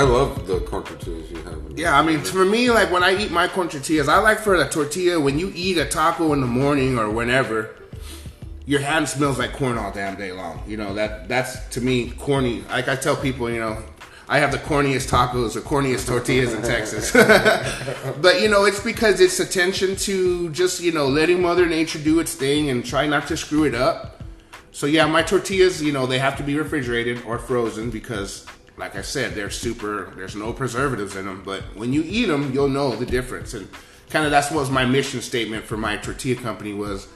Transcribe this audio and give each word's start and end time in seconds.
I 0.00 0.02
love 0.04 0.46
the 0.46 0.60
corn 0.60 0.82
tortillas 0.82 1.30
you 1.30 1.42
have. 1.42 1.78
Yeah, 1.78 1.98
I 1.98 2.02
mean, 2.02 2.20
for 2.20 2.46
me, 2.46 2.70
like 2.70 2.90
when 2.90 3.02
I 3.02 3.22
eat 3.22 3.30
my 3.30 3.46
corn 3.48 3.68
tortillas, 3.68 4.08
I 4.08 4.18
like 4.18 4.38
for 4.38 4.56
the 4.56 4.66
tortilla 4.66 5.20
when 5.20 5.38
you 5.38 5.52
eat 5.54 5.76
a 5.76 5.84
taco 5.84 6.32
in 6.32 6.40
the 6.40 6.46
morning 6.46 6.98
or 6.98 7.10
whenever, 7.10 7.76
your 8.64 8.80
hand 8.80 9.10
smells 9.10 9.38
like 9.38 9.52
corn 9.52 9.76
all 9.76 9.92
damn 9.92 10.16
day 10.16 10.32
long. 10.32 10.62
You 10.66 10.78
know 10.78 10.94
that 10.94 11.28
that's 11.28 11.68
to 11.74 11.82
me 11.82 12.12
corny. 12.12 12.62
Like 12.70 12.88
I 12.88 12.96
tell 12.96 13.14
people, 13.14 13.50
you 13.50 13.60
know, 13.60 13.82
I 14.26 14.38
have 14.38 14.52
the 14.52 14.58
corniest 14.58 15.10
tacos 15.10 15.54
or 15.54 15.60
corniest 15.60 16.06
tortillas 16.06 16.54
in 16.54 16.62
Texas. 16.62 17.12
but 18.22 18.40
you 18.40 18.48
know, 18.48 18.64
it's 18.64 18.82
because 18.82 19.20
it's 19.20 19.38
attention 19.38 19.96
to 19.96 20.48
just 20.48 20.80
you 20.80 20.92
know 20.92 21.08
letting 21.08 21.42
Mother 21.42 21.66
Nature 21.66 21.98
do 21.98 22.20
its 22.20 22.34
thing 22.34 22.70
and 22.70 22.86
try 22.86 23.06
not 23.06 23.26
to 23.26 23.36
screw 23.36 23.64
it 23.64 23.74
up. 23.74 24.22
So 24.72 24.86
yeah, 24.86 25.04
my 25.06 25.22
tortillas, 25.22 25.82
you 25.82 25.92
know, 25.92 26.06
they 26.06 26.18
have 26.18 26.36
to 26.38 26.42
be 26.42 26.56
refrigerated 26.56 27.22
or 27.26 27.38
frozen 27.38 27.90
because, 27.90 28.46
like 28.76 28.96
I 28.96 29.02
said, 29.02 29.34
they're 29.34 29.50
super. 29.50 30.12
There's 30.16 30.36
no 30.36 30.52
preservatives 30.52 31.16
in 31.16 31.26
them. 31.26 31.42
But 31.44 31.62
when 31.76 31.92
you 31.92 32.02
eat 32.06 32.26
them, 32.26 32.52
you'll 32.52 32.68
know 32.68 32.94
the 32.96 33.06
difference. 33.06 33.54
And 33.54 33.68
kind 34.08 34.24
of 34.24 34.30
that's 34.30 34.50
what 34.50 34.60
was 34.60 34.70
my 34.70 34.84
mission 34.84 35.20
statement 35.20 35.64
for 35.64 35.76
my 35.76 35.96
tortilla 35.96 36.36
company 36.36 36.72
was. 36.72 37.06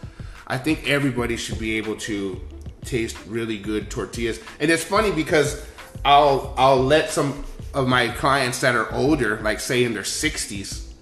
I 0.46 0.58
think 0.58 0.88
everybody 0.88 1.36
should 1.36 1.58
be 1.58 1.78
able 1.78 1.96
to 1.96 2.40
taste 2.84 3.16
really 3.26 3.58
good 3.58 3.90
tortillas. 3.90 4.40
And 4.60 4.70
it's 4.70 4.84
funny 4.84 5.10
because 5.10 5.66
I'll 6.04 6.54
I'll 6.56 6.82
let 6.82 7.10
some 7.10 7.44
of 7.72 7.88
my 7.88 8.08
clients 8.08 8.60
that 8.60 8.74
are 8.74 8.92
older, 8.92 9.40
like 9.40 9.60
say 9.60 9.84
in 9.84 9.94
their 9.94 10.04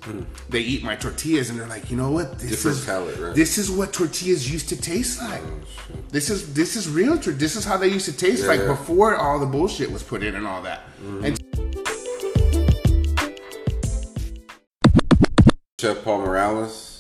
sixties, 0.05 0.27
they 0.48 0.61
eat 0.61 0.83
my 0.83 0.97
tortillas 0.97 1.51
and 1.51 1.59
they're 1.59 1.66
like, 1.66 1.91
you 1.91 1.97
know 1.97 2.11
what? 2.11 2.38
This 2.38 2.51
Different 2.51 2.79
is 2.79 2.84
palate, 2.84 3.19
right? 3.19 3.34
this 3.34 3.59
is 3.59 3.70
what 3.70 3.92
tortillas 3.92 4.51
used 4.51 4.69
to 4.70 4.77
taste 4.77 5.20
oh, 5.23 5.28
like. 5.28 5.42
This 6.11 6.30
is 6.30 6.55
this 6.55 6.77
is 6.77 6.88
real. 6.88 7.16
This 7.16 7.56
is 7.56 7.65
how 7.65 7.77
they 7.77 7.88
used 7.88 8.06
to 8.06 8.12
taste 8.12 8.42
Yeah, 8.42 8.48
like 8.48 8.61
yeah. 8.61 8.66
before 8.69 9.16
all 9.16 9.38
the 9.38 9.47
bullshit 9.47 9.91
was 9.91 10.02
put 10.02 10.23
in 10.23 10.34
and 10.34 10.47
all 10.47 10.62
that. 10.62 10.80
Mm-hmm. 11.01 11.25
And 11.25 11.38
Chef 15.80 16.05
Paul 16.05 16.19
Morales. 16.20 16.91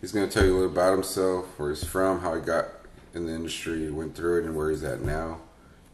He's 0.00 0.12
going 0.12 0.26
to 0.26 0.32
tell 0.32 0.46
you 0.46 0.54
a 0.54 0.56
little 0.56 0.70
about 0.70 0.94
himself, 0.94 1.58
where 1.58 1.68
he's 1.68 1.84
from, 1.84 2.20
how 2.20 2.34
he 2.34 2.40
got 2.40 2.68
in 3.12 3.26
the 3.26 3.34
industry, 3.34 3.90
went 3.90 4.14
through 4.14 4.40
it, 4.40 4.44
and 4.46 4.56
where 4.56 4.70
he's 4.70 4.82
at 4.82 5.02
now. 5.02 5.40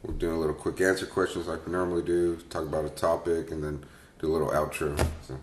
We're 0.05 0.15
doing 0.15 0.37
a 0.37 0.39
little 0.39 0.55
quick 0.55 0.81
answer 0.81 1.07
questions 1.07 1.49
like 1.49 1.67
we 1.67 1.73
normally 1.73 2.03
do, 2.03 2.37
talk 2.49 2.63
about 2.63 2.85
a 2.85 2.91
topic, 2.91 3.51
and 3.51 3.65
then 3.65 3.85
do 4.21 4.31
a 4.31 4.33
little 4.33 4.51
outro. 4.51 4.97
So, 5.27 5.37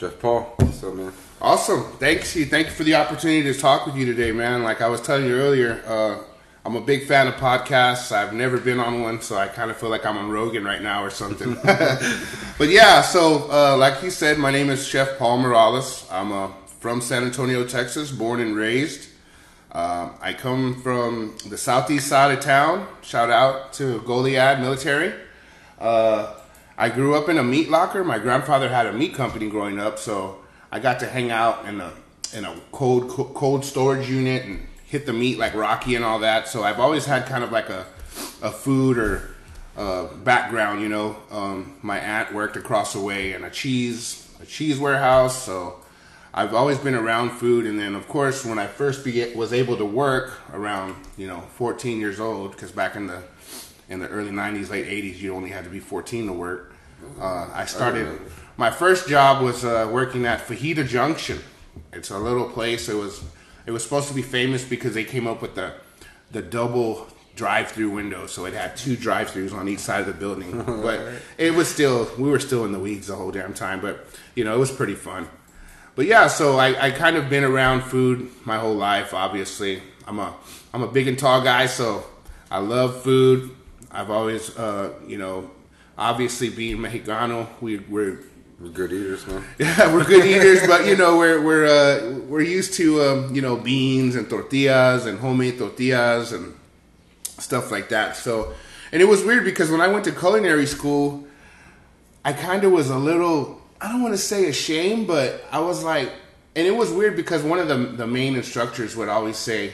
Chef 0.00 0.18
Paul, 0.18 0.56
up, 0.58 0.94
man? 0.94 1.12
Awesome. 1.42 1.82
Thanks 1.98 2.34
you. 2.34 2.46
Thank 2.46 2.68
you 2.68 2.72
for 2.72 2.84
the 2.84 2.94
opportunity 2.94 3.52
to 3.52 3.60
talk 3.60 3.84
with 3.84 3.96
you 3.96 4.06
today, 4.06 4.32
man. 4.32 4.62
Like 4.62 4.80
I 4.80 4.88
was 4.88 5.02
telling 5.02 5.26
you 5.26 5.34
earlier, 5.34 5.82
uh, 5.86 6.24
I'm 6.64 6.74
a 6.74 6.80
big 6.80 7.06
fan 7.06 7.26
of 7.26 7.34
podcasts. 7.34 8.10
I've 8.10 8.32
never 8.32 8.56
been 8.56 8.80
on 8.80 9.02
one, 9.02 9.20
so 9.20 9.36
I 9.36 9.48
kind 9.48 9.70
of 9.70 9.76
feel 9.76 9.90
like 9.90 10.06
I'm 10.06 10.16
on 10.16 10.30
Rogan 10.30 10.64
right 10.64 10.80
now 10.80 11.04
or 11.04 11.10
something. 11.10 11.52
but 11.62 12.70
yeah, 12.70 13.02
so 13.02 13.50
uh, 13.50 13.76
like 13.76 14.02
you 14.02 14.10
said, 14.10 14.38
my 14.38 14.50
name 14.50 14.70
is 14.70 14.88
Chef 14.88 15.18
Paul 15.18 15.36
Morales. 15.36 16.08
I'm 16.10 16.32
uh, 16.32 16.48
from 16.78 17.02
San 17.02 17.22
Antonio, 17.24 17.66
Texas, 17.66 18.10
born 18.10 18.40
and 18.40 18.56
raised. 18.56 19.10
Um, 19.72 20.14
I 20.22 20.32
come 20.32 20.80
from 20.80 21.36
the 21.46 21.58
southeast 21.58 22.08
side 22.08 22.32
of 22.32 22.42
town. 22.42 22.88
Shout 23.02 23.28
out 23.28 23.74
to 23.74 24.00
Goliad 24.00 24.60
Military. 24.60 25.12
Uh, 25.78 26.39
I 26.80 26.88
grew 26.88 27.14
up 27.14 27.28
in 27.28 27.36
a 27.36 27.44
meat 27.44 27.68
locker. 27.68 28.02
My 28.02 28.18
grandfather 28.18 28.70
had 28.70 28.86
a 28.86 28.92
meat 28.94 29.12
company 29.12 29.50
growing 29.50 29.78
up, 29.78 29.98
so 29.98 30.38
I 30.72 30.80
got 30.80 30.98
to 31.00 31.06
hang 31.06 31.30
out 31.30 31.66
in 31.66 31.78
a 31.78 31.92
in 32.32 32.46
a 32.46 32.56
cold 32.72 33.10
cold 33.10 33.66
storage 33.66 34.08
unit 34.08 34.46
and 34.46 34.66
hit 34.86 35.04
the 35.04 35.12
meat 35.12 35.38
like 35.38 35.54
Rocky 35.54 35.94
and 35.94 36.02
all 36.02 36.20
that. 36.20 36.48
So 36.48 36.62
I've 36.62 36.80
always 36.80 37.04
had 37.04 37.26
kind 37.26 37.44
of 37.44 37.52
like 37.52 37.68
a 37.68 37.84
a 38.40 38.50
food 38.50 38.96
or 38.96 39.28
uh, 39.76 40.06
background. 40.24 40.80
You 40.80 40.88
know, 40.88 41.16
um, 41.30 41.76
my 41.82 41.98
aunt 41.98 42.32
worked 42.32 42.56
across 42.56 42.94
the 42.94 43.00
way 43.00 43.34
in 43.34 43.44
a 43.44 43.50
cheese 43.50 44.26
a 44.40 44.46
cheese 44.46 44.78
warehouse, 44.78 45.44
so 45.44 45.80
I've 46.32 46.54
always 46.54 46.78
been 46.78 46.94
around 46.94 47.32
food. 47.32 47.66
And 47.66 47.78
then, 47.78 47.94
of 47.94 48.08
course, 48.08 48.42
when 48.42 48.58
I 48.58 48.66
first 48.66 49.04
be, 49.04 49.34
was 49.34 49.52
able 49.52 49.76
to 49.76 49.84
work 49.84 50.40
around 50.54 50.96
you 51.18 51.26
know 51.26 51.40
14 51.56 52.00
years 52.00 52.18
old, 52.18 52.52
because 52.52 52.72
back 52.72 52.96
in 52.96 53.06
the 53.06 53.22
in 53.90 53.98
the 53.98 54.08
early 54.08 54.30
90s, 54.30 54.70
late 54.70 54.86
80s, 54.86 55.18
you 55.18 55.34
only 55.34 55.50
had 55.50 55.64
to 55.64 55.70
be 55.70 55.80
14 55.80 56.26
to 56.28 56.32
work. 56.32 56.69
Uh, 57.20 57.50
I 57.52 57.64
started. 57.66 58.20
My 58.56 58.70
first 58.70 59.08
job 59.08 59.42
was 59.42 59.64
uh, 59.64 59.88
working 59.92 60.26
at 60.26 60.46
Fajita 60.46 60.86
Junction. 60.86 61.38
It's 61.92 62.10
a 62.10 62.18
little 62.18 62.48
place. 62.48 62.88
It 62.88 62.96
was 62.96 63.22
it 63.66 63.70
was 63.70 63.82
supposed 63.82 64.08
to 64.08 64.14
be 64.14 64.22
famous 64.22 64.64
because 64.64 64.94
they 64.94 65.04
came 65.04 65.26
up 65.26 65.42
with 65.42 65.54
the 65.54 65.74
the 66.30 66.42
double 66.42 67.08
drive-through 67.36 67.90
window, 67.90 68.26
so 68.26 68.44
it 68.44 68.52
had 68.52 68.76
two 68.76 68.96
drive-throughs 68.96 69.54
on 69.54 69.68
each 69.68 69.78
side 69.78 70.00
of 70.00 70.06
the 70.06 70.12
building. 70.12 70.62
but 70.82 71.00
it 71.38 71.54
was 71.54 71.68
still 71.68 72.10
we 72.18 72.28
were 72.28 72.40
still 72.40 72.64
in 72.64 72.72
the 72.72 72.78
weeds 72.78 73.06
the 73.06 73.16
whole 73.16 73.30
damn 73.30 73.54
time. 73.54 73.80
But 73.80 74.06
you 74.34 74.44
know, 74.44 74.54
it 74.54 74.58
was 74.58 74.70
pretty 74.70 74.94
fun. 74.94 75.28
But 75.96 76.06
yeah, 76.06 76.28
so 76.28 76.58
I, 76.58 76.86
I 76.86 76.90
kind 76.90 77.16
of 77.16 77.28
been 77.28 77.44
around 77.44 77.82
food 77.82 78.30
my 78.44 78.58
whole 78.58 78.74
life. 78.74 79.12
Obviously, 79.12 79.82
I'm 80.06 80.18
a 80.18 80.34
I'm 80.72 80.82
a 80.82 80.86
big 80.86 81.08
and 81.08 81.18
tall 81.18 81.42
guy, 81.42 81.66
so 81.66 82.04
I 82.50 82.58
love 82.58 83.02
food. 83.02 83.50
I've 83.90 84.10
always, 84.10 84.56
uh, 84.56 84.92
you 85.06 85.18
know, 85.18 85.50
obviously 86.00 86.48
being 86.48 86.78
Mexicano, 86.78 87.46
we, 87.60 87.78
we're 87.78 88.24
We're 88.58 88.68
good 88.68 88.92
eaters, 88.92 89.26
man. 89.26 89.44
yeah, 89.58 89.94
we're 89.94 90.04
good 90.04 90.26
eaters, 90.26 90.66
but 90.66 90.86
you 90.86 90.96
know, 90.96 91.16
we're 91.16 91.40
we're 91.40 91.66
uh, 91.66 92.18
we're 92.28 92.42
used 92.42 92.74
to 92.74 93.00
um, 93.02 93.34
you 93.34 93.40
know 93.40 93.56
beans 93.56 94.16
and 94.16 94.28
tortillas 94.28 95.06
and 95.06 95.18
homemade 95.18 95.56
tortillas 95.58 96.32
and 96.32 96.54
stuff 97.38 97.70
like 97.70 97.88
that. 97.88 98.16
So, 98.16 98.52
and 98.92 99.00
it 99.00 99.06
was 99.06 99.24
weird 99.24 99.44
because 99.44 99.70
when 99.70 99.80
I 99.80 99.88
went 99.88 100.04
to 100.04 100.12
culinary 100.12 100.66
school, 100.66 101.24
I 102.22 102.34
kind 102.34 102.64
of 102.64 102.72
was 102.72 102.90
a 102.90 102.98
little 102.98 103.62
I 103.80 103.88
don't 103.88 104.02
want 104.02 104.12
to 104.12 104.18
say 104.18 104.46
ashamed, 104.48 105.06
but 105.06 105.42
I 105.50 105.60
was 105.60 105.82
like, 105.82 106.12
and 106.54 106.66
it 106.66 106.76
was 106.76 106.92
weird 106.92 107.16
because 107.16 107.42
one 107.42 107.58
of 107.60 107.68
the 107.68 107.76
the 107.76 108.06
main 108.06 108.36
instructors 108.36 108.96
would 108.96 109.08
always 109.08 109.36
say. 109.36 109.72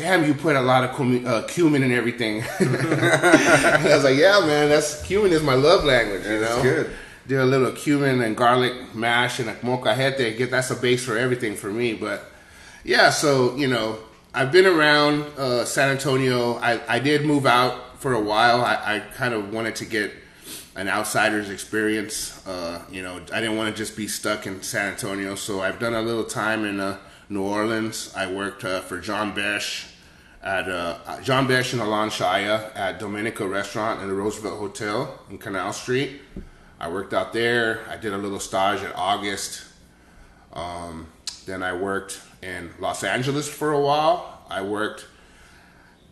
Damn, 0.00 0.24
you 0.24 0.32
put 0.32 0.56
a 0.56 0.62
lot 0.62 0.82
of 0.82 0.96
cumin, 0.96 1.26
uh, 1.26 1.42
cumin 1.46 1.82
and 1.82 1.92
everything. 1.92 2.42
I 2.60 3.80
was 3.84 4.04
like, 4.04 4.16
yeah, 4.16 4.40
man, 4.40 4.70
that's 4.70 5.02
cumin 5.02 5.30
is 5.30 5.42
my 5.42 5.52
love 5.52 5.84
language. 5.84 6.24
You 6.24 6.40
know, 6.40 6.54
It's 6.54 6.62
good. 6.62 6.90
do 7.28 7.42
a 7.42 7.44
little 7.44 7.70
cumin 7.72 8.22
and 8.22 8.34
garlic 8.34 8.94
mash 8.94 9.40
and 9.40 9.50
a 9.50 9.54
molcajete. 9.56 10.38
Get 10.38 10.50
that's 10.50 10.70
a 10.70 10.74
base 10.76 11.04
for 11.04 11.18
everything 11.18 11.54
for 11.54 11.70
me. 11.70 11.92
But 11.92 12.24
yeah, 12.82 13.10
so 13.10 13.54
you 13.56 13.66
know, 13.68 13.98
I've 14.32 14.50
been 14.52 14.64
around 14.64 15.24
uh, 15.36 15.66
San 15.66 15.90
Antonio. 15.90 16.54
I, 16.54 16.80
I 16.88 16.98
did 16.98 17.26
move 17.26 17.44
out 17.44 18.00
for 18.00 18.14
a 18.14 18.20
while. 18.20 18.64
I, 18.64 18.96
I 18.96 18.98
kind 19.00 19.34
of 19.34 19.52
wanted 19.52 19.76
to 19.76 19.84
get 19.84 20.12
an 20.76 20.88
outsider's 20.88 21.50
experience. 21.50 22.40
Uh, 22.46 22.82
you 22.90 23.02
know, 23.02 23.16
I 23.34 23.40
didn't 23.40 23.58
want 23.58 23.70
to 23.74 23.76
just 23.78 23.98
be 23.98 24.08
stuck 24.08 24.46
in 24.46 24.62
San 24.62 24.92
Antonio. 24.92 25.34
So 25.34 25.60
I've 25.60 25.78
done 25.78 25.92
a 25.92 26.00
little 26.00 26.24
time 26.24 26.64
in 26.64 26.80
uh, 26.80 26.96
New 27.28 27.42
Orleans. 27.42 28.14
I 28.16 28.32
worked 28.32 28.64
uh, 28.64 28.80
for 28.80 28.98
John 28.98 29.34
Besh 29.34 29.88
at 30.42 30.68
uh, 30.68 31.20
John 31.22 31.46
Besh 31.46 31.72
and 31.72 31.82
Alon 31.82 32.08
Shaya 32.08 32.74
at 32.74 32.98
Domenica 32.98 33.48
Restaurant 33.48 34.00
in 34.00 34.08
the 34.08 34.14
Roosevelt 34.14 34.58
Hotel 34.58 35.20
in 35.28 35.38
Canal 35.38 35.72
Street. 35.72 36.20
I 36.78 36.88
worked 36.88 37.12
out 37.12 37.32
there. 37.32 37.80
I 37.90 37.96
did 37.96 38.14
a 38.14 38.18
little 38.18 38.40
stage 38.40 38.80
in 38.80 38.90
August. 38.92 39.64
Um, 40.52 41.08
then 41.46 41.62
I 41.62 41.74
worked 41.74 42.20
in 42.42 42.70
Los 42.78 43.04
Angeles 43.04 43.48
for 43.48 43.72
a 43.72 43.80
while. 43.80 44.44
I 44.48 44.62
worked 44.62 45.06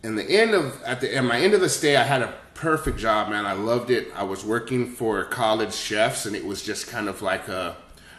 in 0.03 0.15
the 0.15 0.25
end 0.25 0.55
of 0.55 0.83
at 0.83 1.01
the 1.01 1.17
at 1.17 1.25
my 1.25 1.41
end 1.41 1.55
of 1.55 1.61
the 1.61 1.69
stay. 1.69 1.97
I 1.97 2.03
had 2.03 2.23
a 2.23 2.35
perfect 2.55 2.99
job, 2.99 3.31
man. 3.31 3.47
I 3.47 3.53
loved 3.53 3.91
it. 3.91 4.09
I 4.15 4.25
was 4.25 4.45
working 4.45 4.91
for 4.91 5.25
college 5.25 5.75
chefs, 5.75 6.27
and 6.27 6.37
it 6.37 6.45
was 6.45 6.63
just 6.63 6.89
kind 6.89 7.09
of 7.09 7.23
like 7.23 7.49
a. 7.49 7.77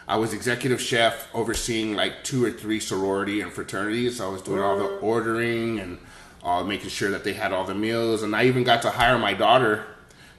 I 0.09 0.18
was 0.18 0.34
executive 0.34 0.81
chef 0.81 1.28
overseeing 1.36 1.96
like 1.96 2.24
two 2.24 2.44
or 2.44 2.50
three 2.50 2.80
sorority 2.80 3.42
and 3.42 3.52
fraternities. 3.53 4.20
I 4.20 4.28
was 4.28 4.42
doing 4.42 4.59
all 4.59 4.75
the 4.75 4.86
ordering 4.86 5.80
and 5.80 6.00
uh, 6.44 6.64
making 6.64 6.90
sure 6.90 7.12
that 7.12 7.24
they 7.24 7.34
had 7.34 7.53
all 7.53 7.64
the 7.64 7.75
meals, 7.75 8.24
and 8.24 8.36
I 8.36 8.46
even 8.46 8.64
got 8.64 8.81
to 8.81 8.90
hire 8.90 9.19
my 9.19 9.36
daughter. 9.36 9.86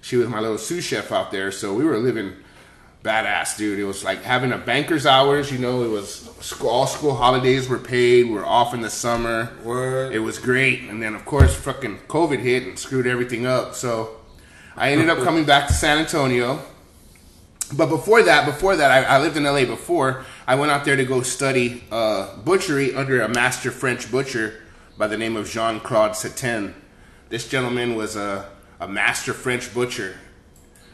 She 0.00 0.16
was 0.16 0.28
my 0.28 0.40
little 0.40 0.58
sous 0.58 0.84
chef 0.84 1.12
out 1.12 1.30
there, 1.30 1.52
so 1.52 1.72
we 1.72 1.84
were 1.84 1.98
living 1.98 2.32
badass, 3.04 3.56
dude. 3.56 3.78
It 3.78 3.84
was 3.84 4.02
like 4.02 4.24
having 4.24 4.50
a 4.50 4.58
banker's 4.58 5.06
hours. 5.06 5.52
You 5.52 5.58
know, 5.58 5.84
it 5.84 5.88
was 5.88 6.28
school, 6.40 6.70
all 6.70 6.88
school 6.88 7.14
holidays 7.14 7.68
were 7.68 7.78
paid. 7.78 8.28
We 8.28 8.38
are 8.38 8.44
off 8.44 8.74
in 8.74 8.80
the 8.80 8.90
summer. 8.90 9.52
What? 9.62 10.12
It 10.12 10.18
was 10.18 10.40
great, 10.40 10.80
and 10.80 11.00
then 11.00 11.14
of 11.14 11.24
course, 11.24 11.54
fucking 11.54 11.98
COVID 12.08 12.40
hit 12.40 12.64
and 12.64 12.76
screwed 12.76 13.06
everything 13.06 13.46
up. 13.46 13.76
So 13.76 14.16
I 14.74 14.90
ended 14.90 15.10
up 15.10 15.18
coming 15.18 15.44
back 15.44 15.68
to 15.68 15.74
San 15.74 15.98
Antonio. 15.98 16.60
But 17.72 17.86
before 17.86 18.22
that, 18.24 18.46
before 18.46 18.76
that, 18.76 18.90
I, 18.90 19.16
I 19.16 19.20
lived 19.20 19.36
in 19.36 19.44
LA 19.44 19.64
before. 19.64 20.24
I 20.46 20.56
went 20.56 20.72
out 20.72 20.84
there 20.84 20.96
to 20.96 21.04
go 21.04 21.22
study 21.22 21.84
uh, 21.92 22.36
butchery 22.38 22.94
under 22.94 23.20
a 23.22 23.28
master 23.28 23.70
French 23.70 24.10
butcher 24.10 24.60
by 24.98 25.06
the 25.06 25.16
name 25.16 25.36
of 25.36 25.48
Jean 25.48 25.78
Claude 25.78 26.12
Setin. 26.12 26.74
This 27.28 27.48
gentleman 27.48 27.94
was 27.94 28.16
a, 28.16 28.50
a 28.80 28.88
master 28.88 29.32
French 29.32 29.72
butcher. 29.72 30.16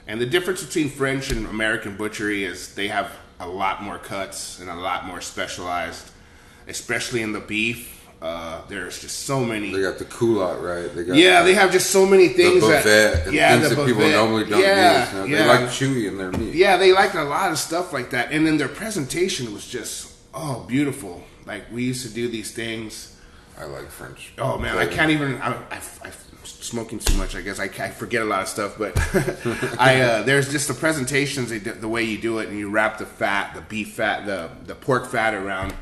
And 0.06 0.20
the 0.20 0.26
difference 0.26 0.62
between 0.62 0.90
French 0.90 1.30
and 1.30 1.46
American 1.46 1.96
butchery 1.96 2.44
is 2.44 2.74
they 2.74 2.88
have 2.88 3.10
a 3.40 3.48
lot 3.48 3.82
more 3.82 3.98
cuts 3.98 4.60
and 4.60 4.68
a 4.68 4.74
lot 4.74 5.06
more 5.06 5.20
specialized, 5.20 6.10
especially 6.68 7.22
in 7.22 7.32
the 7.32 7.40
beef. 7.40 8.05
Uh, 8.20 8.62
there's 8.68 8.98
just 9.00 9.20
so 9.20 9.44
many. 9.44 9.70
They 9.70 9.82
got 9.82 9.98
the 9.98 10.06
culotte, 10.06 10.62
right? 10.62 10.94
They 10.94 11.04
got 11.04 11.16
yeah, 11.16 11.42
they 11.42 11.52
have 11.52 11.70
just 11.70 11.90
so 11.90 12.06
many 12.06 12.28
the 12.28 12.34
things 12.34 12.60
buffet 12.62 12.82
that 12.84 13.26
and 13.26 13.34
yeah, 13.34 13.58
things 13.58 13.68
the 13.68 13.74
that 13.74 13.86
people 13.86 14.08
normally 14.08 14.48
don't 14.48 14.60
yeah, 14.60 15.04
use. 15.04 15.12
You 15.12 15.18
know, 15.18 15.24
yeah. 15.26 15.36
They 15.38 15.48
like 15.48 15.60
chewy 15.68 16.08
in 16.08 16.16
their 16.16 16.32
meat. 16.32 16.54
Yeah, 16.54 16.78
they 16.78 16.92
like 16.92 17.12
a 17.14 17.22
lot 17.22 17.52
of 17.52 17.58
stuff 17.58 17.92
like 17.92 18.10
that, 18.10 18.32
and 18.32 18.46
then 18.46 18.56
their 18.56 18.68
presentation 18.68 19.52
was 19.52 19.66
just 19.66 20.14
oh 20.32 20.64
beautiful. 20.66 21.22
Like 21.44 21.70
we 21.70 21.84
used 21.84 22.06
to 22.06 22.12
do 22.12 22.28
these 22.28 22.52
things. 22.52 23.14
I 23.58 23.64
like 23.64 23.90
French. 23.90 24.32
Oh 24.38 24.56
man, 24.56 24.78
I 24.78 24.86
can't 24.86 25.10
even. 25.10 25.34
I, 25.42 25.52
I, 25.52 25.80
I'm 26.02 26.12
smoking 26.42 26.98
too 26.98 27.16
much. 27.18 27.36
I 27.36 27.42
guess 27.42 27.60
I, 27.60 27.64
I 27.64 27.90
forget 27.90 28.22
a 28.22 28.26
lot 28.26 28.40
of 28.40 28.48
stuff. 28.48 28.78
But 28.78 28.96
I 29.78 30.00
uh, 30.00 30.22
there's 30.22 30.50
just 30.50 30.68
the 30.68 30.74
presentations, 30.74 31.50
the 31.50 31.88
way 31.88 32.02
you 32.04 32.16
do 32.16 32.38
it, 32.38 32.48
and 32.48 32.58
you 32.58 32.70
wrap 32.70 32.96
the 32.96 33.06
fat, 33.06 33.54
the 33.54 33.60
beef 33.60 33.92
fat, 33.92 34.24
the 34.24 34.50
the 34.64 34.74
pork 34.74 35.06
fat 35.06 35.34
around 35.34 35.74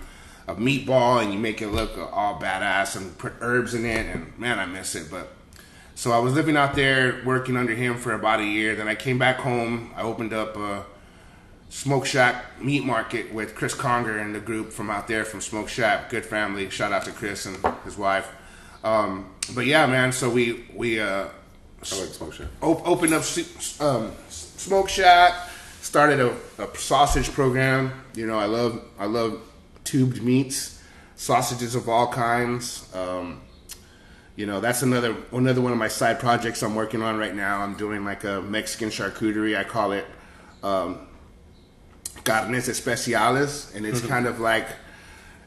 a 0.47 0.55
meatball, 0.55 1.23
and 1.23 1.33
you 1.33 1.39
make 1.39 1.63
it 1.63 1.69
look 1.69 1.97
all 2.13 2.39
badass 2.39 2.97
and 2.97 3.17
put 3.19 3.33
herbs 3.41 3.75
in 3.75 3.85
it. 3.85 4.07
And 4.07 4.39
man, 4.39 4.59
I 4.59 4.67
miss 4.67 4.95
it. 4.95 5.11
But 5.11 5.31
so 5.95 6.13
I 6.13 6.19
was 6.19 6.35
living 6.35 6.57
out 6.57 6.75
there 6.75 7.23
working 7.25 7.57
under 7.57 7.75
him 7.75 7.97
for 7.97 8.13
about 8.13 8.41
a 8.41 8.45
year. 8.45 8.75
Then 8.75 8.89
I 8.89 8.95
came 8.95 9.19
back 9.19 9.37
home. 9.37 9.93
I 9.97 10.03
opened 10.03 10.33
up 10.33 10.57
a 10.57 10.85
Smoke 11.71 12.07
Shack 12.07 12.61
Meat 12.63 12.85
Market 12.85 13.33
with 13.33 13.55
Chris 13.55 13.75
Conger 13.75 14.19
and 14.19 14.35
the 14.35 14.41
group 14.41 14.71
from 14.71 14.91
out 14.91 15.09
there 15.09 15.25
from 15.25 15.41
Smoke 15.41 15.69
Shack. 15.69 16.11
Good 16.11 16.25
family. 16.25 16.71
Shout 16.71 16.93
out 16.93 17.05
to 17.05 17.11
Chris 17.11 17.47
and 17.47 17.59
his 17.85 17.97
wife. 17.97 18.31
Um, 18.85 19.31
but 19.55 19.67
yeah, 19.67 19.87
man. 19.87 20.13
So 20.13 20.31
we 20.31 20.67
we 20.75 21.01
uh, 21.01 21.29
I 21.93 22.01
like 22.01 22.11
smoke 22.11 22.33
shop. 22.33 22.47
op- 22.63 22.87
opened 22.87 23.13
up 23.13 23.23
um, 23.81 24.13
Smoke 24.29 24.89
Shack. 24.89 25.51
Started 25.81 26.21
a, 26.21 26.35
a 26.63 26.77
sausage 26.77 27.31
program. 27.33 27.93
You 28.15 28.27
know, 28.27 28.39
I 28.39 28.47
love 28.47 28.83
I 28.99 29.07
love 29.07 29.41
tubed 29.85 30.23
meats, 30.23 30.83
sausages 31.17 31.75
of 31.75 31.89
all 31.89 32.13
kinds. 32.13 32.89
Um, 32.95 33.43
you 34.37 34.47
know, 34.47 34.61
that's 34.61 34.83
another 34.83 35.17
another 35.33 35.61
one 35.61 35.73
of 35.73 35.79
my 35.79 35.89
side 35.89 36.19
projects 36.19 36.63
I'm 36.63 36.75
working 36.75 37.03
on 37.03 37.17
right 37.19 37.35
now. 37.35 37.61
I'm 37.61 37.77
doing 37.77 38.05
like 38.05 38.25
a 38.25 38.43
Mexican 38.43 38.89
charcuterie. 38.89 39.57
I 39.57 39.63
call 39.63 39.93
it 39.93 40.07
um, 40.63 41.07
carnes 42.25 42.69
especiales, 42.69 43.75
and 43.75 43.87
it's 43.87 44.01
kind 44.01 44.27
of 44.27 44.41
like 44.41 44.67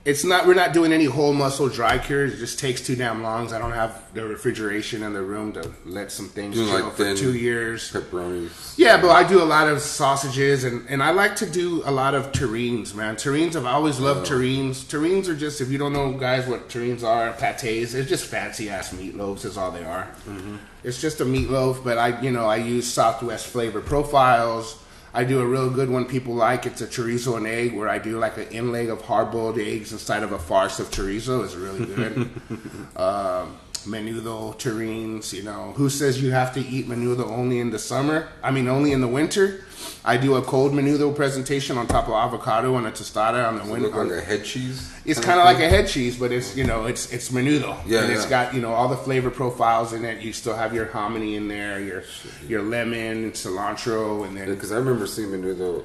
it's 0.07 0.23
not. 0.23 0.47
We're 0.47 0.53
not 0.53 0.71
doing 0.71 0.93
any 0.93 1.03
whole 1.03 1.33
muscle 1.33 1.67
dry 1.67 1.97
cures. 1.97 2.33
It 2.33 2.37
just 2.37 2.59
takes 2.59 2.81
too 2.81 2.95
damn 2.95 3.21
long. 3.21 3.51
I 3.51 3.59
don't 3.59 3.73
have 3.73 4.13
the 4.13 4.25
refrigeration 4.25 5.03
in 5.03 5.11
the 5.11 5.21
room 5.21 5.51
to 5.51 5.69
let 5.85 6.13
some 6.13 6.29
things 6.29 6.55
Doing 6.55 6.69
chill 6.69 6.85
like 6.85 6.93
for 6.93 7.13
two 7.13 7.35
years. 7.35 7.91
Pepperonis. 7.91 8.77
Yeah, 8.77 9.01
but 9.01 9.09
I 9.09 9.27
do 9.27 9.43
a 9.43 9.45
lot 9.45 9.67
of 9.67 9.81
sausages 9.81 10.63
and, 10.63 10.87
and 10.87 11.03
I 11.03 11.11
like 11.11 11.35
to 11.37 11.45
do 11.45 11.83
a 11.83 11.91
lot 11.91 12.15
of 12.15 12.31
terrines, 12.31 12.95
man. 12.95 13.17
Terrines, 13.17 13.57
I've 13.57 13.65
always 13.65 13.99
loved 13.99 14.29
terrines. 14.29 14.85
Terrines 14.85 15.27
are 15.27 15.35
just, 15.35 15.59
if 15.59 15.69
you 15.69 15.77
don't 15.77 15.91
know, 15.91 16.13
guys, 16.13 16.47
what 16.47 16.69
terrines 16.69 17.03
are, 17.03 17.33
pates, 17.33 17.93
it's 17.93 18.07
just 18.07 18.27
fancy 18.27 18.69
ass 18.69 18.93
meatloaves, 18.93 19.43
is 19.43 19.57
all 19.57 19.71
they 19.71 19.83
are. 19.83 20.05
Mm-hmm. 20.25 20.55
It's 20.85 21.01
just 21.01 21.19
a 21.19 21.25
meatloaf, 21.25 21.83
but 21.83 21.97
I, 21.97 22.21
you 22.21 22.31
know, 22.31 22.45
I 22.45 22.55
use 22.55 22.87
Southwest 22.87 23.47
flavor 23.47 23.81
profiles. 23.81 24.81
I 25.17 25.23
do 25.23 25.41
a 25.41 25.45
real 25.47 25.71
good 25.71 25.89
one 25.89 26.05
people 26.05 26.35
like. 26.35 26.67
It's 26.67 26.81
a 26.81 26.85
chorizo 26.85 27.37
and 27.37 27.47
egg 27.47 27.75
where 27.75 27.89
I 27.89 27.97
do 27.97 28.19
like 28.19 28.37
an 28.37 28.49
inlay 28.49 28.85
of 28.85 29.01
hard 29.01 29.31
boiled 29.31 29.57
eggs 29.57 29.91
inside 29.91 30.21
of 30.21 30.31
a 30.31 30.37
farce 30.37 30.79
of 30.79 30.91
chorizo. 30.91 31.43
It's 31.43 31.55
really 31.55 31.85
good. 31.87 32.29
um, 32.95 33.57
menudo, 33.87 34.55
terrines, 34.59 35.33
you 35.33 35.43
know. 35.43 35.73
Who 35.75 35.89
says 35.89 36.21
you 36.21 36.31
have 36.31 36.53
to 36.53 36.59
eat 36.59 36.87
menudo 36.87 37.27
only 37.29 37.59
in 37.59 37.71
the 37.71 37.79
summer? 37.79 38.27
I 38.43 38.51
mean, 38.51 38.67
only 38.67 38.91
in 38.91 39.01
the 39.01 39.07
winter? 39.07 39.61
I 40.03 40.17
do 40.17 40.35
a 40.35 40.41
cold 40.41 40.73
menudo 40.73 41.15
presentation 41.15 41.77
on 41.77 41.87
top 41.87 42.07
of 42.07 42.13
avocado 42.13 42.75
and 42.77 42.87
a 42.87 42.91
tostada 42.91 43.47
on 43.47 43.57
the 43.57 43.71
winter. 43.71 43.89
like 43.89 44.11
a 44.11 44.21
head 44.21 44.43
cheese. 44.43 44.91
It's 45.05 45.19
kind 45.19 45.39
of 45.39 45.45
like 45.45 45.59
a 45.59 45.69
head 45.69 45.87
cheese, 45.87 46.17
but 46.17 46.31
it's 46.31 46.55
you 46.55 46.63
know 46.63 46.85
it's 46.85 47.11
it's 47.11 47.29
menudo. 47.29 47.77
Yeah, 47.85 48.03
and 48.03 48.11
it's 48.11 48.23
yeah. 48.23 48.29
got 48.29 48.53
you 48.53 48.61
know 48.61 48.73
all 48.73 48.87
the 48.87 48.97
flavor 48.97 49.29
profiles 49.29 49.93
in 49.93 50.05
it. 50.05 50.21
You 50.21 50.33
still 50.33 50.55
have 50.55 50.73
your 50.73 50.85
hominy 50.85 51.35
in 51.35 51.47
there, 51.47 51.79
your 51.79 52.03
your 52.47 52.61
lemon, 52.61 53.31
cilantro, 53.31 54.25
and 54.25 54.35
then 54.37 54.53
Because 54.53 54.71
I 54.71 54.77
remember 54.77 55.07
seeing 55.07 55.29
menudo 55.29 55.83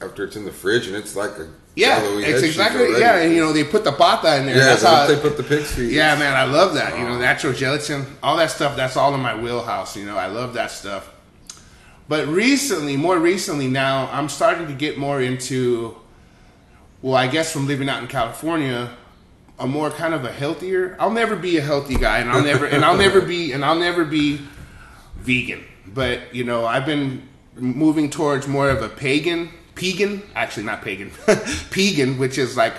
after 0.00 0.24
it's 0.24 0.36
in 0.36 0.44
the 0.44 0.52
fridge 0.52 0.88
and 0.88 0.96
it's 0.96 1.14
like 1.14 1.30
a 1.38 1.48
yeah, 1.74 2.00
it's 2.02 2.42
exactly 2.42 3.00
yeah. 3.00 3.18
And 3.18 3.32
you 3.32 3.40
know 3.40 3.52
they 3.52 3.64
put 3.64 3.84
the 3.84 3.92
pata 3.92 4.36
in 4.36 4.46
there. 4.46 4.56
Yeah, 4.56 4.64
that's 4.64 4.82
how 4.82 5.06
they 5.06 5.18
put 5.18 5.36
the 5.36 5.42
pig's 5.42 5.72
feet. 5.72 5.92
Yeah, 5.92 6.14
man, 6.18 6.34
I 6.34 6.44
love 6.44 6.74
that. 6.74 6.98
You 6.98 7.04
know, 7.04 7.14
oh. 7.14 7.18
natural 7.18 7.54
gelatin, 7.54 8.04
all 8.22 8.36
that 8.36 8.50
stuff. 8.50 8.76
That's 8.76 8.96
all 8.96 9.14
in 9.14 9.20
my 9.20 9.34
wheelhouse. 9.34 9.96
You 9.96 10.04
know, 10.04 10.16
I 10.16 10.26
love 10.26 10.54
that 10.54 10.70
stuff. 10.70 11.10
But 12.08 12.28
recently, 12.28 12.96
more 12.96 13.18
recently 13.18 13.68
now, 13.68 14.10
I'm 14.12 14.28
starting 14.28 14.66
to 14.66 14.74
get 14.74 14.98
more 14.98 15.22
into. 15.22 15.96
Well, 17.00 17.16
I 17.16 17.26
guess 17.26 17.52
from 17.52 17.66
living 17.66 17.88
out 17.88 18.02
in 18.02 18.08
California, 18.08 18.90
a 19.58 19.66
more 19.66 19.90
kind 19.90 20.12
of 20.12 20.24
a 20.24 20.32
healthier. 20.32 20.96
I'll 21.00 21.10
never 21.10 21.36
be 21.36 21.56
a 21.56 21.62
healthy 21.62 21.96
guy, 21.96 22.18
and 22.18 22.30
I'll 22.30 22.44
never, 22.44 22.66
and 22.66 22.84
I'll 22.84 22.96
never 22.96 23.22
be, 23.22 23.52
and 23.52 23.64
I'll 23.64 23.78
never 23.78 24.04
be 24.04 24.40
vegan. 25.16 25.64
But 25.86 26.34
you 26.34 26.44
know, 26.44 26.66
I've 26.66 26.84
been 26.84 27.26
moving 27.56 28.10
towards 28.10 28.46
more 28.46 28.68
of 28.68 28.82
a 28.82 28.88
pagan, 28.88 29.50
pagan, 29.74 30.22
actually 30.34 30.64
not 30.64 30.82
pagan, 30.82 31.10
pagan, 31.70 32.18
which 32.18 32.38
is 32.38 32.56
like 32.56 32.74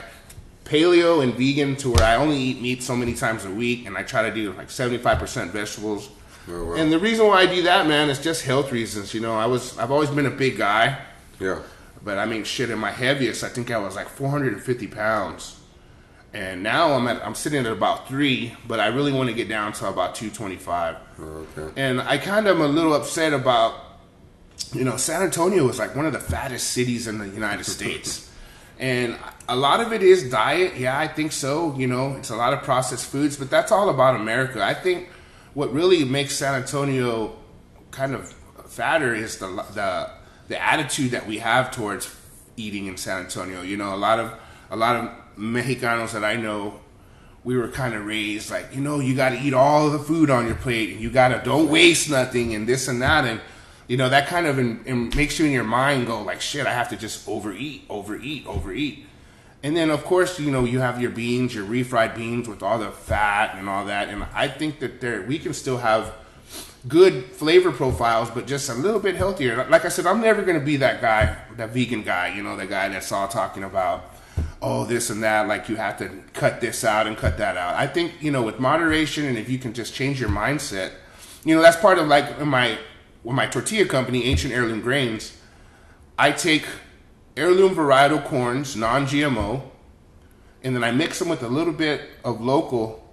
paleo 0.66 1.22
and 1.24 1.34
vegan 1.36 1.76
to 1.78 1.90
where 1.92 2.04
I 2.04 2.16
only 2.16 2.38
eat 2.38 2.62
meat 2.62 2.82
so 2.84 2.96
many 2.96 3.14
times 3.14 3.46
a 3.46 3.52
week, 3.52 3.86
and 3.86 3.98
I 3.98 4.04
try 4.04 4.24
to 4.30 4.34
do 4.34 4.54
like 4.54 4.70
seventy 4.70 4.98
five 4.98 5.20
percent 5.20 5.52
vegetables. 5.52 6.10
Oh, 6.50 6.66
wow. 6.66 6.74
And 6.76 6.92
the 6.92 7.00
reason 7.00 7.26
why 7.28 7.42
I 7.42 7.46
do 7.46 7.62
that, 7.64 7.88
man, 7.88 8.10
is 8.10 8.20
just 8.20 8.44
health 8.44 8.72
reasons. 8.72 9.14
You 9.14 9.22
know, 9.22 9.36
I 9.36 9.46
was 9.46 9.78
I've 9.78 9.92
always 9.92 10.10
been 10.10 10.26
a 10.26 10.32
big 10.32 10.58
guy, 10.58 11.00
Yeah. 11.40 11.60
but 12.04 12.18
I 12.18 12.26
mean, 12.26 12.44
shit, 12.44 12.70
in 12.70 12.80
my 12.80 12.92
heaviest, 12.92 13.44
I 13.44 13.50
think 13.50 13.72
I 13.72 13.78
was 13.78 13.96
like 13.96 14.10
four 14.10 14.30
hundred 14.30 14.54
and 14.54 14.62
fifty 14.62 14.88
pounds. 14.88 15.60
And 16.34 16.64
now 16.64 16.94
I'm 16.94 17.08
at 17.08 17.24
I'm 17.26 17.36
sitting 17.36 17.66
at 17.66 17.72
about 17.72 18.08
three, 18.08 18.56
but 18.68 18.80
I 18.80 18.88
really 18.88 19.12
want 19.12 19.30
to 19.30 19.36
get 19.36 19.48
down 19.48 19.72
to 19.74 19.88
about 19.88 20.16
two 20.16 20.30
twenty 20.32 20.56
five. 20.58 20.98
Oh, 21.20 21.46
okay. 21.58 21.72
And 21.82 22.02
I 22.02 22.18
kind 22.18 22.48
of 22.48 22.56
am 22.58 22.62
a 22.64 22.68
little 22.68 22.94
upset 22.96 23.34
about, 23.34 23.93
you 24.74 24.84
know, 24.84 24.98
San 24.98 25.22
Antonio 25.22 25.68
is 25.70 25.80
like 25.80 25.96
one 25.96 26.06
of 26.06 26.14
the 26.14 26.20
fattest 26.20 26.72
cities 26.72 27.08
in 27.08 27.18
the 27.18 27.28
United 27.28 27.64
States. 27.78 28.30
And 28.80 29.18
a 29.48 29.56
lot 29.56 29.82
of 29.82 29.94
it 29.94 30.02
is 30.02 30.30
diet. 30.30 30.78
Yeah, 30.78 30.98
I 30.98 31.08
think 31.08 31.32
so. 31.32 31.76
You 31.78 31.88
know, 31.88 32.16
it's 32.18 32.32
a 32.32 32.36
lot 32.36 32.54
of 32.54 32.64
processed 32.64 33.06
foods, 33.06 33.38
but 33.38 33.50
that's 33.50 33.72
all 33.72 33.90
about 33.90 34.16
America. 34.16 34.64
I 34.64 34.74
think 34.74 35.10
what 35.54 35.72
really 35.72 36.04
makes 36.04 36.36
San 36.36 36.56
Antonio 36.56 37.36
kind 37.92 38.16
of 38.16 38.34
fatter 38.68 39.14
is 39.14 39.38
the 39.38 39.48
the 39.74 40.10
the 40.48 40.62
attitude 40.62 41.12
that 41.12 41.28
we 41.28 41.38
have 41.38 41.72
towards 41.72 42.14
eating 42.58 42.88
in 42.88 42.98
San 42.98 43.20
Antonio. 43.20 43.62
You 43.62 43.78
know, 43.78 43.94
a 43.94 43.98
lot 43.98 44.20
of 44.20 44.34
a 44.72 44.76
lot 44.76 44.96
of 44.96 45.12
Mexicanos 45.38 46.14
that 46.14 46.24
I 46.24 46.36
know 46.36 46.80
we 47.44 47.58
were 47.58 47.68
kind 47.68 47.94
of 47.94 48.06
raised 48.06 48.50
like 48.50 48.74
you 48.74 48.82
know 48.82 49.00
you 49.00 49.16
got 49.16 49.30
to 49.30 49.40
eat 49.40 49.54
all 49.54 49.90
the 49.90 50.00
food 50.00 50.30
on 50.30 50.46
your 50.46 50.56
plate 50.56 50.92
and 50.92 51.02
you 51.02 51.10
got 51.10 51.30
to 51.30 51.42
don't 51.44 51.70
waste 51.70 52.10
nothing 52.10 52.56
and 52.56 52.68
this 52.68 52.88
and 52.88 53.02
that 53.02 53.26
and 53.26 53.42
you 53.88 53.98
know 53.98 54.10
that 54.10 54.28
kind 54.28 54.48
of 54.48 54.60
in, 54.60 54.84
in 54.86 55.10
makes 55.16 55.40
you 55.40 55.46
in 55.46 55.52
your 55.52 55.64
mind 55.64 56.08
go 56.08 56.22
like 56.22 56.42
shit 56.42 56.66
i 56.66 56.74
have 56.74 56.90
to 56.90 56.98
just 56.98 57.28
overeat 57.28 57.84
overeat 57.90 58.46
overeat. 58.48 59.06
And 59.62 59.78
then 59.78 59.90
of 59.90 60.04
course 60.04 60.40
you 60.40 60.52
know 60.52 60.66
you 60.66 60.80
have 60.80 61.02
your 61.02 61.12
beans 61.12 61.56
your 61.56 61.66
refried 61.66 62.16
beans 62.16 62.48
with 62.48 62.62
all 62.62 62.80
the 62.80 62.92
fat 62.92 63.56
and 63.58 63.70
all 63.70 63.86
that 63.86 64.10
and 64.10 64.24
i 64.34 64.48
think 64.48 64.80
that 64.80 65.00
there 65.00 65.22
we 65.22 65.40
can 65.40 65.54
still 65.54 65.78
have 65.78 66.14
good 66.88 67.26
flavor 67.26 67.72
profiles 67.72 68.30
but 68.30 68.46
just 68.46 68.70
a 68.70 68.74
little 68.74 69.00
bit 69.00 69.16
healthier. 69.16 69.66
Like 69.70 69.86
i 69.86 69.90
said 69.90 70.06
i'm 70.06 70.22
never 70.22 70.42
going 70.42 70.60
to 70.60 70.66
be 70.66 70.78
that 70.78 71.02
guy 71.02 71.38
that 71.56 71.70
vegan 71.70 72.04
guy 72.04 72.36
you 72.36 72.44
know 72.44 72.58
the 72.58 72.68
guy 72.68 72.90
that's 72.90 73.12
all 73.12 73.28
talking 73.28 73.64
about 73.64 74.14
oh 74.62 74.84
this 74.86 75.10
and 75.10 75.24
that 75.24 75.48
like 75.48 75.70
you 75.70 75.76
have 75.78 75.98
to 76.00 76.10
cut 76.34 76.60
this 76.60 76.84
out 76.84 77.08
and 77.08 77.18
cut 77.18 77.38
that 77.38 77.58
out. 77.58 77.76
I 77.76 77.88
think 77.88 78.22
you 78.22 78.32
know 78.32 78.42
with 78.42 78.60
moderation 78.60 79.26
and 79.26 79.38
if 79.38 79.50
you 79.50 79.60
can 79.60 79.74
just 79.74 79.94
change 79.94 80.20
your 80.20 80.30
mindset 80.30 80.92
you 81.46 81.56
know 81.56 81.62
that's 81.62 81.78
part 81.78 82.00
of 82.00 82.08
like 82.08 82.44
my 82.46 82.78
with 83.24 83.36
my 83.36 83.46
tortilla 83.46 83.86
company 83.86 84.26
ancient 84.26 84.54
heirloom 84.54 84.82
grains 84.82 85.38
i 86.18 86.32
take 86.32 86.66
heirloom 87.38 87.76
varietal 87.76 88.24
corns 88.26 88.76
non-gmo 88.76 89.62
and 90.64 90.76
then 90.76 90.84
i 90.84 90.92
mix 90.92 91.20
them 91.20 91.30
with 91.30 91.44
a 91.44 91.48
little 91.48 91.74
bit 91.74 92.02
of 92.24 92.42
local 92.42 93.04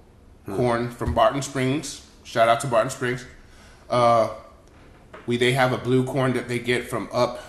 corn 0.57 0.91
from 0.91 1.15
barton 1.15 1.43
springs. 1.43 2.07
Shout 2.25 2.49
out 2.49 2.61
to 2.61 2.67
barton 2.67 2.91
springs. 2.91 3.25
Uh, 3.89 4.31
we 5.27 5.37
they 5.37 5.53
have 5.53 5.73
a 5.73 5.79
blue 5.79 6.05
corn 6.05 6.33
that 6.35 6.49
they 6.49 6.59
get 6.59 6.89
from 6.89 7.09
up 7.13 7.45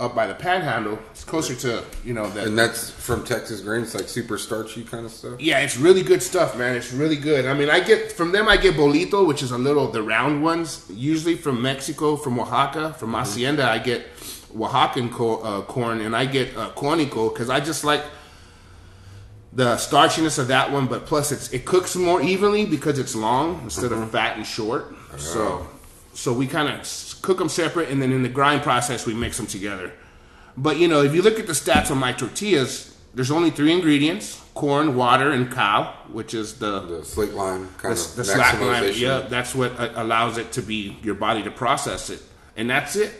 up 0.00 0.12
by 0.12 0.26
the 0.26 0.34
panhandle 0.34 0.98
it's 1.12 1.22
closer 1.22 1.54
to 1.54 1.84
you 2.04 2.12
know 2.12 2.28
that. 2.30 2.48
And 2.48 2.58
that's 2.58 2.90
from 2.90 3.24
Texas 3.24 3.60
grains, 3.60 3.94
like 3.94 4.08
super 4.08 4.36
starchy 4.38 4.82
kind 4.82 5.06
of 5.06 5.12
stuff. 5.12 5.40
yeah, 5.40 5.60
it's 5.60 5.76
really 5.76 6.02
good 6.02 6.22
stuff, 6.22 6.58
man. 6.58 6.74
It's 6.74 6.92
really 6.92 7.16
good. 7.16 7.46
I 7.46 7.54
mean, 7.54 7.70
I 7.70 7.80
get 7.80 8.10
from 8.10 8.32
them. 8.32 8.48
I 8.48 8.56
get 8.56 8.74
bolita, 8.74 9.24
which 9.26 9.42
is 9.42 9.52
a 9.52 9.58
little 9.58 9.86
the 9.88 10.02
round 10.02 10.42
ones. 10.42 10.84
Usually 10.90 11.36
from 11.36 11.62
Mexico, 11.62 12.16
from 12.16 12.40
Oaxaca, 12.40 12.94
from 12.94 13.14
Hacienda, 13.14 13.64
I 13.70 13.78
get 13.78 14.06
Oaxacan 14.56 15.12
co- 15.12 15.38
uh, 15.40 15.62
corn, 15.62 16.00
and 16.00 16.16
I 16.16 16.26
get 16.26 16.56
uh, 16.56 16.70
cornico 16.70 17.32
because 17.32 17.48
I 17.48 17.60
just 17.60 17.84
like 17.84 18.02
the 19.52 19.76
starchiness 19.76 20.40
of 20.40 20.48
that 20.48 20.72
one. 20.72 20.86
But 20.86 21.06
plus, 21.06 21.30
it's 21.30 21.52
it 21.52 21.64
cooks 21.64 21.94
more 21.94 22.20
evenly 22.20 22.66
because 22.66 22.98
it's 22.98 23.14
long 23.14 23.60
instead 23.62 23.92
of 23.92 24.10
fat 24.10 24.36
and 24.36 24.44
short. 24.46 24.92
So, 25.18 25.68
so 26.14 26.32
we 26.32 26.48
kind 26.48 26.68
of 26.68 26.84
cook 27.24 27.38
them 27.38 27.48
separate, 27.48 27.88
and 27.88 28.00
then 28.00 28.12
in 28.12 28.22
the 28.22 28.28
grind 28.28 28.62
process, 28.62 29.06
we 29.06 29.14
mix 29.14 29.38
them 29.38 29.46
together. 29.46 29.92
But 30.56 30.76
you 30.76 30.86
know, 30.86 31.02
if 31.02 31.14
you 31.14 31.22
look 31.22 31.40
at 31.40 31.46
the 31.46 31.54
stats 31.54 31.90
on 31.90 31.98
my 31.98 32.12
tortillas, 32.12 32.96
there's 33.14 33.30
only 33.30 33.50
three 33.50 33.72
ingredients: 33.72 34.44
corn, 34.52 34.94
water, 34.94 35.30
and 35.30 35.50
cal, 35.50 35.94
which 36.12 36.34
is 36.34 36.58
the 36.58 36.80
The 36.80 37.04
slate 37.04 37.32
line 37.32 37.68
kind 37.78 37.96
the, 37.96 38.00
of 38.00 38.16
the 38.16 38.24
slack 38.24 38.60
line. 38.60 38.92
Yeah, 38.94 39.20
that's 39.20 39.54
what 39.54 39.78
uh, 39.80 39.92
allows 39.96 40.36
it 40.36 40.52
to 40.52 40.62
be 40.62 40.98
your 41.02 41.14
body 41.14 41.42
to 41.42 41.50
process 41.50 42.10
it, 42.10 42.22
and 42.56 42.68
that's 42.68 42.94
it. 42.94 43.12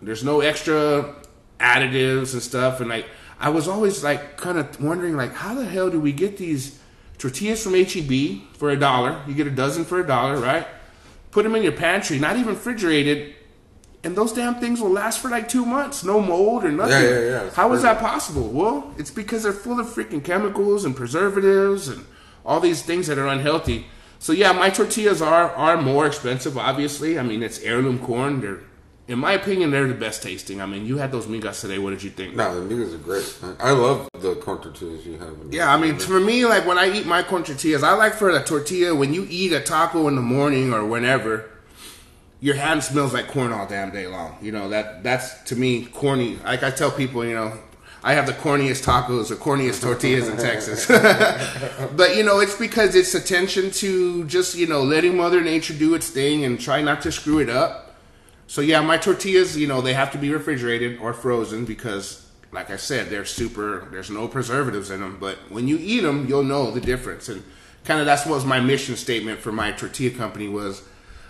There's 0.00 0.24
no 0.24 0.40
extra 0.40 1.14
additives 1.60 2.32
and 2.32 2.42
stuff. 2.42 2.80
And 2.80 2.88
like, 2.88 3.06
I 3.38 3.50
was 3.50 3.68
always 3.68 4.02
like 4.02 4.36
kind 4.36 4.58
of 4.58 4.80
wondering, 4.80 5.16
like, 5.16 5.34
how 5.34 5.54
the 5.54 5.64
hell 5.64 5.90
do 5.90 6.00
we 6.00 6.12
get 6.12 6.36
these 6.38 6.80
tortillas 7.18 7.62
from 7.62 7.74
HEB 7.74 8.56
for 8.56 8.70
a 8.70 8.78
dollar? 8.78 9.22
You 9.26 9.34
get 9.34 9.46
a 9.46 9.50
dozen 9.50 9.84
for 9.84 10.00
a 10.00 10.06
dollar, 10.06 10.38
right? 10.38 10.66
Put 11.36 11.42
them 11.42 11.54
in 11.54 11.62
your 11.62 11.72
pantry, 11.72 12.18
not 12.18 12.36
even 12.36 12.54
refrigerated, 12.54 13.34
and 14.02 14.16
those 14.16 14.32
damn 14.32 14.54
things 14.54 14.80
will 14.80 14.88
last 14.88 15.20
for 15.20 15.28
like 15.28 15.50
two 15.50 15.66
months, 15.66 16.02
no 16.02 16.18
mold 16.18 16.64
or 16.64 16.72
nothing. 16.72 16.92
Yeah, 16.92 17.10
yeah, 17.10 17.42
yeah, 17.44 17.50
How 17.50 17.70
is 17.74 17.82
that 17.82 18.00
possible? 18.00 18.48
Well, 18.48 18.94
it's 18.96 19.10
because 19.10 19.42
they're 19.42 19.52
full 19.52 19.78
of 19.78 19.86
freaking 19.86 20.24
chemicals 20.24 20.86
and 20.86 20.96
preservatives 20.96 21.88
and 21.88 22.06
all 22.42 22.58
these 22.58 22.80
things 22.80 23.06
that 23.08 23.18
are 23.18 23.26
unhealthy. 23.26 23.84
So 24.18 24.32
yeah, 24.32 24.52
my 24.52 24.70
tortillas 24.70 25.20
are 25.20 25.50
are 25.50 25.76
more 25.76 26.06
expensive. 26.06 26.56
Obviously, 26.56 27.18
I 27.18 27.22
mean 27.22 27.42
it's 27.42 27.58
heirloom 27.58 27.98
corn. 27.98 28.40
They're, 28.40 28.60
in 29.08 29.20
my 29.20 29.32
opinion, 29.32 29.70
they're 29.70 29.86
the 29.86 29.94
best 29.94 30.22
tasting. 30.22 30.60
I 30.60 30.66
mean, 30.66 30.84
you 30.84 30.96
had 30.96 31.12
those 31.12 31.26
migas 31.26 31.60
today. 31.60 31.78
What 31.78 31.90
did 31.90 32.02
you 32.02 32.10
think? 32.10 32.34
No, 32.34 32.60
the 32.60 32.74
migas 32.74 32.92
are 32.92 32.98
great. 32.98 33.38
I 33.60 33.70
love 33.70 34.08
the 34.20 34.34
corn 34.36 34.60
tortillas 34.60 35.06
you 35.06 35.16
have. 35.18 35.28
In 35.28 35.52
Yeah, 35.52 35.72
I 35.72 35.78
mean, 35.78 35.96
for 35.96 36.18
me, 36.18 36.44
like 36.44 36.66
when 36.66 36.76
I 36.76 36.92
eat 36.92 37.06
my 37.06 37.22
corn 37.22 37.44
tortillas, 37.44 37.84
I 37.84 37.94
like 37.94 38.14
for 38.14 38.32
the 38.32 38.42
tortilla 38.42 38.94
when 38.94 39.14
you 39.14 39.26
eat 39.30 39.52
a 39.52 39.60
taco 39.60 40.08
in 40.08 40.16
the 40.16 40.22
morning 40.22 40.72
or 40.72 40.84
whenever, 40.84 41.48
your 42.40 42.56
hand 42.56 42.82
smells 42.82 43.14
like 43.14 43.28
corn 43.28 43.52
all 43.52 43.66
damn 43.66 43.92
day 43.92 44.08
long. 44.08 44.36
You 44.42 44.52
know 44.52 44.68
that 44.70 45.04
that's 45.04 45.40
to 45.44 45.56
me 45.56 45.86
corny. 45.86 46.36
Like 46.44 46.64
I 46.64 46.70
tell 46.70 46.90
people, 46.90 47.24
you 47.24 47.34
know, 47.34 47.56
I 48.02 48.14
have 48.14 48.26
the 48.26 48.32
corniest 48.32 48.84
tacos 48.84 49.30
or 49.30 49.36
corniest 49.36 49.82
tortillas 49.82 50.28
in 50.28 50.36
Texas. 50.36 50.86
but 51.96 52.16
you 52.16 52.24
know, 52.24 52.40
it's 52.40 52.56
because 52.56 52.96
it's 52.96 53.14
attention 53.14 53.70
to 53.72 54.24
just 54.24 54.56
you 54.56 54.66
know 54.66 54.82
letting 54.82 55.16
Mother 55.16 55.40
Nature 55.40 55.74
do 55.74 55.94
its 55.94 56.10
thing 56.10 56.44
and 56.44 56.60
try 56.60 56.82
not 56.82 57.02
to 57.02 57.12
screw 57.12 57.38
it 57.38 57.48
up. 57.48 57.85
So 58.46 58.60
yeah, 58.60 58.80
my 58.80 58.96
tortillas, 58.96 59.56
you 59.56 59.66
know, 59.66 59.80
they 59.80 59.94
have 59.94 60.12
to 60.12 60.18
be 60.18 60.32
refrigerated 60.32 60.98
or 61.00 61.12
frozen 61.12 61.64
because, 61.64 62.26
like 62.52 62.70
I 62.70 62.76
said, 62.76 63.10
they're 63.10 63.24
super. 63.24 63.88
There's 63.90 64.10
no 64.10 64.28
preservatives 64.28 64.90
in 64.90 65.00
them, 65.00 65.18
but 65.20 65.36
when 65.48 65.66
you 65.68 65.78
eat 65.80 66.00
them, 66.00 66.26
you'll 66.26 66.44
know 66.44 66.70
the 66.70 66.80
difference. 66.80 67.28
And 67.28 67.42
kind 67.84 68.00
of 68.00 68.06
that's 68.06 68.24
what 68.24 68.36
was 68.36 68.44
my 68.44 68.60
mission 68.60 68.96
statement 68.96 69.40
for 69.40 69.52
my 69.52 69.72
tortilla 69.72 70.16
company 70.16 70.48
was. 70.48 70.82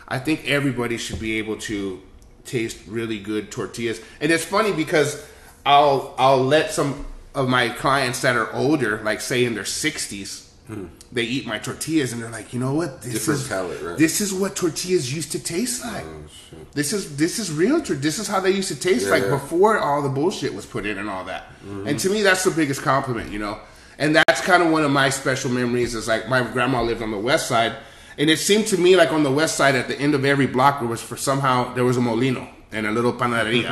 I 0.09 0.21
think 0.21 0.49
everybody 0.49 0.99
should 0.99 1.19
be 1.19 1.39
able 1.39 1.57
to 1.63 2.01
taste 2.45 2.79
really 2.87 3.19
good 3.19 3.51
tortillas. 3.51 4.01
And 4.21 4.31
it's 4.31 4.45
funny 4.45 4.73
because 4.73 5.27
I'll 5.65 6.15
I'll 6.17 6.45
let 6.45 6.71
some 6.71 7.07
of 7.35 7.49
my 7.49 7.69
clients 7.71 8.23
that 8.23 8.37
are 8.37 8.53
older, 8.53 9.03
like 9.03 9.21
say 9.21 9.45
in 9.45 9.55
their 9.55 9.65
sixties, 9.65 10.53
hmm. 10.67 10.87
They 11.13 11.23
eat 11.23 11.47
my 11.47 11.59
tortillas 11.59 12.13
and 12.13 12.23
they're 12.23 12.31
like, 12.31 12.53
you 12.53 12.61
know 12.61 12.75
what, 12.75 13.03
this 13.03 13.15
Different 13.15 13.41
is 13.41 13.49
palate, 13.49 13.83
right? 13.83 13.99
this 13.99 14.21
is 14.21 14.33
what 14.35 14.57
tortillas 14.57 15.15
used 15.15 15.33
to 15.33 15.39
taste 15.39 15.83
oh, 15.85 15.93
like. 15.93 16.05
Oh, 16.05 16.25
shit. 16.51 16.73
This 16.73 16.93
is 16.93 17.17
this 17.17 17.39
is 17.39 17.53
real. 17.53 17.81
This 17.81 18.19
is 18.19 18.29
how 18.29 18.41
they 18.41 18.51
used 18.51 18.69
to 18.69 18.77
taste 18.77 19.07
Yeah, 19.07 19.13
like 19.13 19.29
before 19.29 19.79
all 19.79 20.03
the 20.03 20.09
bullshit 20.09 20.55
was 20.55 20.67
put 20.67 20.85
in 20.85 20.99
and 20.99 21.09
all 21.09 21.25
that. 21.25 21.49
Mm-hmm. 21.61 21.87
And 21.89 21.99
to 22.01 22.11
me, 22.11 22.23
that's 22.23 22.45
the 22.45 22.51
biggest 22.51 22.83
compliment, 22.83 23.31
you 23.31 23.39
know. 23.39 23.59
And 23.99 24.15
that's 24.15 24.41
kind 24.43 24.63
of 24.63 24.71
one 24.71 24.85
of 24.85 24.91
my 24.91 25.09
special 25.09 25.51
memories. 25.51 25.95
Is 25.95 26.09
like 26.09 26.29
my 26.29 26.43
grandma 26.43 26.83
lived 26.83 27.03
on 27.03 27.11
the 27.11 27.19
west 27.19 27.47
side, 27.47 27.77
and 28.19 28.29
it 28.29 28.39
seemed 28.39 28.67
to 28.69 28.77
me 28.77 28.97
like 28.97 29.13
on 29.13 29.23
the 29.23 29.33
west 29.33 29.57
side, 29.57 29.75
at 29.75 29.89
the 29.89 29.99
end 29.99 30.15
of 30.15 30.25
every 30.25 30.47
block, 30.47 30.81
there 30.81 30.89
was 30.89 31.01
for 31.01 31.17
somehow 31.17 31.73
there 31.75 31.85
was 31.85 31.97
a 31.97 32.03
molino 32.03 32.49
and 32.77 32.87
a 32.87 32.91
little 32.91 33.13
panaderia, 33.13 33.71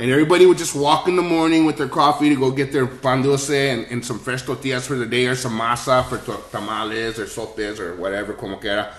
and 0.00 0.10
everybody 0.10 0.46
would 0.46 0.56
just 0.56 0.74
walk 0.74 1.08
in 1.08 1.16
the 1.16 1.22
morning 1.22 1.66
with 1.66 1.76
their 1.76 1.88
coffee 1.88 2.30
to 2.30 2.36
go 2.36 2.50
get 2.50 2.72
their 2.72 2.86
pan 2.86 3.22
dulce 3.22 3.50
and, 3.50 3.86
and 3.90 4.04
some 4.04 4.18
fresh 4.18 4.42
tortillas 4.42 4.86
for 4.86 4.96
the 4.96 5.06
day, 5.06 5.26
or 5.26 5.34
some 5.34 5.58
masa 5.58 6.04
for 6.08 6.18
tamales 6.50 7.18
or 7.18 7.26
sopes 7.26 7.78
or 7.78 7.94
whatever, 7.96 8.32
como 8.32 8.56
quiera. 8.56 8.94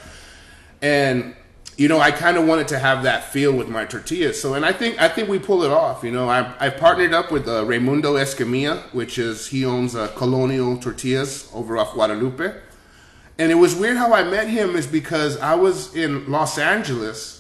And 0.81 1.35
you 1.75 1.87
know, 1.87 1.99
I 1.99 2.11
kind 2.11 2.37
of 2.37 2.47
wanted 2.47 2.67
to 2.69 2.79
have 2.79 3.03
that 3.03 3.31
feel 3.31 3.53
with 3.53 3.69
my 3.69 3.85
tortillas. 3.85 4.41
So, 4.41 4.55
and 4.55 4.65
I 4.65 4.73
think 4.73 4.99
I 5.01 5.07
think 5.07 5.29
we 5.29 5.39
pull 5.39 5.63
it 5.63 5.71
off. 5.71 6.03
You 6.03 6.11
know, 6.11 6.29
I 6.29 6.53
I 6.59 6.69
partnered 6.69 7.13
up 7.13 7.31
with 7.31 7.47
uh, 7.47 7.65
Raimundo 7.65 8.15
Escamilla, 8.15 8.81
which 8.93 9.17
is 9.17 9.47
he 9.47 9.65
owns 9.65 9.95
uh, 9.95 10.07
Colonial 10.09 10.77
Tortillas 10.77 11.49
over 11.53 11.77
off 11.77 11.93
Guadalupe. 11.93 12.53
And 13.39 13.51
it 13.51 13.55
was 13.55 13.75
weird 13.75 13.97
how 13.97 14.13
I 14.13 14.23
met 14.23 14.47
him 14.47 14.75
is 14.75 14.87
because 14.87 15.39
I 15.39 15.53
was 15.53 15.95
in 15.95 16.31
Los 16.31 16.57
Angeles, 16.57 17.36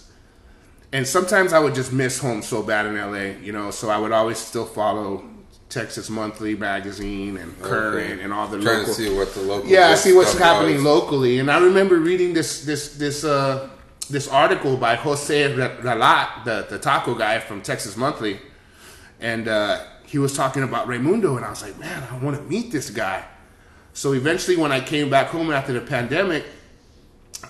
and 0.93 1.05
sometimes 1.05 1.53
I 1.53 1.59
would 1.59 1.75
just 1.75 1.91
miss 1.93 2.19
home 2.19 2.41
so 2.41 2.63
bad 2.63 2.85
in 2.85 2.95
LA. 2.95 3.39
You 3.43 3.51
know, 3.51 3.71
so 3.71 3.89
I 3.89 3.97
would 3.97 4.11
always 4.11 4.37
still 4.37 4.65
follow 4.65 5.23
Texas 5.69 6.09
Monthly 6.09 6.55
magazine 6.55 7.37
and 7.37 7.61
Current 7.61 8.11
Okay. 8.13 8.23
and 8.23 8.31
all 8.33 8.47
the 8.47 8.59
Trying 8.61 8.79
local 8.79 8.93
to 8.93 9.01
see 9.01 9.13
what 9.15 9.33
the 9.33 9.41
local. 9.41 9.69
yeah, 9.69 9.89
I 9.89 9.95
see 9.95 10.13
what's 10.13 10.37
happening 10.37 10.75
was. 10.75 10.83
locally. 10.83 11.39
And 11.39 11.51
I 11.51 11.59
remember 11.59 11.97
reading 11.97 12.33
this 12.33 12.63
this 12.65 12.95
this 12.95 13.23
uh 13.23 13.69
this 14.09 14.27
article 14.29 14.77
by 14.77 14.95
Jose 14.95 15.53
Ra- 15.57 15.75
Ralat, 15.81 16.45
the 16.45 16.65
the 16.69 16.79
taco 16.79 17.13
guy 17.15 17.39
from 17.39 17.61
Texas 17.61 17.97
Monthly, 17.97 18.39
and 19.19 19.49
uh, 19.49 19.79
he 20.05 20.17
was 20.17 20.33
talking 20.37 20.63
about 20.63 20.87
Raimundo, 20.87 21.35
and 21.35 21.43
I 21.45 21.49
was 21.49 21.61
like, 21.61 21.77
man, 21.77 22.01
I 22.09 22.17
want 22.19 22.37
to 22.37 22.43
meet 22.43 22.71
this 22.71 22.89
guy. 22.89 23.25
So 23.91 24.13
eventually, 24.13 24.55
when 24.55 24.71
I 24.71 24.79
came 24.79 25.09
back 25.09 25.27
home 25.27 25.51
after 25.51 25.73
the 25.73 25.81
pandemic, 25.81 26.45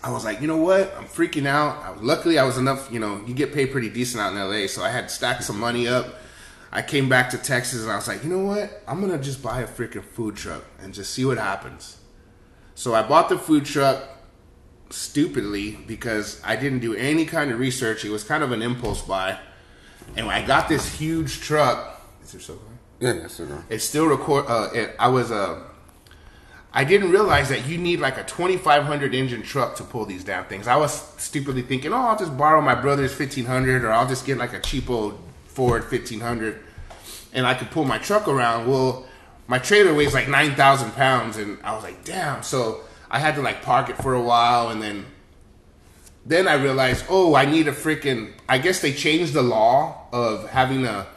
I 0.04 0.12
was 0.12 0.26
like, 0.26 0.42
you 0.42 0.48
know 0.48 0.58
what? 0.58 0.94
I'm 0.98 1.06
freaking 1.06 1.46
out. 1.46 1.78
I 1.84 1.94
luckily, 2.02 2.38
I 2.38 2.44
was 2.44 2.58
enough. 2.58 2.90
You 2.92 3.00
know, 3.00 3.22
you 3.26 3.34
get 3.34 3.54
paid 3.54 3.72
pretty 3.72 3.90
decent 3.90 4.22
out 4.22 4.34
in 4.34 4.40
LA, 4.40 4.68
so 4.68 4.84
I 4.84 4.90
had 4.90 5.10
stacked 5.10 5.44
some 5.44 5.60
money 5.60 5.88
up. 5.88 6.16
I 6.72 6.82
came 6.82 7.08
back 7.08 7.30
to 7.30 7.38
Texas, 7.38 7.84
and 7.84 7.92
I 7.92 7.96
was 7.96 8.08
like, 8.08 8.24
you 8.24 8.30
know 8.30 8.40
what? 8.44 8.84
I'm 8.88 9.00
gonna 9.00 9.18
just 9.18 9.42
buy 9.42 9.62
a 9.62 9.68
freaking 9.68 10.04
food 10.04 10.36
truck 10.36 10.64
and 10.80 10.94
just 10.94 11.14
see 11.14 11.24
what 11.26 11.38
happens. 11.38 11.98
So 12.76 12.94
I 12.94 13.02
bought 13.02 13.30
the 13.30 13.38
food 13.38 13.66
truck 13.66 14.04
stupidly 14.90 15.78
because 15.88 16.42
I 16.44 16.56
didn't 16.56 16.80
do 16.80 16.94
any 16.94 17.26
kind 17.26 17.52
of 17.52 17.60
research. 17.60 18.06
It 18.06 18.10
was 18.10 18.24
kind 18.24 18.44
of 18.44 18.52
an 18.52 18.62
impulse 18.62 19.02
buy, 19.02 19.40
and 20.16 20.28
I 20.30 20.46
got 20.46 20.68
this 20.68 20.94
huge 21.00 21.40
truck, 21.42 22.02
is 22.24 22.34
there 22.34 22.42
so? 22.42 22.60
Yeah, 23.00 23.14
yes, 23.14 23.34
sir. 23.34 23.64
It 23.70 23.80
still 23.80 24.08
record. 24.08 24.46
Uh, 24.48 24.70
it, 24.74 24.96
I 25.00 25.08
was 25.08 25.32
Uh, 25.32 25.62
I 26.78 26.84
didn't 26.84 27.10
realize 27.10 27.50
that 27.50 27.66
you 27.66 27.80
need 27.80 28.00
like 28.00 28.20
a 28.20 28.24
2500 28.24 29.16
engine 29.16 29.42
truck 29.42 29.78
to 29.78 29.84
pull 29.84 30.06
these 30.06 30.24
damn 30.24 30.46
things. 30.46 30.68
I 30.68 30.76
was 30.76 30.94
stupidly 31.18 31.64
thinking, 31.64 31.92
oh, 31.92 31.96
I'll 31.96 32.20
just 32.20 32.38
borrow 32.38 32.62
my 32.62 32.76
brother's 32.76 33.18
1500 33.18 33.84
or 33.84 33.92
I'll 33.92 34.08
just 34.08 34.28
get 34.28 34.38
like 34.38 34.54
a 34.54 34.60
cheapo 34.60 35.18
Ford 35.48 35.82
1500 35.82 36.60
and 37.34 37.48
I 37.48 37.56
could 37.56 37.72
pull 37.72 37.84
my 37.84 37.98
truck 37.98 38.28
around. 38.28 38.68
Well, 38.68 39.08
my 39.48 39.58
trailer 39.58 39.92
weighs 39.92 40.14
like 40.14 40.28
9,000 40.28 40.92
pounds 40.92 41.38
and 41.38 41.58
I 41.64 41.74
was 41.74 41.84
like, 41.84 42.04
damn. 42.04 42.44
So 42.44 42.82
I 43.10 43.18
had 43.18 43.34
to 43.36 43.42
like 43.42 43.64
park 43.64 43.90
it 43.90 43.98
for 43.98 44.14
a 44.14 44.22
while 44.22 44.70
and 44.70 44.80
then 44.80 45.08
then 46.28 46.48
I 46.48 46.62
realized, 46.62 47.06
oh, 47.10 47.34
I 47.34 47.46
need 47.46 47.68
a 47.68 47.72
freaking. 47.72 48.34
I 48.48 48.60
guess 48.60 48.82
they 48.82 48.94
changed 48.94 49.34
the 49.34 49.42
law 49.42 50.10
of 50.14 50.48
having 50.52 50.86
a 50.86 51.08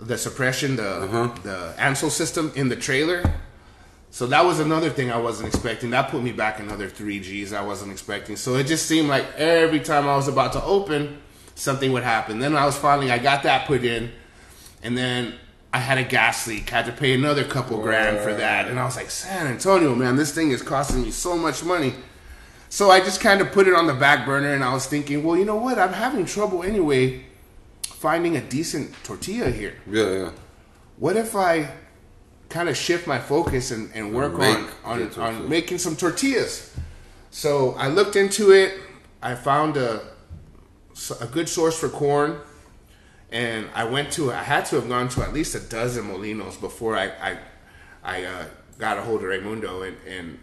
the 0.00 0.18
suppression, 0.18 0.74
the 0.74 1.04
uh-huh. 1.04 1.28
the 1.44 1.74
Ansul 1.78 2.10
system 2.10 2.50
in 2.56 2.68
the 2.68 2.76
trailer. 2.76 3.22
So 4.10 4.26
that 4.28 4.44
was 4.44 4.58
another 4.58 4.90
thing 4.90 5.10
I 5.10 5.18
wasn't 5.18 5.48
expecting. 5.48 5.90
That 5.90 6.10
put 6.10 6.22
me 6.22 6.32
back 6.32 6.60
another 6.60 6.88
three 6.88 7.20
G's 7.20 7.52
I 7.52 7.62
wasn't 7.62 7.92
expecting. 7.92 8.36
So 8.36 8.54
it 8.56 8.66
just 8.66 8.86
seemed 8.86 9.08
like 9.08 9.26
every 9.36 9.80
time 9.80 10.08
I 10.08 10.16
was 10.16 10.28
about 10.28 10.52
to 10.54 10.62
open, 10.64 11.18
something 11.54 11.92
would 11.92 12.02
happen. 12.02 12.38
Then 12.38 12.56
I 12.56 12.64
was 12.64 12.76
finally 12.76 13.10
I 13.10 13.18
got 13.18 13.42
that 13.42 13.66
put 13.66 13.84
in, 13.84 14.10
and 14.82 14.96
then 14.96 15.34
I 15.72 15.78
had 15.78 15.98
a 15.98 16.04
gas 16.04 16.46
leak. 16.46 16.70
Had 16.70 16.86
to 16.86 16.92
pay 16.92 17.14
another 17.14 17.44
couple 17.44 17.80
grand 17.82 18.18
for 18.18 18.32
that, 18.32 18.68
and 18.68 18.80
I 18.80 18.84
was 18.84 18.96
like, 18.96 19.10
San 19.10 19.46
Antonio, 19.46 19.94
man, 19.94 20.16
this 20.16 20.34
thing 20.34 20.50
is 20.50 20.62
costing 20.62 21.02
me 21.02 21.10
so 21.10 21.36
much 21.36 21.62
money. 21.62 21.94
So 22.70 22.90
I 22.90 23.00
just 23.00 23.20
kind 23.20 23.40
of 23.40 23.52
put 23.52 23.66
it 23.66 23.74
on 23.74 23.86
the 23.86 23.94
back 23.94 24.26
burner, 24.26 24.54
and 24.54 24.64
I 24.64 24.72
was 24.72 24.86
thinking, 24.86 25.22
well, 25.22 25.36
you 25.36 25.44
know 25.44 25.56
what? 25.56 25.78
I'm 25.78 25.92
having 25.92 26.24
trouble 26.24 26.62
anyway 26.62 27.24
finding 27.82 28.36
a 28.36 28.40
decent 28.40 28.94
tortilla 29.02 29.50
here. 29.50 29.74
Yeah, 29.90 30.10
yeah. 30.10 30.30
What 30.98 31.16
if 31.16 31.34
I 31.34 31.70
kind 32.48 32.68
of 32.68 32.76
shift 32.76 33.06
my 33.06 33.18
focus 33.18 33.70
and, 33.70 33.90
and 33.94 34.14
work 34.14 34.36
Make 34.38 34.56
on 34.84 35.02
on, 35.02 35.20
on 35.20 35.48
making 35.48 35.78
some 35.78 35.96
tortillas? 35.96 36.74
So 37.30 37.74
I 37.74 37.88
looked 37.88 38.16
into 38.16 38.52
it. 38.52 38.74
I 39.22 39.34
found 39.34 39.76
a 39.76 40.02
a 41.20 41.26
good 41.26 41.48
source 41.48 41.78
for 41.78 41.88
corn, 41.88 42.38
and 43.30 43.68
I 43.74 43.84
went 43.84 44.12
to. 44.12 44.32
I 44.32 44.42
had 44.42 44.64
to 44.66 44.76
have 44.76 44.88
gone 44.88 45.08
to 45.10 45.22
at 45.22 45.32
least 45.32 45.54
a 45.54 45.60
dozen 45.60 46.04
molinos 46.04 46.60
before 46.60 46.96
I 46.96 47.06
I, 47.20 47.38
I 48.02 48.24
uh, 48.24 48.44
got 48.78 48.98
a 48.98 49.02
hold 49.02 49.22
of 49.22 49.28
Raimundo, 49.28 49.82
and, 49.82 49.96
and 50.06 50.38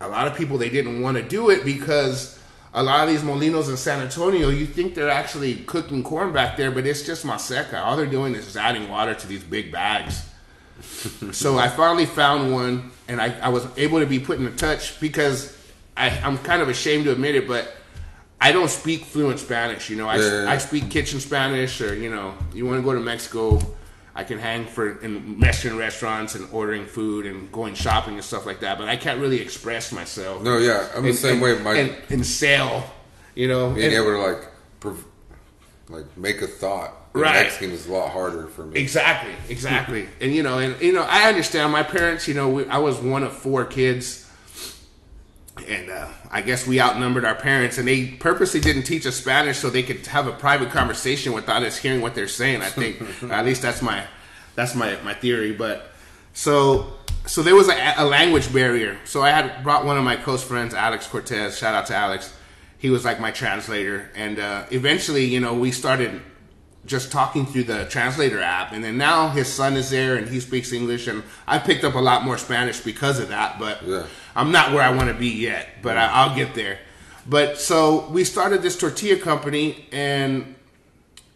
a 0.00 0.08
lot 0.08 0.26
of 0.26 0.36
people 0.36 0.58
they 0.58 0.70
didn't 0.70 1.00
want 1.00 1.16
to 1.16 1.22
do 1.22 1.50
it 1.50 1.64
because 1.64 2.38
a 2.74 2.82
lot 2.82 3.06
of 3.06 3.10
these 3.10 3.22
molinos 3.22 3.68
in 3.68 3.76
San 3.76 4.00
Antonio, 4.00 4.48
you 4.48 4.66
think 4.66 4.94
they're 4.94 5.10
actually 5.10 5.56
cooking 5.56 6.02
corn 6.02 6.32
back 6.32 6.56
there, 6.56 6.70
but 6.70 6.86
it's 6.86 7.02
just 7.02 7.26
maseca. 7.26 7.82
All 7.82 7.96
they're 7.96 8.06
doing 8.06 8.34
is 8.34 8.44
just 8.44 8.56
adding 8.56 8.88
water 8.88 9.14
to 9.14 9.26
these 9.26 9.44
big 9.44 9.70
bags. 9.70 10.26
So 11.32 11.58
I 11.58 11.68
finally 11.68 12.06
found 12.06 12.52
one, 12.52 12.90
and 13.08 13.20
I, 13.20 13.38
I 13.40 13.48
was 13.48 13.66
able 13.76 14.00
to 14.00 14.06
be 14.06 14.18
put 14.18 14.38
in 14.38 14.56
touch 14.56 15.00
because 15.00 15.56
I, 15.96 16.10
I'm 16.10 16.38
kind 16.38 16.62
of 16.62 16.68
ashamed 16.68 17.04
to 17.04 17.12
admit 17.12 17.34
it, 17.34 17.46
but 17.48 17.74
I 18.40 18.52
don't 18.52 18.70
speak 18.70 19.04
fluent 19.04 19.38
Spanish. 19.40 19.88
You 19.90 19.96
know, 19.96 20.08
I, 20.08 20.16
Yeah. 20.18 20.46
I 20.48 20.58
speak 20.58 20.90
kitchen 20.90 21.20
Spanish, 21.20 21.80
or 21.80 21.94
you 21.94 22.10
know, 22.10 22.34
you 22.54 22.66
want 22.66 22.78
to 22.78 22.82
go 22.84 22.92
to 22.92 23.00
Mexico. 23.00 23.60
I 24.14 24.24
can 24.24 24.38
hang 24.38 24.66
for 24.66 25.00
in 25.00 25.38
Mexican 25.40 25.78
restaurants 25.78 26.34
and 26.34 26.46
ordering 26.52 26.84
food 26.84 27.24
and 27.24 27.50
going 27.50 27.72
shopping 27.74 28.14
and 28.14 28.22
stuff 28.24 28.44
like 28.44 28.60
that. 28.60 28.76
But 28.76 28.88
I 28.88 28.96
can't 28.96 29.20
really 29.20 29.40
express 29.40 29.90
myself. 29.90 30.42
No, 30.42 30.58
yeah, 30.58 30.88
I'm 30.94 31.02
the 31.04 31.14
same 31.14 31.34
and- 31.34 31.42
way. 31.42 31.58
My 31.62 31.74
and, 31.76 31.96
and 32.10 32.26
sell, 32.26 32.90
you 33.34 33.48
know. 33.48 33.70
being 33.70 33.86
and- 33.86 33.94
able 33.94 34.12
to 34.12 34.18
like, 34.18 34.48
like 35.88 36.16
make 36.16 36.42
a 36.42 36.46
thought. 36.46 36.94
in 37.14 37.20
Right. 37.20 37.44
Mexican 37.44 37.70
is 37.72 37.86
a 37.86 37.92
lot 37.92 38.10
harder 38.10 38.46
for 38.46 38.64
me. 38.64 38.80
Exactly, 38.80 39.32
exactly. 39.48 40.08
and 40.20 40.34
you 40.34 40.42
know, 40.42 40.58
and 40.58 40.80
you 40.80 40.92
know, 40.92 41.02
I 41.02 41.28
understand. 41.28 41.72
My 41.72 41.82
parents, 41.82 42.26
you 42.26 42.34
know, 42.34 42.48
we, 42.48 42.66
I 42.66 42.78
was 42.78 42.98
one 42.98 43.22
of 43.22 43.32
four 43.32 43.64
kids, 43.64 44.30
and 45.68 45.90
uh, 45.90 46.08
I 46.30 46.40
guess 46.40 46.66
we 46.66 46.80
outnumbered 46.80 47.24
our 47.24 47.34
parents, 47.34 47.78
and 47.78 47.86
they 47.86 48.06
purposely 48.06 48.60
didn't 48.60 48.84
teach 48.84 49.06
us 49.06 49.16
Spanish 49.16 49.58
so 49.58 49.68
they 49.68 49.82
could 49.82 50.06
have 50.06 50.26
a 50.26 50.32
private 50.32 50.70
conversation 50.70 51.32
without 51.32 51.62
us 51.62 51.76
hearing 51.76 52.00
what 52.00 52.14
they're 52.14 52.28
saying. 52.28 52.62
I 52.62 52.68
think, 52.68 53.02
at 53.30 53.44
least 53.44 53.62
that's 53.62 53.82
my 53.82 54.04
that's 54.54 54.74
my 54.74 54.96
my 55.02 55.14
theory. 55.14 55.52
But 55.52 55.90
so 56.32 56.94
so 57.26 57.42
there 57.42 57.54
was 57.54 57.68
a, 57.68 57.94
a 57.98 58.04
language 58.04 58.52
barrier. 58.52 58.98
So 59.04 59.22
I 59.22 59.30
had 59.30 59.62
brought 59.62 59.84
one 59.84 59.96
of 59.96 60.04
my 60.04 60.16
close 60.16 60.42
friends, 60.42 60.74
Alex 60.74 61.06
Cortez. 61.06 61.58
Shout 61.58 61.74
out 61.74 61.86
to 61.86 61.94
Alex. 61.94 62.34
He 62.82 62.90
was 62.90 63.04
like 63.04 63.20
my 63.20 63.30
translator, 63.30 64.10
and 64.16 64.40
uh, 64.40 64.64
eventually, 64.72 65.24
you 65.24 65.38
know, 65.38 65.54
we 65.54 65.70
started 65.70 66.20
just 66.84 67.12
talking 67.12 67.46
through 67.46 67.62
the 67.62 67.84
translator 67.84 68.40
app. 68.40 68.72
And 68.72 68.82
then 68.82 68.98
now 68.98 69.28
his 69.28 69.46
son 69.46 69.76
is 69.76 69.88
there 69.90 70.16
and 70.16 70.28
he 70.28 70.40
speaks 70.40 70.72
english. 70.72 71.06
And 71.06 71.22
i 71.46 71.56
picked 71.56 71.84
up 71.84 71.94
a 71.94 72.00
lot 72.00 72.24
more 72.24 72.36
spanish 72.36 72.80
because 72.80 73.20
of 73.20 73.28
that. 73.28 73.60
But 73.60 73.84
Yeah. 73.84 74.06
i'm 74.34 74.50
not 74.50 74.72
where 74.72 74.82
i 74.82 74.90
want 74.90 75.08
to 75.08 75.14
be 75.14 75.28
yet. 75.28 75.68
But 75.80 75.96
I, 75.96 76.06
i'll 76.08 76.34
get 76.34 76.56
there. 76.56 76.80
But 77.24 77.60
so 77.60 78.08
we 78.10 78.24
started 78.24 78.62
this 78.62 78.76
tortilla 78.76 79.16
company. 79.16 79.86
And 79.92 80.56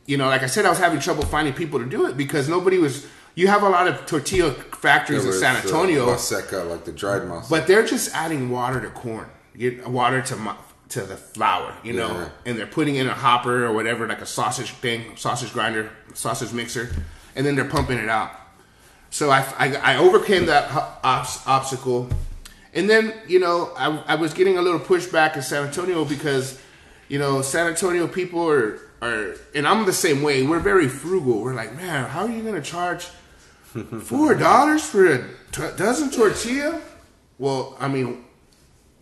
you 0.07 0.17
know 0.17 0.27
like 0.27 0.43
i 0.43 0.47
said 0.47 0.65
i 0.67 0.69
was 0.69 0.79
having 0.79 0.99
trouble 0.99 1.25
finding 1.25 1.55
people 1.55 1.79
to 1.79 1.87
do 1.87 2.07
it 2.07 2.17
because 2.17 2.49
nobody 2.49 2.79
was 2.79 3.07
you 3.37 3.47
have 3.49 3.63
a 3.63 3.69
lot 3.69 3.87
of 3.87 4.05
tortilla 4.07 4.51
factories 4.51 5.25
in 5.25 5.33
san 5.33 5.55
uh, 5.55 5.61
antonio. 5.61 6.07
Maseca, 6.07 6.69
like 6.69 6.85
the 6.85 6.93
dried 6.93 7.23
masa. 7.23 7.49
but 7.51 7.69
they're 7.69 7.87
just 7.87 8.13
adding 8.15 8.51
water 8.51 8.81
to 8.81 8.91
corn, 8.91 9.29
you, 9.55 9.83
water 9.87 10.23
to 10.23 10.35
to 10.91 11.03
the 11.03 11.17
flour, 11.17 11.75
you 11.83 11.93
know, 11.93 12.09
Yeah. 12.13 12.29
and 12.47 12.59
they're 12.59 12.67
putting 12.67 12.95
in 12.97 13.07
a 13.09 13.15
hopper 13.15 13.65
or 13.67 13.73
whatever, 13.73 14.07
like 14.07 14.21
a 14.21 14.27
sausage 14.27 14.71
thing, 14.71 15.17
sausage 15.17 15.53
grinder, 15.53 15.91
sausage 16.15 16.53
mixer, 16.53 16.91
and 17.35 17.45
then 17.45 17.57
they're 17.57 17.65
pumping 17.69 17.99
it 17.99 18.09
out. 18.09 18.31
So 19.11 19.31
I, 19.31 19.45
I, 19.59 19.75
I 19.95 19.97
overcame 19.97 20.47
that 20.47 20.71
obs- 21.03 21.43
obstacle, 21.47 22.09
and 22.75 22.89
then 22.91 23.15
you 23.27 23.41
know 23.41 23.73
I, 23.77 23.97
I 24.07 24.15
was 24.17 24.35
getting 24.35 24.59
a 24.59 24.63
little 24.63 24.81
pushback 24.81 25.35
in 25.37 25.43
San 25.43 25.67
Antonio 25.67 26.05
because 26.05 26.61
you 27.09 27.19
know 27.19 27.41
San 27.43 27.67
Antonio 27.67 28.07
people 28.07 28.49
are 28.49 28.79
are, 29.03 29.35
and 29.55 29.67
I'm 29.67 29.87
the 29.87 29.93
same 29.93 30.23
way. 30.23 30.43
We're 30.43 30.61
very 30.61 30.89
frugal. 30.89 31.41
We're 31.41 31.55
like, 31.55 31.75
man, 31.77 32.09
how 32.09 32.23
are 32.27 32.31
you 32.31 32.43
going 32.43 32.55
to 32.55 32.63
charge 32.63 33.05
four 34.03 34.35
dollars 34.35 34.85
for 34.85 35.07
a 35.13 35.19
t- 35.53 35.77
dozen 35.77 36.11
tortilla? 36.11 36.81
Well, 37.39 37.77
I 37.81 37.89
mean, 37.89 38.25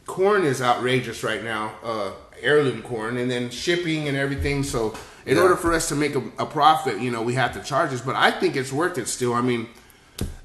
corn 0.06 0.44
is 0.44 0.60
outrageous 0.62 1.22
right 1.22 1.42
now, 1.42 1.72
uh, 1.82 2.10
heirloom 2.42 2.82
corn, 2.82 3.16
and 3.16 3.30
then 3.30 3.50
shipping 3.50 4.08
and 4.08 4.16
everything. 4.16 4.62
So, 4.62 4.94
in 5.26 5.36
Yeah. 5.36 5.42
order 5.42 5.56
for 5.56 5.72
us 5.72 5.88
to 5.88 5.94
make 5.94 6.14
a, 6.14 6.22
a 6.38 6.46
profit, 6.46 7.00
you 7.00 7.10
know, 7.10 7.22
we 7.22 7.34
have 7.34 7.52
to 7.54 7.60
charge 7.62 7.90
this. 7.90 8.00
But 8.02 8.16
I 8.16 8.30
think 8.30 8.56
it's 8.56 8.72
worth 8.72 8.98
it 8.98 9.08
still. 9.08 9.32
I 9.32 9.40
mean, 9.40 9.68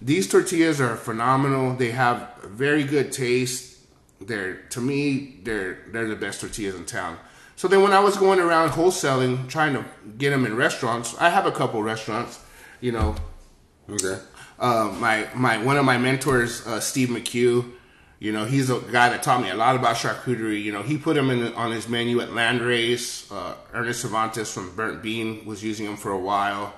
these 0.02 0.28
tortillas 0.28 0.80
are 0.80 0.96
phenomenal. 0.96 1.76
They 1.76 1.92
have 1.92 2.30
very 2.46 2.84
good 2.84 3.12
taste. 3.12 3.78
They're 4.22 4.56
to 4.72 4.82
me, 4.82 5.40
they're 5.44 5.80
they're 5.92 6.08
the 6.08 6.16
best 6.16 6.42
tortillas 6.42 6.76
in 6.76 6.86
town. 6.86 7.18
So 7.56 7.68
then, 7.68 7.82
when 7.82 7.92
I 7.94 8.00
was 8.00 8.16
going 8.18 8.40
around 8.40 8.70
wholesaling, 8.72 9.50
trying 9.50 9.74
to 9.74 9.84
get 10.18 10.30
them 10.30 10.46
in 10.46 10.56
restaurants, 10.56 11.16
I 11.20 11.30
have 11.30 11.46
a 11.46 11.52
couple 11.52 11.84
restaurants. 11.84 12.40
You 12.82 12.94
know, 12.94 13.16
okay. 13.90 14.18
uh, 14.60 14.94
my 15.00 15.28
my 15.36 15.58
one 15.58 15.78
of 15.78 15.84
my 15.86 15.98
mentors, 15.98 16.66
uh, 16.66 16.80
Steve 16.80 17.10
McHugh. 17.10 17.70
You 18.20 18.34
know, 18.34 18.44
he's 18.44 18.70
a 18.70 18.80
guy 18.80 19.10
that 19.10 19.24
taught 19.24 19.42
me 19.42 19.50
a 19.50 19.56
lot 19.56 19.78
about 19.78 19.96
charcuterie. 19.96 20.62
You 20.62 20.74
know, 20.74 20.82
he 20.84 20.98
put 20.98 21.16
him 21.16 21.30
in 21.30 21.54
on 21.54 21.72
his 21.72 21.88
menu 21.88 22.20
at 22.20 22.30
Landrace. 22.30 23.32
Uh, 23.32 23.56
Ernest 23.74 24.06
Servantes 24.06 24.52
from 24.54 24.76
Burnt 24.76 25.02
Bean 25.02 25.46
was 25.46 25.64
using 25.64 25.86
him 25.86 25.96
for 25.96 26.12
a 26.12 26.20
while, 26.20 26.74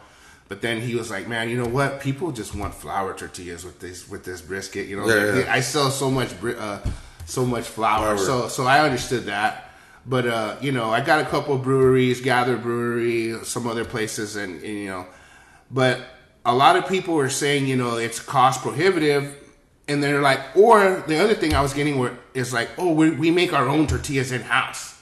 but 0.50 0.62
then 0.62 0.82
he 0.82 0.94
was 0.94 1.10
like, 1.10 1.28
"Man, 1.28 1.50
you 1.50 1.58
know 1.58 1.68
what? 1.68 2.00
People 2.00 2.32
just 2.32 2.54
want 2.54 2.76
flour 2.76 3.16
tortillas 3.16 3.66
with 3.66 3.80
this 3.80 4.08
with 4.08 4.24
this 4.24 4.40
brisket. 4.40 4.88
You 4.88 4.98
know, 4.98 5.08
Yeah, 5.08 5.40
yeah. 5.40 5.52
I 5.52 5.62
sell 5.62 5.90
so 5.90 6.12
much 6.12 6.30
uh, 6.44 6.80
so 7.26 7.44
much 7.44 7.66
flour, 7.66 8.18
Flour. 8.18 8.26
so 8.26 8.48
so 8.48 8.66
I 8.66 8.82
understood 8.82 9.26
that." 9.26 9.72
But 10.06 10.28
uh, 10.28 10.56
you 10.62 10.72
know, 10.72 10.92
I 10.92 11.02
got 11.02 11.22
a 11.22 11.26
couple 11.26 11.56
of 11.56 11.64
breweries, 11.64 12.22
Gather 12.22 12.56
Brewery, 12.58 13.44
some 13.46 13.68
other 13.68 13.86
places, 13.86 14.36
and, 14.36 14.62
and 14.62 14.78
you 14.78 14.90
know, 14.90 15.06
but 15.72 16.00
a 16.46 16.54
lot 16.54 16.76
of 16.76 16.88
people 16.88 17.18
are 17.20 17.30
saying, 17.30 17.68
you 17.68 17.76
know, 17.76 17.98
it's 17.98 18.20
cost 18.20 18.62
prohibitive. 18.62 19.38
And 19.88 20.02
they're 20.02 20.22
like, 20.22 20.40
or 20.56 21.04
the 21.08 21.22
other 21.22 21.34
thing 21.34 21.54
I 21.54 21.62
was 21.62 21.74
getting 21.74 21.98
were, 22.00 22.18
is 22.34 22.54
like, 22.54 22.70
oh, 22.78 22.94
we, 22.94 23.12
we 23.12 23.32
make 23.32 23.52
our 23.54 23.68
own 23.68 23.88
tortillas 23.88 24.32
in 24.32 24.42
house. 24.42 25.02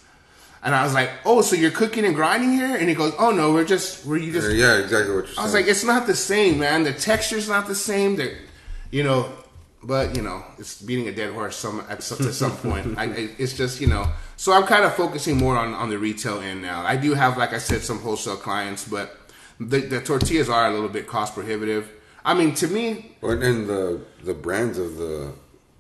And 0.64 0.74
I 0.76 0.84
was 0.84 0.94
like, 0.94 1.10
oh, 1.26 1.42
so 1.42 1.56
you're 1.56 1.72
cooking 1.72 2.06
and 2.06 2.16
grinding 2.16 2.52
here? 2.52 2.76
And 2.76 2.90
he 2.90 2.96
goes, 2.96 3.14
oh, 3.20 3.32
no, 3.32 3.54
we're 3.54 3.66
just, 3.66 4.06
we're 4.06 4.18
you 4.18 4.32
just. 4.34 4.52
Yeah, 4.52 4.78
exactly 4.78 5.14
what 5.16 5.26
you're 5.26 5.28
saying. 5.28 5.40
I 5.40 5.44
was 5.44 5.54
like, 5.54 5.68
it's 5.68 5.84
not 5.84 6.08
the 6.08 6.16
same, 6.16 6.60
man. 6.60 6.84
The 6.84 6.94
texture's 6.94 7.48
not 7.48 7.68
the 7.68 7.76
same. 7.76 8.16
The, 8.16 8.34
you 8.92 9.04
know, 9.04 9.32
but 9.84 10.16
you 10.18 10.22
know, 10.22 10.44
it's 10.58 10.82
beating 10.82 11.08
a 11.08 11.14
dead 11.14 11.34
horse 11.34 11.56
some 11.56 11.82
at 11.88 12.04
some, 12.04 12.18
to 12.18 12.34
some 12.34 12.52
point. 12.58 12.98
I, 12.98 13.04
I- 13.06 13.30
it's 13.38 13.56
just 13.56 13.80
you 13.80 13.88
know, 13.88 14.12
so 14.36 14.52
I'm 14.52 14.64
kind 14.66 14.84
of 14.84 14.94
focusing 14.96 15.38
more 15.38 15.56
on 15.56 15.74
on 15.74 15.90
the 15.90 15.98
retail 15.98 16.40
end 16.42 16.62
now. 16.62 16.82
I 16.86 16.98
do 16.98 17.14
have, 17.14 17.38
like 17.38 17.54
I 17.54 17.60
said, 17.60 17.82
some 17.82 18.00
wholesale 18.00 18.36
clients, 18.36 18.86
but 18.86 19.18
the, 19.58 19.80
the 19.80 20.02
tortillas 20.02 20.50
are 20.50 20.68
a 20.68 20.74
little 20.74 20.90
bit 20.90 21.08
cost 21.08 21.34
prohibitive. 21.34 21.90
I 22.26 22.34
mean, 22.34 22.54
to 22.56 22.68
me, 22.68 23.16
and 23.22 23.68
the 23.68 24.02
the 24.24 24.34
brands 24.34 24.78
of 24.78 24.98
the 24.98 25.34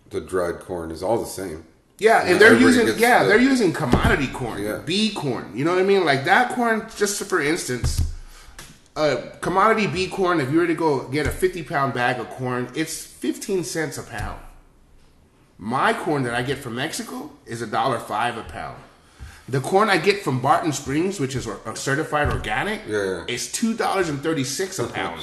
the 0.10 0.21
dried 0.21 0.60
corn 0.60 0.91
is 0.91 1.04
all 1.04 1.17
the 1.19 1.25
same. 1.25 1.63
yeah, 1.99 2.21
and 2.21 2.30
Yeah, 2.32 2.38
they're 2.38 2.58
using 2.58 2.88
yeah, 2.97 3.23
the- 3.23 3.30
they're 3.30 3.39
using 3.54 3.73
commodity 3.73 4.28
corn, 4.28 4.62
Yeah. 4.63 4.78
bee 4.86 5.13
corn. 5.13 5.52
You 5.54 5.65
know 5.65 5.71
what 5.73 5.82
I 5.82 5.86
mean? 5.86 6.04
Like 6.06 6.25
that 6.25 6.56
corn, 6.56 6.88
just 6.95 7.21
for 7.25 7.39
instance, 7.41 8.02
uh, 8.95 9.17
commodity 9.41 9.88
bee 9.88 10.08
corn. 10.08 10.39
If 10.39 10.49
you 10.52 10.60
were 10.60 10.67
to 10.67 10.73
go 10.75 11.08
get 11.10 11.28
a 11.28 11.32
50 11.32 11.62
pound 11.63 11.93
bag 11.93 12.19
of 12.19 12.30
corn, 12.30 12.69
it's 12.73 13.04
15 13.06 13.63
cents 13.63 13.97
a 13.97 14.04
pound. 14.04 14.39
My 15.58 15.93
corn 15.93 16.23
that 16.23 16.34
I 16.34 16.41
get 16.41 16.58
from 16.58 16.75
Mexico 16.75 17.32
is 17.45 17.62
a 17.62 17.67
dollar 17.67 17.99
five 17.99 18.38
a 18.38 18.43
pound. 18.43 18.78
The 19.50 19.60
corn 19.62 19.90
I 19.90 19.98
get 19.98 20.24
from 20.24 20.42
Barton 20.42 20.72
Springs, 20.72 21.20
which 21.20 21.36
is 21.36 21.48
certified 21.76 22.28
organic, 22.30 22.82
Yeah, 22.88 23.04
yeah. 23.04 23.26
is 23.28 23.52
two 23.52 23.74
dollars 23.74 24.08
and 24.10 24.22
thirty 24.22 24.44
six 24.44 24.78
a 24.80 24.88
pound. 24.88 25.22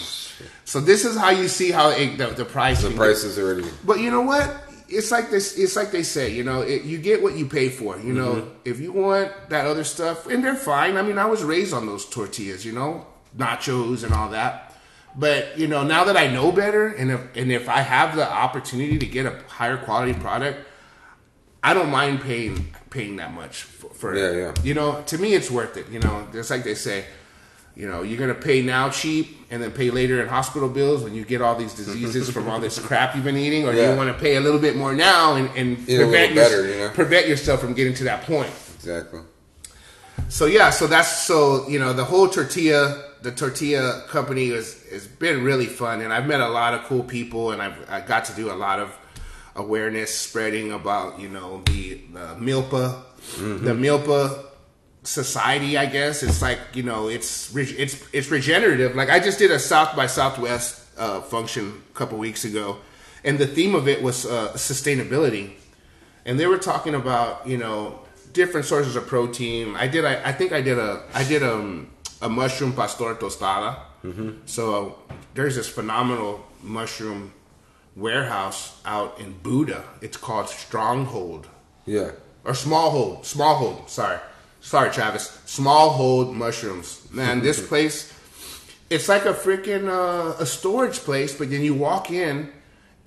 so 0.65 0.81
this 0.81 1.05
is 1.05 1.17
how 1.17 1.31
you 1.31 1.49
see 1.49 1.71
how 1.71 1.91
it, 1.91 2.19
the, 2.19 2.27
the 2.29 2.45
price. 2.45 2.83
The 2.83 2.91
price 2.91 3.23
is 3.25 3.39
already. 3.39 3.69
but 3.85 4.01
you 4.01 4.11
know 4.11 4.23
what? 4.23 4.63
It's 4.89 5.11
like 5.11 5.31
this. 5.31 5.57
It's 5.59 5.75
like 5.77 5.91
they 5.91 6.03
say. 6.03 6.33
You 6.33 6.45
know, 6.45 6.61
it, 6.63 6.83
you 6.83 6.99
get 6.99 7.23
what 7.23 7.35
you 7.37 7.47
pay 7.47 7.69
for. 7.69 7.99
You 7.99 8.13
know, 8.13 8.33
Mm-hmm. 8.35 8.71
if 8.73 8.81
you 8.81 8.93
want 8.93 9.31
that 9.51 9.67
other 9.67 9.85
stuff, 9.85 10.27
and 10.27 10.43
they're 10.45 10.55
fine. 10.55 10.97
I 10.97 11.03
mean, 11.03 11.19
I 11.19 11.27
was 11.27 11.43
raised 11.45 11.73
on 11.75 11.87
those 11.87 12.05
tortillas. 12.07 12.65
You 12.65 12.73
know, 12.73 13.07
nachos 13.37 14.03
and 14.05 14.13
all 14.15 14.31
that. 14.31 14.75
But 15.17 15.59
you 15.59 15.67
know, 15.67 15.83
now 15.83 16.05
that 16.05 16.17
I 16.17 16.27
know 16.29 16.53
better, 16.53 16.87
and 16.89 17.11
if 17.11 17.21
and 17.37 17.51
if 17.51 17.69
I 17.69 17.81
have 17.81 18.15
the 18.17 18.31
opportunity 18.31 18.99
to 18.99 19.07
get 19.07 19.25
a 19.27 19.35
higher 19.49 19.77
quality 19.77 20.15
product, 20.15 20.59
I 21.63 21.75
don't 21.75 21.91
mind 21.91 22.21
paying 22.21 22.75
paying 22.91 23.17
that 23.17 23.33
much 23.35 23.63
for, 23.63 23.89
for. 23.91 24.17
Yeah, 24.17 24.31
yeah. 24.33 24.55
You 24.63 24.75
know, 24.75 25.03
to 25.07 25.19
me, 25.19 25.35
it's 25.35 25.51
worth 25.51 25.77
it. 25.77 25.89
You 25.91 26.01
know, 26.01 26.27
just 26.33 26.51
like 26.51 26.65
they 26.65 26.75
say, 26.75 27.05
you 27.75 27.87
know, 27.89 28.03
you're 28.03 28.19
gonna 28.19 28.35
pay 28.35 28.63
now 28.63 28.89
cheap 28.91 29.37
and 29.51 29.63
then 29.63 29.71
pay 29.71 29.91
later 29.91 30.23
in 30.23 30.29
hospital 30.29 30.69
bills 30.69 31.03
when 31.03 31.15
you 31.15 31.25
get 31.25 31.43
all 31.43 31.55
these 31.57 31.75
diseases 31.75 32.31
from 32.31 32.49
all 32.49 32.59
this 32.59 32.79
crap 32.79 33.15
you've 33.15 33.25
been 33.25 33.37
eating, 33.37 33.67
or 33.69 33.73
Yeah. 33.75 33.91
you 33.91 33.97
want 33.97 34.09
to 34.17 34.19
pay 34.23 34.37
a 34.37 34.41
little 34.41 34.61
bit 34.61 34.77
more 34.77 34.95
now 34.95 35.35
and, 35.35 35.51
and 35.57 35.85
prevent, 35.87 36.35
better, 36.35 36.63
your- 36.65 36.75
you 36.75 36.81
know? 36.85 36.91
prevent 36.91 37.29
yourself 37.29 37.61
from 37.61 37.75
getting 37.75 37.95
to 37.95 38.05
that 38.05 38.23
point. 38.23 38.51
Exactly. 38.77 39.21
So 40.29 40.47
yeah, 40.47 40.71
so 40.71 40.87
that's 40.87 41.23
so 41.25 41.69
you 41.69 41.79
know 41.79 41.93
the 41.93 42.05
whole 42.05 42.29
tortilla, 42.29 43.03
the 43.23 43.31
tortilla 43.31 44.03
company 44.09 44.49
has 44.51 44.83
has 44.91 45.07
been 45.07 45.45
really 45.45 45.67
fun, 45.67 46.01
and 46.01 46.13
I've 46.13 46.27
met 46.27 46.41
a 46.41 46.49
lot 46.49 46.73
of 46.75 46.83
cool 46.85 47.03
people, 47.05 47.53
and 47.53 47.61
I've 47.61 47.77
I 47.91 48.01
got 48.01 48.25
to 48.27 48.33
do 48.33 48.51
a 48.51 48.55
lot 48.57 48.81
of 48.81 48.91
awareness 49.57 50.15
spreading 50.15 50.73
about 50.73 51.19
you 51.21 51.29
know 51.29 51.63
the 51.67 52.01
the 52.13 52.37
milpa, 52.39 53.03
the 53.39 53.73
milpa 53.73 54.45
society. 55.03 55.77
I 55.79 55.87
guess 55.87 56.23
it's 56.23 56.43
like 56.43 56.59
you 56.75 56.83
know 56.83 57.09
it's 57.09 57.55
it's 57.57 58.03
it's 58.13 58.31
regenerative. 58.31 58.95
Like 58.95 59.11
I 59.11 59.19
just 59.21 59.39
did 59.39 59.51
a 59.51 59.59
South 59.59 59.97
by 59.97 60.07
Southwest 60.07 60.83
uh, 60.99 61.21
function 61.21 61.83
a 61.91 61.95
couple 61.95 62.19
weeks 62.19 62.45
ago, 62.45 62.79
and 63.25 63.39
the 63.39 63.47
theme 63.47 63.75
of 63.75 63.89
it 63.89 64.03
was 64.03 64.27
uh, 64.27 64.53
sustainability 64.55 65.53
and 66.27 66.39
they 66.39 66.47
were 66.47 66.59
talking 66.59 66.95
about 66.95 67.47
you 67.47 67.57
know 67.57 68.01
different 68.33 68.67
sources 68.67 68.97
of 68.97 69.07
protein. 69.07 69.75
I 69.77 69.87
did 69.87 70.05
I, 70.05 70.29
I 70.29 70.33
think 70.33 70.53
I 70.53 70.61
did 70.61 70.79
a 70.79 71.03
I 71.15 71.25
did 71.25 71.43
um, 71.43 71.89
a 72.21 72.29
mushroom 72.29 72.73
pastor 72.75 73.15
tostada. 73.15 73.79
So 74.45 74.99
there's 75.35 75.57
this 75.57 75.69
phenomenal 75.69 76.45
mushroom 76.63 77.33
warehouse 77.97 78.79
out 78.85 79.19
in 79.19 79.33
Buda. 79.43 79.83
It's 80.01 80.17
called 80.17 80.49
Stronghold 80.49 81.49
Yeah. 81.87 82.11
or 82.45 82.53
Smallhold. 82.53 83.23
Smallhold. 83.23 83.89
Sorry, 83.89 84.19
sorry, 84.61 84.91
Travis. 84.91 85.29
Smallhold 85.47 86.35
mushrooms. 86.35 87.07
Man, 87.11 87.41
this 87.41 87.67
place 87.69 88.13
it's 88.89 89.09
like 89.09 89.25
a 89.25 89.33
freaking 89.35 89.89
uh, 89.89 90.37
a 90.39 90.47
storage 90.47 90.99
place, 91.01 91.37
but 91.37 91.51
then 91.51 91.63
you 91.63 91.75
walk 91.75 92.11
in, 92.13 92.53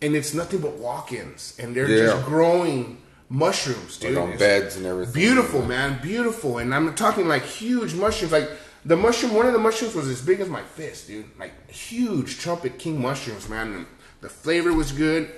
and 0.01 0.13
it's 0.13 0.33
nothing 0.33 0.59
but 0.59 0.73
walk-ins, 0.73 1.55
and 1.57 1.73
they're 1.73 1.87
Yeah. 1.89 2.07
just 2.13 2.25
growing 2.25 2.97
mushrooms, 3.29 3.97
dude. 3.97 4.15
Like 4.15 4.23
on 4.23 4.29
It's 4.31 4.39
beds 4.39 4.75
and 4.75 4.85
everything. 4.85 5.13
Beautiful, 5.13 5.61
man, 5.63 5.99
beautiful, 6.01 6.57
and 6.57 6.75
I'm 6.75 6.93
talking 6.95 7.29
like 7.29 7.43
huge 7.43 7.93
mushrooms. 7.93 8.33
Like 8.33 8.49
the 8.83 8.97
mushroom, 8.97 9.33
one 9.33 9.45
of 9.45 9.53
the 9.53 9.59
mushrooms 9.59 9.95
was 9.95 10.09
as 10.09 10.21
big 10.21 10.41
as 10.41 10.49
my 10.49 10.63
fist, 10.63 11.07
dude. 11.07 11.25
Like 11.39 11.53
huge 11.71 12.39
trumpet 12.39 12.77
king 12.77 13.01
mushrooms, 13.01 13.47
man. 13.47 13.73
And 13.73 13.85
the 14.21 14.29
flavor 14.29 14.73
was 14.73 14.91
good. 14.91 15.29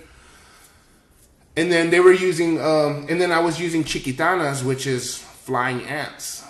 And 1.57 1.71
then 1.71 1.89
they 1.89 1.99
were 1.99 2.13
using, 2.13 2.61
um, 2.61 3.07
and 3.09 3.19
then 3.19 3.31
I 3.31 3.39
was 3.39 3.59
using 3.59 3.83
chicatanas, 3.83 4.63
which 4.63 4.87
is 4.87 5.17
flying 5.17 5.83
ants. 5.83 6.43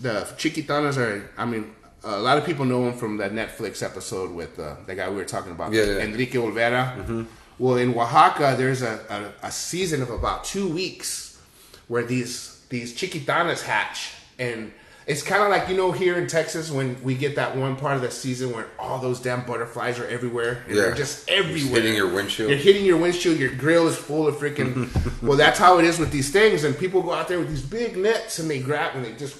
The 0.00 0.26
chicatanas 0.36 0.96
are, 0.98 1.28
I 1.38 1.44
mean, 1.46 1.74
a 2.04 2.18
lot 2.20 2.36
of 2.38 2.44
people 2.44 2.64
know 2.66 2.84
them 2.84 2.96
from 2.96 3.16
that 3.16 3.32
Netflix 3.32 3.82
episode 3.82 4.30
with 4.32 4.58
uh, 4.58 4.76
the 4.86 4.94
guy 4.94 5.08
we 5.08 5.16
were 5.16 5.24
talking 5.24 5.52
about, 5.52 5.72
Yeah, 5.72 5.84
yeah. 5.84 5.98
Enrique 6.00 6.38
Olvera. 6.38 7.26
Well, 7.58 7.76
in 7.76 7.94
Oaxaca, 7.98 8.54
there's 8.58 8.82
a, 8.82 9.32
a, 9.42 9.46
a 9.46 9.50
season 9.50 10.02
of 10.02 10.10
about 10.10 10.44
two 10.44 10.68
weeks 10.68 11.40
where 11.88 12.04
these 12.04 12.52
these 12.68 12.94
chicatanas 12.94 13.62
hatch, 13.62 14.12
and 14.38 14.72
it's 15.06 15.22
kind 15.22 15.42
of 15.42 15.50
like 15.50 15.68
you 15.68 15.76
know 15.76 15.92
here 15.92 16.18
in 16.18 16.26
Texas 16.26 16.70
when 16.70 17.00
we 17.02 17.14
get 17.14 17.36
that 17.36 17.56
one 17.56 17.76
part 17.76 17.94
of 17.96 18.02
the 18.02 18.10
season 18.10 18.52
where 18.52 18.66
all 18.78 18.98
those 18.98 19.20
damn 19.20 19.44
butterflies 19.46 19.98
are 19.98 20.06
everywhere, 20.06 20.62
and 20.66 20.76
Yeah. 20.76 20.82
they're 20.82 20.94
just 20.94 21.28
everywhere, 21.28 21.80
hitting 21.80 21.94
your 21.96 22.08
windshield. 22.12 22.50
You're 22.50 22.58
hitting 22.58 22.84
your 22.84 22.96
windshield. 22.98 23.38
Your 23.38 23.52
grill 23.52 23.86
is 23.86 23.96
full 23.96 24.26
of 24.26 24.34
freaking. 24.36 24.88
well, 25.22 25.36
that's 25.36 25.58
how 25.58 25.78
it 25.78 25.84
is 25.84 25.98
with 25.98 26.10
these 26.10 26.30
things, 26.30 26.64
and 26.64 26.76
people 26.76 27.02
go 27.02 27.12
out 27.12 27.28
there 27.28 27.38
with 27.38 27.48
these 27.48 27.62
big 27.62 27.96
nets 27.96 28.38
and 28.38 28.50
they 28.50 28.58
grab 28.60 28.96
and 28.96 29.04
they 29.04 29.12
just 29.12 29.36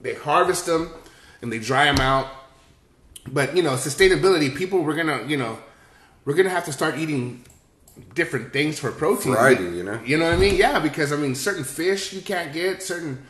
they 0.00 0.14
harvest 0.14 0.66
them 0.66 0.90
and 1.42 1.52
they 1.52 1.58
dry 1.58 1.86
them 1.86 1.98
out. 2.00 2.28
But 3.26 3.56
you 3.56 3.62
know, 3.62 3.72
sustainability. 3.72 4.54
People, 4.54 4.84
we're 4.84 4.94
gonna 4.96 5.24
you 5.26 5.36
know, 5.36 5.58
we're 6.24 6.34
gonna 6.34 6.48
have 6.50 6.64
to 6.66 6.72
start 6.72 6.96
eating 6.96 7.44
different 8.14 8.52
things 8.52 8.78
for 8.78 8.92
protein. 8.92 9.32
Variety, 9.32 9.64
you 9.64 9.82
know? 9.82 10.00
You 10.04 10.16
know 10.18 10.26
what 10.26 10.34
I 10.34 10.36
mean? 10.36 10.54
Yeah, 10.54 10.78
because 10.78 11.12
I 11.12 11.16
mean, 11.16 11.34
certain 11.34 11.64
fish 11.64 12.12
you 12.12 12.20
can't 12.20 12.52
get 12.52 12.82
certain. 12.82 13.26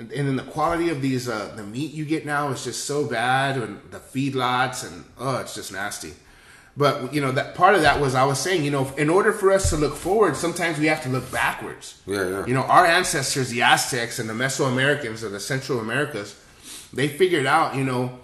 And 0.00 0.10
then 0.28 0.36
the 0.36 0.42
quality 0.42 0.88
of 0.88 1.02
these, 1.02 1.28
uh, 1.28 1.52
the 1.56 1.62
meat 1.62 1.92
you 1.92 2.04
get 2.06 2.24
now 2.24 2.48
is 2.50 2.64
just 2.64 2.84
so 2.86 3.04
bad, 3.06 3.56
and 3.58 3.80
the 3.90 3.98
feedlots, 3.98 4.86
and 4.86 5.04
oh, 5.18 5.38
it's 5.38 5.54
just 5.54 5.72
nasty. 5.72 6.12
But 6.76 7.12
you 7.12 7.20
know 7.20 7.32
that 7.32 7.54
part 7.54 7.74
of 7.74 7.82
that 7.82 8.00
was 8.00 8.14
I 8.14 8.24
was 8.24 8.38
saying, 8.38 8.64
you 8.64 8.70
know, 8.70 8.90
in 8.96 9.10
order 9.10 9.32
for 9.32 9.52
us 9.52 9.68
to 9.70 9.76
look 9.76 9.94
forward, 9.94 10.36
sometimes 10.36 10.78
we 10.78 10.86
have 10.86 11.02
to 11.02 11.08
look 11.10 11.30
backwards. 11.30 12.00
Yeah, 12.06 12.28
yeah. 12.28 12.46
You 12.46 12.54
know, 12.54 12.62
our 12.62 12.86
ancestors, 12.86 13.50
the 13.50 13.60
Aztecs 13.62 14.18
and 14.18 14.28
the 14.28 14.34
Mesoamericans 14.34 15.22
or 15.22 15.28
the 15.28 15.40
Central 15.40 15.80
Americas, 15.80 16.34
they 16.94 17.08
figured 17.08 17.44
out, 17.44 17.74
you 17.74 17.84
know, 17.84 18.18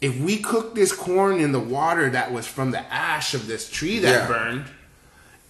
if 0.00 0.16
we 0.20 0.36
cook 0.36 0.74
this 0.76 0.92
corn 0.92 1.40
in 1.40 1.50
the 1.50 1.58
water 1.58 2.08
that 2.10 2.30
was 2.30 2.46
from 2.46 2.70
the 2.70 2.80
ash 2.92 3.34
of 3.34 3.48
this 3.48 3.68
tree 3.68 3.98
that 4.00 4.08
Yeah. 4.22 4.26
burned, 4.28 4.64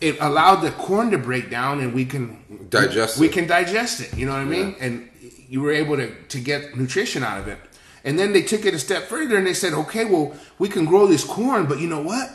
it 0.00 0.16
allowed 0.20 0.60
the 0.62 0.70
corn 0.70 1.10
to 1.10 1.18
break 1.18 1.50
down 1.50 1.80
and 1.80 1.92
we 1.92 2.04
can 2.04 2.38
Digest 2.70 3.18
we 3.18 3.26
it. 3.26 3.32
can 3.32 3.48
digest 3.48 4.00
it 4.00 4.16
you 4.16 4.26
know 4.26 4.32
what 4.32 4.38
i 4.38 4.44
mean 4.44 4.76
and 4.78 5.08
you 5.48 5.60
were 5.60 5.72
able 5.72 5.96
to, 5.96 6.14
to 6.24 6.40
get 6.40 6.76
nutrition 6.76 7.22
out 7.22 7.40
of 7.40 7.48
it. 7.48 7.58
And 8.04 8.18
then 8.18 8.32
they 8.32 8.42
took 8.42 8.64
it 8.64 8.74
a 8.74 8.78
step 8.78 9.04
further 9.04 9.36
and 9.36 9.46
they 9.46 9.54
said 9.54 9.72
okay 9.72 10.04
well 10.04 10.34
we 10.58 10.68
can 10.68 10.84
grow 10.84 11.06
this 11.06 11.24
corn 11.24 11.66
but 11.66 11.80
you 11.80 11.88
know 11.88 12.02
what? 12.02 12.30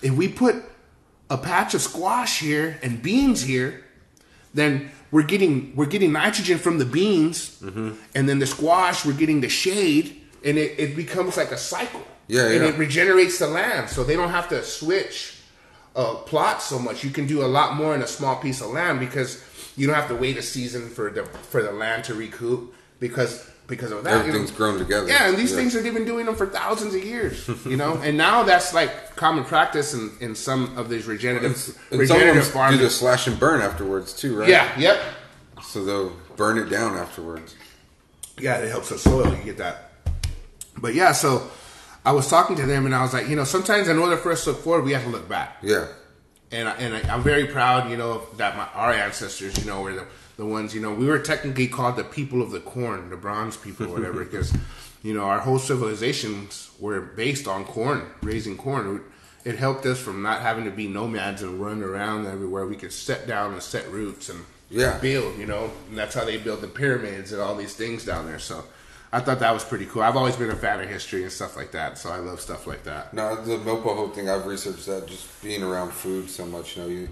If 0.00 0.14
we 0.14 0.28
put 0.28 0.56
a 1.28 1.36
patch 1.36 1.74
of 1.74 1.82
squash 1.82 2.40
here 2.40 2.78
and 2.82 3.02
beans 3.02 3.42
here 3.42 3.84
then 4.54 4.90
we're 5.10 5.22
getting 5.22 5.74
we're 5.76 5.86
getting 5.86 6.12
nitrogen 6.12 6.58
from 6.58 6.78
the 6.78 6.86
beans. 6.86 7.60
Mm-hmm. 7.60 7.92
and 8.14 8.28
then 8.28 8.38
the 8.38 8.46
squash 8.46 9.04
we're 9.04 9.12
getting 9.12 9.40
the 9.40 9.48
shade 9.48 10.20
and 10.44 10.58
it, 10.58 10.78
it 10.78 10.96
becomes 10.96 11.36
like 11.36 11.52
a 11.52 11.58
cycle. 11.58 12.02
Yeah, 12.28 12.48
and 12.48 12.64
it 12.64 12.78
regenerates 12.78 13.38
the 13.38 13.48
land 13.48 13.90
so 13.90 14.04
they 14.04 14.16
don't 14.16 14.30
have 14.30 14.48
to 14.48 14.62
switch 14.62 15.38
uh, 15.94 16.14
plot 16.14 16.62
so 16.62 16.78
much. 16.78 17.04
You 17.04 17.10
can 17.10 17.26
do 17.26 17.44
a 17.44 17.46
lot 17.46 17.76
more 17.76 17.94
in 17.94 18.02
a 18.02 18.06
small 18.06 18.36
piece 18.36 18.60
of 18.60 18.70
land 18.70 19.00
because 19.00 19.42
you 19.76 19.86
don't 19.86 19.96
have 19.96 20.08
to 20.08 20.14
wait 20.16 20.36
a 20.36 20.42
season 20.42 20.88
for 20.88 21.10
the 21.10 21.24
for 21.24 21.62
the 21.62 21.72
land 21.72 22.04
to 22.04 22.14
recoup 22.14 22.74
because 23.00 23.48
because 23.68 23.90
of 23.92 24.04
that. 24.04 24.10
you 24.10 24.16
know. 24.16 24.20
Everything's 24.28 24.50
grown 24.50 24.78
together. 24.78 25.06
Yeah, 25.08 25.28
and 25.28 25.36
these 25.38 25.50
Yeah. 25.52 25.56
things 25.58 25.72
have 25.74 25.84
been 25.84 26.04
doing 26.04 26.26
them 26.26 26.34
for 26.36 26.46
thousands 26.46 26.94
of 26.94 27.02
years, 27.04 27.48
you 27.64 27.76
know. 27.76 27.94
and 28.02 28.18
now 28.18 28.42
that's 28.42 28.74
like 28.74 29.16
common 29.16 29.44
practice 29.44 29.94
in, 29.94 30.10
in 30.20 30.34
some 30.34 30.76
of 30.76 30.88
these 30.90 31.06
regenerative 31.06 31.52
And 31.52 31.58
some 31.60 31.74
of 31.92 31.98
regenerative 32.00 32.52
them 32.52 32.70
do 32.72 32.78
the 32.78 32.90
slash 32.90 33.26
and 33.28 33.38
burn 33.40 33.62
afterwards 33.62 34.12
too, 34.12 34.36
right? 34.40 34.48
Yeah, 34.48 34.68
yep, 34.78 35.00
So 35.64 35.84
they'll 35.84 36.12
burn 36.36 36.58
it 36.58 36.68
down 36.68 36.96
afterwards. 36.96 37.54
yeah. 38.38 38.56
It 38.58 38.68
helps 38.68 38.88
the 38.90 38.98
soil. 38.98 39.28
You 39.34 39.42
get 39.44 39.58
that. 39.58 39.92
But 40.76 40.94
yeah, 40.94 41.12
so 41.12 41.48
I 42.04 42.12
was 42.12 42.28
talking 42.28 42.56
to 42.56 42.66
them 42.66 42.84
and 42.84 42.94
I 42.94 43.02
was 43.02 43.12
like, 43.14 43.28
you 43.28 43.36
know, 43.36 43.44
sometimes 43.44 43.88
in 43.88 43.98
order 43.98 44.16
for 44.16 44.32
us 44.32 44.44
to 44.44 44.50
look 44.50 44.62
forward, 44.64 44.84
we 44.84 44.92
have 44.92 45.04
to 45.04 45.08
look 45.10 45.28
back. 45.28 45.58
Yeah. 45.62 45.86
And 46.52 46.68
I, 46.68 46.72
and 46.76 46.94
I, 46.94 47.12
I'm 47.14 47.22
very 47.22 47.46
proud, 47.46 47.90
you 47.90 47.96
know, 47.96 48.22
that 48.36 48.56
my 48.56 48.66
our 48.74 48.92
ancestors, 48.92 49.58
you 49.58 49.64
know, 49.64 49.80
were 49.82 49.94
the, 49.94 50.06
the 50.36 50.46
ones, 50.46 50.74
you 50.74 50.80
know, 50.80 50.92
we 50.94 51.06
were 51.06 51.18
technically 51.18 51.66
called 51.68 51.96
the 51.96 52.04
people 52.04 52.42
of 52.42 52.50
the 52.50 52.60
corn, 52.60 53.10
the 53.10 53.16
bronze 53.16 53.56
people, 53.56 53.86
or 53.86 53.90
whatever, 53.90 54.24
because 54.28 54.52
you 55.02 55.14
know 55.14 55.24
our 55.24 55.40
whole 55.40 55.58
civilizations 55.58 56.70
were 56.78 57.00
based 57.00 57.46
on 57.48 57.64
corn, 57.64 58.02
raising 58.22 58.56
corn. 58.56 59.02
It 59.44 59.56
helped 59.56 59.84
us 59.86 59.98
from 59.98 60.22
not 60.22 60.40
having 60.40 60.64
to 60.66 60.70
be 60.70 60.86
nomads 60.86 61.42
and 61.42 61.60
run 61.60 61.82
around 61.82 62.26
everywhere. 62.26 62.64
We 62.66 62.76
could 62.76 62.92
set 62.92 63.26
down 63.26 63.52
and 63.54 63.62
set 63.62 63.88
roots 63.90 64.28
and 64.28 64.44
Yeah. 64.70 64.98
build, 64.98 65.36
you 65.38 65.46
know, 65.46 65.72
and 65.88 65.98
that's 65.98 66.14
how 66.14 66.24
they 66.24 66.36
built 66.36 66.60
the 66.60 66.68
pyramids 66.68 67.32
and 67.32 67.42
all 67.42 67.56
these 67.56 67.74
things 67.74 68.04
down 68.04 68.26
there. 68.26 68.38
So. 68.38 68.64
I 69.12 69.20
thought 69.20 69.40
that 69.40 69.52
was 69.52 69.62
pretty 69.62 69.84
cool. 69.86 70.02
I've 70.02 70.16
always 70.16 70.36
been 70.36 70.50
a 70.50 70.56
fan 70.56 70.80
of 70.80 70.88
history 70.88 71.22
and 71.22 71.30
stuff 71.30 71.54
like 71.54 71.72
that, 71.72 71.98
so 71.98 72.10
I 72.10 72.16
love 72.16 72.40
stuff 72.40 72.66
like 72.66 72.84
that. 72.84 73.12
No, 73.12 73.36
the 73.44 73.58
whole 73.58 74.08
thing, 74.08 74.30
I've 74.30 74.46
researched 74.46 74.86
that 74.86 75.06
just 75.06 75.42
being 75.42 75.62
around 75.62 75.92
food 75.92 76.30
so 76.30 76.46
much, 76.46 76.76
you 76.76 76.82
know, 76.82 76.88
you 76.88 77.08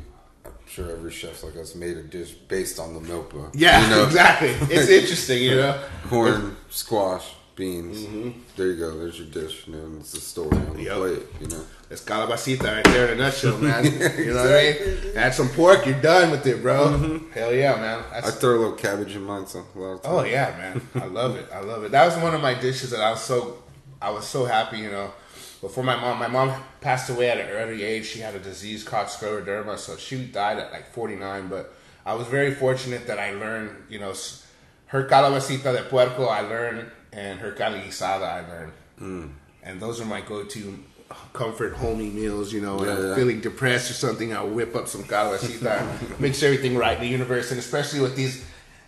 I'm 0.47 0.53
sure 0.67 0.91
every 0.91 1.11
chef's 1.11 1.45
like 1.45 1.57
us 1.57 1.75
made 1.75 1.99
a 1.99 2.03
dish 2.03 2.31
based 2.31 2.79
on 2.79 2.95
the 2.95 3.01
Milpa. 3.01 3.51
Yeah, 3.55 3.85
you 3.85 3.91
know? 3.91 4.05
exactly. 4.07 4.49
It's 4.75 4.89
interesting, 4.89 5.43
you 5.43 5.57
know. 5.57 5.83
Corn, 6.09 6.57
squash, 6.71 7.35
beans. 7.61 7.99
Mm-hmm. 8.05 8.31
There 8.57 8.69
you 8.69 8.77
go. 8.77 8.99
There's 8.99 9.19
your 9.19 9.29
dish. 9.29 9.69
Know, 9.69 9.79
it's 10.01 10.13
the 10.13 10.21
story 10.21 10.57
on 10.57 10.77
the 10.77 10.83
Yep. 10.85 10.97
plate. 10.97 11.23
You 11.43 11.49
know. 11.49 11.65
It's 11.91 12.03
calabacita 12.05 12.63
right 12.77 12.85
there 12.85 13.07
in 13.13 13.21
a 13.21 13.23
nutshell, 13.25 13.59
man. 13.59 13.85
You 14.19 14.33
know 14.35 14.43
what 14.45 14.53
I 14.55 14.79
mean? 14.81 15.17
Add 15.17 15.35
some 15.35 15.49
pork, 15.51 15.87
you're 15.87 16.01
done 16.01 16.31
with 16.31 16.47
it, 16.47 16.63
bro. 16.63 16.79
Mm-hmm. 16.87 17.33
Hell 17.33 17.53
yeah, 17.55 17.75
man. 17.77 18.05
I 18.13 18.21
throw 18.31 18.57
a 18.57 18.61
little 18.63 18.73
cabbage 18.87 19.15
in 19.15 19.23
mine, 19.23 19.47
so 19.47 19.59
a 19.75 19.79
lot 19.79 19.93
of 19.95 20.03
times. 20.03 20.15
oh 20.15 20.25
yeah, 20.25 20.49
man. 20.59 20.89
I 20.95 21.07
love 21.07 21.37
it. 21.37 21.47
I 21.53 21.61
love 21.61 21.85
it. 21.85 21.91
That 21.93 22.07
was 22.07 22.17
one 22.23 22.35
of 22.35 22.41
my 22.41 22.55
dishes 22.55 22.91
that 22.91 23.01
I 23.01 23.11
was 23.11 23.21
so 23.23 23.63
I 24.01 24.11
was 24.11 24.27
so 24.27 24.45
happy, 24.47 24.79
you 24.79 24.91
know. 24.91 25.13
Before 25.61 25.85
my 25.85 25.97
mom, 26.01 26.19
my 26.19 26.29
mom 26.29 26.49
passed 26.81 27.11
away 27.11 27.29
at 27.29 27.39
an 27.39 27.49
early 27.49 27.83
age. 27.83 28.07
She 28.07 28.21
had 28.21 28.35
a 28.35 28.39
disease 28.39 28.83
called 28.83 29.09
scleroderma, 29.09 29.77
so 29.77 29.97
she 29.97 30.25
died 30.25 30.59
at 30.59 30.73
like 30.73 30.87
49. 30.95 31.49
But 31.49 31.75
I 32.07 32.15
was 32.15 32.27
very 32.29 32.55
fortunate 32.55 33.07
that 33.09 33.19
I 33.19 33.33
learned, 33.33 33.71
you 33.91 33.99
know, 33.99 34.15
her 34.87 35.05
calabacita 35.05 35.71
de 35.77 35.83
puerco 35.91 36.25
I 36.27 36.41
learned, 36.41 36.91
and 37.13 37.41
her 37.41 37.53
carne 37.53 37.81
guisada 37.81 38.23
I 38.23 38.41
learned. 38.49 39.35
And 39.63 39.81
those 39.81 40.01
are 40.01 40.05
my 40.07 40.21
go-to 40.21 40.79
comfort 41.33 41.75
homey 41.75 42.09
meals. 42.11 42.53
You 42.53 42.61
know, 42.61 42.77
when 42.77 42.89
Yeah, 42.89 42.95
I'm 42.97 43.09
yeah. 43.09 43.15
feeling 43.15 43.41
depressed 43.41 43.91
or 43.91 43.95
something, 43.95 44.33
I'll 44.35 44.49
whip 44.49 44.75
up 44.77 44.89
some 44.89 45.05
calabacita, 45.05 46.21
mix 46.21 46.43
everything 46.43 46.77
right 46.77 46.97
in 46.97 47.03
the 47.03 47.09
universe, 47.09 47.51
and 47.51 47.59
especially 47.59 48.01
with 48.01 48.17
these 48.17 48.45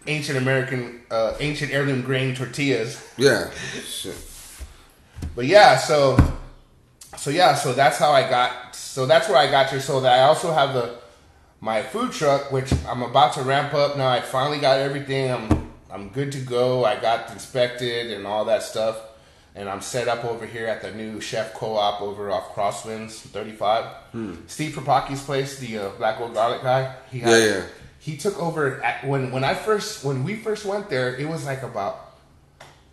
ancient 0.06 0.38
American, 0.38 1.00
uh, 1.10 1.34
ancient 1.40 1.72
heirloom 1.72 2.02
grain 2.02 2.34
tortillas. 2.34 3.06
Yeah. 3.16 3.50
Shit. 3.86 4.16
But 5.34 5.46
yeah, 5.46 5.76
so 5.76 6.16
so 7.16 7.30
yeah, 7.30 7.54
so 7.54 7.72
that's 7.72 7.98
how 7.98 8.12
I 8.12 8.28
got. 8.28 8.74
So 8.74 9.06
that's 9.06 9.28
where 9.28 9.38
I 9.38 9.50
got 9.50 9.68
to. 9.70 9.80
So 9.80 10.00
that 10.00 10.18
I 10.18 10.22
also 10.22 10.52
have 10.52 10.74
the 10.74 10.98
my 11.60 11.82
food 11.82 12.12
truck, 12.12 12.50
which 12.50 12.72
I'm 12.88 13.02
about 13.02 13.34
to 13.34 13.42
ramp 13.42 13.72
up 13.74 13.96
now. 13.96 14.08
I 14.08 14.20
finally 14.20 14.58
got 14.58 14.78
everything. 14.80 15.30
I'm 15.30 15.61
I'm 15.92 16.08
good 16.08 16.32
to 16.32 16.40
go. 16.40 16.84
I 16.84 16.98
got 16.98 17.30
inspected 17.30 18.10
and 18.12 18.26
all 18.26 18.46
that 18.46 18.62
stuff, 18.62 18.98
and 19.54 19.68
I'm 19.68 19.80
set 19.80 20.08
up 20.08 20.24
over 20.24 20.46
here 20.46 20.66
at 20.66 20.80
the 20.80 20.90
new 20.92 21.20
Chef 21.20 21.52
Co-op 21.54 22.00
over 22.00 22.30
off 22.30 22.54
Crosswinds 22.54 23.12
35. 23.12 23.84
Steve 24.46 24.72
Paprocki's 24.72 25.22
place, 25.22 25.58
the 25.58 25.78
uh, 25.78 25.88
Black 25.90 26.18
Gold 26.18 26.34
Garlic 26.34 26.62
guy. 26.62 26.94
He 27.10 27.20
Yeah, 27.20 27.36
yeah. 27.36 27.62
He 27.98 28.16
took 28.16 28.36
over 28.42 28.82
at, 28.82 29.06
when 29.06 29.30
when 29.30 29.44
I 29.44 29.54
first 29.54 30.04
when 30.04 30.24
we 30.24 30.34
first 30.36 30.64
went 30.64 30.88
there. 30.88 31.14
It 31.14 31.28
was 31.28 31.46
like 31.46 31.62
about 31.62 32.12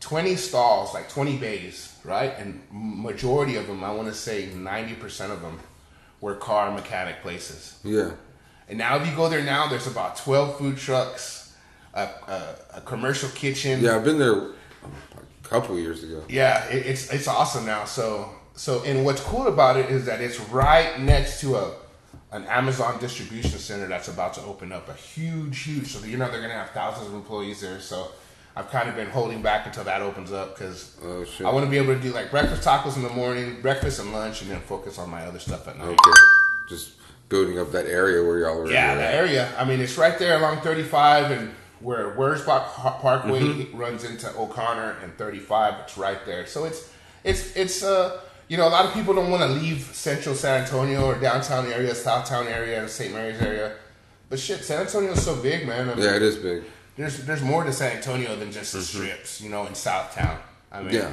20 0.02 0.36
stalls, 0.36 0.94
like 0.94 1.10
20 1.10 1.38
bays, 1.38 1.96
right? 2.04 2.34
And 2.38 2.62
majority 2.72 3.56
of 3.56 3.68
them, 3.68 3.84
I 3.84 3.92
want 3.92 4.08
to 4.08 4.14
say 4.14 4.48
90% 4.48 5.32
of 5.32 5.42
them 5.42 5.60
were 6.22 6.36
car 6.36 6.72
mechanic 6.72 7.22
places. 7.22 7.80
Yeah. 7.84 8.12
And 8.68 8.78
now 8.78 8.98
if 8.98 9.08
you 9.08 9.16
go 9.16 9.30
there 9.30 9.44
now, 9.44 9.68
there's 9.68 9.88
about 9.88 10.18
12 10.18 10.58
food 10.58 10.78
trucks, 10.78 11.56
a, 11.94 12.04
a, 12.04 12.56
a 12.80 12.86
commercial 12.86 13.30
kitchen. 13.30 13.82
Yeah, 13.82 13.96
I've 13.98 14.04
been 14.04 14.20
there 14.20 14.34
um, 14.34 14.54
a 15.44 15.48
couple 15.48 15.78
years 15.78 16.04
ago. 16.04 16.24
Yeah, 16.30 16.66
it, 16.70 16.86
it's 16.86 17.12
it's 17.14 17.28
awesome 17.28 17.66
now. 17.66 17.86
So 17.86 18.30
so 18.56 18.84
and 18.84 19.06
what's 19.06 19.22
cool 19.22 19.48
about 19.48 19.78
it 19.78 19.90
is 19.90 20.06
that 20.06 20.22
it's 20.22 20.40
right 20.50 21.00
next 21.00 21.42
to 21.42 21.56
a 21.56 21.74
an 22.32 22.46
Amazon 22.46 23.00
distribution 23.00 23.58
center 23.60 23.88
that's 23.88 24.08
about 24.08 24.34
to 24.36 24.42
open 24.44 24.72
up 24.72 24.88
a 24.90 24.94
huge 24.94 25.64
huge. 25.64 25.88
So 25.88 26.06
you 26.06 26.18
know 26.18 26.30
they're 26.32 26.42
gonna 26.42 26.54
have 26.54 26.72
thousands 26.72 27.08
of 27.08 27.14
employees 27.14 27.62
there. 27.62 27.80
So 27.82 28.12
I've 28.56 28.70
kind 28.72 28.88
of 28.90 28.96
been 28.96 29.10
holding 29.10 29.42
back 29.42 29.66
until 29.66 29.84
that 29.86 30.02
opens 30.02 30.32
up 30.32 30.56
because 30.56 30.96
Oh. 31.04 31.26
I 31.46 31.52
want 31.54 31.66
to 31.66 31.70
be 31.70 31.78
able 31.78 31.94
to 31.96 32.00
do 32.02 32.12
like 32.12 32.32
breakfast 32.32 32.64
tacos 32.68 32.96
in 32.96 33.04
the 33.04 33.10
morning, 33.10 33.62
breakfast 33.62 34.00
and 34.00 34.12
lunch, 34.14 34.42
and 34.42 34.52
then 34.52 34.60
focus 34.62 34.98
on 34.98 35.10
my 35.10 35.24
other 35.26 35.40
stuff 35.40 35.68
at 35.68 35.78
night. 35.78 35.88
Okay. 35.88 36.12
Just 36.70 36.92
building 37.30 37.60
up 37.60 37.72
that 37.72 37.86
area 37.86 38.24
where 38.24 38.40
y'all 38.40 38.60
are. 38.62 38.72
Yeah, 38.72 38.92
at. 38.92 38.96
that 38.96 39.14
area. 39.16 39.52
I 39.58 39.64
mean, 39.66 39.80
it's 39.80 39.98
right 39.98 40.18
there 40.18 40.38
along 40.38 40.62
35 40.62 41.32
and 41.32 41.52
where 41.82 42.12
Wurzbach 42.16 42.66
Parkway 43.02 43.40
Mm-hmm. 43.40 43.78
runs 43.78 44.04
into 44.04 44.30
O'Connor 44.38 44.98
and 45.04 45.16
35. 45.18 45.74
It's 45.84 45.98
right 45.98 46.26
there. 46.26 46.46
So 46.46 46.66
it's 46.66 46.90
it's 47.24 47.56
it's 47.56 47.84
uh 47.84 48.20
you 48.48 48.58
know 48.58 48.68
a 48.68 48.70
lot 48.78 48.86
of 48.86 48.94
people 48.94 49.14
don't 49.14 49.30
want 49.32 49.44
to 49.44 49.50
leave 49.50 49.82
Central 49.94 50.36
San 50.36 50.62
Antonio 50.62 51.06
or 51.06 51.16
downtown 51.16 51.68
area, 51.68 51.92
Southtown 51.94 52.46
area, 52.48 52.88
St. 52.88 53.14
Mary's 53.14 53.42
area. 53.42 53.74
But 54.30 54.40
shit, 54.40 54.64
San 54.64 54.82
Antonio's 54.82 55.24
so 55.24 55.36
big, 55.36 55.68
man. 55.68 55.90
I 55.90 55.96
mean, 55.96 56.04
Yeah, 56.04 56.16
it 56.16 56.22
is 56.22 56.36
big. 56.38 56.64
there's 56.98 57.18
there's 57.26 57.42
more 57.42 57.64
to 57.64 57.72
San 57.74 57.98
Antonio 57.98 58.36
than 58.36 58.52
just 58.52 58.74
the 58.74 58.82
strips, 58.82 59.42
you 59.42 59.50
know, 59.50 59.66
in 59.66 59.74
Southtown. 59.74 60.38
I 60.72 60.82
mean, 60.84 60.94
Yeah. 60.96 61.12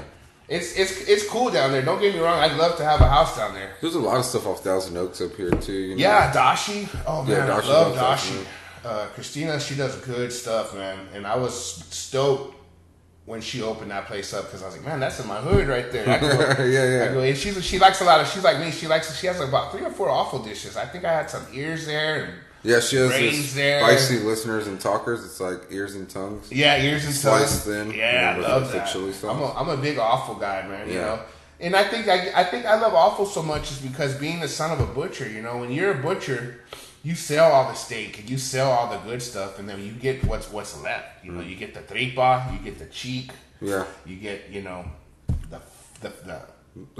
it's 0.48 0.72
it's 0.76 0.92
it's 1.08 1.26
cool 1.28 1.50
down 1.50 1.72
there. 1.72 1.82
Don't 1.82 2.00
get 2.00 2.14
me 2.14 2.20
wrong. 2.20 2.38
I'd 2.40 2.56
love 2.56 2.76
to 2.76 2.84
have 2.84 3.00
a 3.00 3.08
house 3.08 3.36
down 3.36 3.54
there. 3.54 3.72
There's 3.80 3.94
a 3.94 4.00
lot 4.00 4.18
of 4.18 4.24
stuff 4.24 4.46
off 4.46 4.62
Thousand 4.62 4.96
Oaks 4.96 5.20
up 5.20 5.34
here 5.36 5.50
too. 5.50 5.72
You 5.72 5.94
know? 5.96 6.00
Yeah, 6.02 6.32
Dashi. 6.32 6.88
Oh 7.06 7.22
man, 7.22 7.46
Yeah, 7.48 7.56
I 7.56 7.60
love 7.66 7.96
Dashi. 7.96 8.32
Dashi. 8.36 8.44
Uh, 8.86 9.06
Christina, 9.14 9.58
she 9.58 9.74
does 9.74 9.96
good 9.96 10.32
stuff, 10.32 10.74
man. 10.74 10.98
And 11.12 11.26
I 11.26 11.36
was 11.36 11.54
stoked 11.90 12.54
when 13.24 13.40
she 13.40 13.60
opened 13.62 13.90
that 13.90 14.06
place 14.06 14.32
up 14.32 14.44
because 14.44 14.62
I 14.62 14.66
was 14.66 14.76
like, 14.76 14.86
man, 14.86 15.00
that's 15.00 15.18
in 15.18 15.26
my 15.26 15.40
hood 15.40 15.66
right 15.66 15.90
there. 15.90 16.08
I 16.08 16.18
go, 16.18 16.28
Yeah, 16.64 16.98
yeah. 16.98 17.10
I 17.10 17.14
go, 17.14 17.20
and 17.20 17.36
she's 17.36 17.64
she 17.64 17.78
likes 17.80 18.00
a 18.00 18.04
lot 18.04 18.20
of. 18.20 18.28
She's 18.28 18.44
like 18.44 18.60
me. 18.60 18.70
She 18.70 18.86
likes. 18.86 19.18
She 19.18 19.26
has 19.26 19.40
about 19.40 19.72
three 19.72 19.82
or 19.84 19.90
four 19.90 20.08
offal 20.08 20.38
dishes. 20.38 20.76
I 20.76 20.84
think 20.86 21.04
I 21.04 21.12
had 21.12 21.28
some 21.28 21.44
ears 21.52 21.84
there. 21.86 22.24
And, 22.26 22.32
Yeah, 22.62 22.78
she 22.80 22.96
has 22.96 23.10
this 23.10 23.54
there. 23.54 23.80
spicy 23.80 24.18
listeners 24.20 24.68
and 24.68 24.80
talkers. 24.80 25.24
It's 25.24 25.40
like 25.40 25.62
ears 25.70 25.96
and 25.96 26.08
tongues. 26.08 26.50
Yeah, 26.52 26.80
ears 26.80 27.04
and 27.04 27.14
Sliced 27.14 27.64
tongues. 27.64 27.76
thin, 27.88 27.90
Yeah, 27.92 28.36
you 28.38 28.44
I 28.44 28.48
love 28.48 28.70
that. 28.72 28.84
Chili 28.92 29.12
sauce. 29.12 29.30
I'm 29.34 29.42
a, 29.42 29.52
I'm 29.54 29.68
a 29.78 29.82
big 29.82 29.98
offal 29.98 30.36
guy, 30.36 30.66
man. 30.68 30.86
You 30.88 30.94
Yeah. 30.94 31.00
know, 31.06 31.20
and 31.58 31.74
I 31.74 31.82
think 31.84 32.06
I, 32.06 32.30
I 32.40 32.44
think 32.44 32.66
I 32.66 32.78
love 32.78 32.94
offal 32.94 33.26
so 33.26 33.42
much 33.42 33.72
is 33.72 33.78
because 33.78 34.14
being 34.14 34.38
the 34.40 34.48
son 34.48 34.70
of 34.70 34.78
a 34.80 34.86
butcher. 34.94 35.28
You 35.28 35.42
know, 35.42 35.58
when 35.58 35.72
you're 35.72 35.90
a 35.92 36.02
butcher, 36.02 36.60
you 37.08 37.14
sell 37.30 37.48
all 37.54 37.66
the 37.72 37.78
steak 37.86 38.10
and 38.20 38.26
you 38.32 38.38
sell 38.38 38.70
all 38.74 38.88
the 38.94 39.00
good 39.08 39.22
stuff, 39.30 39.52
and 39.58 39.64
then 39.68 39.78
you 39.86 39.92
get 40.06 40.16
what's 40.30 40.46
what's 40.54 40.74
left. 40.88 41.08
You 41.24 41.30
know, 41.32 41.42
Mm. 41.42 41.50
you 41.50 41.56
get 41.64 41.70
the 41.78 41.82
tripa, 41.90 42.30
you 42.52 42.58
get 42.68 42.76
the 42.84 42.90
cheek, 43.00 43.28
Yeah, 43.70 43.84
you 44.08 44.16
get 44.28 44.38
you 44.54 44.62
know 44.70 44.80
the 45.52 45.60
the. 46.02 46.10
the 46.30 46.38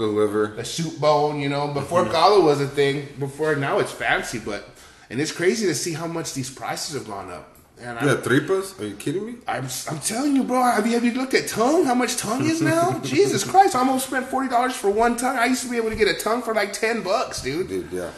the 0.01 0.07
liver. 0.19 0.45
the 0.55 0.65
soup 0.65 0.95
bone, 0.99 1.35
you 1.43 1.49
know, 1.53 1.65
before 1.79 2.01
Mm-hmm. 2.01 2.11
gala 2.17 2.39
was 2.49 2.59
a 2.61 2.67
thing. 2.79 2.95
Before 3.25 3.51
now, 3.67 3.75
it's 3.83 3.91
fancy, 4.05 4.39
but 4.51 4.61
and 5.09 5.15
it's 5.21 5.31
crazy 5.41 5.65
to 5.71 5.75
see 5.83 5.93
how 6.01 6.07
much 6.17 6.33
these 6.33 6.49
prices 6.61 6.91
have 6.97 7.07
gone 7.15 7.29
up. 7.37 7.45
And 7.79 7.93
Yeah, 8.07 8.15
tripas. 8.27 8.67
Are 8.81 8.87
you 8.91 8.95
kidding 9.03 9.23
me? 9.29 9.33
I'm, 9.47 9.67
I'm 9.91 9.99
telling 9.99 10.33
you, 10.37 10.43
bro. 10.49 10.59
Have 10.77 10.87
you, 10.87 10.93
have 10.97 11.05
you 11.09 11.13
looked 11.21 11.35
at 11.35 11.45
tongue? 11.47 11.85
How 11.85 11.93
much 12.03 12.13
tongue 12.17 12.43
is 12.53 12.59
now? 12.59 12.85
Jesus 13.15 13.43
Christ! 13.51 13.75
I 13.75 13.79
almost 13.85 14.07
spent 14.07 14.25
forty 14.33 14.49
dollars 14.55 14.75
for 14.83 14.89
one 15.05 15.13
tongue. 15.15 15.37
I 15.37 15.45
used 15.53 15.61
to 15.65 15.69
be 15.69 15.77
able 15.81 15.91
to 15.95 15.99
get 16.03 16.07
a 16.15 16.17
tongue 16.27 16.41
for 16.41 16.53
like 16.61 16.71
ten 16.73 17.03
bucks, 17.03 17.35
dude. 17.43 17.67
Dude, 17.73 17.89
yeah. 17.91 18.09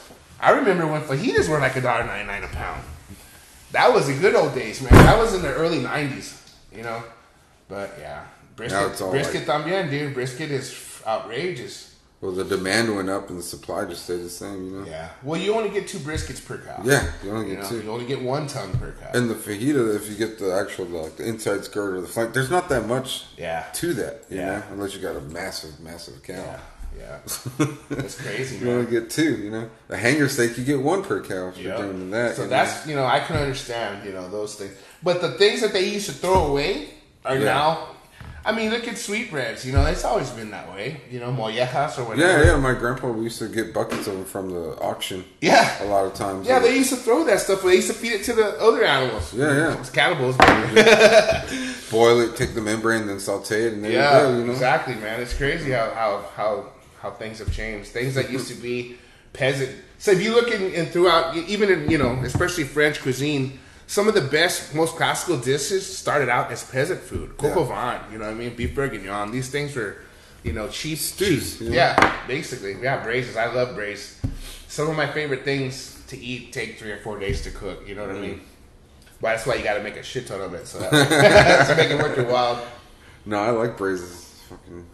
I 0.41 0.51
remember 0.51 0.87
when 0.87 1.01
fajitas 1.01 1.49
were 1.49 1.59
like 1.59 1.75
a 1.75 1.81
dollar 1.81 2.05
ninety 2.05 2.27
nine 2.27 2.43
a 2.43 2.47
pound. 2.47 2.81
That 3.71 3.93
was 3.93 4.07
the 4.07 4.13
good 4.13 4.35
old 4.35 4.55
days, 4.55 4.81
man. 4.81 4.91
That 4.93 5.17
was 5.17 5.33
in 5.33 5.41
the 5.41 5.53
early 5.53 5.79
nineties, 5.79 6.39
you 6.75 6.81
know. 6.83 7.03
But 7.67 7.95
yeah, 7.99 8.23
brisket, 8.55 8.79
Now 8.79 8.87
it's 8.87 9.01
all 9.01 9.11
brisket 9.11 9.45
también, 9.45 9.89
dude. 9.89 10.13
Brisket 10.13 10.49
is 10.51 11.01
outrageous. 11.05 11.87
Well, 12.21 12.33
the 12.33 12.43
demand 12.43 12.93
went 12.93 13.09
up 13.09 13.29
and 13.29 13.39
the 13.39 13.43
supply 13.43 13.85
just 13.85 14.03
stayed 14.03 14.17
the 14.21 14.29
same. 14.29 14.65
You 14.65 14.79
know. 14.79 14.85
Yeah. 14.85 15.09
Well, 15.23 15.39
you 15.39 15.53
only 15.53 15.69
get 15.69 15.87
two 15.87 15.99
briskets 15.99 16.43
per 16.45 16.57
cow. 16.57 16.81
Yeah, 16.83 17.09
you 17.23 17.31
only 17.31 17.49
You 17.51 17.55
get 17.55 17.63
know, 17.63 17.69
two. 17.69 17.81
you 17.81 17.91
only 17.91 18.05
get 18.05 18.21
one 18.21 18.45
tongue 18.47 18.73
per 18.77 18.91
cow. 18.99 19.11
And 19.13 19.29
the 19.29 19.35
fajita, 19.35 19.95
if 19.95 20.09
you 20.09 20.15
get 20.15 20.37
the 20.39 20.51
actual 20.53 20.85
like 20.85 21.15
the 21.15 21.25
inside 21.27 21.63
skirt 21.63 21.95
or 21.95 22.01
the 22.01 22.07
flank, 22.07 22.33
there's 22.33 22.49
not 22.49 22.67
that 22.69 22.87
much 22.87 23.25
Yeah. 23.37 23.63
to 23.75 23.93
that. 23.93 24.23
You 24.29 24.37
Yeah. 24.39 24.45
know, 24.45 24.63
unless 24.71 24.93
you 24.95 24.99
got 25.01 25.15
a 25.15 25.21
massive, 25.21 25.79
massive 25.79 26.21
cow. 26.23 26.33
yeah. 26.33 26.59
Yeah. 26.97 27.17
That's 27.89 28.19
crazy, 28.21 28.57
You 28.57 28.71
only 28.71 28.91
get 28.91 29.09
two. 29.09 29.35
You 29.37 29.51
know, 29.51 29.69
the 29.87 29.97
hanger 29.97 30.27
steak 30.29 30.57
you 30.57 30.63
get 30.63 30.79
one 30.81 31.03
per 31.03 31.21
cow 31.21 31.51
you're 31.55 31.73
Yeah. 31.73 31.77
doing 31.77 32.11
that. 32.11 32.35
So 32.35 32.47
that's 32.47 32.85
you 32.87 32.95
know 32.95 33.05
I 33.05 33.19
can 33.19 33.37
understand 33.37 34.05
you 34.05 34.13
know 34.13 34.29
those 34.29 34.55
things, 34.55 34.73
but 35.03 35.21
the 35.21 35.31
things 35.31 35.61
that 35.61 35.73
they 35.73 35.87
used 35.89 36.07
to 36.07 36.13
throw 36.13 36.47
away 36.47 36.89
are 37.25 37.35
Yeah. 37.37 37.43
now. 37.45 37.87
I 38.45 38.53
mean, 38.53 38.71
look 38.71 38.87
at 38.87 38.97
sweetbreads. 38.97 39.65
You 39.65 39.73
know, 39.73 39.85
it's 39.85 40.05
always 40.05 40.29
been 40.29 40.49
that 40.51 40.71
way. 40.73 41.01
You 41.11 41.19
know, 41.19 41.29
mollejas 41.31 41.99
or 41.99 42.05
whatever. 42.05 42.25
yeah, 42.41 42.51
yeah. 42.51 42.55
My 42.57 42.73
grandpa 42.73 43.09
we 43.11 43.23
used 43.25 43.37
to 43.39 43.49
get 43.49 43.73
buckets 43.73 44.07
of 44.07 44.13
them 44.13 44.23
from 44.25 44.49
the 44.49 44.77
auction. 44.79 45.25
yeah, 45.41 45.83
A 45.83 45.85
lot 45.85 46.05
of 46.05 46.13
times. 46.13 46.47
yeah. 46.47 46.59
They 46.59 46.75
used 46.77 46.89
to 46.91 46.95
throw 46.95 47.25
that 47.25 47.41
stuff. 47.41 47.61
They 47.63 47.75
used 47.75 47.89
to 47.89 47.93
feed 47.93 48.13
it 48.13 48.23
to 48.23 48.33
the 48.33 48.57
other 48.59 48.83
animals. 48.85 49.33
Yeah, 49.33 49.53
yeah. 49.55 49.79
It's 49.79 49.89
cannibals. 49.89 50.37
boil 51.91 52.21
it, 52.21 52.35
take 52.37 52.53
the 52.55 52.61
membrane, 52.61 53.07
then 53.07 53.19
saute 53.19 53.63
it, 53.67 53.73
and 53.73 53.83
there 53.83 53.91
yeah, 53.91 54.19
you 54.21 54.23
go. 54.33 54.37
You 54.39 54.45
know. 54.45 54.51
exactly, 54.53 54.95
man. 54.95 55.19
It's 55.21 55.33
crazy 55.33 55.71
how 55.71 55.91
how 55.91 56.23
how 56.35 56.65
how 57.01 57.11
things 57.11 57.39
have 57.39 57.51
changed. 57.53 57.89
Things 57.89 58.15
that 58.15 58.29
used 58.29 58.47
to 58.49 58.55
be 58.55 58.97
peasant. 59.33 59.75
So 59.97 60.11
if 60.11 60.21
you 60.21 60.33
look 60.33 60.51
in, 60.51 60.71
in 60.73 60.85
throughout, 60.87 61.35
even 61.35 61.69
in 61.69 61.89
you 61.89 61.97
know, 61.97 62.13
especially 62.23 62.63
French 62.63 63.01
cuisine, 63.01 63.59
some 63.87 64.07
of 64.07 64.13
the 64.13 64.21
best, 64.21 64.75
most 64.75 64.95
classical 64.95 65.37
dishes 65.37 65.97
started 65.97 66.29
out 66.29 66.51
as 66.51 66.63
peasant 66.63 67.01
food. 67.01 67.37
Coq 67.37 67.57
au 67.57 67.63
vin, 67.63 67.99
you 68.11 68.19
know 68.19 68.25
what 68.25 68.31
I 68.31 68.35
mean? 68.35 68.55
Beef 68.55 68.75
bourguignon. 68.75 69.31
These 69.31 69.49
things 69.49 69.75
were, 69.75 69.97
you 70.43 70.53
know, 70.53 70.67
cheap 70.67 70.99
Stews, 70.99 71.59
yeah. 71.59 71.95
Yeah, 71.99 72.27
basically, 72.27 72.75
yeah, 72.81 73.03
braises. 73.03 73.35
I 73.35 73.51
love 73.51 73.75
braises. 73.75 74.19
Some 74.67 74.89
of 74.89 74.95
my 74.95 75.07
favorite 75.07 75.43
things 75.43 76.03
to 76.07 76.17
eat 76.17 76.53
take 76.53 76.77
three 76.77 76.91
or 76.91 76.97
four 76.97 77.19
days 77.19 77.41
to 77.43 77.51
cook. 77.51 77.87
You 77.87 77.95
know 77.95 78.05
what 78.05 78.15
I 78.15 78.19
mean? 78.19 78.35
Mm. 78.35 78.41
But 79.21 79.29
that's 79.29 79.47
why 79.47 79.55
you 79.55 79.63
got 79.63 79.73
to 79.73 79.83
make 79.83 79.97
a 79.97 80.03
shit 80.03 80.27
ton 80.27 80.39
of 80.39 80.53
it. 80.53 80.67
So 80.67 80.79
that, 80.91 81.67
to 81.67 81.75
make 81.75 81.89
it 81.89 81.97
worth 81.97 82.15
your 82.15 82.27
while. 82.27 82.63
No, 83.25 83.39
I 83.39 83.49
like 83.49 83.75
braises. 83.75 84.11
It's 84.11 84.43
fucking. 84.43 84.85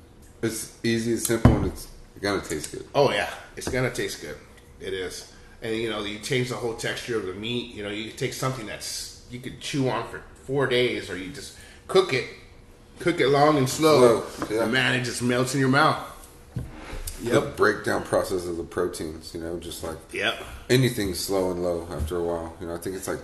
It's 0.41 0.77
easy, 0.83 1.13
it's 1.13 1.25
simple, 1.25 1.55
and 1.55 1.65
it's 1.65 1.87
gonna 2.21 2.41
taste 2.41 2.71
good. 2.71 2.85
Oh 2.95 3.11
yeah, 3.11 3.29
it's 3.55 3.67
gonna 3.67 3.91
taste 3.91 4.21
good. 4.21 4.37
It 4.79 4.93
is, 4.93 5.31
and 5.61 5.75
you 5.75 5.89
know 5.89 6.03
you 6.03 6.19
change 6.19 6.49
the 6.49 6.55
whole 6.55 6.75
texture 6.75 7.17
of 7.17 7.25
the 7.25 7.33
meat. 7.33 7.73
You 7.75 7.83
know 7.83 7.89
you 7.89 8.11
take 8.11 8.33
something 8.33 8.65
that's 8.65 9.25
you 9.31 9.39
could 9.39 9.59
chew 9.61 9.89
on 9.89 10.07
for 10.09 10.21
four 10.45 10.67
days, 10.67 11.09
or 11.09 11.17
you 11.17 11.31
just 11.31 11.57
cook 11.87 12.13
it, 12.13 12.25
cook 12.99 13.19
it 13.19 13.27
long 13.29 13.57
and 13.57 13.69
slow. 13.69 14.21
Slow, 14.23 14.55
yeah. 14.55 14.63
And 14.63 14.71
man, 14.73 14.99
it 14.99 15.03
just 15.03 15.21
melts 15.21 15.53
in 15.53 15.59
your 15.59 15.69
mouth. 15.69 16.11
The 17.23 17.41
breakdown 17.41 18.03
process 18.03 18.45
of 18.45 18.57
the 18.57 18.63
proteins, 18.63 19.33
you 19.33 19.39
know, 19.41 19.57
just 19.57 19.83
like 19.83 19.97
Yep. 20.13 20.43
anything 20.69 21.15
slow 21.15 21.49
and 21.51 21.63
low 21.63 21.87
after 21.91 22.17
a 22.17 22.21
while. 22.23 22.55
You 22.61 22.67
know, 22.67 22.75
I 22.75 22.77
think 22.77 22.95
it's 22.95 23.07
like 23.07 23.23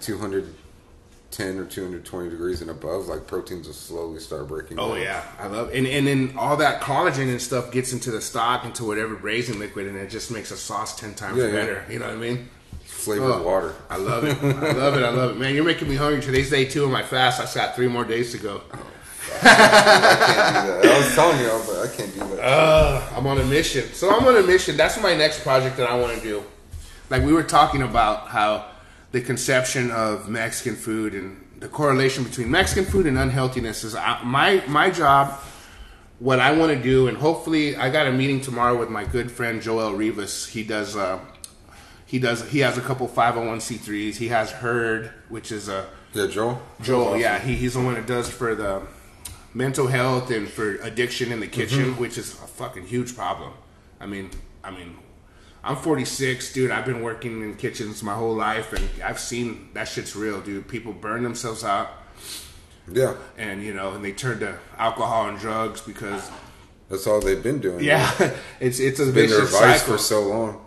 210 1.32 1.58
or 1.60 1.65
220 1.65 2.30
degrees 2.30 2.62
and 2.62 2.70
above, 2.70 3.08
like 3.08 3.26
proteins 3.28 3.67
will 3.67 3.74
slowly 3.74 4.20
start 4.20 4.48
breaking 4.48 4.78
Oh 4.80 4.89
down. 4.94 5.02
yeah, 5.04 5.24
I 5.39 5.48
love, 5.48 5.72
and 5.74 5.88
and 5.88 6.06
then 6.06 6.34
all 6.38 6.58
that 6.58 6.82
collagen 6.82 7.30
and 7.30 7.41
stuff 7.41 7.72
gets 7.72 7.94
into 7.94 8.12
the 8.12 8.22
stock, 8.22 8.65
into 8.65 8.84
whatever 8.84 9.15
braising 9.15 9.58
liquid, 9.60 9.88
and 9.88 9.98
it 9.98 10.10
just 10.10 10.30
makes 10.32 10.52
a 10.52 10.58
sauce 10.58 10.96
ten 11.00 11.13
times 11.15 11.38
Yeah, 11.38 11.46
yeah. 11.48 11.52
better. 11.52 11.86
You 11.89 12.00
know 12.00 12.06
what 12.08 12.15
I 12.15 12.17
mean? 12.17 12.50
Flavored 12.86 13.32
Oh, 13.32 13.44
water. 13.44 13.76
I 13.89 13.98
love 13.98 14.24
it. 14.26 14.38
I 14.44 14.72
love 14.74 14.96
it. 14.98 15.04
I 15.04 15.10
love 15.10 15.32
it, 15.32 15.39
man. 15.39 15.56
You're 15.56 15.63
making 15.63 15.88
me 15.89 15.96
hungry. 15.96 16.22
Today's 16.22 16.50
day 16.50 16.65
two 16.65 16.84
of 16.84 16.91
my 16.91 17.02
fast. 17.02 17.39
I 17.41 17.60
got 17.60 17.76
three 17.76 17.88
more 17.88 18.04
days 18.04 18.32
to 18.34 18.38
go. 18.38 18.62
I 18.72 18.78
can't 19.48 20.65
do 20.65 20.72
that. 20.72 20.86
I 20.86 20.98
was 21.00 21.15
telling 21.15 21.39
you, 21.39 21.50
I 21.50 21.54
was 21.56 21.70
like, 21.70 21.89
I 21.89 21.96
can't 21.96 22.13
do 22.13 22.20
that. 22.36 22.39
Uh, 22.44 23.10
I'm 23.15 23.26
on 23.28 23.39
a 23.39 23.46
mission. 23.46 23.86
So 23.94 24.13
I'm 24.15 24.26
on 24.28 24.36
a 24.38 24.44
mission. 24.44 24.78
That's 24.78 25.02
my 25.02 25.15
next 25.15 25.41
project 25.41 25.78
that 25.78 25.89
I 25.89 25.98
want 26.00 26.15
to 26.17 26.22
do. 26.24 26.44
Like 27.10 27.24
we 27.24 27.34
were 27.34 27.44
talking 27.44 27.82
about 27.82 28.28
how 28.28 28.65
the 29.12 29.21
conception 29.21 29.91
of 29.91 30.30
Mexican 30.30 30.76
food 30.76 31.13
and 31.13 31.38
the 31.60 31.67
correlation 31.67 32.24
between 32.24 32.50
Mexican 32.50 32.86
food 32.86 33.06
and 33.06 33.17
unhealthiness 33.17 33.84
is 33.84 33.95
uh, 33.95 34.19
my 34.24 34.63
my 34.67 34.89
job. 34.89 35.39
What 36.19 36.39
I 36.39 36.52
want 36.52 36.71
to 36.71 36.82
do, 36.82 37.08
and 37.08 37.17
hopefully, 37.17 37.76
I 37.76 37.89
got 37.89 38.06
a 38.06 38.12
meeting 38.12 38.41
tomorrow 38.41 38.78
with 38.78 38.89
my 38.89 39.04
good 39.06 39.32
friend 39.32 39.60
Joel 39.60 39.93
Rivas. 39.93 40.45
He 40.47 40.63
does. 40.63 40.95
Uh, 40.95 41.19
he 42.06 42.19
does. 42.19 42.47
He 42.50 42.60
has 42.60 42.78
a 42.78 42.82
couple 42.82 43.08
501c3s. 43.08 44.15
He 44.17 44.28
has 44.28 44.52
Herd, 44.52 45.12
which 45.30 45.52
is 45.52 45.67
a 45.67 45.88
yeah, 46.13 46.28
Joel? 46.28 46.62
Joel, 46.82 47.08
Awesome. 47.08 47.21
yeah, 47.21 47.39
he, 47.39 47.56
he's 47.56 47.74
the 47.74 47.80
one 47.82 47.95
that 47.95 48.06
does 48.06 48.30
for 48.30 48.54
the 48.54 48.82
mental 49.54 49.88
health 49.88 50.30
and 50.30 50.47
for 50.47 50.76
addiction 50.82 51.32
in 51.32 51.39
the 51.39 51.47
kitchen, 51.47 51.97
which 51.97 52.17
is 52.17 52.34
a 52.34 52.47
fucking 52.47 52.86
huge 52.86 53.15
problem. 53.15 53.54
I 54.00 54.06
mean, 54.06 54.30
I 54.63 54.71
mean, 54.71 54.97
I'm 55.63 55.76
46, 55.76 56.54
dude. 56.54 56.71
I've 56.71 56.86
been 56.86 57.02
working 57.02 57.41
in 57.43 57.56
kitchens 57.56 58.02
my 58.02 58.13
whole 58.15 58.34
life, 58.36 58.74
and 58.74 58.88
I've 59.04 59.19
seen 59.19 59.69
that 59.74 59.88
shit's 59.88 60.15
real, 60.15 60.41
dude. 60.41 60.67
People 60.67 60.91
burn 60.91 61.21
themselves 61.24 61.63
out, 61.63 61.89
Yeah, 62.91 63.15
and 63.38 63.63
you 63.63 63.74
know, 63.74 63.91
and 63.93 64.04
they 64.04 64.12
turn 64.12 64.39
to 64.39 64.58
alcohol 64.78 65.30
and 65.30 65.38
drugs 65.39 65.82
because, 65.82 66.30
that's 66.89 67.06
all 67.08 67.21
they've 67.21 67.41
been 67.43 67.60
doing. 67.60 67.84
yeah, 67.84 68.12
it's 68.60 68.80
it's 68.80 69.00
a 69.00 69.06
Been 69.06 69.13
their 69.15 69.28
vicious 69.28 69.52
vice 69.52 69.80
cycle. 69.82 69.93
for 69.93 70.00
so 70.00 70.21
long. 70.24 70.65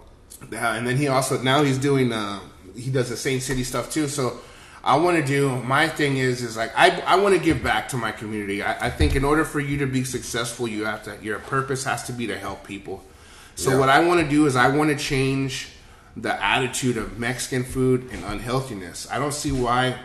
Yeah, 0.52 0.74
and 0.76 0.86
then 0.86 0.96
he 0.96 1.08
also 1.08 1.40
now 1.42 1.62
he's 1.64 1.78
doing 1.78 2.12
uh 2.12 2.40
he 2.76 2.90
does 2.90 3.08
the 3.10 3.16
Saint 3.16 3.42
City 3.42 3.64
stuff 3.64 3.90
too. 3.90 4.08
So 4.08 4.38
I 4.84 4.96
want 4.96 5.16
to 5.18 5.24
do 5.26 5.56
my 5.62 5.88
thing 5.88 6.18
is 6.18 6.40
is 6.42 6.56
like 6.56 6.72
I 6.76 7.00
I 7.00 7.16
want 7.16 7.34
to 7.36 7.40
give 7.42 7.62
back 7.62 7.88
to 7.90 7.96
my 7.96 8.12
community. 8.12 8.62
I, 8.62 8.86
I 8.86 8.90
think 8.90 9.16
in 9.16 9.24
order 9.24 9.44
for 9.44 9.60
you 9.60 9.76
to 9.78 9.86
be 9.86 10.04
successful, 10.04 10.68
you 10.68 10.84
have 10.84 11.02
to 11.04 11.18
your 11.22 11.38
purpose 11.40 11.84
has 11.84 12.04
to 12.04 12.12
be 12.12 12.26
to 12.28 12.38
help 12.38 12.64
people. 12.66 13.02
So 13.56 13.70
Yeah. 13.70 13.78
what 13.78 13.88
I 13.88 14.00
want 14.00 14.20
to 14.20 14.28
do 14.28 14.46
is 14.46 14.56
I 14.56 14.68
want 14.68 14.90
to 14.90 14.96
change 14.96 15.68
the 16.16 16.42
attitude 16.44 16.96
of 16.96 17.18
Mexican 17.18 17.64
food 17.64 18.08
and 18.12 18.24
unhealthiness. 18.24 19.08
I 19.10 19.18
don't 19.18 19.34
see 19.34 19.52
why 19.52 19.96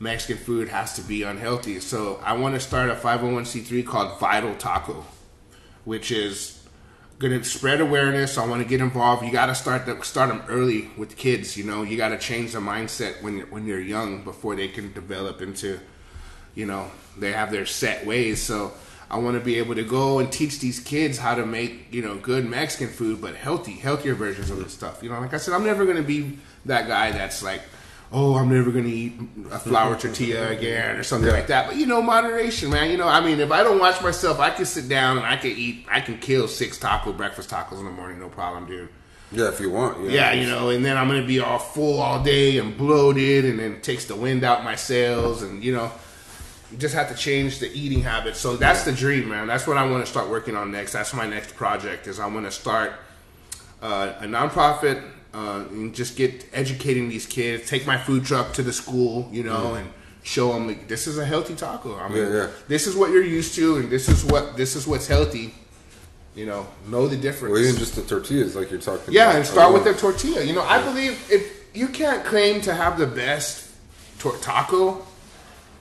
Mexican 0.00 0.42
food 0.42 0.68
has 0.68 0.94
to 0.94 1.02
be 1.02 1.22
unhealthy. 1.22 1.80
So 1.80 2.20
I 2.24 2.34
want 2.34 2.54
to 2.54 2.60
start 2.60 2.90
a 2.90 2.94
501c3 2.94 3.82
called 3.86 4.18
Vital 4.18 4.54
Taco, 4.56 5.04
which 5.84 6.10
is 6.10 6.60
going 7.20 7.32
to 7.40 7.44
spread 7.48 7.80
awareness. 7.80 8.36
I 8.36 8.46
want 8.46 8.62
to 8.62 8.68
get 8.68 8.80
involved. 8.80 9.24
You 9.24 9.30
got 9.30 9.46
to 9.46 9.54
start 9.54 9.86
them, 9.86 10.02
start 10.02 10.28
them 10.30 10.42
early 10.48 10.90
with 10.96 11.16
kids. 11.16 11.56
You 11.56 11.64
know, 11.64 11.82
you 11.82 11.96
got 11.96 12.08
to 12.08 12.18
change 12.18 12.52
the 12.52 12.58
mindset 12.58 13.22
when 13.22 13.38
you're, 13.38 13.46
when 13.46 13.66
you're 13.66 13.80
young 13.80 14.24
before 14.24 14.56
they 14.56 14.68
can 14.68 14.92
develop 14.92 15.40
into, 15.40 15.78
you 16.56 16.66
know, 16.66 16.90
they 17.16 17.32
have 17.32 17.52
their 17.52 17.66
set 17.66 18.04
ways. 18.04 18.42
So 18.42 18.72
I 19.14 19.18
want 19.18 19.38
to 19.38 19.44
be 19.44 19.58
able 19.58 19.76
to 19.76 19.84
go 19.84 20.18
and 20.18 20.30
teach 20.32 20.58
these 20.58 20.80
kids 20.80 21.18
how 21.18 21.34
to 21.34 21.46
make 21.46 21.92
you 21.92 22.02
know 22.02 22.16
good 22.16 22.44
Mexican 22.44 22.88
food, 22.88 23.20
but 23.20 23.36
healthy, 23.36 23.72
healthier 23.72 24.14
versions 24.14 24.50
of 24.50 24.58
this 24.58 24.72
stuff. 24.72 25.02
You 25.02 25.10
know, 25.10 25.20
like 25.20 25.32
I 25.32 25.36
said, 25.36 25.54
I'm 25.54 25.64
never 25.64 25.84
going 25.84 25.98
to 25.98 26.02
be 26.02 26.38
that 26.64 26.88
guy 26.88 27.12
that's 27.12 27.42
like 27.42 27.62
oh, 28.14 28.36
I'm 28.36 28.48
never 28.48 28.70
gonna 28.70 28.86
eat 28.86 29.14
a 29.50 29.58
flour 29.58 29.96
tortilla 29.96 30.50
again 30.50 30.96
or 30.96 31.02
something 31.02 31.28
yeah. 31.28 31.34
like 31.34 31.48
that. 31.48 31.66
But 31.66 31.76
you 31.76 31.86
know, 31.86 32.00
moderation, 32.00 32.70
man. 32.70 32.90
You 32.90 32.96
know, 32.96 33.08
I 33.08 33.20
mean, 33.20 33.40
if 33.40 33.50
I 33.50 33.62
don't 33.62 33.78
watch 33.78 34.00
myself, 34.02 34.38
I 34.38 34.50
can 34.50 34.64
sit 34.64 34.88
down 34.88 35.18
and 35.18 35.26
I 35.26 35.36
can 35.36 35.50
eat. 35.50 35.86
I 35.90 36.00
can 36.00 36.18
kill 36.18 36.48
six 36.48 36.78
taco 36.78 37.12
breakfast 37.12 37.50
tacos 37.50 37.80
in 37.80 37.84
the 37.84 37.90
morning, 37.90 38.20
no 38.20 38.28
problem, 38.28 38.66
dude. 38.66 38.88
Yeah, 39.32 39.48
if 39.48 39.58
you 39.60 39.70
want. 39.70 40.00
Yeah, 40.04 40.32
yeah 40.32 40.32
you 40.32 40.46
know, 40.46 40.70
and 40.70 40.84
then 40.84 40.96
I'm 40.96 41.08
gonna 41.08 41.26
be 41.26 41.40
all 41.40 41.58
full 41.58 42.00
all 42.00 42.22
day 42.22 42.58
and 42.58 42.76
bloated, 42.78 43.44
and 43.44 43.58
then 43.58 43.80
takes 43.80 44.04
the 44.04 44.14
wind 44.14 44.44
out 44.44 44.64
my 44.64 44.76
sails, 44.76 45.42
and 45.42 45.62
you 45.62 45.74
know. 45.74 45.90
You 46.74 46.80
just 46.80 46.96
have 46.96 47.08
to 47.08 47.14
change 47.14 47.60
the 47.60 47.70
eating 47.72 48.00
habits. 48.00 48.40
So 48.40 48.56
that's 48.56 48.84
yeah. 48.84 48.90
the 48.90 48.98
dream, 48.98 49.28
man. 49.28 49.46
That's 49.46 49.64
what 49.64 49.76
I 49.76 49.88
want 49.88 50.04
to 50.04 50.10
start 50.10 50.28
working 50.28 50.56
on 50.56 50.72
next. 50.72 50.92
That's 50.92 51.14
my 51.14 51.24
next 51.24 51.54
project. 51.54 52.08
Is 52.08 52.18
I 52.18 52.26
want 52.26 52.46
to 52.46 52.50
start 52.50 52.94
uh, 53.80 54.14
a 54.18 54.24
nonprofit 54.24 55.00
uh, 55.32 55.66
and 55.70 55.94
just 55.94 56.16
get 56.16 56.48
educating 56.52 57.08
these 57.08 57.26
kids. 57.26 57.70
Take 57.70 57.86
my 57.86 57.96
food 57.96 58.24
truck 58.24 58.54
to 58.54 58.64
the 58.64 58.72
school, 58.72 59.28
you 59.30 59.44
know, 59.44 59.74
mm. 59.74 59.82
and 59.82 59.90
show 60.24 60.52
them 60.52 60.66
like, 60.66 60.88
this 60.88 61.06
is 61.06 61.16
a 61.16 61.24
healthy 61.24 61.54
taco. 61.54 61.96
I 61.96 62.08
mean, 62.08 62.18
yeah, 62.18 62.32
yeah. 62.32 62.48
this 62.66 62.88
is 62.88 62.96
what 62.96 63.12
you're 63.12 63.22
used 63.22 63.54
to, 63.54 63.76
and 63.76 63.88
this 63.88 64.08
is 64.08 64.24
what 64.24 64.56
this 64.56 64.74
is 64.74 64.84
what's 64.84 65.06
healthy. 65.06 65.54
You 66.34 66.46
know, 66.46 66.66
know 66.88 67.06
the 67.06 67.16
difference. 67.16 67.52
Well, 67.52 67.62
even 67.62 67.76
just 67.76 67.94
the 67.94 68.02
tortillas, 68.02 68.56
like 68.56 68.72
you're 68.72 68.80
talking. 68.80 69.14
Yeah, 69.14 69.26
about. 69.26 69.36
and 69.36 69.46
start 69.46 69.72
with 69.72 69.84
the 69.84 69.94
tortilla. 69.94 70.42
You 70.42 70.54
know, 70.54 70.64
I 70.64 70.82
believe 70.82 71.24
if 71.30 71.72
you 71.72 71.86
can't 71.86 72.24
claim 72.24 72.60
to 72.62 72.74
have 72.74 72.98
the 72.98 73.06
best 73.06 73.70
tor- 74.18 74.36
taco 74.38 75.06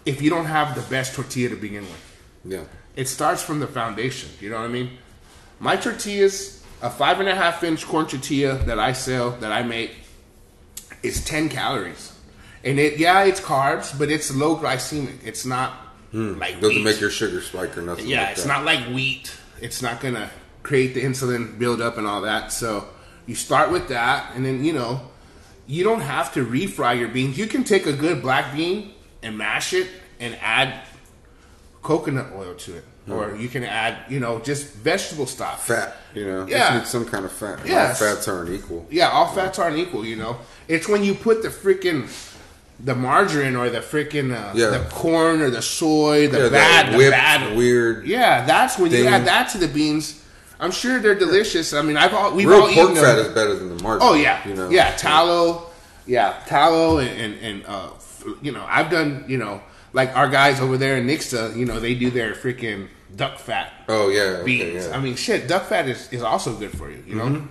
if 0.06 0.22
you 0.22 0.30
don't 0.30 0.46
have 0.46 0.76
the 0.76 0.82
best 0.90 1.16
tortilla 1.16 1.50
to 1.50 1.56
begin 1.56 1.84
with. 1.84 2.20
Yeah, 2.46 2.64
it 2.96 3.08
starts 3.08 3.42
from 3.42 3.60
the 3.60 3.68
foundation. 3.68 4.30
You 4.40 4.50
know 4.50 4.58
what 4.58 4.66
I 4.66 4.70
mean? 4.70 4.98
My 5.60 5.76
tortillas 5.76 6.64
a 6.84 6.90
five 6.90 7.20
and 7.22 7.30
a 7.30 7.36
half 7.36 7.64
inch 7.64 7.86
corn 7.86 8.06
tortilla 8.06 8.58
that 8.66 8.78
I 8.78 8.92
sell 8.92 9.32
that 9.38 9.52
I 9.52 9.64
make 9.64 9.96
is 11.02 11.24
ten 11.24 11.50
calories, 11.50 12.14
and 12.64 12.78
it 12.78 13.00
yeah 13.00 13.24
it's 13.24 13.40
carbs, 13.40 13.98
but 13.98 14.12
it's 14.12 14.36
low 14.36 14.58
glycemic. 14.58 15.26
It's 15.26 15.46
not 15.46 15.72
hmm. 16.12 16.38
like 16.38 16.60
doesn't 16.60 16.76
wheat. 16.76 16.84
make 16.84 17.00
your 17.00 17.10
sugar 17.10 17.42
spike 17.42 17.78
or 17.78 17.82
nothing. 17.82 18.08
Yeah, 18.08 18.24
like 18.24 18.32
it's 18.34 18.44
that. 18.44 18.50
not 18.50 18.66
like 18.66 18.86
wheat. 18.94 19.34
It's 19.62 19.82
not 19.82 20.02
gonna 20.02 20.30
create 20.62 20.94
the 20.94 21.02
insulin 21.02 21.58
buildup 21.58 21.98
and 21.98 22.06
all 22.06 22.22
that. 22.22 22.52
So 22.52 22.88
you 23.26 23.36
start 23.36 23.72
with 23.72 23.88
that, 23.88 24.36
and 24.36 24.46
then 24.46 24.66
you 24.66 24.74
know 24.74 25.10
you 25.66 25.86
don't 25.86 26.02
have 26.02 26.34
to 26.34 26.46
refry 26.46 27.00
your 27.00 27.08
beans. 27.08 27.38
You 27.38 27.48
can 27.48 27.64
take 27.64 27.86
a 27.86 27.94
good 27.94 28.22
black 28.22 28.54
bean 28.54 28.94
and 29.24 29.38
mash 29.38 29.74
it 29.74 29.90
and 30.20 30.38
add 30.42 30.82
coconut 31.82 32.32
oil 32.36 32.54
to 32.56 32.78
it 32.78 32.86
or 33.10 33.36
you 33.36 33.50
can 33.50 33.64
add, 33.64 34.10
you 34.10 34.20
know, 34.20 34.40
just 34.40 34.74
vegetable 34.74 35.26
stuff. 35.26 35.68
Fat, 35.68 35.96
you 36.14 36.26
know. 36.26 36.48
Yeah. 36.48 36.78
Need 36.78 36.88
some 36.88 37.06
kind 37.06 37.26
of 37.26 37.32
fat. 37.32 37.60
Yeah. 37.66 37.90
All 37.90 37.96
fats 37.96 38.28
aren't 38.28 38.50
equal. 38.50 38.88
Yeah, 38.90 39.10
all 39.10 39.28
fats 39.28 39.60
aren't 39.60 39.78
equal, 39.78 40.06
you 40.06 40.16
know. 40.16 40.38
It's 40.68 40.88
when 40.88 41.04
you 41.04 41.14
put 41.14 41.44
the 41.44 41.50
freaking 41.50 42.10
the 42.80 42.96
margarine 42.96 43.56
or 43.56 43.70
the 43.70 43.80
freaking 43.80 44.34
uh, 44.34 44.54
yeah. 44.56 44.68
the 44.68 44.86
corn 44.90 45.42
or 45.42 45.50
the 45.50 45.62
soy, 45.62 46.28
the 46.28 46.44
yeah, 46.44 46.50
bad, 46.50 46.94
the 46.94 47.10
bad 47.10 47.58
weird. 47.58 48.06
Yeah, 48.06 48.46
that's 48.46 48.78
when 48.80 48.92
thing. 48.92 49.04
you 49.04 49.10
add 49.10 49.26
that 49.26 49.50
to 49.50 49.58
the 49.58 49.68
beans. 49.68 50.22
I'm 50.60 50.72
sure 50.72 51.00
they're 51.00 51.16
delicious. 51.16 51.74
I 51.74 51.82
mean, 51.82 51.98
I've 51.98 52.14
all 52.14 52.34
we've 52.34 52.48
Real 52.48 52.62
all 52.62 52.74
pork 52.74 52.92
eaten 52.92 52.96
fat 52.96 53.16
them. 53.16 53.26
is 53.26 53.34
better 53.34 53.56
than 53.56 53.76
the 53.76 53.84
margarine. 53.84 54.10
Oh 54.10 54.14
yeah, 54.16 54.48
you 54.48 54.56
know, 54.56 54.70
yeah, 54.70 54.96
tallow, 54.96 55.70
yeah, 56.06 56.42
tallow 56.46 57.00
and 57.00 57.10
and, 57.20 57.42
and 57.42 57.66
uh, 57.66 57.90
you 58.42 58.52
know, 58.52 58.66
I've 58.68 58.90
done 58.90 59.26
you 59.28 59.38
know 59.38 59.62
like 59.94 60.16
our 60.16 60.28
guys 60.28 60.60
over 60.60 60.78
there 60.78 60.98
in 60.98 61.08
Nixta, 61.08 61.56
you 61.56 61.66
know, 61.66 61.80
they 61.80 61.96
do 61.96 62.10
their 62.10 62.34
freaking 62.34 62.88
duck 63.16 63.38
fat. 63.38 63.72
Oh 63.88 64.10
yeah, 64.10 64.44
beans. 64.44 64.88
Yeah. 64.88 64.98
I 64.98 65.00
mean, 65.00 65.16
shit, 65.16 65.48
duck 65.48 65.66
fat 65.66 65.88
is, 65.88 66.12
is 66.12 66.22
also 66.22 66.56
good 66.56 66.76
for 66.76 66.90
you. 66.90 67.04
You 67.08 67.16
know, 67.16 67.26
mm-hmm. 67.26 67.48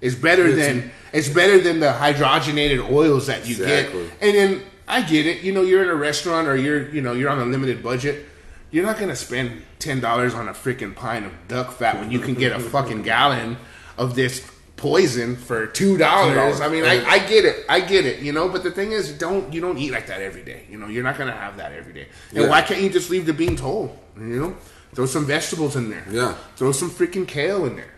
it's 0.00 0.14
better 0.14 0.46
it's 0.46 0.56
than 0.56 0.90
it's 1.12 1.28
better 1.28 1.60
than 1.60 1.80
the 1.80 1.92
hydrogenated 1.92 2.90
oils 2.90 3.26
that 3.26 3.46
you 3.46 3.56
exactly. 3.56 4.04
get. 4.04 4.22
And 4.22 4.34
then 4.36 4.62
I 4.86 5.02
get 5.02 5.26
it. 5.26 5.42
You 5.42 5.52
know, 5.52 5.62
you're 5.62 5.82
in 5.82 5.88
a 5.88 5.94
restaurant 5.94 6.48
or 6.48 6.56
you're 6.56 6.88
you 6.90 7.02
know 7.02 7.12
you're 7.12 7.30
on 7.30 7.40
a 7.40 7.46
limited 7.46 7.82
budget. 7.82 8.26
You're 8.70 8.86
not 8.86 8.98
gonna 8.98 9.16
spend 9.16 9.62
ten 9.78 10.00
dollars 10.00 10.34
on 10.34 10.48
a 10.48 10.52
freaking 10.52 10.94
pint 10.94 11.26
of 11.26 11.32
duck 11.48 11.72
fat 11.72 11.98
when 11.98 12.10
you 12.10 12.20
can 12.20 12.34
get 12.34 12.52
a 12.52 12.60
fucking 12.70 13.02
gallon 13.02 13.56
of 13.98 14.14
this 14.14 14.48
poison 14.84 15.34
for 15.34 15.66
two 15.66 15.96
dollars. 15.96 16.60
I 16.60 16.68
mean, 16.68 16.84
I, 16.84 17.02
I 17.06 17.18
get 17.18 17.46
it, 17.46 17.64
I 17.70 17.80
get 17.80 18.04
it, 18.04 18.20
you 18.20 18.32
know. 18.32 18.50
But 18.50 18.62
the 18.62 18.70
thing 18.70 18.92
is, 18.92 19.16
don't 19.16 19.50
you 19.52 19.62
don't 19.62 19.78
eat 19.78 19.92
like 19.92 20.06
that 20.08 20.20
every 20.20 20.44
day. 20.44 20.66
You 20.70 20.76
know, 20.76 20.88
you're 20.88 21.02
not 21.02 21.16
gonna 21.16 21.32
have 21.32 21.56
that 21.56 21.72
every 21.72 21.94
day. 21.94 22.06
And 22.32 22.42
yeah. 22.42 22.50
why 22.50 22.60
can't 22.60 22.82
you 22.82 22.90
just 22.90 23.08
leave 23.08 23.24
the 23.24 23.32
beans 23.32 23.60
whole? 23.60 23.98
You 24.18 24.40
know, 24.40 24.56
throw 24.94 25.06
some 25.06 25.24
vegetables 25.24 25.74
in 25.76 25.88
there. 25.88 26.04
Yeah, 26.10 26.34
throw 26.56 26.72
some 26.72 26.90
freaking 26.90 27.26
kale 27.26 27.64
in 27.64 27.76
there, 27.76 27.94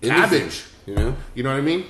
cabbage. 0.00 0.64
You 0.86 0.94
know, 0.94 1.16
you 1.34 1.42
know 1.42 1.50
what 1.50 1.58
I 1.58 1.62
mean. 1.72 1.84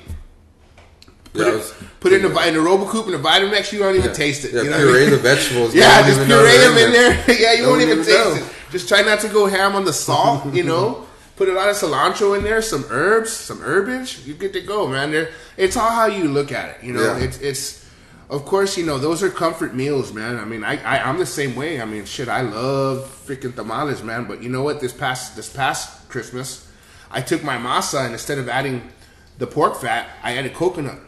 Put, 1.32 1.46
yeah, 1.46 1.54
it, 1.54 1.74
put 2.00 2.12
it 2.12 2.24
in 2.24 2.32
the 2.32 2.48
in 2.48 2.54
the 2.54 2.60
Robot 2.60 2.88
Coupe 2.88 3.06
and 3.06 3.14
the 3.14 3.28
Vitamix. 3.28 3.72
You 3.72 3.78
don't 3.78 3.94
even 3.94 4.10
yeah. 4.10 4.16
taste 4.24 4.44
it. 4.44 4.52
Yeah, 4.52 4.62
you 4.62 4.70
know 4.70 4.78
puree 4.78 5.02
I 5.02 5.04
mean? 5.04 5.10
the 5.10 5.18
vegetables. 5.18 5.74
yeah, 5.80 6.02
just 6.08 6.26
puree 6.26 6.58
them 6.58 6.76
in 6.76 6.92
there. 6.92 7.22
there. 7.22 7.40
yeah, 7.40 7.52
you 7.52 7.68
won't 7.68 7.82
even, 7.82 8.00
even 8.00 8.04
taste 8.04 8.40
know. 8.40 8.46
it. 8.46 8.72
Just 8.72 8.88
try 8.88 9.02
not 9.02 9.20
to 9.20 9.28
go 9.28 9.46
ham 9.46 9.76
on 9.76 9.84
the 9.84 9.92
salt. 9.92 10.52
You 10.52 10.64
know. 10.64 11.06
Put 11.36 11.48
a 11.48 11.52
lot 11.52 11.68
of 11.68 11.76
cilantro 11.76 12.36
in 12.38 12.44
there, 12.44 12.62
some 12.62 12.84
herbs, 12.90 13.32
some 13.32 13.60
herbage. 13.60 14.24
You 14.24 14.34
get 14.34 14.52
to 14.52 14.60
go, 14.60 14.86
man. 14.86 15.10
There, 15.10 15.30
it's 15.56 15.76
all 15.76 15.90
how 15.90 16.06
you 16.06 16.28
look 16.28 16.52
at 16.52 16.76
it. 16.76 16.84
You 16.84 16.92
know, 16.92 17.16
yeah. 17.16 17.24
it's 17.24 17.38
it's. 17.38 17.84
Of 18.30 18.46
course, 18.46 18.78
you 18.78 18.86
know 18.86 18.98
those 18.98 19.22
are 19.22 19.30
comfort 19.30 19.74
meals, 19.74 20.12
man. 20.12 20.38
I 20.38 20.44
mean, 20.44 20.64
I, 20.64 20.82
I 20.82 21.08
I'm 21.08 21.18
the 21.18 21.26
same 21.26 21.54
way. 21.56 21.80
I 21.80 21.84
mean, 21.84 22.04
shit, 22.04 22.28
I 22.28 22.40
love 22.40 23.04
freaking 23.26 23.54
tamales, 23.54 24.02
man. 24.02 24.24
But 24.24 24.42
you 24.42 24.48
know 24.48 24.62
what? 24.62 24.80
This 24.80 24.92
past 24.92 25.36
this 25.36 25.52
past 25.52 26.08
Christmas, 26.08 26.70
I 27.10 27.20
took 27.20 27.44
my 27.44 27.58
masa 27.58 28.04
and 28.04 28.12
instead 28.12 28.38
of 28.38 28.48
adding 28.48 28.90
the 29.38 29.46
pork 29.46 29.80
fat, 29.80 30.08
I 30.22 30.36
added 30.36 30.54
coconut, 30.54 30.98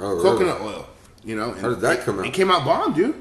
oh, 0.00 0.20
coconut 0.20 0.60
really? 0.60 0.74
oil. 0.74 0.88
You 1.24 1.36
know, 1.36 1.52
how 1.52 1.70
did 1.70 1.80
that 1.80 2.00
come 2.02 2.20
out? 2.20 2.26
It 2.26 2.34
came 2.34 2.50
out 2.50 2.64
bomb, 2.64 2.92
dude. 2.92 3.14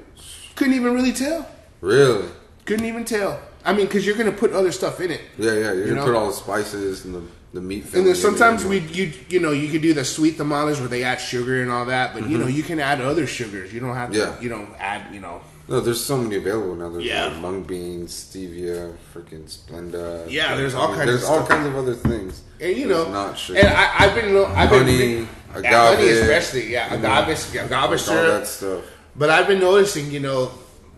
Couldn't 0.55 0.73
even 0.73 0.93
really 0.93 1.13
tell. 1.13 1.49
Really? 1.81 2.29
Couldn't 2.65 2.85
even 2.85 3.05
tell. 3.05 3.39
I 3.65 3.73
mean, 3.73 3.87
because 3.87 4.05
you're 4.05 4.15
gonna 4.15 4.31
put 4.31 4.53
other 4.53 4.71
stuff 4.71 5.01
in 5.01 5.11
it. 5.11 5.21
Yeah, 5.37 5.51
yeah. 5.51 5.59
You're 5.59 5.75
you 5.75 5.85
gonna 5.85 5.95
know? 5.95 6.05
put 6.05 6.15
all 6.15 6.27
the 6.27 6.33
spices 6.33 7.03
and 7.03 7.15
the, 7.15 7.23
the 7.53 7.61
meat. 7.61 7.91
And 7.95 8.05
then 8.05 8.15
sometimes 8.15 8.63
we 8.63 8.79
you 8.79 9.11
you 9.27 9.39
know 9.39 9.51
you 9.51 9.69
could 9.69 9.81
do 9.81 9.93
the 9.93 10.05
sweet 10.05 10.37
tamales 10.37 10.79
where 10.79 10.87
they 10.87 11.03
add 11.03 11.19
sugar 11.19 11.61
and 11.63 11.71
all 11.71 11.85
that, 11.85 12.13
but 12.13 12.23
mm-hmm. 12.23 12.31
you 12.31 12.37
know 12.37 12.47
you 12.47 12.61
can 12.61 12.79
add 12.79 13.01
other 13.01 13.25
sugars. 13.25 13.73
You 13.73 13.79
don't 13.79 13.95
have 13.95 14.11
to. 14.11 14.17
Yeah. 14.17 14.39
You 14.39 14.49
don't 14.49 14.69
add. 14.79 15.13
You 15.13 15.19
know. 15.19 15.41
No, 15.67 15.79
there's 15.79 16.03
so 16.03 16.15
many 16.15 16.35
available 16.35 16.75
now. 16.75 16.89
There's 16.89 17.05
yeah. 17.05 17.25
like 17.25 17.37
mung 17.37 17.63
beans, 17.63 18.13
stevia, 18.13 18.95
freaking 19.11 19.45
Splenda. 19.45 20.29
Yeah, 20.29 20.55
there's 20.55 20.75
all 20.75 20.89
kinds. 20.89 21.07
There's 21.07 21.23
of 21.23 21.29
all 21.29 21.37
stuff. 21.37 21.49
kinds 21.49 21.67
of 21.67 21.75
other 21.75 21.95
things. 21.95 22.43
And 22.61 22.77
you 22.77 22.87
know, 22.87 23.09
not 23.09 23.35
sugar. 23.35 23.59
And 23.59 23.69
I, 23.69 23.83
have 23.83 24.13
been, 24.13 24.37
I've 24.45 24.69
been 24.69 24.85
honey, 24.85 25.27
agave, 25.55 25.97
honey 25.97 26.09
especially, 26.09 26.71
yeah, 26.71 26.93
agave, 26.93 27.29
agave 27.55 27.89
like 27.89 27.99
syrup. 27.99 28.33
All 28.33 28.39
that 28.39 28.47
stuff. 28.47 28.85
But 29.15 29.31
I've 29.31 29.47
been 29.47 29.59
noticing, 29.59 30.11
you 30.11 30.19
know, 30.19 30.51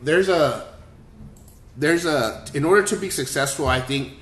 there's 0.04 0.28
a 0.28 0.67
there's 1.78 2.06
a 2.06 2.44
in 2.54 2.66
order 2.66 2.84
to 2.84 2.96
be 2.96 3.10
successful, 3.10 3.68
I 3.68 3.80
think 3.80 4.14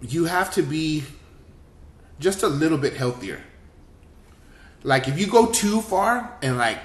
you 0.00 0.24
have 0.24 0.52
to 0.54 0.62
be 0.62 1.04
just 2.18 2.42
a 2.42 2.48
little 2.48 2.78
bit 2.78 2.94
healthier. 2.94 3.42
Like 4.82 5.08
if 5.08 5.18
you 5.18 5.26
go 5.26 5.46
too 5.46 5.82
far 5.82 6.38
and 6.42 6.56
like 6.56 6.78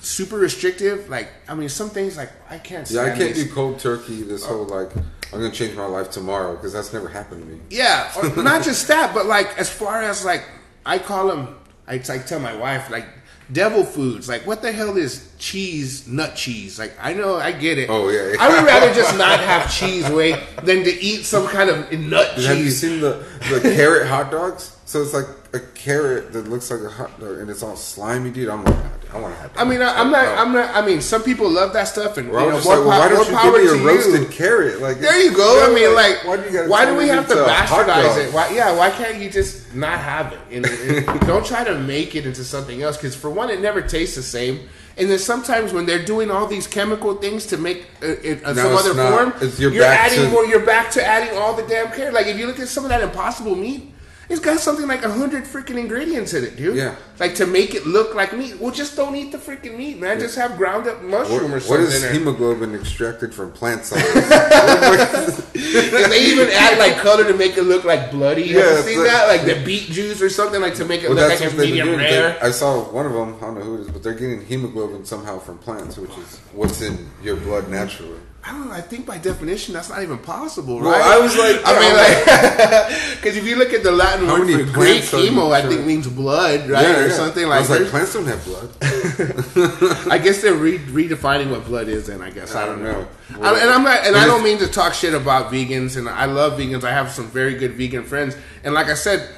super 0.00 0.36
restrictive, 0.36 1.08
like 1.08 1.28
I 1.48 1.54
mean, 1.54 1.68
some 1.68 1.90
things 1.90 2.16
like 2.16 2.30
I 2.50 2.58
can't. 2.58 2.90
Yeah, 2.90 3.02
I 3.02 3.16
can't 3.16 3.34
do 3.34 3.48
cold 3.48 3.78
turkey. 3.78 4.22
This 4.22 4.44
uh, 4.44 4.48
whole 4.48 4.66
like 4.66 4.94
I'm 4.96 5.40
gonna 5.40 5.50
change 5.50 5.76
my 5.76 5.86
life 5.86 6.10
tomorrow 6.10 6.56
because 6.56 6.72
that's 6.72 6.92
never 6.92 7.08
happened 7.08 7.42
to 7.42 7.48
me. 7.48 7.60
Yeah, 7.70 8.10
not 8.36 8.64
just 8.64 8.88
that, 8.88 9.14
but 9.14 9.26
like 9.26 9.56
as 9.58 9.70
far 9.70 10.02
as 10.02 10.24
like 10.24 10.44
I 10.84 10.98
call 10.98 11.28
them, 11.28 11.56
I, 11.86 11.94
I 11.94 12.18
tell 12.18 12.40
my 12.40 12.56
wife 12.56 12.90
like 12.90 13.06
devil 13.52 13.84
foods. 13.84 14.28
Like, 14.28 14.46
what 14.46 14.62
the 14.62 14.72
hell 14.72 14.96
is 14.96 15.32
cheese, 15.38 16.06
nut 16.06 16.36
cheese? 16.36 16.78
Like, 16.78 16.94
I 17.00 17.12
know, 17.12 17.36
I 17.36 17.52
get 17.52 17.78
it. 17.78 17.88
Oh 17.90 18.08
yeah. 18.08 18.36
I 18.40 18.48
would 18.48 18.66
rather 18.66 18.92
just 18.94 19.16
not 19.18 19.40
have 19.40 19.72
cheese, 19.72 20.08
way 20.10 20.32
than 20.62 20.84
to 20.84 20.90
eat 20.90 21.24
some 21.24 21.46
kind 21.48 21.70
of 21.70 21.92
nut 21.92 22.36
cheese. 22.36 22.46
Have 22.46 22.58
you 22.58 22.70
seen 22.70 23.00
the 23.00 23.24
the 23.50 23.60
carrot 23.60 24.06
hot 24.06 24.30
dogs? 24.30 24.76
So 24.90 25.00
it's 25.00 25.14
like 25.14 25.26
a 25.52 25.60
carrot 25.60 26.32
that 26.32 26.48
looks 26.48 26.68
like 26.68 26.80
a 26.80 26.88
hot 26.88 27.20
dog, 27.20 27.38
and 27.38 27.48
it's 27.48 27.62
all 27.62 27.76
slimy, 27.76 28.32
dude. 28.32 28.48
I'm 28.48 28.64
like, 28.64 29.14
I 29.14 29.20
want 29.20 29.32
to 29.32 29.40
have. 29.40 29.56
I 29.56 29.62
mean, 29.62 29.80
I, 29.82 30.00
am 30.00 30.10
not. 30.10 30.26
I'm 30.36 30.52
not. 30.52 30.74
I 30.74 30.84
mean, 30.84 31.00
some 31.00 31.22
people 31.22 31.48
love 31.48 31.72
that 31.74 31.84
stuff, 31.84 32.16
and 32.16 32.28
well, 32.28 32.46
you 32.46 32.50
know, 32.50 32.64
more, 32.64 32.76
like, 32.76 32.86
well, 32.86 32.98
why 32.98 33.08
don't 33.08 33.24
you 33.30 33.40
give 33.40 33.76
me 33.76 33.82
a 33.82 33.86
roasted 33.86 34.22
you. 34.22 34.26
carrot? 34.26 34.82
Like 34.82 34.98
there 34.98 35.22
you 35.22 35.32
go. 35.32 35.64
I 35.64 35.72
mean, 35.72 35.94
like, 35.94 36.24
why 36.24 36.38
do, 36.38 36.68
why 36.68 36.84
do 36.86 36.96
we 36.96 37.06
have 37.06 37.28
to 37.28 37.34
bastardize 37.34 38.16
it? 38.16 38.34
Why, 38.34 38.50
yeah, 38.50 38.76
why 38.76 38.90
can't 38.90 39.18
you 39.18 39.30
just 39.30 39.72
not 39.76 40.00
have 40.00 40.32
it? 40.32 40.40
And, 40.50 40.66
and 40.66 41.20
don't 41.28 41.46
try 41.46 41.62
to 41.62 41.78
make 41.78 42.16
it 42.16 42.26
into 42.26 42.42
something 42.42 42.82
else. 42.82 42.96
Because 42.96 43.14
for 43.14 43.30
one, 43.30 43.48
it 43.48 43.60
never 43.60 43.82
tastes 43.82 44.16
the 44.16 44.24
same, 44.24 44.68
And 44.96 45.08
then 45.08 45.20
sometimes 45.20 45.72
when 45.72 45.86
they're 45.86 46.04
doing 46.04 46.32
all 46.32 46.48
these 46.48 46.66
chemical 46.66 47.14
things 47.14 47.46
to 47.46 47.58
make 47.58 47.86
uh, 48.02 48.06
it, 48.24 48.44
uh, 48.44 48.54
No, 48.54 48.62
some 48.64 48.74
other 48.74 48.94
not. 48.94 49.38
form, 49.38 49.52
you're 49.56 49.70
you're 49.70 49.84
adding 49.84 50.24
to- 50.24 50.30
more. 50.30 50.44
You're 50.44 50.66
back 50.66 50.90
to 50.90 51.06
adding 51.06 51.38
all 51.38 51.54
the 51.54 51.62
damn 51.68 51.92
care. 51.92 52.10
Like 52.10 52.26
if 52.26 52.36
you 52.36 52.48
look 52.48 52.58
at 52.58 52.66
some 52.66 52.82
of 52.82 52.90
that 52.90 53.02
impossible 53.02 53.54
meat, 53.54 53.94
it's 54.30 54.40
got 54.40 54.60
something 54.60 54.86
like 54.86 55.04
a 55.04 55.10
hundred 55.10 55.42
freaking 55.44 55.76
ingredients 55.76 56.32
in 56.34 56.44
it, 56.44 56.56
dude. 56.56 56.76
Yeah. 56.76 56.94
Like 57.18 57.34
to 57.34 57.46
make 57.46 57.74
it 57.74 57.84
look 57.84 58.14
like 58.14 58.32
meat. 58.32 58.58
Well, 58.60 58.70
just 58.70 58.96
don't 58.96 59.14
eat 59.16 59.32
the 59.32 59.38
freaking 59.38 59.76
meat, 59.76 59.98
man. 59.98 60.20
Just 60.20 60.36
have 60.36 60.56
ground 60.56 60.86
up 60.86 61.02
What, 61.02 61.28
mushroom 61.28 61.50
or 61.50 61.54
what 61.54 61.62
something. 61.64 61.84
is 61.86 61.96
in 61.96 62.02
there. 62.02 62.12
hemoglobin 62.12 62.74
extracted 62.76 63.34
from 63.34 63.50
plant 63.52 63.84
cells? 63.84 64.02
They 65.52 66.26
even 66.26 66.48
add 66.52 66.78
like 66.78 66.96
color 66.98 67.24
to 67.24 67.34
make 67.34 67.56
it 67.56 67.62
look 67.62 67.84
like 67.84 68.10
bloody. 68.10 68.42
Yeah, 68.44 68.48
you 68.52 68.60
it's 68.78 68.84
seen 68.86 68.98
like- 69.00 69.08
that? 69.08 69.26
Like 69.26 69.44
the 69.44 69.64
beet 69.64 69.90
juice 69.90 70.22
or 70.22 70.30
something, 70.30 70.60
like 70.60 70.74
to 70.76 70.84
make 70.84 71.02
it 71.02 71.08
well, 71.08 71.18
look 71.18 71.28
like 71.30 71.40
what 71.40 71.50
been 71.56 71.70
medium 71.70 71.96
rare. 71.96 72.32
They- 72.34 72.40
I 72.40 72.50
saw 72.52 72.80
one 72.92 73.06
of 73.06 73.12
them. 73.12 73.34
I 73.36 73.40
don't 73.40 73.54
know 73.56 73.62
who 73.62 73.74
it 73.76 73.80
is, 73.82 73.88
but 73.90 74.02
they're 74.02 74.14
getting 74.14 74.44
hemoglobin 74.46 75.04
somehow 75.04 75.38
from 75.40 75.58
plants, 75.58 75.96
which 75.98 76.16
is 76.16 76.38
what's 76.52 76.80
in 76.82 77.08
your 77.22 77.36
blood 77.36 77.68
naturally. 77.68 78.18
I 78.42 78.52
don't 78.52 78.68
know. 78.68 78.72
I 78.72 78.80
think 78.80 79.04
by 79.04 79.18
definition 79.18 79.74
that's 79.74 79.90
not 79.90 80.02
even 80.02 80.16
possible, 80.16 80.80
right? 80.80 80.86
Well. 80.98 81.20
I 81.20 81.22
was 81.22 81.36
like, 81.36 81.60
I 81.62 81.78
mean, 81.78 81.94
like, 81.94 83.16
because 83.20 83.36
if 83.40 83.46
you 83.46 83.56
look 83.56 83.74
at 83.74 83.82
the 83.82 83.92
Latin 83.92 84.26
How 84.26 84.38
word 84.38 84.48
for 84.48 84.72
Greek, 84.72 85.02
plants 85.04 85.12
are 85.14 85.20
you 85.22 85.30
chemo, 85.30 85.52
I 85.52 85.60
think 85.68 85.84
means 85.86 86.06
blood, 86.08 86.68
right, 86.70 86.86
or 86.86 87.10
something 87.10 87.46
like. 87.46 87.56
I 87.58 87.60
was 87.60 87.70
like, 87.70 87.88
plants 87.88 88.14
don't 88.14 88.24
have 88.24 88.42
blood. 88.46 88.70
I 90.10 90.18
guess 90.18 90.40
they're 90.40 90.54
re- 90.54 90.78
redefining 90.78 91.50
what 91.50 91.66
blood 91.66 91.88
is. 91.88 92.06
Then 92.06 92.22
I 92.22 92.30
guess 92.30 92.54
I, 92.54 92.62
I 92.62 92.66
don't 92.66 92.82
know. 92.82 93.02
know. 93.02 93.42
I- 93.42 93.58
and 93.60 93.68
I'm 93.70 93.84
not, 93.84 94.06
and 94.06 94.16
I 94.16 94.24
don't 94.24 94.42
mean 94.42 94.58
to 94.58 94.68
talk 94.68 94.94
shit 94.94 95.12
about 95.12 95.52
vegans, 95.52 95.98
and 95.98 96.08
I 96.08 96.24
love 96.24 96.58
vegans. 96.58 96.82
I 96.82 96.92
have 96.92 97.10
some 97.10 97.26
very 97.28 97.54
good 97.56 97.72
vegan 97.72 98.04
friends, 98.04 98.36
and 98.64 98.72
like 98.72 98.86
I 98.86 98.94
said, 98.94 99.28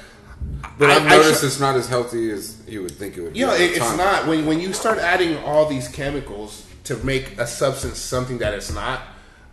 But 0.79 0.91
I- 0.91 0.95
I've 0.95 1.05
I 1.07 1.09
noticed 1.17 1.41
tr- 1.41 1.47
it's 1.47 1.59
not 1.59 1.75
as 1.75 1.89
healthy 1.89 2.31
as 2.31 2.57
you 2.69 2.81
would 2.83 2.91
think 2.91 3.17
it 3.17 3.21
would 3.21 3.33
be. 3.33 3.39
You 3.39 3.47
know, 3.47 3.51
at 3.53 3.57
the 3.57 3.65
it, 3.65 3.77
it's 3.77 3.97
not 3.97 4.27
when 4.27 4.45
when 4.45 4.61
you 4.61 4.71
start 4.71 4.97
adding 4.97 5.37
all 5.39 5.67
these 5.67 5.89
chemicals 5.89 6.65
to 6.85 6.97
make 6.97 7.37
a 7.39 7.47
substance 7.47 7.97
something 7.97 8.37
that 8.39 8.53
it's 8.53 8.73
not. 8.73 9.01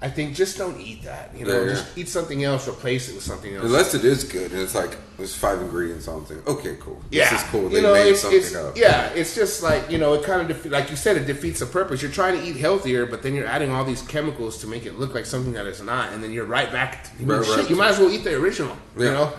I 0.02 0.08
think 0.08 0.34
just 0.34 0.56
don't 0.56 0.80
eat 0.80 1.02
that. 1.04 1.30
You 1.36 1.44
know, 1.44 1.52
Yeah, 1.60 1.66
yeah. 1.66 1.72
just 1.74 1.98
eat 1.98 2.08
something 2.08 2.42
else. 2.42 2.66
Replace 2.66 3.10
it 3.10 3.14
with 3.16 3.22
something 3.22 3.54
else. 3.54 3.66
Unless 3.66 3.92
it 3.94 4.02
is 4.02 4.24
good 4.24 4.50
and 4.50 4.62
it's 4.62 4.74
like 4.74 4.96
there's 5.18 5.34
five 5.36 5.60
ingredients 5.60 6.08
on 6.08 6.24
thing. 6.24 6.38
Okay, 6.46 6.78
cool. 6.80 7.02
yeah, 7.10 7.28
This 7.30 7.42
is 7.42 7.48
cool. 7.50 7.68
They 7.68 7.76
you 7.76 7.82
know, 7.82 7.92
made 7.92 8.08
it's, 8.08 8.22
something 8.22 8.38
it's 8.40 8.54
up. 8.54 8.78
yeah, 8.78 9.10
it's 9.10 9.34
just 9.34 9.62
like 9.62 9.90
you 9.90 9.98
know, 9.98 10.14
it 10.14 10.24
kind 10.24 10.50
of 10.50 10.56
defe- 10.56 10.70
like 10.70 10.88
you 10.88 10.96
said, 10.96 11.18
it 11.18 11.26
defeats 11.26 11.60
the 11.60 11.66
purpose. 11.66 12.00
You're 12.00 12.10
trying 12.10 12.40
to 12.40 12.46
eat 12.46 12.56
healthier, 12.56 13.04
but 13.04 13.22
then 13.22 13.34
you're 13.34 13.46
adding 13.46 13.70
all 13.70 13.84
these 13.84 14.00
chemicals 14.00 14.56
to 14.62 14.66
make 14.66 14.86
it 14.86 14.98
look 14.98 15.14
like 15.14 15.26
something 15.26 15.52
that 15.52 15.66
it's 15.66 15.82
not, 15.82 16.14
and 16.14 16.24
then 16.24 16.32
you're 16.32 16.46
right 16.46 16.72
back. 16.72 17.04
To, 17.18 17.24
Right, 17.26 17.44
shit, 17.44 17.56
right. 17.58 17.68
you 17.70 17.76
might 17.76 17.88
as 17.90 17.98
well 17.98 18.10
eat 18.10 18.24
the 18.24 18.34
original. 18.36 18.74
You 18.96 19.04
know. 19.04 19.32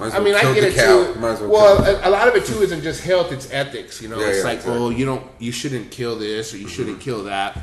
I 0.00 0.18
mean, 0.20 0.34
I 0.34 0.42
get 0.54 0.64
it 0.64 0.74
cow. 0.74 1.12
too. 1.12 1.20
Well 1.20 1.48
well, 1.48 1.84
a, 1.84 2.08
a 2.08 2.10
lot 2.10 2.28
of 2.28 2.34
it 2.36 2.44
too 2.46 2.62
isn't 2.62 2.82
just 2.82 3.02
health; 3.04 3.32
it's 3.32 3.50
ethics. 3.52 4.00
You 4.00 4.08
know, 4.08 4.18
Yeah, 4.20 4.26
it's 4.28 4.38
yeah, 4.38 4.44
like, 4.44 4.56
exactly. 4.58 4.82
oh, 4.82 4.90
you 4.90 5.04
don't, 5.04 5.26
you 5.38 5.52
shouldn't 5.52 5.90
kill 5.90 6.18
this 6.18 6.54
or 6.54 6.58
you 6.58 6.68
shouldn't 6.68 7.00
kill 7.00 7.24
that. 7.24 7.58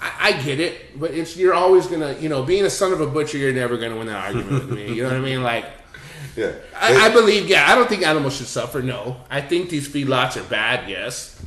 I, 0.00 0.28
I 0.28 0.42
get 0.42 0.60
it, 0.60 0.98
but 1.00 1.12
it's 1.12 1.36
you're 1.36 1.54
always 1.54 1.86
gonna, 1.86 2.14
you 2.20 2.28
know, 2.28 2.42
being 2.42 2.64
a 2.64 2.70
son 2.70 2.92
of 2.92 3.00
a 3.00 3.06
butcher, 3.06 3.38
you're 3.38 3.52
never 3.52 3.76
gonna 3.76 3.96
win 3.96 4.06
that 4.08 4.24
argument 4.24 4.50
with 4.52 4.70
me. 4.70 4.92
You 4.94 5.02
know 5.04 5.08
what 5.10 5.18
I 5.18 5.20
mean? 5.20 5.42
Like, 5.42 5.64
Yeah. 6.36 6.52
I, 6.78 7.06
I 7.06 7.08
believe, 7.12 7.48
yeah, 7.48 7.70
I 7.70 7.74
don't 7.74 7.88
think 7.88 8.06
animals 8.06 8.36
should 8.36 8.46
suffer. 8.46 8.82
No, 8.82 9.16
I 9.30 9.40
think 9.40 9.70
these 9.70 9.88
feedlots 9.88 10.36
are 10.38 10.46
bad. 10.48 10.88
Yes, 10.88 11.42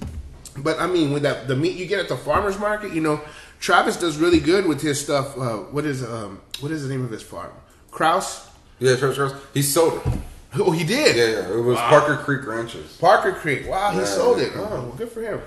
but 0.58 0.80
I 0.80 0.88
mean, 0.88 1.12
with 1.14 1.24
that 1.24 1.48
the 1.48 1.56
meat 1.56 1.78
you 1.78 1.86
get 1.86 2.00
at 2.00 2.10
the 2.10 2.18
farmers 2.18 2.58
market, 2.58 2.94
you 2.94 3.02
know, 3.02 3.22
Travis 3.60 3.98
does 3.98 4.18
really 4.18 4.40
good 4.40 4.66
with 4.66 4.82
his 4.82 5.00
stuff. 5.00 5.38
Uh, 5.38 5.58
what 5.58 5.86
is 5.86 6.04
um, 6.04 6.42
what 6.60 6.72
is 6.72 6.82
the 6.84 6.90
name 6.90 7.06
of 7.06 7.12
his 7.12 7.22
farm? 7.22 7.52
Kraus. 7.92 8.49
Yeah, 8.80 8.96
Travis 8.96 9.18
Cross. 9.18 9.34
He 9.54 9.62
sold 9.62 9.94
it. 10.06 10.14
Oh, 10.56 10.72
he 10.72 10.84
did. 10.84 11.16
Yeah, 11.16 11.42
yeah. 11.50 11.54
It 11.58 11.64
was 11.64 11.76
Wow. 11.78 11.90
Parker 11.90 12.18
Creek 12.18 12.46
Ranches. 12.48 12.98
Parker 12.98 13.34
Creek. 13.34 13.68
Wow, 13.68 13.92
he 13.92 14.00
Yeah. 14.00 14.06
sold 14.06 14.40
it. 14.40 14.52
Oh, 14.56 14.62
well, 14.62 14.94
good 14.98 15.10
for 15.12 15.22
him. 15.22 15.42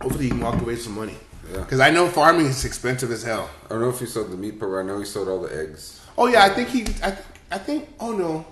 Hopefully, 0.00 0.24
he 0.24 0.30
can 0.30 0.40
walk 0.40 0.54
away 0.54 0.74
with 0.74 0.82
some 0.82 0.94
money. 0.96 1.16
Yeah. 1.52 1.58
Because 1.58 1.80
I 1.80 1.90
know 1.90 2.08
farming 2.08 2.46
is 2.46 2.64
expensive 2.64 3.10
as 3.10 3.22
hell. 3.22 3.50
I 3.66 3.68
don't 3.70 3.80
know 3.82 3.90
if 3.90 3.98
he 4.00 4.06
sold 4.06 4.30
the 4.30 4.36
meat 4.36 4.58
but 4.58 4.66
I 4.74 4.82
know 4.82 4.98
he 4.98 5.04
sold 5.04 5.28
all 5.28 5.40
the 5.40 5.54
eggs. 5.54 6.00
Oh 6.16 6.26
yeah, 6.26 6.44
I 6.44 6.48
think 6.50 6.68
he. 6.68 6.82
I, 7.02 7.10
th- 7.10 7.24
I 7.50 7.58
think. 7.58 7.88
Oh 7.98 8.12
no, 8.12 8.44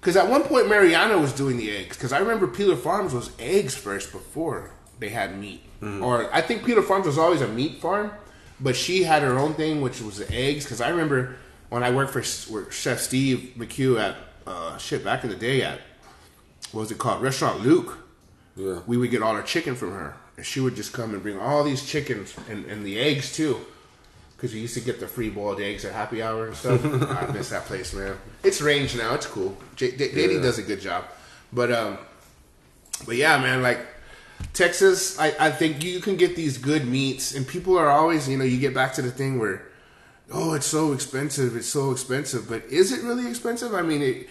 because 0.00 0.16
at 0.16 0.28
one 0.28 0.42
point 0.42 0.68
Mariana 0.68 1.18
was 1.18 1.32
doing 1.32 1.56
the 1.56 1.70
eggs. 1.76 1.96
Because 1.96 2.12
I 2.12 2.18
remember 2.18 2.46
Peeler 2.46 2.76
Farms 2.76 3.12
was 3.12 3.30
eggs 3.38 3.74
first 3.74 4.12
before 4.12 4.70
they 5.00 5.08
had 5.08 5.38
meat. 5.38 5.62
Mm-hmm. 5.82 6.02
Or 6.04 6.32
I 6.32 6.40
think 6.40 6.64
Peeler 6.64 6.82
Farms 6.82 7.06
was 7.06 7.18
always 7.18 7.40
a 7.40 7.48
meat 7.48 7.80
farm, 7.80 8.12
but 8.60 8.76
she 8.76 9.02
had 9.02 9.22
her 9.22 9.38
own 9.38 9.54
thing, 9.54 9.80
which 9.80 10.00
was 10.00 10.18
the 10.18 10.32
eggs. 10.32 10.64
Because 10.64 10.80
I 10.80 10.88
remember 10.90 11.36
when 11.68 11.82
I 11.82 11.90
worked 11.90 12.12
for 12.12 12.22
Chef 12.70 13.00
Steve 13.00 13.54
McHugh 13.56 14.00
at 14.00 14.16
uh, 14.46 14.76
shit 14.78 15.04
back 15.04 15.24
in 15.24 15.30
the 15.30 15.36
day 15.36 15.62
at 15.62 15.80
what 16.72 16.82
was 16.82 16.90
it 16.90 16.98
called 16.98 17.22
Restaurant 17.22 17.60
Luke. 17.60 17.98
Yeah. 18.56 18.80
We 18.86 18.96
would 18.96 19.10
get 19.10 19.22
all 19.22 19.32
our 19.34 19.42
chicken 19.42 19.74
from 19.74 19.92
her, 19.92 20.16
and 20.36 20.46
she 20.46 20.60
would 20.60 20.76
just 20.76 20.92
come 20.92 21.12
and 21.12 21.22
bring 21.22 21.38
all 21.38 21.62
these 21.62 21.84
chickens 21.84 22.34
and, 22.48 22.64
and 22.66 22.84
the 22.86 22.98
eggs 22.98 23.32
too. 23.34 23.58
Because 24.36 24.52
we 24.52 24.60
used 24.60 24.74
to 24.74 24.80
get 24.80 25.00
the 25.00 25.08
free 25.08 25.30
boiled 25.30 25.60
eggs 25.60 25.84
at 25.84 25.92
happy 25.92 26.22
hour 26.22 26.46
and 26.46 26.56
stuff. 26.56 26.84
I 26.84 27.32
miss 27.32 27.50
that 27.50 27.64
place, 27.64 27.92
man. 27.94 28.16
It's 28.42 28.60
range 28.60 28.94
now. 28.96 29.14
It's 29.14 29.26
cool. 29.26 29.56
J- 29.76 29.96
D- 29.96 30.10
Yeah. 30.14 30.40
does 30.40 30.58
a 30.58 30.62
good 30.62 30.80
job. 30.80 31.04
But 31.52 31.72
um, 31.72 31.98
but 33.06 33.16
yeah, 33.16 33.38
man. 33.38 33.62
Like 33.62 33.80
Texas, 34.52 35.18
I, 35.18 35.34
I 35.40 35.50
think 35.50 35.82
you 35.82 36.00
can 36.00 36.16
get 36.16 36.36
these 36.36 36.58
good 36.58 36.86
meats, 36.86 37.34
and 37.34 37.46
people 37.48 37.78
are 37.78 37.88
always, 37.88 38.28
you 38.28 38.36
know, 38.36 38.44
you 38.44 38.58
get 38.58 38.74
back 38.74 38.92
to 38.94 39.02
the 39.02 39.10
thing 39.10 39.38
where, 39.38 39.62
oh, 40.32 40.54
it's 40.54 40.66
so 40.66 40.92
expensive. 40.92 41.56
It's 41.56 41.68
so 41.68 41.90
expensive. 41.90 42.48
But 42.48 42.64
is 42.64 42.92
it 42.92 43.02
really 43.04 43.28
expensive? 43.28 43.74
I 43.74 43.82
mean, 43.82 44.02
it, 44.02 44.28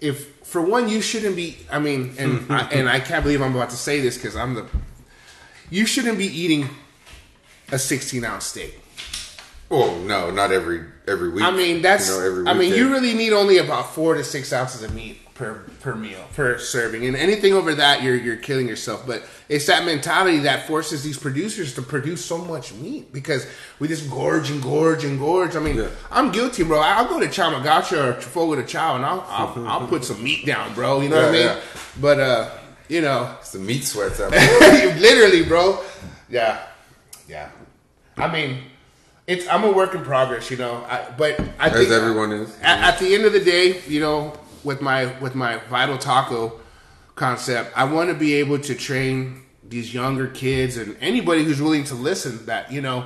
if 0.00 0.36
for 0.44 0.62
one, 0.62 0.88
you 0.88 1.00
shouldn't 1.00 1.36
be. 1.36 1.58
I 1.70 1.78
mean, 1.78 2.14
and 2.18 2.46
I, 2.52 2.68
and 2.70 2.88
I 2.88 3.00
can't 3.00 3.22
believe 3.22 3.42
I'm 3.42 3.54
about 3.54 3.70
to 3.70 3.76
say 3.76 4.00
this 4.00 4.16
because 4.16 4.36
I'm 4.36 4.54
the. 4.54 4.66
You 5.70 5.86
shouldn't 5.86 6.18
be 6.18 6.26
eating 6.26 6.68
a 7.72 7.78
16 7.78 8.24
ounce 8.24 8.44
steak. 8.44 8.78
Oh 9.70 9.98
no, 10.04 10.30
not 10.30 10.52
every 10.52 10.84
every 11.08 11.30
week. 11.30 11.42
I 11.42 11.50
mean, 11.50 11.82
that's. 11.82 12.08
You 12.08 12.44
know, 12.44 12.50
I 12.50 12.54
mean, 12.54 12.74
you 12.74 12.90
really 12.90 13.14
need 13.14 13.32
only 13.32 13.58
about 13.58 13.94
four 13.94 14.14
to 14.14 14.22
six 14.22 14.52
ounces 14.52 14.82
of 14.82 14.94
meat 14.94 15.23
per 15.34 15.64
per 15.80 15.94
meal 15.96 16.24
per 16.34 16.58
serving, 16.58 17.04
and 17.06 17.16
anything 17.16 17.52
over 17.54 17.74
that, 17.74 18.02
you're 18.02 18.14
you're 18.16 18.36
killing 18.36 18.68
yourself. 18.68 19.04
But 19.06 19.24
it's 19.48 19.66
that 19.66 19.84
mentality 19.84 20.38
that 20.40 20.66
forces 20.66 21.02
these 21.02 21.18
producers 21.18 21.74
to 21.74 21.82
produce 21.82 22.24
so 22.24 22.38
much 22.38 22.72
meat 22.74 23.12
because 23.12 23.46
we 23.78 23.88
just 23.88 24.08
gorge 24.10 24.50
and 24.50 24.62
gorge 24.62 25.04
and 25.04 25.18
gorge. 25.18 25.56
I 25.56 25.60
mean, 25.60 25.76
Yeah. 25.76 25.88
I'm 26.10 26.30
guilty, 26.30 26.62
bro. 26.62 26.78
I'll 26.80 27.08
go 27.08 27.18
to 27.20 27.26
Chama 27.26 27.62
Gaúcha 27.62 28.16
or 28.16 28.20
Fogo 28.20 28.54
de 28.54 28.62
Chao, 28.64 28.96
and 28.96 29.04
I'll 29.04 29.24
I'll, 29.28 29.66
I'll 29.68 29.86
put 29.88 30.04
some 30.04 30.22
meat 30.22 30.46
down, 30.46 30.72
bro. 30.74 31.00
You 31.00 31.08
know 31.08 31.16
what 31.16 31.28
I 31.30 31.32
mean? 31.32 31.40
yeah. 31.46 31.60
But 32.00 32.20
uh, 32.20 32.50
you 32.88 33.00
know, 33.00 33.34
It's 33.40 33.52
the 33.52 33.58
meat 33.58 33.84
sweats 33.84 34.20
out 34.20 34.30
literally, 34.30 35.44
bro. 35.44 35.80
Yeah, 36.28 36.60
yeah. 37.28 37.50
I 38.16 38.30
mean, 38.32 38.58
it's 39.26 39.48
I'm 39.48 39.64
a 39.64 39.72
work 39.72 39.94
in 39.94 40.02
progress, 40.04 40.50
you 40.50 40.56
know. 40.58 40.84
I, 40.88 41.10
but 41.18 41.40
I 41.58 41.68
As 41.68 41.72
think 41.72 41.90
everyone 41.90 42.30
is. 42.32 42.56
At, 42.62 42.94
at 42.94 42.98
the 43.00 43.14
end 43.14 43.24
of 43.24 43.32
the 43.32 43.40
day, 43.40 43.80
you 43.88 44.00
know, 44.00 44.32
with 44.64 44.80
my 44.80 45.18
with 45.20 45.34
my 45.34 45.58
vital 45.70 45.98
taco 45.98 46.60
concept, 47.14 47.72
I 47.76 47.84
want 47.84 48.08
to 48.10 48.14
be 48.14 48.34
able 48.34 48.58
to 48.58 48.74
train 48.74 49.42
these 49.66 49.94
younger 49.94 50.26
kids 50.28 50.76
and 50.76 50.96
anybody 51.00 51.44
who's 51.44 51.60
willing 51.62 51.84
to 51.84 51.94
listen 51.94 52.46
that 52.46 52.72
you 52.72 52.80
know. 52.80 53.04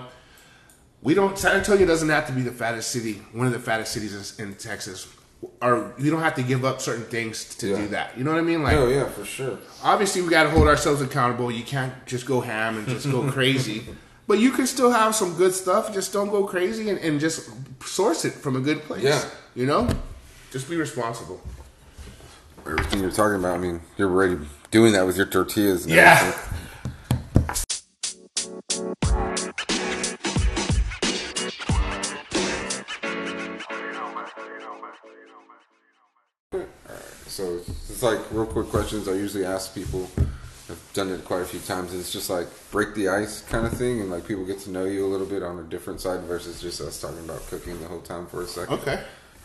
We 1.01 1.15
don't. 1.15 1.39
San 1.39 1.55
Antonio 1.57 1.87
doesn't 1.87 2.09
have 2.09 2.27
to 2.27 2.33
be 2.33 2.43
the 2.43 2.51
fattest 2.51 2.91
city, 2.91 3.23
one 3.33 3.47
of 3.47 3.53
the 3.53 3.61
fattest 3.61 3.93
cities 3.93 4.37
in, 4.41 4.49
in 4.49 4.55
Texas, 4.57 5.07
or 5.63 5.95
you 5.97 6.11
don't 6.11 6.23
have 6.23 6.35
to 6.35 6.43
give 6.43 6.65
up 6.65 6.81
certain 6.81 7.05
things 7.05 7.55
to 7.59 7.69
Yeah. 7.69 7.77
do 7.77 7.89
that. 7.89 8.19
You 8.19 8.25
know 8.25 8.33
what 8.33 8.39
I 8.41 8.43
mean? 8.43 8.65
Like, 8.65 8.75
Oh 8.77 8.89
yeah, 8.89 9.05
for 9.09 9.25
sure. 9.25 9.59
obviously 9.85 10.23
we 10.23 10.29
got 10.29 10.43
to 10.43 10.51
hold 10.51 10.67
ourselves 10.67 11.01
accountable. 11.01 11.53
You 11.53 11.63
can't 11.63 11.93
just 12.05 12.27
go 12.27 12.41
ham 12.41 12.77
and 12.79 12.89
just 12.89 13.09
go 13.09 13.23
crazy. 13.31 13.85
But 14.27 14.41
you 14.41 14.51
can 14.51 14.67
still 14.67 14.91
have 14.91 15.15
some 15.15 15.37
good 15.37 15.55
stuff. 15.55 15.95
Just 15.95 16.13
don't 16.13 16.31
go 16.31 16.45
crazy 16.45 16.91
and, 16.91 16.99
and 16.99 17.21
just 17.21 17.49
source 17.85 18.25
it 18.25 18.33
from 18.33 18.57
a 18.57 18.61
good 18.61 18.83
place. 18.83 19.05
Yeah. 19.05 19.25
You 19.55 19.67
know? 19.67 19.89
Just 20.51 20.69
be 20.69 20.77
responsible. 20.77 21.41
Everything 22.67 23.01
you're 23.01 23.11
talking 23.11 23.37
about, 23.39 23.55
I 23.55 23.59
mean, 23.59 23.81
you're 23.97 24.11
already 24.11 24.39
doing 24.71 24.93
that 24.93 25.07
with 25.07 25.17
your 25.17 25.27
tortillas. 25.27 25.85
And 25.85 25.95
Yeah. 25.95 26.19
everything. 26.21 26.55
So 37.27 37.57
it's 37.57 38.03
like 38.03 38.19
real 38.33 38.47
quick 38.47 38.69
questions 38.69 39.07
I 39.09 39.13
usually 39.13 39.45
ask 39.45 39.75
people. 39.75 40.11
I've 40.71 40.91
done 40.93 41.11
it 41.11 41.25
quite 41.25 41.43
a 41.43 41.45
few 41.45 41.61
times. 41.61 41.95
It's 41.95 42.13
just 42.13 42.29
like 42.29 42.47
break 42.71 42.95
the 42.95 43.09
ice 43.09 43.43
kind 43.43 43.67
of 43.67 43.73
thing, 43.73 44.01
and 44.01 44.11
like 44.11 44.27
people 44.27 44.45
get 44.45 44.59
to 44.61 44.71
know 44.71 44.85
you 44.85 45.07
a 45.07 45.09
little 45.09 45.27
bit 45.27 45.43
on 45.43 45.59
a 45.59 45.63
different 45.63 46.01
side 46.01 46.21
versus 46.23 46.61
just 46.61 46.81
us 46.81 47.01
talking 47.01 47.21
about 47.21 47.47
cooking 47.47 47.81
the 47.81 47.87
whole 47.89 48.01
time 48.01 48.27
for 48.27 48.43
a 48.43 48.47
second. 48.47 48.75
Okay. 48.81 49.03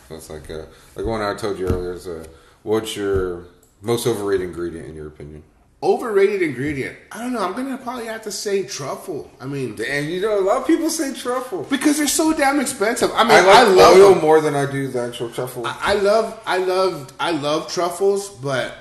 So 0.08 0.16
it's 0.16 0.30
like 0.30 0.50
uh, 0.50 0.66
like 0.96 1.06
one 1.06 1.22
I 1.22 1.34
told 1.34 1.58
you 1.58 1.66
earlier 1.66 1.92
is 1.94 2.06
uh, 2.06 2.24
what's 2.62 2.96
your 2.96 3.46
most 3.82 4.06
overrated 4.06 4.46
ingredient 4.48 4.86
in 4.88 4.94
your 4.94 5.08
opinion? 5.08 5.42
Overrated 5.82 6.40
ingredient. 6.40 6.96
I 7.12 7.18
don't 7.20 7.32
know. 7.34 7.40
I'm 7.44 7.52
gonna 7.52 7.76
probably 7.78 8.06
have 8.06 8.22
to 8.22 8.32
say 8.32 8.62
truffle. 8.64 9.30
I 9.40 9.44
mean, 9.46 9.78
And 9.86 10.08
you 10.10 10.20
know 10.22 10.38
a 10.38 10.40
lot 10.40 10.58
of 10.62 10.66
people 10.66 10.88
say 10.88 11.12
truffle. 11.14 11.64
because 11.64 11.98
they're 11.98 12.06
so 12.06 12.32
damn 12.32 12.58
expensive. 12.60 13.10
I 13.14 13.22
mean, 13.24 13.32
I 13.32 13.60
I, 13.60 13.62
love 13.64 13.96
oil 13.96 14.10
them. 14.14 14.20
more 14.22 14.40
than 14.40 14.54
I 14.54 14.70
do 14.70 14.88
the 14.88 15.02
actual 15.02 15.30
truffle. 15.30 15.64
I 15.66 15.94
love, 15.94 16.40
I 16.46 16.58
love, 16.58 17.12
I 17.20 17.32
love 17.32 17.70
truffles, 17.70 18.30
but 18.30 18.74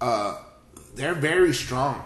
uh, 0.00 0.38
they're 0.94 1.14
very 1.14 1.52
strong. 1.52 2.02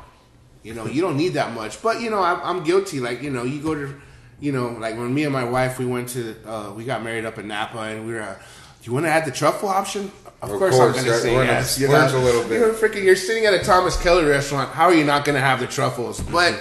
You 0.64 0.74
know, 0.74 0.86
you 0.86 1.00
don't 1.00 1.16
need 1.16 1.34
that 1.34 1.54
much. 1.54 1.80
But 1.80 2.00
you 2.00 2.10
know, 2.10 2.20
I'm, 2.22 2.40
I'm 2.42 2.64
guilty. 2.64 2.98
Like 2.98 3.22
you 3.22 3.30
know, 3.30 3.44
you 3.44 3.62
go 3.62 3.74
to, 3.76 3.94
you 4.40 4.50
know, 4.50 4.70
like 4.80 4.96
when 4.96 5.14
me 5.14 5.22
and 5.24 5.32
my 5.32 5.44
wife 5.44 5.78
we 5.78 5.86
went 5.86 6.08
to, 6.10 6.34
uh, 6.44 6.72
we 6.72 6.84
got 6.84 7.04
married 7.04 7.24
up 7.24 7.38
in 7.38 7.46
Napa, 7.48 7.78
and 7.78 8.04
we 8.06 8.14
were. 8.14 8.22
Uh, 8.22 8.38
do 8.80 8.86
you 8.86 8.94
want 8.94 9.06
to 9.06 9.10
add 9.10 9.24
the 9.26 9.30
truffle 9.30 9.68
option? 9.68 10.10
Of, 10.42 10.50
Of 10.50 10.58
course, 10.58 10.74
course, 10.74 10.98
I'm 10.98 11.04
going 11.04 11.16
to 11.16 11.20
say 11.20 11.34
we're 11.36 11.44
yes. 11.44 11.78
You 11.78 11.88
know, 11.88 11.94
a 12.06 12.16
little 12.18 12.42
bit. 12.44 12.58
You're 12.60 12.72
freaking. 12.72 13.04
You're 13.04 13.16
sitting 13.16 13.44
at 13.44 13.52
a 13.52 13.58
Thomas 13.58 14.00
Keller 14.02 14.26
restaurant. 14.26 14.70
How 14.70 14.86
are 14.86 14.94
you 14.94 15.04
not 15.04 15.24
going 15.26 15.34
to 15.34 15.40
have 15.40 15.60
the 15.60 15.66
truffles? 15.66 16.20
But 16.20 16.58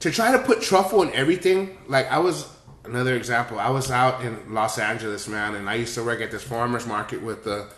to 0.00 0.10
try 0.10 0.32
to 0.32 0.40
put 0.40 0.62
truffle 0.62 1.02
in 1.02 1.12
everything, 1.12 1.78
like 1.86 2.10
I 2.10 2.18
was 2.18 2.48
another 2.84 3.14
example. 3.14 3.60
I 3.60 3.70
was 3.70 3.90
out 3.90 4.24
in 4.24 4.52
Los 4.52 4.78
Angeles, 4.78 5.28
man, 5.28 5.54
and 5.54 5.70
I 5.70 5.74
used 5.74 5.94
to 5.94 6.02
work 6.04 6.20
at 6.20 6.32
this 6.32 6.42
farmers 6.42 6.86
market 6.86 7.22
with 7.22 7.44
the 7.44 7.68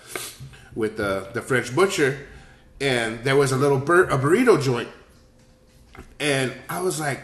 with 0.74 0.96
the 0.96 1.28
the 1.34 1.42
French 1.42 1.74
butcher, 1.74 2.18
and 2.80 3.22
there 3.24 3.36
was 3.36 3.52
a 3.52 3.56
little 3.56 3.78
bur- 3.78 4.04
a 4.04 4.18
burrito 4.18 4.62
joint, 4.62 4.88
and 6.18 6.52
I 6.70 6.80
was 6.80 6.98
like, 6.98 7.20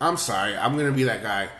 I'm 0.00 0.16
sorry, 0.16 0.56
I'm 0.56 0.76
gonna 0.76 0.90
be 0.90 1.04
that 1.04 1.22
guy. 1.22 1.50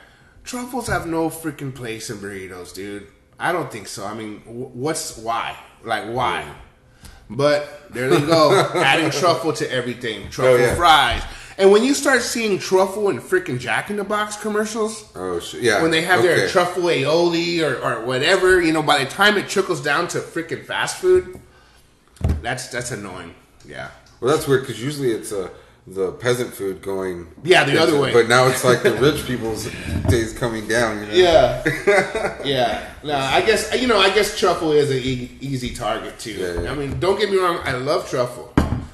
Truffles 0.45 0.89
have 0.89 1.07
no 1.07 1.31
freaking 1.31 1.73
place 1.73 2.11
in 2.11 2.17
burritos, 2.19 2.75
dude. 2.75 3.07
I 3.43 3.53
don't 3.53 3.71
think 3.73 3.89
so. 3.89 4.07
I 4.07 4.15
mean, 4.15 4.39
what's 4.47 5.19
why? 5.19 5.57
Like 5.85 6.05
why? 6.07 6.45
But 7.29 7.93
there 7.93 8.09
they 8.09 8.21
go, 8.21 8.71
adding 8.77 9.11
truffle 9.11 9.53
to 9.55 9.71
everything. 9.71 10.31
Truffle 10.31 10.55
Oh, 10.55 10.57
yeah. 10.57 10.75
fries. 10.75 11.23
And 11.59 11.71
when 11.71 11.83
you 11.85 11.95
start 11.95 12.23
seeing 12.23 12.59
truffle 12.59 13.09
in 13.11 13.21
freaking 13.21 13.59
Jack 13.59 13.91
in 13.91 13.97
the 13.97 14.05
Box 14.05 14.37
commercials, 14.37 15.11
Oh 15.15 15.39
shit! 15.41 15.63
Yeah. 15.63 15.83
when 15.83 15.91
they 15.91 16.03
have 16.03 16.23
their 16.23 16.49
truffle 16.49 16.85
aioli 16.85 17.61
or, 17.63 17.77
or 17.83 18.05
whatever, 18.07 18.61
you 18.63 18.73
know, 18.73 18.83
by 18.83 19.03
the 19.05 19.11
time 19.11 19.37
it 19.37 19.49
trickles 19.49 19.81
down 19.83 20.09
to 20.09 20.19
freaking 20.21 20.65
fast 20.65 20.97
food, 20.99 21.41
that's 22.43 22.69
that's 22.69 22.91
annoying. 22.91 23.35
Yeah. 23.67 23.91
Well, 24.21 24.35
that's 24.35 24.47
weird 24.47 24.63
because 24.63 24.83
usually 24.83 25.11
it's 25.11 25.33
uh, 25.33 25.49
the 25.87 26.13
peasant 26.13 26.55
food 26.55 26.83
going. 26.83 27.27
Yeah, 27.43 27.65
the 27.65 27.81
other 27.81 27.99
way. 27.99 28.13
But 28.13 28.29
now 28.29 28.47
it's 28.47 28.65
like 28.65 28.83
the 28.83 28.93
rich 28.95 29.27
people's 29.27 29.69
days 30.09 30.37
coming 30.37 30.69
down. 30.69 31.01
You 31.01 31.07
know? 31.07 31.15
Yeah, 31.15 32.43
yeah. 32.45 32.91
No, 33.03 33.17
I 33.17 33.43
guess 33.43 33.81
you 33.81 33.89
know. 33.89 33.99
I 33.99 34.11
guess 34.15 34.39
truffle 34.39 34.73
is 34.73 34.91
an 34.91 34.99
e- 34.99 35.37
easy 35.41 35.75
target 35.75 36.19
too. 36.19 36.33
Yeah, 36.33 36.63
yeah. 36.63 36.73
I 36.73 36.75
mean, 36.75 37.01
don't 37.01 37.19
get 37.19 37.31
me 37.31 37.37
wrong. 37.37 37.59
I 37.65 37.73
love 37.73 38.09
truffle. 38.09 38.53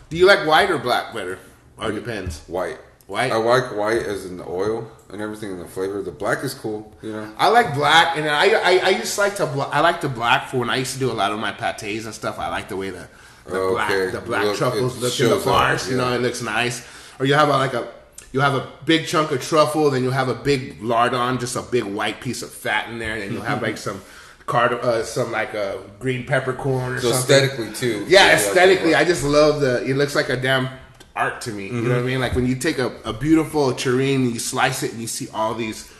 Do 0.08 0.16
you 0.16 0.26
like 0.26 0.46
white 0.46 0.70
or 0.70 0.78
black 0.78 1.12
better? 1.12 1.38
Or 1.76 1.90
it 1.90 1.94
depends. 1.94 2.40
White. 2.46 2.78
White? 3.06 3.32
I 3.32 3.36
like 3.36 3.74
white 3.74 4.02
as 4.02 4.26
in 4.26 4.36
the 4.36 4.46
oil 4.46 4.90
and 5.10 5.22
everything 5.22 5.50
in 5.50 5.58
the 5.58 5.66
flavor. 5.66 6.02
The 6.02 6.10
black 6.10 6.44
is 6.44 6.52
cool. 6.52 6.92
You 7.02 7.12
know. 7.12 7.34
I 7.38 7.48
like 7.48 7.74
black, 7.74 8.16
and 8.16 8.28
I 8.28 8.50
I, 8.50 8.86
I 8.88 8.94
just 8.94 9.16
like 9.18 9.36
to 9.36 9.44
I 9.44 9.80
like 9.80 10.00
the 10.00 10.08
black 10.08 10.48
for 10.48 10.58
when 10.58 10.70
I 10.70 10.76
used 10.76 10.94
to 10.94 10.98
do 10.98 11.10
a 11.10 11.14
lot 11.14 11.32
of 11.32 11.38
my 11.38 11.52
pates 11.52 12.04
and 12.06 12.14
stuff. 12.14 12.38
I 12.38 12.48
like 12.48 12.68
the 12.68 12.76
way 12.76 12.90
the 12.90 13.08
the 13.48 13.60
Oh, 13.60 13.70
black 13.72 14.12
the 14.12 14.20
black 14.20 14.44
Look, 14.44 14.56
truffles 14.56 14.98
look 14.98 15.18
in 15.20 15.28
the 15.28 15.36
up, 15.36 15.44
bars. 15.44 15.90
You 15.90 15.96
know, 15.96 16.12
it 16.12 16.20
looks 16.20 16.42
nice. 16.42 16.86
Or 17.18 17.26
you 17.26 17.34
have 17.34 17.48
a, 17.48 17.52
like 17.52 17.74
a 17.74 17.88
you 18.32 18.40
have 18.40 18.54
a 18.54 18.68
big 18.84 19.06
chunk 19.06 19.30
of 19.30 19.42
truffle, 19.42 19.90
then 19.90 20.02
you 20.02 20.10
have 20.10 20.28
a 20.28 20.34
big 20.34 20.82
lardon, 20.82 21.38
just 21.38 21.56
a 21.56 21.62
big 21.62 21.84
white 21.84 22.20
piece 22.20 22.42
of 22.42 22.50
fat 22.50 22.90
in 22.90 22.98
there, 22.98 23.14
and 23.14 23.22
then 23.22 23.32
you 23.32 23.40
have 23.40 23.56
mm-hmm. 23.56 23.66
like 23.66 23.78
some 23.78 24.02
card 24.46 24.72
uh, 24.72 25.02
some 25.02 25.30
like 25.30 25.54
a 25.54 25.80
green 25.98 26.26
peppercorn 26.26 26.94
or 26.94 27.00
So 27.00 27.12
something. 27.12 27.36
aesthetically 27.36 27.72
too. 27.74 28.04
Yeah, 28.08 28.24
like 28.24 28.32
aesthetically, 28.34 28.90
the- 28.90 28.98
I 28.98 29.04
just 29.04 29.24
love 29.24 29.60
the. 29.60 29.84
It 29.84 29.96
looks 29.96 30.14
like 30.14 30.28
a 30.28 30.36
damn 30.36 30.68
art 31.16 31.40
to 31.42 31.52
me. 31.52 31.66
You 31.66 31.72
know 31.72 31.80
what 31.80 31.90
I 31.90 31.94
mm-hmm. 31.96 32.06
mean? 32.06 32.20
Like 32.20 32.34
when 32.34 32.46
you 32.46 32.54
take 32.54 32.78
a, 32.78 32.92
a 33.04 33.12
beautiful 33.12 33.72
terrine 33.72 34.16
and 34.16 34.32
you 34.32 34.38
slice 34.38 34.82
it 34.82 34.92
and 34.92 35.00
you 35.00 35.08
see 35.08 35.28
all 35.34 35.54
these, 35.54 35.92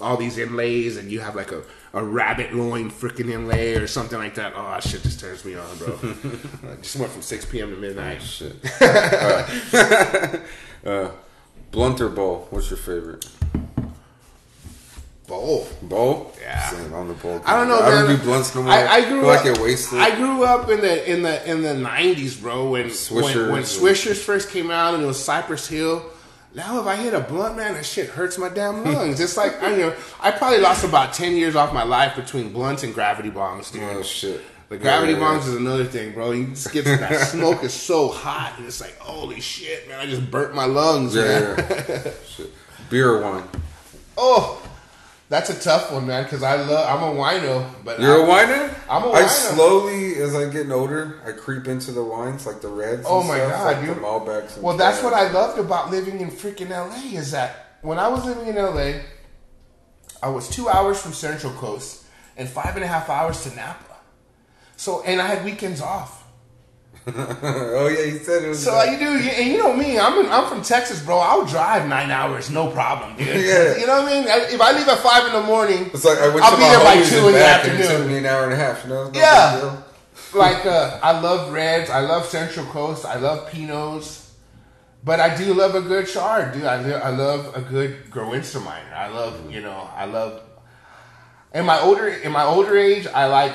all 0.00 0.16
these 0.16 0.38
inlays, 0.38 0.96
and 0.96 1.10
you 1.10 1.20
have 1.20 1.34
like 1.36 1.52
a, 1.52 1.62
a 1.94 2.02
rabbit 2.02 2.54
loin 2.54 2.90
freaking 2.90 3.30
inlay 3.30 3.74
or 3.74 3.86
something 3.86 4.18
like 4.18 4.34
that. 4.36 4.54
Oh, 4.56 4.62
that 4.62 4.82
shit 4.82 5.02
just 5.02 5.20
turns 5.20 5.44
me 5.44 5.54
on, 5.54 5.78
bro. 5.78 5.98
I 6.70 6.76
just 6.76 6.96
went 6.96 7.12
from 7.12 7.22
six 7.22 7.44
p.m. 7.44 7.70
to 7.70 7.76
midnight. 7.76 8.22
Shit. 8.22 8.56
uh, 8.80 10.38
uh, 10.86 11.10
blunt 11.70 11.98
bowl? 12.14 12.46
What's 12.50 12.70
your 12.70 12.78
favorite? 12.78 13.26
Bowl. 15.26 15.66
Bowl? 15.82 16.32
Yeah. 16.40 16.68
Same, 16.68 16.92
I'm 16.92 17.08
the 17.08 17.14
bowl. 17.14 17.40
I 17.46 17.56
don't 17.56 17.68
know. 17.68 17.78
I 17.78 17.90
don't 17.90 18.08
man. 18.08 18.18
do 18.18 18.22
blunts 18.24 18.54
no 18.54 18.62
more. 18.62 18.72
I, 18.72 18.86
I 18.86 19.08
grew 19.08 19.20
feel 19.20 19.30
up. 19.30 19.44
like 19.44 19.56
it 19.56 19.62
wasted. 19.62 19.98
I 19.98 20.14
grew 20.16 20.44
up 20.44 20.68
in 20.68 20.80
the 20.80 21.10
in 21.10 21.22
the 21.22 21.50
in 21.50 21.62
the 21.62 21.74
nineties, 21.74 22.36
bro. 22.36 22.70
When 22.70 22.86
Swishers 22.86 23.34
when, 23.34 23.52
when 23.52 23.62
Swishers 23.62 24.22
first 24.22 24.50
came 24.50 24.70
out 24.70 24.94
and 24.94 25.02
it 25.02 25.06
was 25.06 25.22
Cypress 25.22 25.68
Hill. 25.68 26.04
Now 26.54 26.80
if 26.80 26.86
I 26.86 26.96
hit 26.96 27.14
a 27.14 27.20
blunt, 27.20 27.56
man, 27.56 27.74
that 27.74 27.86
shit 27.86 28.10
hurts 28.10 28.36
my 28.36 28.48
damn 28.50 28.84
lungs. 28.84 29.20
it's 29.20 29.36
like 29.36 29.62
I 29.62 29.70
you 29.72 29.76
know 29.78 29.94
I 30.20 30.30
probably 30.30 30.58
lost 30.58 30.84
about 30.84 31.12
ten 31.14 31.34
years 31.36 31.56
off 31.56 31.72
my 31.72 31.82
life 31.82 32.14
between 32.16 32.52
blunts 32.52 32.82
and 32.82 32.92
gravity 32.92 33.30
bombs, 33.30 33.70
dude. 33.70 33.82
oh 33.82 34.02
shit. 34.02 34.40
The 34.68 34.78
gravity 34.78 35.12
Yeah, 35.12 35.18
yeah, 35.32 35.38
is 35.38 35.54
another 35.54 35.84
thing, 35.84 36.12
bro. 36.14 36.30
You 36.30 36.46
just 36.46 36.72
get 36.72 36.84
that 36.86 37.26
smoke 37.28 37.62
is 37.62 37.74
so 37.74 38.08
hot, 38.08 38.54
and 38.56 38.66
it's 38.66 38.80
like, 38.80 38.96
holy 38.98 39.38
shit, 39.40 39.86
man! 39.86 40.00
I 40.00 40.06
just 40.06 40.30
burnt 40.30 40.54
my 40.54 40.64
lungs, 40.64 41.14
Yeah, 41.14 41.22
man. 41.24 41.56
yeah, 41.58 41.84
yeah. 41.88 42.10
shit. 42.26 42.50
Beer 42.88 43.20
wine? 43.20 43.44
Oh, 44.16 44.61
that's 45.32 45.48
a 45.48 45.58
tough 45.58 45.90
one, 45.90 46.06
man. 46.06 46.24
Because 46.24 46.42
I 46.42 46.56
love, 46.56 46.86
I'm 46.86 47.16
a 47.16 47.18
wino, 47.18 47.66
but 47.82 47.98
You're 47.98 48.22
a 48.22 48.26
wino. 48.26 48.74
I'm 48.86 49.02
a 49.02 49.06
wino. 49.06 49.14
I 49.14 49.26
slowly, 49.26 50.16
as 50.16 50.34
I 50.34 50.50
get 50.50 50.70
older, 50.70 51.22
I 51.26 51.32
creep 51.32 51.66
into 51.66 51.90
the 51.90 52.04
wines 52.04 52.44
like 52.44 52.60
the 52.60 52.68
reds. 52.68 53.06
Oh 53.08 53.20
and 53.20 53.28
my 53.28 53.38
stuff, 53.38 53.50
god, 53.50 53.64
like 53.64 53.86
dude! 53.86 53.96
Malbecs. 53.96 54.58
Well, 54.58 54.76
that's 54.76 55.02
what 55.02 55.14
I 55.14 55.32
loved 55.32 55.58
about 55.58 55.90
living 55.90 56.20
in 56.20 56.30
freaking 56.30 56.68
LA 56.68 57.18
is 57.18 57.30
that 57.30 57.78
when 57.80 57.98
I 57.98 58.08
was 58.08 58.26
living 58.26 58.46
in 58.46 58.56
LA, 58.56 59.00
I 60.22 60.28
was 60.28 60.50
two 60.50 60.68
hours 60.68 61.00
from 61.00 61.14
Central 61.14 61.54
Coast 61.54 62.04
and 62.36 62.46
five 62.46 62.76
and 62.76 62.84
a 62.84 62.88
half 62.88 63.08
hours 63.08 63.42
to 63.44 63.56
Napa. 63.56 63.96
So, 64.76 65.02
and 65.04 65.18
I 65.18 65.28
had 65.28 65.46
weekends 65.46 65.80
off. 65.80 66.21
oh 67.16 67.88
yeah, 67.88 68.04
he 68.12 68.18
said 68.18 68.44
it 68.44 68.48
was. 68.50 68.62
So 68.62 68.80
you 68.84 68.96
do, 68.96 69.06
and 69.08 69.50
you 69.50 69.58
know 69.58 69.74
me, 69.74 69.98
I'm 69.98 70.24
in, 70.24 70.30
I'm 70.30 70.46
from 70.48 70.62
Texas, 70.62 71.04
bro. 71.04 71.18
I'll 71.18 71.44
drive 71.44 71.88
nine 71.88 72.12
hours, 72.12 72.48
no 72.50 72.70
problem, 72.70 73.16
dude. 73.16 73.26
Yeah. 73.44 73.76
You 73.76 73.86
know 73.88 74.02
what 74.02 74.12
I 74.12 74.14
mean? 74.14 74.24
If 74.54 74.60
I 74.60 74.70
leave 74.72 74.86
at 74.86 74.98
five 74.98 75.26
in 75.26 75.32
the 75.32 75.42
morning, 75.42 75.90
it's 75.92 76.04
like 76.04 76.18
I 76.18 76.28
went 76.28 76.42
I'll 76.44 76.52
to 76.52 76.56
be 76.56 76.62
there 76.62 76.84
by 76.84 76.94
two 77.02 77.26
in 77.28 77.32
the 77.34 77.38
back, 77.40 77.64
and 77.64 77.72
It 77.74 77.80
afternoon. 77.80 78.00
took 78.02 78.08
me 78.08 78.18
an 78.18 78.26
hour 78.26 78.44
and 78.44 78.52
a 78.52 78.56
half. 78.56 78.84
You 78.84 78.90
know? 78.90 79.10
No 79.10 79.18
Yeah. 79.18 79.82
like 80.34 80.64
uh, 80.64 81.00
I 81.02 81.18
love 81.20 81.52
reds, 81.52 81.90
I 81.90 82.00
love 82.00 82.24
Central 82.26 82.66
Coast, 82.66 83.04
I 83.04 83.16
love 83.16 83.50
Pinots, 83.50 84.30
but 85.02 85.18
I 85.18 85.36
do 85.36 85.54
love 85.54 85.74
a 85.74 85.80
good 85.80 86.06
chard, 86.06 86.52
dude. 86.52 86.64
I, 86.64 86.88
I 86.92 87.10
love 87.10 87.56
a 87.56 87.62
good 87.62 88.10
Gewürztraminer. 88.10 88.92
I 88.94 89.08
love, 89.08 89.50
you 89.50 89.60
know, 89.60 89.90
I 89.96 90.04
love. 90.04 90.40
In 91.52 91.66
my 91.66 91.80
older 91.80 92.06
in 92.08 92.30
my 92.32 92.44
older 92.44 92.76
age, 92.78 93.06
I 93.08 93.26
like 93.26 93.52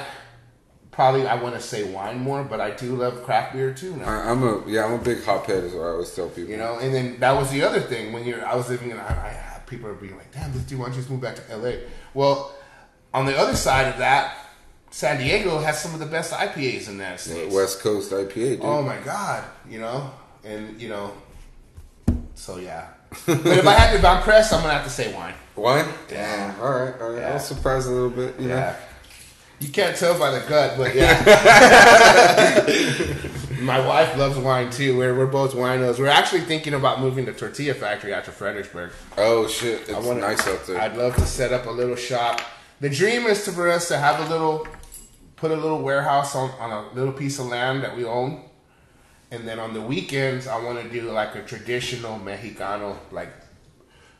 probably 0.97 1.27
I 1.27 1.35
want 1.35 1.53
to 1.53 1.61
say 1.61 1.83
wine 1.93 2.17
more, 2.19 2.43
but 2.43 2.59
I 2.59 2.71
do 2.71 2.95
love 2.95 3.23
craft 3.23 3.53
beer 3.53 3.71
too 3.71 3.95
now. 3.97 4.09
I, 4.09 4.31
I'm 4.31 4.41
a 4.41 4.63
yeah, 4.67 4.83
I'm 4.83 4.93
a 4.93 4.97
big 4.97 5.19
hophead, 5.19 5.63
is 5.63 5.73
what 5.73 5.83
I 5.83 5.89
always 5.89 6.11
tell 6.13 6.27
people. 6.27 6.49
You 6.49 6.57
know, 6.57 6.79
and 6.79 6.91
then 6.93 7.19
that 7.19 7.33
was 7.33 7.51
the 7.51 7.61
other 7.61 7.79
thing 7.79 8.11
when 8.13 8.25
you're. 8.25 8.43
I 8.43 8.55
was 8.55 8.67
living 8.67 8.89
in. 8.89 8.97
I, 8.97 9.03
I, 9.07 9.61
people 9.67 9.87
are 9.89 9.93
being 9.93 10.17
like, 10.17 10.33
"Damn, 10.33 10.51
this 10.53 10.63
dude, 10.63 10.79
why 10.79 10.85
don't 10.85 10.95
you 10.95 11.01
just 11.01 11.11
move 11.11 11.21
back 11.21 11.35
to 11.35 11.55
LA?" 11.55 11.73
Well, 12.15 12.51
on 13.13 13.27
the 13.27 13.37
other 13.37 13.55
side 13.55 13.87
of 13.87 13.99
that, 13.99 14.37
San 14.89 15.19
Diego 15.19 15.59
has 15.59 15.79
some 15.79 15.93
of 15.93 15.99
the 15.99 16.07
best 16.07 16.33
IPAs 16.33 16.89
in 16.89 16.97
that 16.97 17.19
state. 17.19 17.51
West 17.51 17.79
Coast 17.81 18.11
IPA, 18.11 18.33
dude. 18.33 18.59
Oh 18.63 18.81
my 18.81 18.97
god, 19.05 19.43
you 19.69 19.79
know, 19.79 20.09
and 20.43 20.81
you 20.81 20.89
know, 20.89 21.13
so 22.33 22.57
yeah. 22.57 22.87
but 23.27 23.45
if 23.45 23.67
I 23.67 23.73
had 23.73 23.91
to, 23.91 23.97
if 23.99 24.03
I'm 24.03 24.23
pressed, 24.23 24.51
I'm 24.51 24.61
gonna 24.61 24.73
have 24.73 24.83
to 24.83 24.89
say 24.89 25.13
wine. 25.13 25.35
Wine? 25.55 25.85
Yeah. 26.11 26.55
All 26.59 26.71
right, 26.71 26.93
all 26.99 27.09
right. 27.11 27.19
I 27.19 27.27
Yeah. 27.27 27.33
was 27.33 27.45
surprised 27.45 27.87
a 27.87 27.91
little 27.91 28.09
bit. 28.09 28.39
You 28.39 28.47
know? 28.49 28.75
You 29.59 29.69
can't 29.69 29.97
tell 29.97 30.17
by 30.19 30.31
the 30.31 30.47
gut, 30.47 30.77
but 30.77 30.93
yeah. 30.93 31.23
My 33.61 33.85
wife 33.85 34.15
loves 34.15 34.37
wine 34.37 34.69
too. 34.69 34.95
We're, 34.97 35.17
we're 35.17 35.25
both 35.25 35.53
winos. 35.55 35.97
We're 35.97 36.07
actually 36.07 36.41
thinking 36.41 36.75
about 36.75 37.01
moving 37.01 37.25
to 37.25 37.33
Tortilla 37.33 37.73
Factory 37.73 38.13
out 38.13 38.25
to 38.25 38.31
Fredericksburg. 38.31 38.91
Oh 39.17 39.47
shit, 39.47 39.81
it's 39.81 39.93
I 39.93 39.99
wanna- 39.99 40.21
nice 40.21 40.47
out 40.47 40.67
there. 40.67 40.79
I'd 40.79 40.95
love 40.95 41.15
to 41.15 41.25
set 41.25 41.51
up 41.51 41.65
a 41.65 41.71
little 41.71 41.95
shop. 41.95 42.39
The 42.81 42.89
dream 42.89 43.25
is 43.25 43.43
to, 43.45 43.51
for 43.51 43.67
us 43.71 43.87
to 43.87 43.97
have 43.97 44.19
a 44.19 44.29
little, 44.31 44.67
put 45.35 45.49
a 45.49 45.55
little 45.55 45.81
warehouse 45.81 46.35
on, 46.35 46.51
on 46.59 46.71
a 46.71 46.93
little 46.93 47.13
piece 47.13 47.39
of 47.39 47.47
land 47.47 47.81
that 47.83 47.97
we 47.97 48.05
own. 48.05 48.43
And 49.31 49.47
then 49.47 49.57
on 49.57 49.73
the 49.73 49.81
weekends, 49.81 50.47
I 50.47 50.63
want 50.63 50.79
to 50.81 50.87
do 50.87 51.11
like 51.11 51.35
a 51.35 51.41
traditional 51.41 52.19
Mexicano, 52.19 52.95
like 53.11 53.29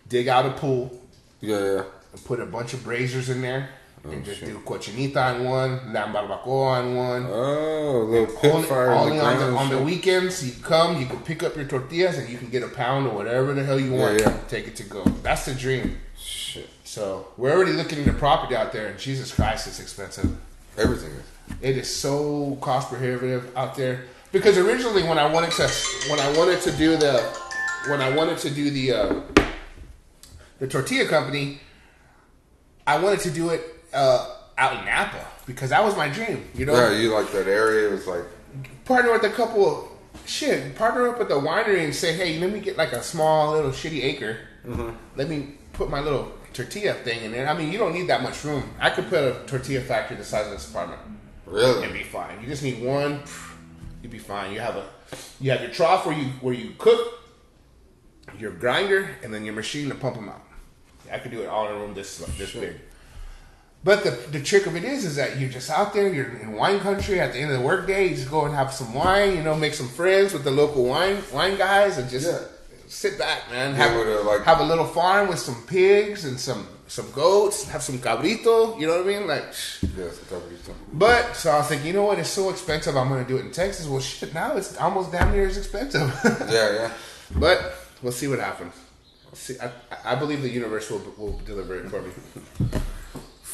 dig 0.09 0.27
out 0.27 0.47
a 0.47 0.51
pool 0.51 0.99
yeah, 1.41 1.59
yeah. 1.59 1.83
and 2.11 2.25
put 2.25 2.39
a 2.39 2.45
bunch 2.47 2.73
of 2.73 2.83
braziers 2.83 3.29
in 3.29 3.41
there. 3.41 3.69
And 4.11 4.23
just 4.25 4.43
Oh, 4.43 4.45
shit. 4.45 4.55
do 4.55 4.59
cochinita 4.59 5.17
on 5.35 5.43
one, 5.45 5.93
lamb 5.93 6.13
barbacoa 6.13 6.79
on 6.79 6.95
one. 6.95 7.25
Oh, 7.29 8.07
little 8.09 8.35
pit 8.35 8.53
only 8.53 8.67
fire 8.67 8.91
only 8.91 9.19
on, 9.19 9.37
the, 9.39 9.45
on 9.57 9.69
the 9.69 9.77
weekends, 9.79 10.45
you 10.45 10.61
come, 10.63 10.99
you 10.99 11.05
can 11.05 11.19
pick 11.21 11.43
up 11.43 11.55
your 11.55 11.65
tortillas, 11.65 12.17
and 12.17 12.29
you 12.29 12.37
can 12.37 12.49
get 12.49 12.63
a 12.63 12.67
pound 12.69 13.07
or 13.07 13.13
whatever 13.15 13.53
the 13.53 13.63
hell 13.63 13.79
you 13.79 13.91
want. 13.93 14.19
yeah. 14.19 14.37
Take 14.47 14.67
it 14.67 14.75
to 14.77 14.83
go. 14.83 15.03
That's 15.23 15.45
the 15.45 15.53
dream. 15.53 15.97
Shit, 16.17 16.69
So 16.83 17.27
we're 17.37 17.53
already 17.53 17.73
looking 17.73 17.99
into 17.99 18.13
property 18.13 18.55
out 18.55 18.71
there, 18.71 18.87
and 18.87 18.99
Jesus 18.99 19.33
Christ, 19.33 19.67
it's 19.67 19.79
expensive. 19.79 20.35
everything 20.77 21.11
is. 21.11 21.23
It 21.61 21.77
is 21.77 21.93
so 21.95 22.57
cost 22.61 22.89
prohibitive 22.89 23.55
out 23.55 23.75
there. 23.75 24.05
Because 24.31 24.57
originally, 24.57 25.03
when 25.03 25.17
I 25.17 25.31
wanted 25.31 25.51
to, 25.51 25.67
when 26.09 26.19
I 26.19 26.37
wanted 26.37 26.59
to 26.61 26.71
do 26.73 26.97
the, 26.97 27.21
when 27.89 28.01
I 28.01 28.13
wanted 28.15 28.37
to 28.39 28.49
do 28.49 28.69
the, 28.69 28.91
uh, 28.91 29.21
the 30.59 30.67
tortilla 30.67 31.07
company, 31.07 31.59
I 32.85 32.97
wanted 32.99 33.21
to 33.21 33.31
do 33.31 33.49
it 33.49 33.61
uh, 33.93 34.35
out 34.57 34.79
in 34.79 34.85
Napa 34.85 35.25
because 35.45 35.69
that 35.69 35.83
was 35.83 35.95
my 35.95 36.09
dream. 36.09 36.45
You 36.55 36.65
know, 36.65 36.73
Yeah, 36.73 36.97
you 36.97 37.13
like 37.13 37.31
that 37.31 37.47
area? 37.47 37.89
It 37.89 37.91
was 37.91 38.07
like, 38.07 38.23
partner 38.85 39.11
with 39.11 39.23
a 39.23 39.29
couple 39.29 39.91
shit, 40.25 40.75
partner 40.75 41.07
up 41.07 41.19
with 41.19 41.29
the 41.29 41.35
winery 41.35 41.83
and 41.83 41.93
say, 41.95 42.13
hey, 42.13 42.39
let 42.39 42.51
me 42.51 42.59
get 42.59 42.77
like 42.77 42.91
a 42.93 43.03
small 43.03 43.53
little 43.53 43.71
shitty 43.71 44.03
acre. 44.03 44.39
Mm-hmm. 44.65 44.89
Let 45.15 45.29
me 45.29 45.53
put 45.73 45.89
my 45.89 45.99
little 45.99 46.31
tortilla 46.53 46.93
thing 46.93 47.23
in 47.23 47.31
there. 47.31 47.47
I 47.47 47.53
mean, 47.57 47.71
you 47.71 47.77
don't 47.77 47.93
need 47.93 48.07
that 48.07 48.23
much 48.23 48.43
room. 48.43 48.63
I 48.79 48.89
could 48.89 49.07
put 49.09 49.19
a 49.23 49.43
tortilla 49.45 49.81
factory 49.81 50.17
the 50.17 50.23
size 50.23 50.45
of 50.47 50.51
this 50.53 50.69
apartment 50.69 51.01
Really? 51.45 51.83
and 51.83 51.93
be 51.93 52.03
fine. 52.03 52.41
You 52.41 52.47
just 52.47 52.63
need 52.63 52.81
one. 52.83 53.21
You'd 54.01 54.11
be 54.11 54.19
fine. 54.19 54.51
You 54.53 54.59
have 54.59 54.75
a, 54.75 54.87
you 55.39 55.51
have 55.51 55.61
your 55.61 55.69
trough 55.71 56.05
where 56.05 56.17
you 56.17 56.25
where 56.41 56.53
you 56.53 56.73
cook, 56.77 57.19
your 58.37 58.51
grinder, 58.51 59.09
and 59.23 59.33
then 59.33 59.45
your 59.45 59.53
machine 59.53 59.87
to 59.89 59.95
pump 59.95 60.15
them 60.15 60.29
out. 60.29 60.41
I 61.11 61.19
could 61.19 61.31
do 61.31 61.41
it 61.41 61.47
all 61.47 61.67
in 61.69 61.75
a 61.75 61.79
room 61.79 61.93
this 61.93 62.17
this 62.37 62.53
big. 62.53 62.75
But 63.87 64.03
the, 64.03 64.11
the 64.35 64.41
trick 64.43 64.65
of 64.67 64.75
it 64.75 64.83
is, 64.83 65.05
is 65.05 65.15
that 65.15 65.39
you're 65.39 65.49
just 65.59 65.69
out 65.69 65.93
there, 65.93 66.07
you're 66.13 66.33
in 66.43 66.51
wine 66.61 66.79
country. 66.81 67.21
At 67.21 67.31
the 67.31 67.39
end 67.39 67.51
of 67.51 67.57
the 67.59 67.65
workday, 67.65 68.09
you 68.09 68.15
just 68.15 68.29
go 68.29 68.43
and 68.43 68.53
have 68.53 68.73
some 68.73 68.93
wine. 68.93 69.29
You 69.37 69.43
know, 69.43 69.55
make 69.55 69.73
some 69.81 69.87
friends 69.87 70.33
with 70.33 70.43
the 70.43 70.51
local 70.51 70.83
wine 70.83 71.17
wine 71.33 71.55
guys, 71.57 71.97
and 71.97 72.09
just 72.09 72.27
Yeah. 72.27 72.39
sit 72.89 73.17
back, 73.17 73.49
man. 73.49 73.69
Yeah, 73.71 73.77
Have, 73.87 73.91
with 73.97 74.09
a, 74.09 74.21
like- 74.29 74.43
have 74.43 74.59
a 74.59 74.67
little 74.71 74.89
farm 74.99 75.29
with 75.29 75.39
some 75.39 75.59
pigs 75.67 76.25
and 76.25 76.37
some 76.37 76.67
some 76.97 77.09
goats. 77.11 77.57
Have 77.73 77.81
some 77.81 77.97
cabrito. 77.99 78.77
You 78.79 78.87
know 78.87 78.97
what 78.97 79.05
I 79.07 79.11
mean? 79.13 79.25
Like, 79.33 79.45
would 79.81 79.95
be 80.49 80.57
but 81.05 81.23
so 81.41 81.51
I 81.51 81.57
was 81.59 81.69
like, 81.71 81.83
you 81.85 81.93
know 81.93 82.03
what? 82.09 82.19
It's 82.19 82.29
so 82.41 82.49
expensive. 82.49 82.93
I'm 82.97 83.07
gonna 83.07 83.23
do 83.33 83.37
it 83.37 83.45
in 83.45 83.51
Texas. 83.51 83.87
Well, 83.87 84.01
shit. 84.01 84.33
Now 84.33 84.57
it's 84.57 84.75
almost 84.85 85.13
damn 85.13 85.31
near 85.31 85.47
as 85.47 85.57
expensive. 85.63 86.07
Yeah, 86.55 86.67
yeah. 86.79 86.91
but 87.43 87.57
we'll 88.01 88.11
see 88.21 88.27
what 88.27 88.39
happens. 88.39 88.73
See, 89.31 89.55
I, 89.65 89.67
I 90.11 90.15
believe 90.15 90.41
the 90.41 90.49
universe 90.61 90.89
will, 90.91 91.01
will 91.17 91.39
deliver 91.45 91.73
it 91.79 91.89
for 91.89 92.01
me. 92.01 92.11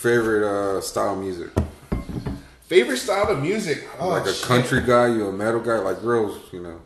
Favorite 0.07 0.43
uh, 0.45 0.81
style 0.81 1.13
of 1.13 1.19
music? 1.19 1.47
Favorite 2.63 2.97
style 2.97 3.29
of 3.29 3.41
music? 3.41 3.87
Oh, 3.97 4.09
like 4.09 4.25
a 4.25 4.33
shit. 4.33 4.45
country 4.45 4.81
guy, 4.81 5.07
you 5.07 5.27
a 5.29 5.31
metal 5.31 5.61
guy, 5.61 5.77
like 5.79 6.01
girls, 6.01 6.41
you 6.51 6.59
know. 6.61 6.81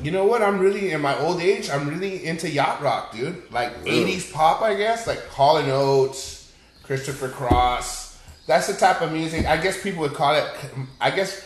You 0.00 0.10
know 0.10 0.24
what? 0.24 0.40
I'm 0.40 0.58
really 0.58 0.90
in 0.92 1.02
my 1.02 1.14
old 1.18 1.42
age. 1.42 1.68
I'm 1.68 1.86
really 1.86 2.24
into 2.24 2.48
yacht 2.48 2.80
rock, 2.80 3.12
dude. 3.12 3.42
Like 3.52 3.74
Really? 3.84 4.14
'80s 4.16 4.32
pop, 4.32 4.62
I 4.62 4.72
guess. 4.74 5.06
Like 5.06 5.22
Hall 5.28 5.58
and 5.58 5.70
Oates, 5.70 6.50
Christopher 6.82 7.28
Cross. 7.28 8.18
That's 8.46 8.68
the 8.68 8.74
type 8.74 9.02
of 9.02 9.12
music. 9.12 9.44
I 9.44 9.58
guess 9.58 9.82
people 9.82 10.00
would 10.00 10.14
call 10.14 10.34
it. 10.34 10.46
I 10.98 11.10
guess. 11.10 11.44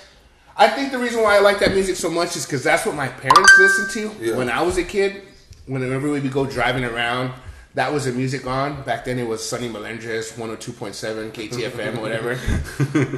I 0.57 0.69
think 0.69 0.93
the 0.93 0.99
reason 0.99 1.25
why 1.25 1.35
I 1.39 1.41
like 1.41 1.59
that 1.59 1.73
music 1.73 1.97
so 1.97 2.09
much 2.09 2.37
is 2.37 2.47
because 2.47 2.63
that's 2.63 2.87
what 2.87 2.95
my 2.95 3.09
parents 3.09 3.53
listened 3.59 3.91
to 4.19 4.25
Yeah. 4.25 4.37
when 4.37 4.49
I 4.49 4.63
was 4.63 4.79
a 4.79 4.85
kid. 4.85 5.23
Whenever 5.67 6.09
we 6.09 6.21
would 6.21 6.31
go 6.33 6.47
driving 6.47 6.85
around, 6.85 7.33
that 7.77 7.93
was 7.93 8.07
the 8.07 8.13
music 8.13 8.47
on. 8.47 8.83
Back 8.85 9.05
then 9.05 9.19
it 9.19 9.27
was 9.29 9.47
Sonny 9.47 9.69
Melendrez, 9.69 10.33
102.7, 10.33 11.31
KTFM, 11.31 11.99
or 11.99 12.01
whatever. 12.01 12.39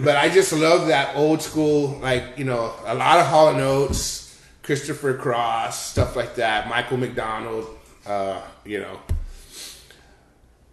but 0.05 0.17
I 0.17 0.29
just 0.29 0.53
love 0.53 0.89
that 0.89 1.15
old 1.15 1.41
school, 1.41 1.99
like, 2.03 2.37
you 2.37 2.45
know, 2.45 2.75
a 2.85 2.95
lot 2.95 3.21
of 3.21 3.27
Hall 3.27 3.51
and 3.51 3.61
Oates, 3.61 4.37
Christopher 4.65 5.15
Cross, 5.15 5.91
stuff 5.93 6.17
like 6.17 6.35
that, 6.35 6.69
Michael 6.69 6.97
McDonald, 6.97 7.67
uh, 8.05 8.43
you 8.65 8.81
know. 8.81 8.99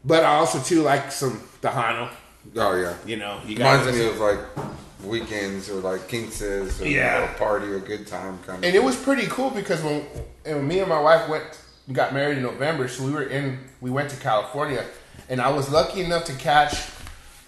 But 0.04 0.24
I 0.24 0.36
also, 0.38 0.60
too, 0.60 0.82
like 0.82 1.12
some 1.12 1.40
Tejano, 1.62 2.10
Oh 2.58 2.76
yeah. 2.76 2.96
you 3.06 3.18
know. 3.18 3.40
You 3.46 3.58
Reminds 3.58 3.96
me 3.96 4.08
of 4.08 4.20
like 4.20 4.40
weekends 5.04 5.70
or 5.70 5.76
like 5.76 6.08
King 6.08 6.32
says 6.32 6.82
or 6.82 6.88
Yeah. 6.88 7.32
a 7.32 7.38
party, 7.38 7.72
a 7.72 7.80
good 7.80 8.08
time 8.08 8.40
kind 8.48 8.58
of. 8.60 8.64
And 8.64 8.76
it 8.76 8.84
was 8.84 8.96
pretty 8.96 9.28
cool 9.28 9.52
because 9.52 9.84
when, 9.84 10.06
and 10.44 10.68
me 10.68 10.80
and 10.80 10.90
my 10.90 11.00
wife 11.00 11.30
went 11.30 11.44
got 11.92 12.14
married 12.14 12.38
in 12.38 12.44
November, 12.44 12.88
so 12.88 13.04
we 13.04 13.12
were 13.12 13.24
in 13.24 13.60
we 13.82 13.92
went 13.92 14.10
to 14.10 14.18
California, 14.18 14.86
and 15.30 15.42
I 15.42 15.50
was 15.50 15.70
lucky 15.70 16.02
enough 16.02 16.26
to 16.26 16.34
catch 16.34 16.74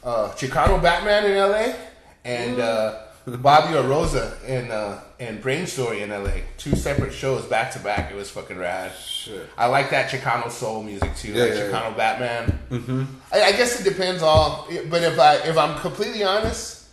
uh, 0.04 0.30
Chicano 0.32 0.82
Batman 0.82 1.26
in 1.26 1.38
L.A. 1.38 1.76
and 2.24 2.60
uh, 2.60 3.04
Bobby 3.26 3.74
Oroza 3.74 4.42
in 4.46 4.72
uh, 4.72 5.02
and 5.20 5.42
Brainstory 5.42 6.02
in 6.02 6.12
L.A. 6.12 6.44
Two 6.58 6.76
separate 6.76 7.14
shows 7.14 7.46
back 7.46 7.72
to 7.72 7.80
back. 7.80 8.12
It 8.12 8.16
was 8.16 8.30
fucking 8.30 8.58
rad. 8.58 8.94
Shit. 8.96 9.50
I 9.58 9.66
like 9.66 9.90
that 9.90 10.10
Chicano 10.10 10.50
soul 10.52 10.84
music 10.84 11.16
too, 11.16 11.34
Yeah, 11.34 11.44
like 11.44 11.54
yeah, 11.54 11.60
Chicano 11.72 11.98
Batman. 11.98 12.60
Mm-hmm. 12.70 13.04
I, 13.34 13.42
I 13.44 13.52
guess 13.54 13.80
it 13.82 13.84
depends 13.84 14.22
all, 14.22 14.68
but 14.90 15.04
if 15.04 15.20
I 15.20 15.36
if 15.38 15.58
I'm 15.58 15.80
completely 15.80 16.24
honest, 16.24 16.88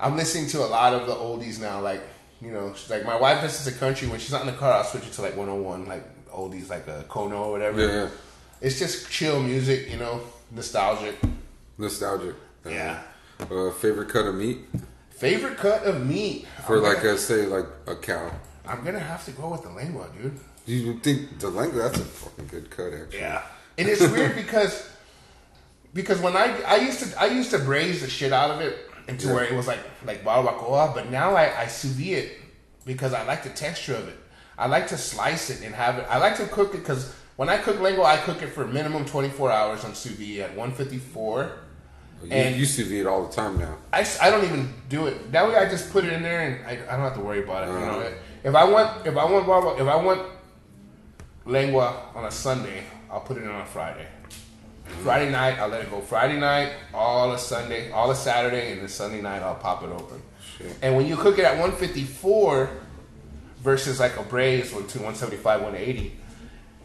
I'm 0.00 0.16
listening 0.16 0.48
to 0.48 0.64
a 0.64 0.66
lot 0.68 0.92
of 0.94 1.06
the 1.06 1.14
oldies 1.14 1.60
now. 1.60 1.80
Like 1.80 2.02
you 2.40 2.50
know, 2.52 2.72
she's 2.74 2.90
like 2.90 3.04
my 3.04 3.16
wife 3.16 3.42
listens 3.42 3.72
to 3.72 3.80
country 3.80 4.08
when 4.08 4.20
she's 4.20 4.32
not 4.32 4.42
in 4.42 4.46
the 4.48 4.52
car. 4.52 4.72
I'll 4.72 4.84
switch 4.84 5.06
it 5.06 5.12
to 5.14 5.22
like 5.22 5.36
101, 5.36 5.86
like 5.86 6.04
oldies, 6.38 6.68
like 6.70 6.86
a 6.86 7.04
Kono 7.08 7.46
or 7.46 7.52
whatever. 7.52 7.80
Yeah. 7.86 8.08
It's 8.60 8.78
just 8.78 9.10
chill 9.10 9.42
music, 9.42 9.90
you 9.90 9.96
know, 9.96 10.20
nostalgic. 10.50 11.16
Nostalgic. 11.76 12.34
Yeah. 12.66 13.02
Uh, 13.40 13.70
favorite 13.70 14.08
cut 14.08 14.26
of 14.26 14.34
meat 14.34 14.58
Favorite 15.10 15.56
cut 15.58 15.82
of 15.84 16.04
meat 16.04 16.46
for 16.66 16.76
I'm 16.78 16.82
like 16.82 16.96
gonna, 16.98 17.14
a 17.14 17.18
say 17.18 17.46
like 17.46 17.66
a 17.86 17.94
cow. 17.96 18.30
I'm 18.66 18.84
gonna 18.84 18.98
have 19.12 19.24
to 19.26 19.30
go 19.32 19.48
with 19.48 19.62
the 19.62 19.70
lengua, 19.70 20.06
dude. 20.20 20.38
You 20.66 20.98
think 21.00 21.38
the 21.38 21.48
lengua 21.48 21.82
that's 21.84 21.98
a 22.00 22.04
fucking 22.04 22.46
good 22.48 22.70
cut 22.70 22.92
actually. 22.92 23.20
Yeah, 23.20 23.42
and 23.78 23.88
it's 23.88 24.00
weird 24.02 24.34
because 24.44 24.88
because 25.94 26.20
when 26.20 26.36
I 26.36 26.60
I 26.62 26.76
used 26.76 27.00
to 27.04 27.20
I 27.20 27.26
used 27.26 27.50
to 27.50 27.58
braise 27.58 28.00
the 28.02 28.08
shit 28.10 28.32
out 28.32 28.50
of 28.50 28.60
it 28.60 28.74
into 29.08 29.26
Yeah. 29.28 29.34
where 29.34 29.44
it 29.44 29.54
was 29.54 29.66
like 29.66 29.80
like 30.04 30.24
barbacoa, 30.24 30.94
but 30.94 31.10
now 31.10 31.34
I 31.34 31.62
I 31.62 31.66
sous 31.68 31.92
vide 31.92 32.18
it 32.24 32.32
because 32.84 33.12
I 33.12 33.22
like 33.24 33.42
the 33.44 33.50
texture 33.50 33.94
of 33.94 34.06
it. 34.08 34.18
I 34.58 34.66
like 34.66 34.88
to 34.88 34.98
slice 34.98 35.50
it 35.50 35.62
and 35.64 35.74
have 35.74 35.98
it. 35.98 36.06
I 36.10 36.18
like 36.18 36.36
to 36.38 36.46
cook 36.46 36.74
it 36.74 36.78
because 36.78 37.14
when 37.36 37.48
I 37.48 37.58
cook 37.58 37.80
lengua, 37.80 38.04
I 38.04 38.16
cook 38.16 38.42
it 38.42 38.48
for 38.48 38.66
minimum 38.66 39.04
24 39.04 39.52
hours 39.52 39.84
on 39.84 39.94
sous 39.94 40.12
vide 40.12 40.40
at 40.40 40.50
154. 40.56 41.52
You 42.24 42.32
And- 42.32 42.54
to 42.56 42.82
eat 42.82 43.00
it 43.00 43.06
all 43.06 43.24
the 43.26 43.32
time 43.32 43.58
now. 43.58 43.76
I, 43.92 44.04
I 44.20 44.30
don't 44.30 44.44
even 44.44 44.74
do 44.88 45.06
it. 45.06 45.30
That 45.30 45.46
way, 45.46 45.54
I 45.54 45.68
just 45.68 45.92
put 45.92 46.04
it 46.04 46.12
in 46.12 46.22
there 46.22 46.40
and 46.40 46.66
I, 46.66 46.72
I 46.72 46.96
don't 46.96 47.04
have 47.04 47.14
to 47.14 47.20
worry 47.20 47.44
about 47.44 47.68
it. 47.68 47.72
You 47.72 47.78
know, 47.86 48.00
Uh-huh. 48.00 48.10
if 48.42 48.54
I 48.56 48.64
want 48.64 49.06
if 49.06 49.16
I 49.16 49.24
want 49.24 49.80
if 49.80 49.86
I 49.86 49.96
want 49.96 50.22
lengua 51.44 52.02
on 52.14 52.24
a 52.24 52.30
Sunday, 52.30 52.82
I'll 53.10 53.20
put 53.20 53.36
it 53.36 53.44
in 53.44 53.48
on 53.50 53.60
a 53.60 53.66
Friday. 53.66 54.06
Friday 55.04 55.30
night, 55.30 55.58
I'll 55.58 55.68
let 55.68 55.82
it 55.82 55.90
go. 55.90 56.00
Friday 56.00 56.38
night, 56.40 56.72
all 56.94 57.30
a 57.32 57.38
Sunday, 57.38 57.92
all 57.92 58.10
a 58.10 58.14
Saturday, 58.16 58.72
and 58.72 58.80
then 58.80 58.88
Sunday 58.88 59.20
night, 59.20 59.42
I'll 59.42 59.54
pop 59.54 59.82
it 59.84 59.90
open. 59.90 60.20
Shit. 60.56 60.74
And 60.82 60.96
when 60.96 61.06
you 61.06 61.16
cook 61.16 61.38
it 61.38 61.44
at 61.44 61.52
154 61.58 62.70
versus 63.60 64.00
like 64.00 64.16
a 64.16 64.22
braised 64.22 64.74
with 64.74 64.84
175, 64.84 65.62
180, 65.62 66.16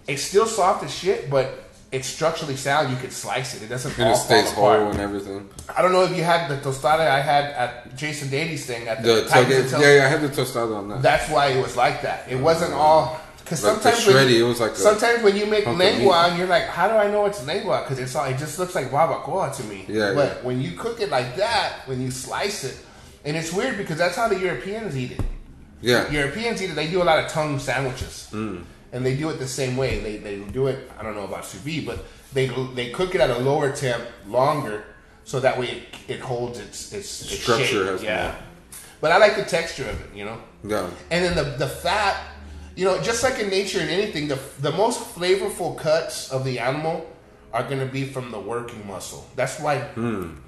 it's 0.08 0.24
still 0.24 0.46
soft 0.46 0.84
as 0.84 0.94
shit, 0.94 1.30
but 1.30 1.64
it's 1.92 2.08
structurally 2.08 2.56
sound. 2.56 2.90
You 2.90 2.98
can 2.98 3.12
slice 3.12 3.56
it. 3.56 3.64
It 3.64 3.70
doesn't 3.70 3.98
And 4.00 4.10
all 4.10 4.16
it 4.16 4.18
stays 4.18 4.52
fall 4.52 4.66
apart. 4.66 4.80
whole 4.82 4.92
and 4.92 5.00
everything. 5.00 5.50
I 5.76 5.82
don't 5.82 5.92
know 5.92 6.04
if 6.04 6.16
you 6.18 6.24
had 6.24 6.50
the 6.50 6.58
tostada 6.58 7.08
I 7.08 7.22
had 7.22 7.46
at 7.46 7.96
Jason 7.96 8.30
Dady's 8.30 8.66
thing 8.66 8.88
at 8.88 9.04
the, 9.04 9.14
The 9.14 9.22
tailgate, 9.22 9.72
yeah, 9.80 9.98
yeah, 9.98 10.06
I 10.06 10.10
had 10.10 10.22
the 10.22 10.30
tostada 10.30 10.76
on 10.76 10.90
that. 10.90 11.02
That's 11.02 11.30
why 11.30 11.48
it 11.50 11.62
was 11.62 11.78
like 11.78 12.02
that. 12.02 12.30
It 12.30 12.36
uh, 12.36 12.40
wasn't 12.40 12.74
all 12.74 13.20
because 13.44 13.64
Like 13.64 13.74
sometimes 13.74 14.08
when 14.08 14.30
you, 14.30 14.46
it 14.46 14.48
was 14.48 14.60
like 14.62 14.76
sometimes 14.76 15.22
when 15.22 15.36
you 15.36 15.46
make 15.46 15.66
lengua 15.68 16.30
and 16.30 16.38
you're 16.38 16.48
like, 16.48 16.64
how 16.64 16.88
do 16.88 16.96
I 16.96 17.12
know 17.12 17.26
it's 17.26 17.46
lengua? 17.46 17.82
Because 17.82 18.00
it's 18.00 18.16
all 18.16 18.26
it 18.26 18.38
just 18.38 18.58
looks 18.58 18.74
like 18.74 18.90
barbacoa 18.90 19.56
to 19.58 19.64
me. 19.66 19.86
Yeah, 19.88 20.14
but 20.16 20.38
yeah. 20.38 20.44
when 20.44 20.62
you 20.62 20.72
cook 20.72 21.02
it 21.02 21.10
like 21.10 21.36
that, 21.36 21.82
when 21.86 22.02
you 22.02 22.10
slice 22.10 22.64
it, 22.64 22.78
and 23.26 23.36
it's 23.38 23.54
weird 23.54 23.78
because 23.78 23.98
that's 23.98 24.16
how 24.16 24.30
the 24.30 24.40
Europeans 24.40 24.98
eat 24.98 25.12
it. 25.12 25.22
Yeah, 25.84 26.10
Europeans 26.12 26.62
eat 26.62 26.70
it. 26.72 26.76
They 26.76 26.90
do 26.90 27.02
a 27.02 27.08
lot 27.12 27.20
of 27.24 27.28
tongue 27.32 27.60
sandwiches, 27.60 28.28
Mm. 28.32 28.64
and 28.94 29.06
they 29.06 29.16
do 29.16 29.30
it 29.32 29.38
the 29.40 29.48
same 29.48 29.76
way. 29.78 30.00
They 30.00 30.18
they 30.18 30.36
do 30.60 30.68
it. 30.68 30.78
I 30.98 31.04
don't 31.04 31.16
know 31.16 31.26
about 31.32 31.46
sous 31.46 31.62
vide, 31.62 31.86
but 31.86 32.00
they 32.34 32.48
they 32.76 32.90
cook 32.92 33.14
it 33.16 33.22
at 33.22 33.30
a 33.30 33.38
lower 33.40 33.70
temp 33.72 34.04
longer, 34.28 34.78
so 35.24 35.40
that 35.40 35.56
way 35.60 35.68
it, 35.76 35.84
it 36.16 36.20
holds 36.22 36.58
its 36.60 36.94
its, 36.94 37.22
its 37.22 37.40
Structure 37.42 37.98
yeah. 38.02 38.24
more. 38.24 38.36
But 39.02 39.12
I 39.12 39.18
like 39.18 39.36
the 39.36 39.44
texture 39.58 39.88
of 39.94 39.98
it, 40.04 40.10
you 40.18 40.26
know. 40.26 40.38
yeah. 40.64 40.90
And 41.12 41.20
then 41.26 41.36
the 41.36 41.44
the 41.66 41.68
fat, 41.68 42.16
you 42.78 42.86
know, 42.88 42.96
just 43.02 43.22
like 43.24 43.38
in 43.44 43.50
nature 43.50 43.82
and 43.82 43.90
anything, 43.90 44.28
the 44.30 44.40
the 44.62 44.72
most 44.72 45.00
flavorful 45.16 45.76
cuts 45.78 46.32
of 46.32 46.44
the 46.46 46.58
animal 46.60 47.06
are 47.52 47.64
going 47.70 47.80
to 47.88 47.92
be 48.00 48.04
from 48.06 48.32
the 48.32 48.40
working 48.40 48.82
muscle. 48.88 49.22
That's 49.36 49.60
why 49.60 49.76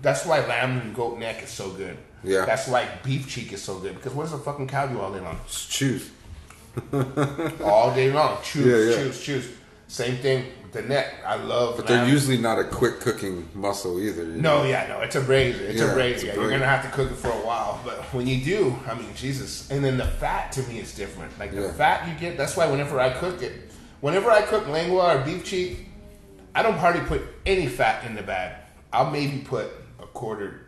that's 0.01 0.25
why 0.25 0.39
lamb 0.47 0.79
and 0.81 0.95
goat 0.95 1.19
neck 1.19 1.43
is 1.43 1.49
so 1.49 1.69
good. 1.69 1.97
Yeah. 2.25 2.45
That's 2.45 2.67
why 2.67 2.87
beef 3.03 3.27
cheek 3.29 3.53
is 3.53 3.61
so 3.61 3.79
good 3.79 3.95
because 3.95 4.13
what 4.13 4.23
does 4.23 4.33
a 4.33 4.37
fucking 4.39 4.67
cow 4.67 4.87
do 4.87 4.99
all 4.99 5.11
day 5.13 5.19
long? 5.21 5.39
Just 5.47 5.71
chews. 5.71 6.09
all 7.63 7.93
day 7.93 8.11
long. 8.11 8.37
Chews, 8.43 8.65
Yeah, 8.65 8.77
yeah. 8.97 9.03
chews, 9.03 9.21
chews. 9.23 9.51
Same 9.87 10.15
thing 10.17 10.45
with 10.63 10.71
the 10.73 10.81
neck. 10.81 11.13
I 11.25 11.35
love. 11.35 11.77
But 11.77 11.87
they're 11.87 11.99
lamb. 11.99 12.09
usually 12.09 12.37
not 12.37 12.57
a 12.57 12.63
quick 12.63 12.99
cooking 12.99 13.47
muscle 13.53 13.99
either. 13.99 14.23
you 14.23 14.41
No, 14.41 14.63
know? 14.63 14.69
yeah, 14.69 14.87
no, 14.87 15.01
it's 15.01 15.15
a 15.15 15.21
brazier. 15.21 15.63
It's 15.67 15.79
Yeah, 15.79 15.91
a 15.91 15.93
brazier. 15.93 16.29
it's 16.29 16.37
a 16.37 16.41
You're 16.41 16.49
gonna 16.49 16.65
have 16.65 16.83
to 16.83 16.89
cook 16.89 17.11
it 17.11 17.15
for 17.15 17.29
a 17.29 17.45
while, 17.45 17.79
but 17.85 17.99
when 18.13 18.25
you 18.27 18.43
do, 18.43 18.75
I 18.89 18.95
mean, 18.95 19.13
Jesus. 19.15 19.69
And 19.69 19.85
then 19.85 19.97
the 19.97 20.05
fat 20.05 20.51
to 20.53 20.63
me 20.63 20.79
is 20.79 20.95
different. 20.95 21.37
Like 21.39 21.53
the 21.53 21.69
fat 21.69 22.07
you 22.09 22.15
get. 22.19 22.35
That's 22.37 22.57
why 22.57 22.65
whenever 22.69 22.99
I 22.99 23.11
cook 23.11 23.43
it, 23.43 23.71
whenever 24.01 24.31
I 24.31 24.41
cook 24.41 24.67
lengua 24.67 25.17
or 25.17 25.23
beef 25.23 25.45
cheek, 25.45 25.87
I 26.55 26.63
don't 26.63 26.77
hardly 26.77 27.01
put 27.01 27.21
any 27.45 27.67
fat 27.67 28.03
in 28.05 28.15
the 28.15 28.23
bag. 28.23 28.55
I'll 28.91 29.11
maybe 29.11 29.39
put 29.39 29.67
a 30.01 30.05
quarter, 30.07 30.64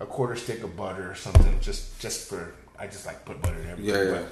a 0.00 0.06
quarter 0.06 0.34
stick 0.36 0.62
of 0.62 0.76
butter 0.76 1.10
or 1.10 1.14
something, 1.14 1.58
just 1.60 2.00
just 2.00 2.28
for. 2.28 2.54
I 2.78 2.86
just 2.86 3.04
like 3.06 3.24
put 3.26 3.40
butter 3.42 3.60
in 3.60 3.68
everything. 3.68 3.94
Yeah, 3.94 4.02
yeah. 4.02 4.10
But, 4.12 4.26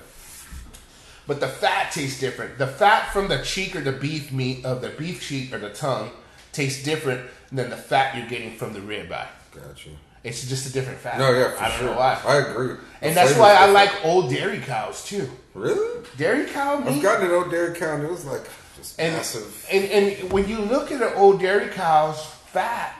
but 1.27 1.41
the 1.41 1.49
fat 1.49 1.93
tastes 1.93 2.19
different. 2.19 2.57
The 2.57 2.67
fat 2.67 3.13
from 3.13 3.29
the 3.29 3.43
cheek 3.43 3.77
or 3.77 3.83
the 3.83 3.93
beef 3.93 4.33
meat 4.33 4.65
of 4.65 4.81
the 4.81 4.89
beef 4.89 5.21
cheek 5.23 5.53
or 5.53 5.59
the 5.59 5.69
tongue 5.71 6.11
tastes 6.53 6.83
different 6.83 7.29
than 7.53 7.69
the 7.69 7.77
fat 7.77 8.17
you're 8.17 8.27
getting 8.27 8.57
from 8.57 8.73
the 8.73 8.81
ribeye. 8.81 9.27
Gotcha. 9.55 9.91
It's 10.25 10.49
just 10.49 10.69
a 10.69 10.73
different 10.73 10.99
fat. 10.99 11.19
No, 11.19 11.31
yeah, 11.31 11.55
I 11.59 11.69
don't 11.69 11.79
sure. 11.79 11.87
know 11.89 11.97
why. 11.97 12.21
I 12.27 12.37
agree. 12.39 12.77
and 13.03 13.11
The 13.11 13.15
that's 13.15 13.39
why 13.39 13.55
I 13.55 13.67
like 13.67 13.91
old 14.05 14.31
dairy 14.31 14.59
cows 14.59 15.05
too. 15.05 15.29
Really? 15.55 16.05
Dairy 16.17 16.47
cow 16.47 16.79
meat. 16.81 16.97
I've 16.97 17.03
gotten 17.03 17.27
an 17.27 17.33
old 17.33 17.51
dairy 17.51 17.75
cow 17.77 17.95
and 17.95 18.05
it 18.05 18.11
was 18.11 18.25
like 18.25 18.45
just 18.77 18.99
and, 18.99 19.15
massive. 19.15 19.67
and 19.71 19.85
and 19.85 20.33
when 20.33 20.49
you 20.49 20.59
look 20.59 20.91
at 20.91 21.03
an 21.03 21.13
old 21.15 21.41
dairy 21.41 21.69
cow's 21.69 22.25
fat, 22.25 22.95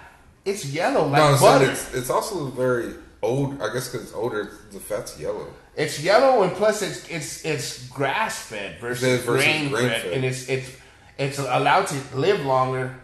it's 0.51 0.65
yellow 0.67 1.07
like 1.07 1.21
no, 1.21 1.37
so 1.37 1.43
butter. 1.45 1.71
it's, 1.71 1.95
it's 1.95 2.11
also 2.11 2.47
very 2.51 2.95
old. 3.23 3.61
I 3.63 3.73
guess 3.73 3.89
because 3.89 4.07
it's 4.07 4.15
older, 4.15 4.51
the 4.73 4.81
fat's 4.81 5.19
yellow. 5.21 5.47
It's 5.77 6.03
yellow 6.03 6.43
and 6.43 6.53
plus 6.53 6.83
it's 6.83 7.09
it's 7.09 7.45
it's 7.45 7.87
grass 7.89 8.43
fed 8.47 8.81
versus, 8.81 9.23
Versus 9.25 9.45
grain, 9.45 9.71
fed, 9.71 10.13
and 10.13 10.25
it's 10.25 10.49
it's 10.49 10.71
it's 11.19 11.39
allowed 11.39 11.87
to 11.89 11.97
live 12.17 12.45
longer, 12.45 12.95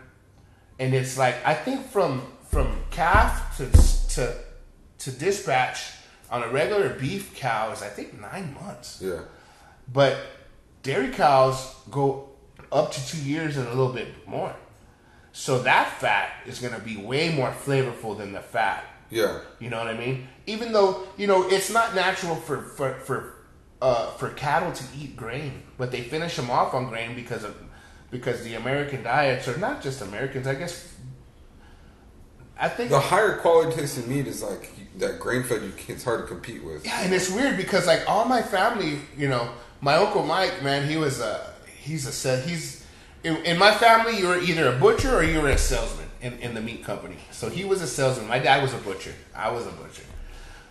and 0.79 0.95
it's 0.95 1.17
like 1.19 1.37
I 1.47 1.55
think 1.55 1.87
from 1.87 2.23
from 2.51 2.69
calf 2.91 3.57
to 3.59 3.67
to 4.15 4.37
to 4.99 5.11
dispatch 5.11 5.93
on 6.31 6.43
a 6.43 6.49
regular 6.49 6.89
beef 6.91 7.35
cow 7.37 7.71
is 7.73 7.83
I 7.83 7.89
think 7.89 8.19
nine 8.21 8.55
months, 8.61 9.01
Yeah. 9.05 9.21
but 9.93 10.17
dairy 10.83 11.11
cows 11.11 11.75
go 11.91 12.31
up 12.73 12.91
to 12.93 13.07
two 13.07 13.23
years 13.23 13.57
and 13.57 13.67
a 13.69 13.71
little 13.71 13.93
bit 13.93 14.09
more. 14.27 14.55
So 15.37 15.59
that 15.63 15.99
fat 16.01 16.31
is 16.47 16.61
going 16.61 16.75
to 16.75 16.81
be 16.81 16.97
way 16.97 17.35
more 17.35 17.51
flavorful 17.51 18.17
than 18.17 18.31
the 18.33 18.41
fat 18.41 18.85
Yeah. 19.11 19.41
you 19.59 19.69
know 19.69 19.79
what 19.79 19.89
I 19.89 19.99
mean? 19.99 20.29
Even 20.47 20.73
though 20.73 21.07
you 21.17 21.27
know 21.27 21.49
it's 21.49 21.71
not 21.71 21.95
natural 21.95 22.37
for 22.37 22.63
for 22.63 22.95
for 23.07 23.35
uh, 23.83 24.13
for 24.13 24.31
cattle 24.31 24.71
to 24.73 24.85
eat 24.97 25.17
grain, 25.17 25.63
but 25.77 25.91
they 25.91 26.03
finish 26.03 26.37
them 26.37 26.51
off 26.51 26.73
on 26.73 26.89
grain 26.89 27.15
because 27.17 27.43
of 27.45 27.55
because 28.11 28.45
the 28.45 28.55
American 28.55 29.03
diets 29.03 29.49
are 29.49 29.59
not 29.59 29.83
just 29.83 30.01
Americans. 30.03 30.47
I 30.47 30.55
guess 30.55 30.95
I 32.59 32.69
think 32.69 32.91
The 32.91 33.01
higher 33.01 33.37
quality 33.39 33.75
tasting 33.77 34.09
meat 34.09 34.27
is 34.29 34.43
like 34.43 34.71
that 34.99 35.19
grain 35.19 35.43
fed. 35.43 35.63
You 35.63 35.73
it's 35.89 36.05
hard 36.05 36.21
to 36.21 36.27
compete 36.27 36.63
with. 36.63 36.87
yeah, 36.87 37.03
and 37.03 37.13
it's 37.13 37.29
weird 37.31 37.57
because 37.57 37.87
like 37.87 38.03
all 38.09 38.25
my 38.27 38.43
family, 38.43 39.01
you 39.17 39.29
know, 39.29 39.51
my 39.81 39.95
uncle 39.97 40.23
Mike, 40.25 40.63
man, 40.63 40.87
he 40.89 40.97
was 40.97 41.21
a 41.21 41.53
he's 41.83 42.07
a 42.25 42.41
he's 42.43 42.84
in, 43.25 43.37
in 43.45 43.59
my 43.59 43.73
family. 43.73 44.19
You 44.19 44.29
were 44.29 44.39
either 44.39 44.69
a 44.75 44.79
butcher 44.79 45.15
or 45.17 45.23
you 45.23 45.41
were 45.41 45.51
a 45.51 45.59
salesman 45.59 46.09
in, 46.21 46.39
in 46.39 46.55
the 46.55 46.61
meat 46.61 46.85
company. 46.85 47.17
So 47.31 47.49
he 47.49 47.65
was 47.65 47.83
a 47.83 47.87
salesman. 47.87 48.29
My 48.29 48.39
dad 48.39 48.63
was 48.63 48.73
a 48.75 48.79
butcher. 48.79 49.13
I 49.35 49.51
was 49.51 49.67
a 49.67 49.71
butcher. 49.71 50.05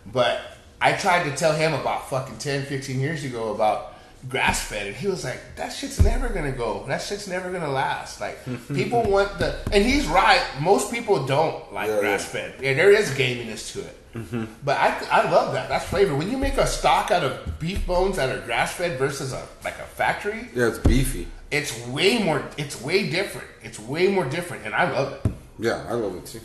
But 0.05 0.41
I 0.81 0.93
tried 0.93 1.23
to 1.29 1.35
tell 1.35 1.53
him 1.53 1.73
about 1.73 2.09
fucking 2.09 2.37
10, 2.37 2.65
15 2.65 2.99
years 2.99 3.23
ago 3.23 3.53
about 3.53 3.93
grass 4.29 4.63
fed, 4.63 4.87
and 4.87 4.95
he 4.95 5.07
was 5.07 5.23
like, 5.23 5.39
"That 5.55 5.69
shit's 5.69 6.01
never 6.01 6.29
gonna 6.29 6.51
go. 6.51 6.85
That 6.87 7.01
shit's 7.01 7.27
never 7.27 7.51
gonna 7.51 7.71
last." 7.71 8.21
Like 8.21 8.37
people 8.73 9.03
want 9.03 9.37
the, 9.39 9.57
and 9.71 9.83
he's 9.83 10.05
right. 10.07 10.41
Most 10.61 10.91
people 10.91 11.25
don't 11.25 11.73
like 11.73 11.89
Yeah, 11.89 11.99
grass 11.99 12.25
fed. 12.25 12.53
Yeah, 12.61 12.73
there 12.73 12.91
is 12.91 13.09
gaminess 13.11 13.73
to 13.73 13.81
it. 13.81 13.97
Mm-hmm. 14.13 14.45
But 14.63 14.77
I, 14.77 15.05
I 15.11 15.31
love 15.31 15.53
that. 15.53 15.69
That's 15.69 15.85
flavor. 15.85 16.15
When 16.15 16.29
you 16.29 16.37
make 16.37 16.57
a 16.57 16.67
stock 16.67 17.11
out 17.11 17.23
of 17.23 17.59
beef 17.59 17.85
bones 17.87 18.17
that 18.17 18.29
are 18.29 18.39
grass 18.45 18.73
fed 18.73 18.99
versus 18.99 19.33
a 19.33 19.45
like 19.63 19.79
a 19.79 19.83
factory, 19.83 20.49
Yeah, 20.55 20.67
it's 20.67 20.79
beefy. 20.79 21.27
It's 21.53 21.87
way 21.87 22.17
more. 22.23 22.43
It's 22.57 22.81
way 22.81 23.09
different. 23.09 23.47
It's 23.61 23.79
way 23.79 24.07
more 24.07 24.25
different, 24.25 24.65
and 24.65 24.73
I 24.73 24.91
love 24.91 25.13
it. 25.13 25.31
Yeah, 25.59 25.85
I 25.87 25.93
love 25.93 26.15
it 26.15 26.25
too. 26.25 26.41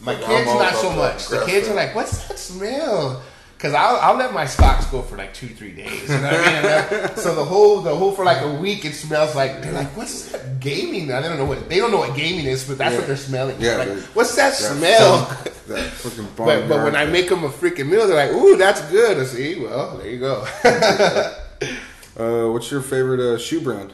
My 0.00 0.14
I'm 0.14 0.20
kids 0.20 0.46
not 0.46 0.74
so 0.74 0.90
much. 0.92 1.28
The 1.28 1.44
kids 1.46 1.68
fed. 1.68 1.72
are 1.72 1.76
like, 1.76 1.94
"What's 1.94 2.26
that 2.28 2.38
smell?" 2.38 3.22
Because 3.56 3.74
I'll, 3.74 3.94
I'll 3.98 4.16
let 4.16 4.34
my 4.34 4.44
stocks 4.44 4.86
go 4.86 5.02
for 5.02 5.16
like 5.16 5.32
two, 5.32 5.46
three 5.46 5.70
days. 5.70 6.02
You 6.10 6.16
know 6.16 6.22
what 6.22 6.34
I 6.34 6.90
mean? 6.90 7.00
And 7.10 7.16
so 7.16 7.36
the 7.36 7.44
whole 7.44 7.80
the 7.80 7.94
whole 7.94 8.10
for 8.10 8.24
like 8.24 8.42
a 8.42 8.52
week, 8.54 8.84
it 8.84 8.94
smells 8.94 9.36
like 9.36 9.62
they're 9.62 9.72
like, 9.72 9.96
"What's 9.96 10.32
that 10.32 10.58
gaming?" 10.58 11.06
Now, 11.06 11.20
they 11.20 11.28
don't 11.28 11.38
know 11.38 11.44
what 11.44 11.68
they 11.68 11.76
don't 11.78 11.92
know 11.92 11.98
what 11.98 12.16
gaming 12.16 12.46
is, 12.46 12.64
but 12.64 12.76
that's 12.78 12.92
Yeah. 12.94 12.98
what 12.98 13.06
they're 13.06 13.16
smelling. 13.16 13.60
Yeah, 13.60 13.76
like, 13.76 13.88
what's 14.16 14.34
that, 14.34 14.50
That 14.50 14.76
smell? 14.76 15.24
funk, 15.26 15.54
that 15.68 15.90
fucking 15.92 16.26
But 16.36 16.68
but 16.68 16.82
when 16.82 16.96
I 16.96 17.04
make 17.06 17.28
them 17.28 17.44
a 17.44 17.48
freaking 17.48 17.88
meal, 17.88 18.08
they're 18.08 18.16
like, 18.26 18.34
"Ooh, 18.34 18.56
that's 18.56 18.80
good." 18.90 19.18
I 19.18 19.24
see. 19.24 19.60
Well, 19.60 19.98
there 19.98 20.10
you 20.10 20.18
go. 20.18 20.44
Uh, 22.14 22.46
what's 22.52 22.70
your 22.70 22.82
favorite 22.82 23.20
uh, 23.20 23.38
shoe 23.38 23.58
brand? 23.60 23.90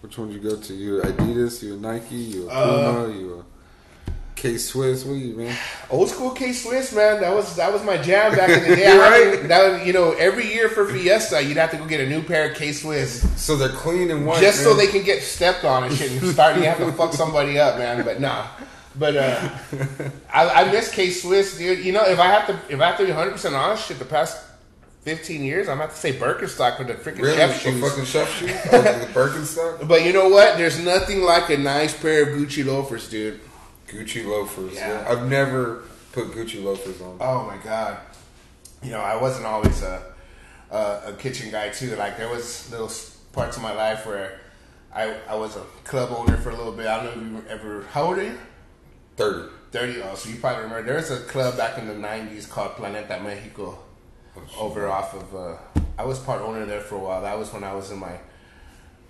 Which 0.00 0.16
one 0.16 0.28
did 0.28 0.42
you 0.42 0.50
go 0.50 0.56
to? 0.56 0.74
You 0.74 1.00
Adidas? 1.00 1.62
You 1.62 1.76
Nike? 1.76 2.14
You 2.16 2.48
a 2.48 2.52
Puma? 2.52 3.12
you 3.12 3.38
a 3.40 3.44
K 4.36 4.56
Swiss? 4.56 5.04
What 5.04 5.14
are 5.14 5.16
you, 5.16 5.34
man? 5.36 5.56
Old 5.90 6.08
school 6.08 6.30
K 6.30 6.52
Swiss, 6.52 6.94
man. 6.94 7.20
That 7.20 7.34
was 7.34 7.56
that 7.56 7.72
was 7.72 7.82
my 7.84 7.96
jam 7.98 8.36
back 8.36 8.48
in 8.50 8.70
the 8.70 8.76
day. 8.76 8.96
Right. 8.96 9.48
That 9.48 9.72
was, 9.72 9.86
you 9.86 9.92
know, 9.92 10.12
every 10.12 10.46
year 10.46 10.68
for 10.68 10.86
Fiesta, 10.86 11.42
you'd 11.42 11.56
have 11.56 11.72
to 11.72 11.76
go 11.76 11.86
get 11.86 12.00
a 12.00 12.08
new 12.08 12.22
pair 12.22 12.50
of 12.50 12.56
K 12.56 12.72
Swiss. 12.72 13.28
So 13.40 13.56
they're 13.56 13.68
clean 13.70 14.10
and 14.12 14.24
white. 14.24 14.40
just 14.40 14.62
so 14.62 14.74
they 14.74 14.86
can 14.86 15.02
get 15.02 15.22
stepped 15.22 15.64
on 15.64 15.82
and 15.84 15.94
shit 15.96 16.12
and 16.12 16.30
start 16.30 16.56
you 16.56 16.62
have 16.62 16.78
to 16.78 16.92
fuck 16.92 17.12
somebody 17.22 17.58
up, 17.58 17.78
man. 17.78 18.04
But 18.04 18.20
nah. 18.20 18.46
But 18.96 19.16
uh, 19.16 19.48
I, 20.32 20.48
I 20.64 20.72
miss 20.72 20.92
K 20.92 21.10
Swiss, 21.10 21.58
dude. 21.58 21.84
You 21.84 21.92
know, 21.92 22.04
if 22.04 22.18
I 22.20 22.26
have 22.26 22.46
to 22.46 22.72
if 22.72 22.80
I 22.80 22.86
have 22.86 22.98
to 22.98 23.04
be 23.04 23.10
100 23.10 23.32
percent 23.32 23.54
honest, 23.56 23.86
shit, 23.88 23.98
the 23.98 24.04
past 24.04 24.36
15 25.08 25.42
years, 25.42 25.68
I'm 25.70 25.78
about 25.78 25.92
to 25.92 25.96
say 25.96 26.12
Birkenstock 26.12 26.78
with 26.78 26.88
the 26.88 26.94
freaking 26.94 27.22
really 27.22 27.36
chef 27.36 27.62
shoes. 27.62 27.80
fucking 27.80 28.04
chef 28.04 28.30
shoes, 28.30 28.50
oh, 28.72 28.82
the 28.82 29.06
Birkenstock, 29.06 29.88
But 29.88 30.04
you 30.04 30.12
know 30.12 30.28
what? 30.28 30.58
There's 30.58 30.78
nothing 30.84 31.22
like 31.22 31.48
a 31.48 31.56
nice 31.56 31.98
pair 31.98 32.24
of 32.24 32.28
Gucci 32.28 32.62
loafers, 32.62 33.08
dude. 33.08 33.40
Gucci 33.86 34.26
loafers. 34.26 34.74
Yeah. 34.74 35.00
Yeah. 35.00 35.08
I've 35.10 35.26
never 35.26 35.84
put 36.12 36.26
Gucci 36.32 36.62
loafers 36.62 37.00
on. 37.00 37.16
Oh 37.22 37.46
my 37.46 37.56
god. 37.56 38.00
You 38.82 38.90
know, 38.90 39.00
I 39.00 39.16
wasn't 39.16 39.46
always 39.46 39.82
a 39.82 40.02
a, 40.70 41.00
a 41.06 41.12
kitchen 41.18 41.50
guy 41.50 41.70
too. 41.70 41.96
Like 41.96 42.18
there 42.18 42.28
was 42.28 42.70
little 42.70 42.92
parts 43.32 43.56
of 43.56 43.62
my 43.62 43.72
life 43.72 44.04
where 44.04 44.40
I 44.94 45.16
I 45.26 45.36
was 45.36 45.56
a 45.56 45.64
club 45.84 46.10
owner 46.14 46.36
for 46.36 46.50
a 46.50 46.56
little 46.56 46.72
bit. 46.72 46.86
I 46.86 47.02
don't 47.02 47.32
know 47.32 47.38
if 47.38 47.44
you 47.44 47.50
ever. 47.50 47.82
How 47.92 48.04
old 48.08 48.18
are 48.18 48.24
you? 48.24 48.38
Thirty. 49.16 49.48
30 49.70 50.00
oh 50.00 50.14
so 50.14 50.30
you 50.30 50.36
probably 50.36 50.62
remember 50.62 50.82
there 50.82 50.96
was 50.96 51.10
a 51.10 51.20
club 51.24 51.58
back 51.58 51.76
in 51.76 51.86
the 51.86 51.92
90s 51.92 52.48
called 52.48 52.70
planeta 52.76 53.22
mexico 53.22 53.78
over 54.58 54.88
off 54.88 55.14
of 55.14 55.34
uh, 55.34 55.56
i 55.98 56.04
was 56.04 56.18
part 56.18 56.40
owner 56.42 56.64
there 56.66 56.80
for 56.80 56.96
a 56.96 56.98
while 56.98 57.22
that 57.22 57.38
was 57.38 57.52
when 57.52 57.64
i 57.64 57.74
was 57.74 57.90
in 57.90 57.98
my 57.98 58.18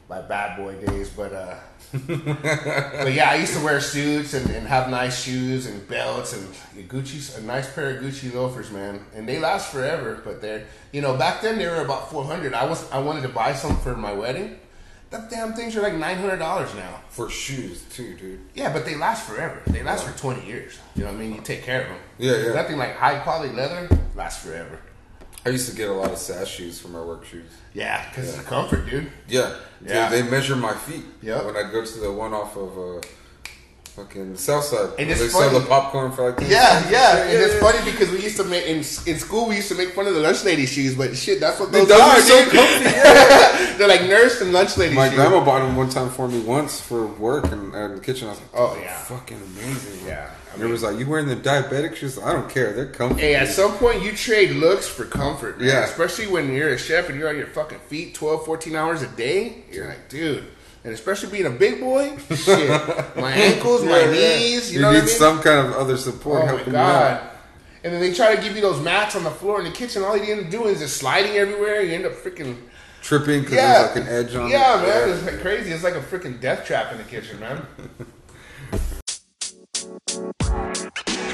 my 0.08 0.20
bad 0.22 0.56
boy 0.56 0.74
days 0.86 1.10
but 1.10 1.32
uh 1.32 1.54
but 2.06 3.12
yeah 3.12 3.30
i 3.30 3.34
used 3.36 3.54
to 3.54 3.62
wear 3.64 3.80
suits 3.80 4.34
and, 4.34 4.48
and 4.50 4.66
have 4.66 4.88
nice 4.90 5.22
shoes 5.22 5.66
and 5.66 5.86
belts 5.88 6.32
and 6.32 6.88
gucci's 6.88 7.36
a 7.36 7.42
nice 7.42 7.72
pair 7.74 7.96
of 7.96 8.02
gucci 8.02 8.32
loafers 8.32 8.70
man 8.70 9.00
and 9.14 9.28
they 9.28 9.38
last 9.38 9.70
forever 9.70 10.20
but 10.24 10.40
they're 10.40 10.64
you 10.92 11.00
know 11.00 11.16
back 11.16 11.40
then 11.42 11.58
they 11.58 11.66
were 11.66 11.82
about 11.84 12.10
400 12.10 12.54
i 12.54 12.64
was 12.64 12.90
i 12.90 12.98
wanted 12.98 13.22
to 13.22 13.28
buy 13.28 13.52
some 13.52 13.76
for 13.78 13.94
my 13.96 14.12
wedding 14.12 14.58
the 15.10 15.26
damn 15.30 15.54
things 15.54 15.74
are 15.74 15.80
like 15.80 15.94
$900 15.94 16.38
now 16.76 17.00
For 17.08 17.30
shoes 17.30 17.82
too, 17.84 18.14
dude. 18.16 18.40
yeah, 18.54 18.70
but 18.70 18.84
they 18.84 18.94
last 18.94 19.26
forever. 19.26 19.62
They 19.68 19.82
last 19.82 20.04
for 20.06 20.12
20 20.18 20.46
years. 20.46 20.78
You 20.94 21.04
know 21.04 21.08
what 21.12 21.16
I 21.16 21.20
mean? 21.22 21.34
You 21.34 21.40
take 21.40 21.62
care 21.62 21.80
of 21.80 21.88
them. 21.88 21.96
Yeah, 22.18 22.36
yeah. 22.36 22.52
Nothing 22.52 22.76
like 22.76 22.94
high 22.94 23.18
quality 23.20 23.54
leather 23.54 23.88
lasts 24.14 24.44
forever. 24.44 24.78
I 25.46 25.50
used 25.50 25.68
to 25.70 25.76
get 25.76 25.88
a 25.88 25.92
lot 25.92 26.10
of 26.10 26.18
SAS 26.18 26.48
shoes 26.48 26.80
for 26.80 26.88
my 26.88 27.00
work 27.00 27.24
shoes. 27.24 27.50
Yeah, 27.72 28.08
because 28.10 28.28
it's 28.28 28.38
a 28.38 28.42
comfort, 28.42 28.88
dude. 28.90 29.10
Yeah, 29.28 29.54
Yeah. 29.84 30.10
Dude, 30.10 30.18
they 30.26 30.30
measure 30.30 30.56
my 30.56 30.74
feet. 30.74 31.04
Yeah. 31.22 31.42
When 31.44 31.56
I 31.56 31.70
go 31.70 31.84
to 31.84 31.98
the 32.00 32.12
one 32.12 32.34
off 32.34 32.56
of 32.56 32.76
uh, 32.78 33.00
fucking 33.98 34.36
South 34.36 34.64
Side, 34.64 34.90
And 34.98 35.10
it's 35.10 35.20
they 35.20 35.28
funny. 35.28 35.50
sell 35.50 35.60
the 35.60 35.66
popcorn 35.66 36.12
for 36.12 36.26
like 36.26 36.36
this. 36.38 36.50
Yeah, 36.50 36.88
yeah, 36.90 37.22
and 37.24 37.32
it's 37.42 37.54
yeah. 37.54 37.60
funny 37.60 37.90
because 37.90 38.10
we 38.10 38.22
used 38.22 38.36
to 38.36 38.44
make 38.44 38.64
in, 38.66 38.78
in 38.78 39.18
school 39.18 39.48
we 39.48 39.56
used 39.56 39.68
to 39.68 39.74
make 39.74 39.90
fun 39.90 40.06
of 40.06 40.14
the 40.14 40.20
lunch 40.20 40.44
lady 40.44 40.66
shoes, 40.66 40.94
but 40.96 41.16
shit, 41.16 41.40
that's 41.40 41.58
what 41.60 41.72
those, 41.72 41.88
those 41.88 42.00
are, 42.00 42.16
are 42.16 42.20
so 42.20 42.42
comfy, 42.44 42.84
yeah. 42.84 43.76
They're 43.76 43.88
like 43.88 44.02
nurse 44.02 44.40
and 44.40 44.52
lunch 44.52 44.76
lady 44.76 44.94
My 44.94 45.08
shoes. 45.08 45.16
grandma 45.16 45.44
bought 45.44 45.60
them 45.60 45.76
one 45.76 45.88
time 45.90 46.10
for 46.10 46.28
me 46.28 46.40
once 46.40 46.80
for 46.80 47.06
work 47.06 47.50
and 47.52 47.74
uh, 47.74 47.78
in 47.78 47.94
the 47.96 48.00
kitchen. 48.00 48.26
I 48.28 48.30
was 48.30 48.40
like, 48.40 48.50
Oh, 48.54 48.76
yeah. 48.80 48.96
fucking 49.04 49.36
amazing." 49.36 50.06
Yeah, 50.06 50.30
I 50.50 50.54
and 50.54 50.62
it 50.62 50.66
was 50.66 50.82
like, 50.82 50.98
"You 50.98 51.06
wearing 51.08 51.26
the 51.28 51.36
diabetic 51.36 51.94
shoes? 51.96 52.18
I 52.18 52.32
don't 52.32 52.48
care. 52.50 52.72
They're 52.72 52.86
comfy." 52.90 53.20
Hey, 53.20 53.34
at 53.36 53.48
some 53.48 53.72
point 53.78 54.02
you 54.02 54.12
trade 54.12 54.50
looks 54.52 54.86
for 54.88 55.04
comfort. 55.04 55.58
man. 55.58 55.68
Yeah. 55.68 55.84
Especially 55.84 56.26
when 56.26 56.52
you're 56.52 56.70
a 56.70 56.78
chef 56.78 57.08
and 57.08 57.18
you're 57.18 57.28
on 57.28 57.36
your 57.36 57.46
fucking 57.48 57.78
feet 57.88 58.14
12, 58.14 58.44
14 58.44 58.74
hours 58.74 59.02
a 59.02 59.08
day. 59.08 59.64
You're 59.70 59.86
like, 59.88 60.08
dude. 60.08 60.44
And 60.84 60.92
especially 60.94 61.30
being 61.30 61.46
a 61.46 61.50
big 61.50 61.80
boy, 61.80 62.16
shit. 62.34 62.68
My 63.16 63.32
ankles, 63.32 63.84
my 63.84 63.90
Yeah, 64.00 64.10
yeah. 64.10 64.36
knees, 64.38 64.70
you, 64.72 64.76
You 64.76 64.82
know 64.82 64.92
need 64.92 64.98
what 64.98 65.02
I 65.04 65.06
mean? 65.06 65.16
some 65.16 65.42
kind 65.42 65.66
of 65.66 65.72
other 65.74 65.96
support 65.96 66.42
Oh 66.42 66.46
my 66.46 66.52
helping 66.52 66.72
you 66.74 66.78
out. 66.78 67.20
god. 67.22 67.30
And 67.84 67.92
then 67.92 68.00
they 68.00 68.12
try 68.14 68.34
to 68.36 68.42
give 68.42 68.54
you 68.56 68.62
those 68.62 68.80
mats 68.82 69.14
on 69.16 69.24
the 69.24 69.30
floor 69.30 69.58
in 69.60 69.64
the 69.64 69.70
kitchen. 69.72 70.02
All 70.02 70.16
you 70.16 70.32
end 70.32 70.46
up 70.46 70.50
doing 70.50 70.74
is 70.74 70.80
just 70.80 70.96
sliding 70.96 71.36
everywhere. 71.36 71.80
You 71.82 71.94
end 71.94 72.06
up 72.06 72.12
freaking 72.12 72.56
Tripping 73.02 73.40
because 73.42 73.56
yeah, 73.56 73.72
there's 73.84 73.96
like 73.96 74.06
an 74.06 74.12
edge 74.12 74.34
on 74.34 74.50
yeah, 74.50 74.82
it. 74.82 74.86
man. 74.86 75.10
It's 75.16 75.24
like 75.24 75.40
crazy. 75.40 75.70
It's 75.70 75.84
like 75.84 75.94
a 75.94 76.00
freaking 76.00 76.40
death 76.40 76.66
trap 76.66 76.92
in 76.92 76.98
the 76.98 77.04
kitchen, 77.04 77.38
man. 77.40 77.64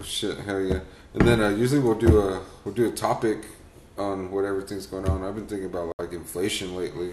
Oh 0.00 0.02
shit, 0.02 0.38
hell 0.38 0.60
yeah! 0.60 0.80
And 1.14 1.22
then 1.28 1.40
uh, 1.42 1.48
usually 1.50 1.80
we'll 1.80 1.94
do 1.98 2.18
a 2.20 2.42
we'll 2.64 2.74
do 2.74 2.88
a 2.88 2.92
topic 2.92 3.38
on 3.98 4.30
what 4.30 4.44
everything's 4.44 4.86
going 4.86 5.06
on. 5.08 5.22
I've 5.22 5.34
been 5.34 5.46
thinking 5.46 5.66
about 5.66 5.92
like 5.98 6.12
inflation 6.12 6.74
lately. 6.74 7.12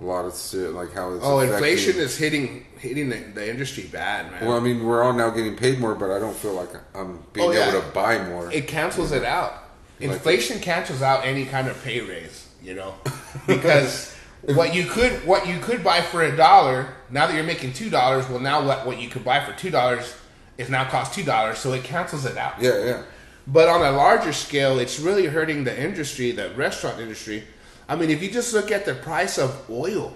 A 0.00 0.04
lot 0.04 0.24
of 0.24 0.36
shit, 0.36 0.70
like 0.72 0.92
how 0.92 1.12
it's 1.14 1.24
Oh, 1.24 1.38
affecting- 1.40 1.54
inflation 1.54 1.96
is 2.00 2.16
hitting 2.16 2.66
hitting 2.78 3.08
the, 3.08 3.16
the 3.34 3.48
industry 3.50 3.84
bad, 3.84 4.30
man. 4.30 4.46
Well, 4.46 4.56
I 4.56 4.60
mean, 4.60 4.84
we're 4.84 5.02
all 5.02 5.12
now 5.12 5.30
getting 5.30 5.56
paid 5.56 5.78
more, 5.80 5.94
but 5.96 6.10
I 6.10 6.18
don't 6.20 6.36
feel 6.36 6.52
like 6.54 6.70
I'm 6.94 7.24
being 7.32 7.48
Oh, 7.48 7.52
yeah. 7.52 7.70
able 7.70 7.80
to 7.82 7.88
buy 7.88 8.24
more. 8.28 8.50
it 8.52 8.68
cancels 8.68 9.10
it 9.12 9.24
out. 9.24 9.54
Inflation 10.00 10.60
cancels 10.60 11.02
out 11.02 11.24
any 11.24 11.44
kind 11.44 11.66
of 11.66 11.82
pay 11.82 12.00
raise, 12.00 12.48
you 12.62 12.74
know, 12.74 12.94
because 13.48 14.14
what 14.42 14.72
you 14.74 14.84
could 14.86 15.12
what 15.26 15.48
you 15.48 15.58
could 15.58 15.82
buy 15.82 16.00
for 16.00 16.22
a 16.22 16.36
dollar 16.36 16.94
now 17.10 17.26
that 17.26 17.34
you're 17.34 17.42
making 17.44 17.72
two 17.72 17.90
dollars. 17.90 18.28
Well, 18.28 18.38
now 18.40 18.64
what 18.64 18.86
what 18.86 19.00
you 19.00 19.08
could 19.08 19.24
buy 19.24 19.44
for 19.44 19.52
two 19.58 19.70
dollars 19.70 20.14
is 20.58 20.68
now 20.68 20.84
cost 20.84 21.14
two 21.14 21.22
dollars, 21.22 21.58
so 21.58 21.72
it 21.72 21.84
cancels 21.84 22.26
it 22.26 22.36
out. 22.36 22.60
Yeah, 22.60 22.84
yeah. 22.84 23.02
But 23.46 23.68
on 23.68 23.80
a 23.80 23.96
larger 23.96 24.32
scale, 24.34 24.78
it's 24.78 24.98
really 25.00 25.26
hurting 25.26 25.64
the 25.64 25.82
industry, 25.82 26.32
the 26.32 26.50
restaurant 26.50 27.00
industry. 27.00 27.44
I 27.88 27.96
mean, 27.96 28.10
if 28.10 28.22
you 28.22 28.30
just 28.30 28.52
look 28.52 28.70
at 28.70 28.84
the 28.84 28.94
price 28.94 29.38
of 29.38 29.64
oil, 29.70 30.14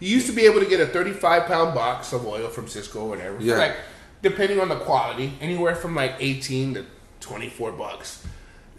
you 0.00 0.08
used 0.08 0.26
to 0.26 0.32
be 0.32 0.42
able 0.42 0.58
to 0.60 0.66
get 0.66 0.80
a 0.80 0.86
35 0.86 1.46
pound 1.46 1.74
box 1.74 2.12
of 2.12 2.26
oil 2.26 2.48
from 2.48 2.66
Sysco 2.66 3.02
or 3.02 3.08
whatever. 3.10 3.36
Yeah. 3.40 3.58
Like, 3.58 3.76
depending 4.22 4.58
on 4.58 4.68
the 4.68 4.76
quality, 4.76 5.34
anywhere 5.40 5.76
from 5.76 5.94
like 5.94 6.14
18 6.18 6.74
to 6.74 6.86
24 7.20 7.72
bucks. 7.72 8.26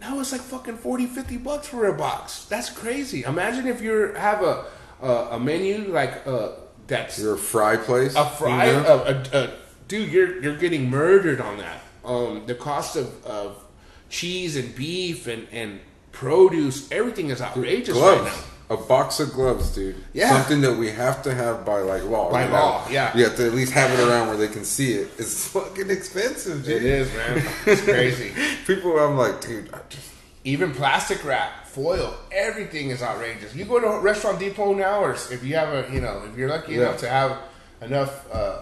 Now 0.00 0.18
it's 0.20 0.32
like 0.32 0.40
fucking 0.40 0.76
40, 0.76 1.06
50 1.06 1.36
bucks 1.38 1.68
for 1.68 1.86
a 1.86 1.94
box. 1.94 2.44
That's 2.46 2.70
crazy. 2.70 3.22
Imagine 3.22 3.66
if 3.66 3.80
you 3.80 4.12
have 4.14 4.42
a, 4.42 4.66
a, 5.02 5.12
a 5.32 5.40
menu 5.40 5.88
like 5.92 6.26
uh, 6.26 6.52
that's 6.86 7.18
Your 7.18 7.36
fry 7.36 7.76
place. 7.76 8.14
a 8.16 8.24
fry, 8.24 8.66
a, 8.66 8.96
a, 8.96 9.24
a, 9.32 9.50
dude, 9.90 10.10
you're 10.10 10.42
you're 10.42 10.56
getting 10.56 10.88
murdered 10.88 11.40
on 11.40 11.58
that. 11.58 11.82
Um, 12.04 12.44
the 12.46 12.54
cost 12.54 12.96
of, 12.96 13.26
of 13.26 13.62
cheese 14.08 14.56
and 14.56 14.74
beef 14.74 15.26
and, 15.26 15.46
and 15.52 15.80
produce, 16.12 16.90
everything 16.90 17.28
is 17.28 17.42
outrageous 17.42 17.96
right 17.96 18.24
now. 18.24 18.34
A 18.70 18.76
box 18.76 19.18
of 19.18 19.32
gloves, 19.32 19.74
dude. 19.74 19.96
Yeah. 20.12 20.30
Something 20.30 20.60
that 20.60 20.74
we 20.76 20.90
have 20.92 21.24
to 21.24 21.34
have 21.34 21.66
by 21.66 21.80
like 21.80 22.04
law. 22.04 22.30
By 22.30 22.46
know? 22.46 22.52
law, 22.52 22.88
yeah. 22.88 23.14
You 23.16 23.24
have 23.24 23.36
to 23.36 23.46
at 23.46 23.52
least 23.52 23.72
have 23.72 23.90
it 23.90 24.08
around 24.08 24.28
where 24.28 24.36
they 24.36 24.46
can 24.46 24.64
see 24.64 24.92
it. 24.92 25.10
It's 25.18 25.48
fucking 25.48 25.90
expensive, 25.90 26.64
dude. 26.64 26.76
It 26.76 26.84
is, 26.84 27.12
man. 27.12 27.42
It's 27.66 27.82
crazy. 27.82 28.32
People, 28.66 28.96
I'm 28.98 29.16
like, 29.18 29.40
dude, 29.40 29.74
I 29.74 29.80
just 29.88 30.12
Even 30.44 30.72
plastic 30.72 31.24
wrap, 31.24 31.66
foil, 31.66 32.14
everything 32.30 32.90
is 32.90 33.02
outrageous. 33.02 33.56
You 33.56 33.64
go 33.64 33.80
to 33.80 33.88
a 33.88 34.00
Restaurant 34.00 34.38
Depot 34.38 34.72
now, 34.72 35.00
or 35.00 35.14
if 35.14 35.42
you 35.42 35.56
have 35.56 35.70
a, 35.74 35.92
you 35.92 36.00
know, 36.00 36.22
if 36.30 36.38
you're 36.38 36.48
lucky 36.48 36.74
Yeah. 36.74 36.82
enough 36.82 36.98
to 36.98 37.08
have 37.08 37.38
enough 37.82 38.32
uh, 38.32 38.58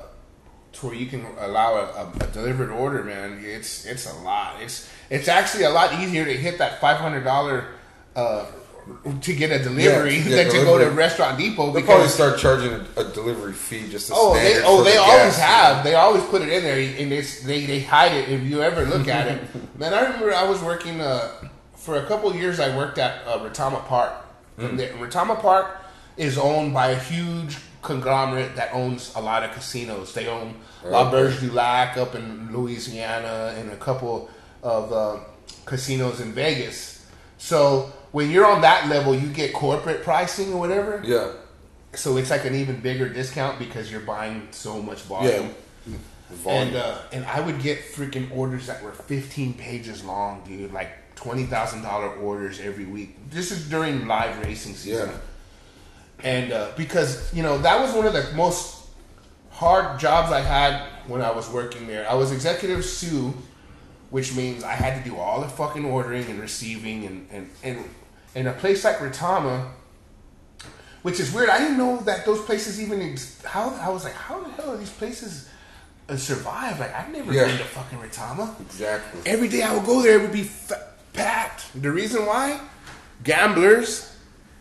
to 0.81 0.87
where 0.87 0.95
you 0.95 1.07
can 1.07 1.27
allow 1.39 1.75
a, 1.75 2.13
a, 2.25 2.27
delivered 2.29 2.71
order, 2.71 3.03
man, 3.03 3.41
it's 3.45 3.85
it's 3.85 4.11
a 4.11 4.15
lot. 4.19 4.61
It's 4.63 4.89
it's 5.11 5.29
actually 5.29 5.65
a 5.65 5.71
lot 5.71 6.01
easier 6.01 6.25
to 6.25 6.35
hit 6.35 6.59
that 6.59 6.81
five 6.81 6.99
hundred 6.99 7.25
dollar 7.25 7.67
uh, 8.15 8.47
to 9.21 9.35
get 9.35 9.51
a 9.51 9.63
delivery 9.63 10.19
Yeah, 10.19 10.37
than 10.37 10.47
to 10.47 10.53
go 10.53 10.79
to 10.79 10.85
delivery. 10.85 10.95
Restaurant 10.95 11.39
Depot 11.39 11.73
they'll 11.73 11.85
probably 11.85 12.09
start 12.09 12.39
charging 12.39 12.73
a, 12.73 12.87
a 12.97 13.05
delivery 13.13 13.53
fee 13.53 13.89
just. 13.89 14.11
Oh, 14.15 14.35
they 14.35 14.63
oh 14.65 14.83
they 14.83 14.93
the 14.93 15.01
always 15.01 15.37
have. 15.39 15.85
They 15.85 15.95
always 15.95 16.25
put 16.25 16.43
it 16.43 16.49
in 16.49 16.63
there, 16.63 16.79
and 16.79 17.13
it's, 17.13 17.41
they 17.43 17.67
they 17.67 17.81
hide 17.81 18.13
it. 18.13 18.29
If 18.29 18.43
you 18.45 18.63
ever 18.63 18.85
look 18.85 19.09
at 19.09 19.27
it, 19.29 19.43
man, 19.79 19.93
I 19.93 20.03
remember 20.03 20.33
I 20.33 20.45
was 20.45 20.63
working 20.63 21.01
uh, 21.01 21.31
for 21.75 21.97
a 21.97 22.07
couple 22.07 22.35
years. 22.35 22.61
I 22.61 22.77
worked 22.77 22.99
at 22.99 23.27
uh, 23.27 23.39
Retama 23.39 23.85
Park. 23.87 24.13
Mm. 24.59 24.77
The, 24.77 24.87
Retama 24.89 25.41
Park 25.41 25.79
is 26.17 26.37
owned 26.37 26.75
by 26.75 26.91
a 26.91 26.99
huge 26.99 27.57
conglomerate 27.89 28.55
that 28.57 28.69
owns 28.73 29.15
a 29.17 29.21
lot 29.21 29.43
of 29.43 29.51
casinos. 29.53 30.13
They 30.13 30.27
own 30.29 30.55
L'Auberge 30.85 31.41
du 31.41 31.51
Lac 31.51 31.97
up 31.97 32.15
in 32.15 32.53
Louisiana 32.53 33.55
and 33.59 33.71
a 33.71 33.77
couple 33.77 34.29
of 34.63 34.93
uh, 34.93 35.17
casinos 35.65 36.21
in 36.21 36.33
Vegas. 36.33 37.07
So 37.39 37.91
when 38.13 38.31
you're 38.31 38.47
on 38.47 38.61
that 38.61 38.89
level, 38.89 39.15
you 39.15 39.29
get 39.33 39.53
corporate 39.53 40.03
pricing 40.03 40.53
or 40.53 40.61
whatever. 40.61 41.03
Yeah. 41.05 41.33
So 41.95 42.19
it's 42.19 42.31
like 42.31 42.45
an 42.45 42.55
even 42.55 42.81
bigger 42.81 43.09
discount 43.09 43.59
because 43.59 43.91
you're 43.91 44.09
buying 44.17 44.49
so 44.51 44.83
much 44.83 45.01
volume. 45.03 45.55
Yeah. 45.87 45.97
Volume. 46.31 46.69
And 46.69 46.77
uh, 46.77 46.99
and 47.15 47.25
I 47.25 47.41
would 47.41 47.59
get 47.63 47.79
freaking 47.95 48.27
orders 48.37 48.67
that 48.67 48.83
were 48.83 48.93
15 48.93 49.55
pages 49.55 50.05
long, 50.05 50.43
dude. 50.47 50.73
Like 50.73 50.91
twenty 51.15 51.45
thousand 51.45 51.83
dollar 51.83 52.11
orders 52.29 52.61
every 52.61 52.85
week. 52.85 53.11
This 53.31 53.51
is 53.51 53.69
during 53.69 54.07
live 54.07 54.39
racing 54.45 54.75
season. 54.75 55.09
Yeah. 55.09 55.19
And 56.29 56.53
uh, 56.53 56.69
because 56.77 57.33
you 57.33 57.43
know 57.43 57.57
that 57.59 57.81
was 57.81 57.95
one 57.95 58.07
of 58.07 58.13
the 58.13 58.31
most 58.37 58.85
hard 59.51 59.99
jobs 59.99 60.31
I 60.31 60.41
had 60.41 60.73
when 61.07 61.23
I 61.23 61.31
was 61.31 61.49
working 61.49 61.87
there. 61.87 62.05
I 62.09 62.15
was 62.15 62.33
executive 62.33 62.85
sous, 62.85 63.33
which 64.11 64.37
means 64.37 64.63
I 64.63 64.73
had 64.75 65.03
to 65.03 65.11
do 65.11 65.17
all 65.17 65.41
the 65.41 65.49
fucking 65.49 65.85
ordering 65.87 66.27
and 66.31 66.39
receiving 66.39 67.07
and 67.07 67.29
and 67.33 67.51
and 67.65 67.85
in 68.35 68.47
a 68.47 68.53
place 68.53 68.85
like 68.85 68.99
Retama, 68.99 69.71
which 71.03 71.19
is 71.19 71.33
weird. 71.33 71.49
I 71.49 71.59
didn't 71.59 71.79
know 71.79 71.97
that 72.09 72.27
those 72.27 72.43
places 72.45 72.79
even 72.81 73.01
ex- 73.01 73.41
how 73.43 73.71
I 73.81 73.89
was 73.89 74.05
like, 74.05 74.13
how 74.15 74.39
the 74.45 74.51
hell 74.51 74.71
are 74.73 74.77
these 74.77 74.91
places 75.03 75.49
uh, 76.11 76.17
survive? 76.17 76.79
Like 76.79 76.95
I've 76.95 77.11
never 77.11 77.33
Yeah. 77.33 77.47
been 77.47 77.57
to 77.59 77.65
fucking 77.65 77.99
Retama. 77.99 78.61
exactly. 78.61 79.23
Every 79.25 79.49
day 79.49 79.63
I 79.63 79.75
would 79.75 79.87
go 79.87 80.03
there, 80.03 80.19
it 80.19 80.23
would 80.23 80.33
be 80.33 80.45
fa- 80.45 80.89
packed. 81.15 81.63
The 81.81 81.91
reason 81.91 82.27
why? 82.27 82.61
Gamblers 83.25 84.15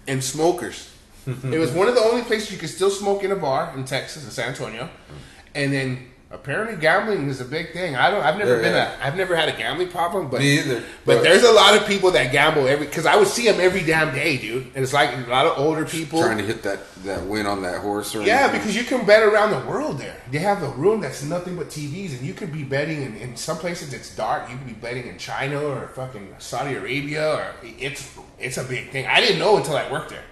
and 0.08 0.24
smokers. 0.24 0.94
Mm-hmm. 1.28 1.54
it 1.54 1.58
was 1.60 1.72
one 1.72 1.88
of 1.88 1.96
the 1.96 2.02
only 2.02 2.22
places 2.24 2.52
you 2.52 2.58
could 2.58 2.70
still 2.70 2.90
smoke 2.90 3.24
in 3.24 3.32
a 3.32 3.36
bar 3.36 3.74
in 3.76 3.84
Texas, 3.86 4.24
in 4.24 4.32
San 4.32 4.50
Antonio. 4.50 4.84
Mm-hmm. 4.84 5.14
And 5.56 5.74
then 5.74 6.08
apparently 6.30 6.76
gambling 6.78 7.30
is 7.30 7.40
a 7.42 7.46
big 7.46 7.72
thing. 7.74 7.96
I 7.96 8.12
don't. 8.12 8.22
I've 8.24 8.38
never 8.38 8.58
Yeah, 8.58 8.62
been 8.62 8.74
yeah. 8.74 9.02
a. 9.02 9.08
I've 9.08 9.16
never 9.18 9.36
had 9.36 9.50
a 9.50 9.54
gambling 9.58 9.88
problem, 9.90 10.30
but 10.30 10.40
Me 10.42 10.60
either. 10.60 10.82
But, 11.06 11.16
But- 11.16 11.24
there's 11.24 11.44
a 11.44 11.52
lot 11.52 11.76
of 11.76 11.88
people 11.88 12.12
that 12.12 12.32
gamble 12.32 12.68
every 12.68 12.86
because 12.86 13.06
I 13.06 13.16
would 13.16 13.28
see 13.28 13.46
them 13.50 13.60
every 13.60 13.82
damn 13.82 14.14
day, 14.14 14.38
dude. 14.38 14.68
And 14.76 14.84
it's 14.84 14.94
like 14.94 15.10
a 15.16 15.30
lot 15.30 15.46
of 15.48 15.58
older 15.58 15.86
people. 15.86 16.22
Trying 16.22 16.38
to 16.38 16.44
hit 16.44 16.64
that 16.64 16.80
that 17.06 17.24
win 17.24 17.46
on 17.46 17.62
that 17.64 17.82
horse 17.82 18.14
or 18.16 18.22
Yeah, 18.24 18.42
anything. 18.44 18.60
because 18.62 18.76
you 18.76 18.84
can 18.84 19.06
bet 19.06 19.24
around 19.24 19.52
the 19.52 19.68
world 19.70 20.00
there. 20.00 20.16
They 20.30 20.40
have 20.40 20.62
a 20.64 20.70
room 20.70 21.02
that's 21.02 21.24
nothing 21.24 21.56
but 21.56 21.70
TVs, 21.70 22.12
and 22.18 22.22
you 22.22 22.34
could 22.34 22.52
be 22.54 22.64
betting 22.64 23.02
in, 23.02 23.16
in 23.18 23.36
some 23.38 23.58
places 23.58 23.94
it's 23.94 24.14
dark. 24.16 24.50
You 24.52 24.58
could 24.58 24.68
be 24.68 24.74
betting 24.74 25.08
in 25.08 25.18
China 25.18 25.62
or 25.64 25.88
fucking 25.96 26.36
Saudi 26.40 26.76
Arabia, 26.76 27.36
or 27.36 27.46
it's 27.64 28.08
it's 28.38 28.58
a 28.58 28.64
big 28.64 28.92
thing. 28.92 29.08
I 29.08 29.20
didn't 29.22 29.40
know 29.40 29.58
until 29.58 29.76
I 29.78 29.90
worked 29.92 30.10
there. 30.12 30.24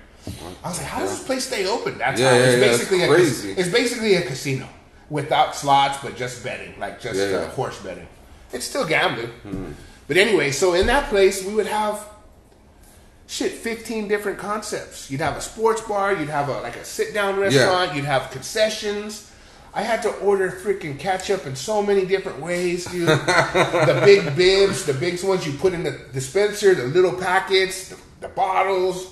I 0.64 0.70
was 0.70 0.78
like, 0.80 0.88
how 0.88 1.00
does 1.00 1.12
this 1.12 1.24
place 1.26 1.46
stay 1.46 1.68
open? 1.68 1.98
That's 1.98 2.20
Yeah, 2.20 2.30
how 2.32 2.36
yeah, 2.38 2.44
it's 2.46 2.54
yeah, 2.58 2.68
basically 2.72 3.02
a, 3.04 3.08
crazy. 3.08 3.52
it's 3.52 3.70
basically 3.70 4.16
a 4.16 4.22
casino 4.24 4.68
without 5.10 5.56
slots, 5.56 6.00
but 6.02 6.16
just 6.16 6.44
betting, 6.44 6.80
like 6.80 7.00
just 7.00 7.20
Yeah, 7.20 7.26
uh, 7.26 7.30
yeah. 7.42 7.50
horse 7.50 7.80
betting. 7.82 8.08
It's 8.52 8.66
still 8.66 8.86
gambling, 8.88 9.76
but 10.08 10.18
anyway. 10.18 10.52
So 10.52 10.74
in 10.74 10.88
that 10.88 11.10
place, 11.10 11.46
we 11.46 11.54
would 11.54 11.68
have 11.68 12.08
shit, 13.28 13.52
15 13.52 14.08
different 14.08 14.38
concepts. 14.40 15.10
You'd 15.12 15.22
have 15.22 15.36
a 15.36 15.42
sports 15.42 15.82
bar, 15.82 16.14
you'd 16.14 16.30
have 16.30 16.50
a 16.50 16.60
like 16.62 16.76
a 16.76 16.86
sit 16.86 17.14
down 17.14 17.40
restaurant, 17.40 17.96
you'd 17.96 18.06
have 18.06 18.32
concessions. 18.32 19.32
I 19.74 19.82
had 19.82 20.02
to 20.04 20.10
order 20.20 20.50
freaking 20.50 20.98
ketchup 20.98 21.46
in 21.46 21.56
so 21.56 21.84
many 21.84 22.06
different 22.06 22.40
ways, 22.40 22.86
dude. 22.86 23.10
the 23.10 24.02
big 24.06 24.34
bibs, 24.38 24.86
the 24.86 24.94
big 24.94 25.22
ones 25.22 25.46
you 25.46 25.52
put 25.54 25.74
in 25.74 25.84
the 25.84 26.00
dispenser, 26.14 26.74
the 26.74 26.86
little 26.86 27.12
packets, 27.14 27.90
the, 27.90 27.98
the 28.22 28.30
bottles, 28.30 29.12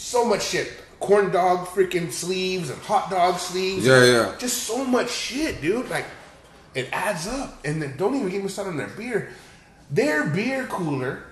so 0.00 0.24
much 0.24 0.42
shit. 0.42 0.72
Corn 0.98 1.30
dog 1.30 1.66
freaking 1.68 2.10
sleeves 2.10 2.70
and 2.70 2.80
hot 2.82 3.10
dog 3.10 3.38
sleeves. 3.38 3.86
Yeah, 3.86 4.04
yeah. 4.04 4.34
Just 4.38 4.64
so 4.64 4.84
much 4.84 5.10
shit, 5.10 5.60
dude. 5.60 5.88
Like, 5.88 6.06
it 6.74 6.88
adds 6.92 7.26
up. 7.26 7.58
And 7.64 7.80
then 7.80 7.96
don't 7.96 8.14
even 8.14 8.28
get 8.28 8.42
me 8.42 8.48
started 8.48 8.70
on 8.70 8.76
their 8.76 8.88
beer. 8.88 9.30
Their 9.90 10.26
beer 10.26 10.66
cooler 10.66 11.24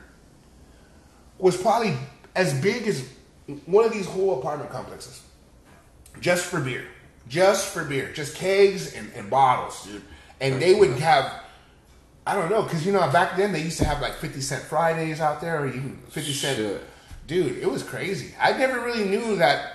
was 1.38 1.60
probably 1.60 1.96
as 2.34 2.58
big 2.60 2.86
as 2.86 3.06
one 3.66 3.84
of 3.84 3.92
these 3.92 4.06
whole 4.06 4.38
apartment 4.38 4.70
complexes. 4.70 5.22
Just 6.20 6.46
for 6.46 6.60
beer. 6.60 6.84
Just 7.28 7.72
for 7.72 7.84
beer. 7.84 8.12
Just 8.12 8.36
kegs 8.36 8.94
and, 8.94 9.10
and 9.14 9.30
bottles, 9.30 9.84
dude. 9.84 10.02
And 10.40 10.60
they 10.60 10.74
would 10.74 10.98
have, 10.98 11.32
I 12.26 12.34
don't 12.34 12.50
know, 12.50 12.62
because 12.62 12.86
you 12.86 12.92
know, 12.92 13.00
back 13.10 13.36
then 13.36 13.52
they 13.52 13.62
used 13.62 13.78
to 13.78 13.84
have 13.84 14.00
like 14.00 14.14
50 14.14 14.40
Cent 14.40 14.62
Fridays 14.64 15.20
out 15.20 15.40
there 15.40 15.62
or 15.62 15.66
even 15.68 15.98
50 16.08 16.32
Cent. 16.32 16.56
Shit. 16.56 16.82
Dude, 17.28 17.58
it 17.58 17.70
was 17.70 17.82
crazy. 17.84 18.34
I 18.40 18.52
never 18.58 18.80
really 18.80 19.04
knew 19.04 19.36
that 19.36 19.74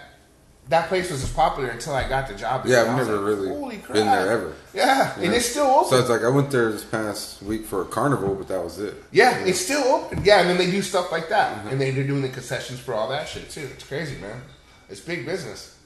that 0.69 0.87
place 0.87 1.11
was 1.11 1.23
as 1.23 1.31
popular 1.31 1.69
until 1.69 1.93
I 1.93 2.07
got 2.09 2.27
the 2.27 2.33
job. 2.33 2.65
Yeah. 2.65 2.81
I've 2.81 2.97
never 2.97 3.17
like, 3.17 3.39
really 3.39 3.77
been 3.77 4.07
there 4.07 4.31
ever. 4.31 4.53
Yeah, 4.73 5.15
You 5.17 5.23
and 5.23 5.31
know? 5.31 5.37
it's 5.37 5.45
still 5.45 5.65
open. 5.67 5.89
So 5.89 5.99
it's 5.99 6.09
like 6.09 6.23
I 6.23 6.29
went 6.29 6.49
there 6.51 6.71
this 6.71 6.83
past 6.83 7.43
week 7.43 7.65
for 7.65 7.83
a 7.83 7.85
carnival, 7.85 8.33
but 8.33 8.47
that 8.47 8.63
was 8.63 8.79
it. 8.79 8.95
Yeah, 9.11 9.37
it's 9.45 9.59
still 9.59 9.83
open. 9.83 10.23
Yeah, 10.25 10.39
and 10.41 10.49
then 10.49 10.57
they 10.57 10.71
do 10.71 10.81
stuff 10.81 11.11
like 11.11 11.29
that, 11.29 11.57
Mm-hmm. 11.59 11.67
and 11.69 11.79
they, 11.81 11.91
they're 11.91 12.07
doing 12.07 12.21
the 12.23 12.29
concessions 12.29 12.79
for 12.79 12.93
all 12.95 13.07
that 13.09 13.27
shit 13.29 13.49
too. 13.49 13.69
It's 13.73 13.83
crazy, 13.85 14.17
man. 14.19 14.41
It's 14.89 14.99
big 14.99 15.25
business. 15.25 15.77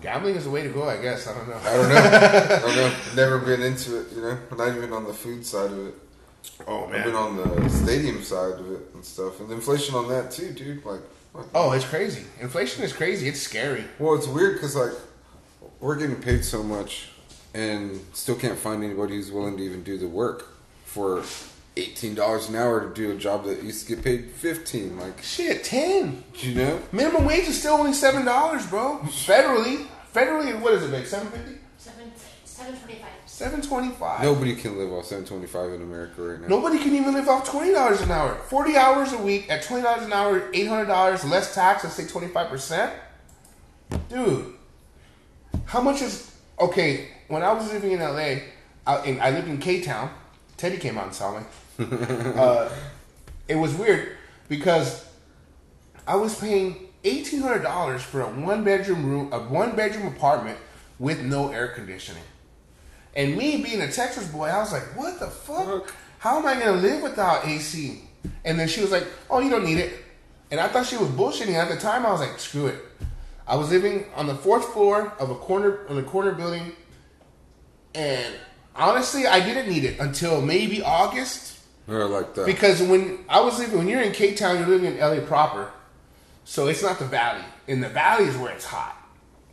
Gambling 0.00 0.36
is 0.36 0.44
the 0.44 0.50
way 0.50 0.62
to 0.62 0.70
go, 0.70 0.88
I 0.88 0.96
guess. 1.02 1.26
I 1.26 1.34
don't 1.34 1.48
know. 1.48 1.56
I 1.56 1.76
don't 1.76 1.88
know. 1.90 1.96
I 1.96 2.60
don't 2.60 2.76
know. 2.76 2.94
Never 3.14 3.38
been 3.40 3.60
into 3.60 4.00
it, 4.00 4.06
you 4.14 4.22
know. 4.22 4.38
Not 4.56 4.74
even 4.74 4.90
on 4.92 5.04
the 5.04 5.12
food 5.12 5.44
side 5.44 5.70
of 5.70 5.88
it. 5.88 5.94
Oh 6.66 6.86
man, 6.86 7.00
I've 7.00 7.04
been 7.04 7.14
on 7.14 7.36
the 7.36 7.68
stadium 7.68 8.22
side 8.22 8.52
of 8.58 8.70
it 8.72 8.80
and 8.94 9.04
stuff, 9.04 9.40
and 9.40 9.48
the 9.48 9.54
inflation 9.54 9.94
on 9.94 10.08
that 10.08 10.30
too, 10.30 10.52
dude. 10.52 10.84
Like, 10.84 11.00
what? 11.32 11.46
Oh, 11.54 11.72
it's 11.72 11.84
crazy. 11.84 12.22
Inflation 12.40 12.82
is 12.84 12.92
crazy. 12.92 13.28
It's 13.28 13.40
scary. 13.40 13.84
well, 13.98 14.14
it's 14.14 14.26
weird 14.28 14.54
because 14.54 14.76
like 14.76 14.92
we're 15.80 15.96
getting 15.96 16.16
paid 16.20 16.44
so 16.44 16.62
much, 16.62 17.08
and 17.54 18.00
still 18.12 18.36
can't 18.36 18.58
find 18.58 18.82
anybody 18.84 19.14
who's 19.16 19.30
willing 19.32 19.56
to 19.56 19.62
even 19.62 19.82
do 19.82 19.98
the 19.98 20.08
work 20.08 20.48
for 20.84 21.22
eighteen 21.76 22.14
dollars 22.14 22.48
an 22.48 22.56
hour 22.56 22.86
to 22.88 22.94
do 22.94 23.10
a 23.12 23.14
job 23.16 23.44
that 23.44 23.62
used 23.62 23.86
to 23.86 23.94
get 23.96 24.04
paid 24.04 24.30
fifteen. 24.30 24.98
Like, 24.98 25.22
Shit, 25.22 25.64
ten. 25.64 26.22
you 26.36 26.54
know. 26.54 26.80
Minimum 26.92 27.24
wage 27.24 27.48
is 27.48 27.58
still 27.58 27.74
only 27.74 27.92
seven 27.92 28.24
dollars, 28.24 28.66
bro. 28.66 28.98
Federally, 29.04 29.86
federally, 30.14 30.58
what 30.60 30.74
is 30.74 30.82
it, 30.84 30.90
babe? 30.90 31.06
Seven 31.06 31.28
fifty? 31.30 31.58
Seven, 31.78 32.12
seven 32.44 32.76
twenty-five. 32.78 33.08
Seven 33.32 33.62
twenty-five. 33.62 34.22
Nobody 34.22 34.54
can 34.54 34.76
live 34.76 34.92
off 34.92 35.06
seven 35.06 35.24
twenty 35.24 35.46
five 35.46 35.72
in 35.72 35.80
America 35.80 36.20
right 36.20 36.38
now. 36.38 36.48
Nobody 36.48 36.78
can 36.78 36.94
even 36.94 37.14
live 37.14 37.26
off 37.30 37.48
twenty 37.48 37.72
dollars 37.72 38.02
an 38.02 38.10
hour. 38.10 38.34
Forty 38.34 38.76
hours 38.76 39.14
a 39.14 39.16
week 39.16 39.48
at 39.48 39.62
twenty 39.62 39.82
dollars 39.82 40.04
an 40.04 40.12
hour, 40.12 40.50
eight 40.52 40.68
hundred 40.68 40.84
dollars 40.84 41.24
less 41.24 41.54
tax. 41.54 41.82
Let's 41.82 41.96
say 41.96 42.06
twenty 42.06 42.28
five 42.28 42.50
percent. 42.50 42.92
dude. 44.10 44.52
How 45.64 45.80
much 45.80 46.02
is 46.02 46.30
okay? 46.60 47.08
When 47.28 47.42
I 47.42 47.54
was 47.54 47.72
living 47.72 47.92
in 47.92 48.00
LA, 48.00 48.42
I, 48.86 49.02
in, 49.06 49.18
I 49.18 49.30
lived 49.30 49.48
in 49.48 49.56
K 49.56 49.80
Town. 49.80 50.10
Teddy 50.58 50.76
came 50.76 50.98
out 50.98 51.06
and 51.06 51.14
saw 51.14 51.38
me. 51.38 51.46
uh, 52.36 52.68
it 53.48 53.56
was 53.56 53.72
weird 53.74 54.14
because 54.50 55.06
I 56.06 56.16
was 56.16 56.38
paying 56.38 56.88
eighteen 57.02 57.40
hundred 57.40 57.62
dollars 57.62 58.02
for 58.02 58.20
a 58.20 58.26
one 58.26 58.62
bedroom 58.62 59.06
room, 59.06 59.32
a 59.32 59.38
one 59.38 59.74
bedroom 59.74 60.06
apartment 60.06 60.58
with 60.98 61.22
no 61.22 61.48
air 61.48 61.68
conditioning. 61.68 62.24
And 63.14 63.36
me 63.36 63.62
being 63.62 63.80
a 63.82 63.90
Texas 63.90 64.26
boy, 64.28 64.46
I 64.46 64.58
was 64.58 64.72
like, 64.72 64.96
"What 64.96 65.18
the 65.20 65.28
fuck? 65.28 65.92
How 66.18 66.38
am 66.38 66.46
I 66.46 66.54
gonna 66.54 66.72
live 66.80 67.02
without 67.02 67.46
AC?" 67.46 68.02
And 68.44 68.58
then 68.58 68.68
she 68.68 68.80
was 68.80 68.90
like, 68.90 69.06
"Oh, 69.28 69.40
you 69.40 69.50
don't 69.50 69.64
need 69.64 69.78
it." 69.78 69.92
And 70.50 70.60
I 70.60 70.68
thought 70.68 70.86
she 70.86 70.96
was 70.96 71.08
bullshitting. 71.08 71.54
At 71.54 71.68
the 71.68 71.76
time, 71.76 72.06
I 72.06 72.12
was 72.12 72.20
like, 72.20 72.38
"Screw 72.38 72.66
it." 72.66 72.78
I 73.46 73.56
was 73.56 73.70
living 73.70 74.06
on 74.14 74.26
the 74.26 74.34
fourth 74.34 74.72
floor 74.72 75.12
of 75.18 75.30
a 75.30 75.34
corner 75.34 75.80
on 75.88 75.98
a 75.98 76.02
corner 76.02 76.32
building, 76.32 76.72
and 77.94 78.34
honestly, 78.74 79.26
I 79.26 79.40
didn't 79.40 79.68
need 79.68 79.84
it 79.84 79.98
until 80.00 80.40
maybe 80.40 80.82
August 80.82 81.58
Or 81.88 82.04
like 82.06 82.34
that. 82.34 82.46
because 82.46 82.80
when 82.82 83.24
I 83.28 83.40
was 83.40 83.58
living, 83.58 83.78
when 83.78 83.88
you're 83.88 84.00
in 84.00 84.12
K 84.12 84.34
Town, 84.34 84.58
you're 84.58 84.68
living 84.68 84.94
in 84.94 84.98
LA 85.00 85.20
proper, 85.20 85.70
so 86.44 86.68
it's 86.68 86.82
not 86.82 86.98
the 86.98 87.04
valley. 87.04 87.44
In 87.66 87.80
the 87.80 87.88
valley 87.88 88.24
is 88.24 88.36
where 88.36 88.52
it's 88.52 88.64
hot 88.64 88.96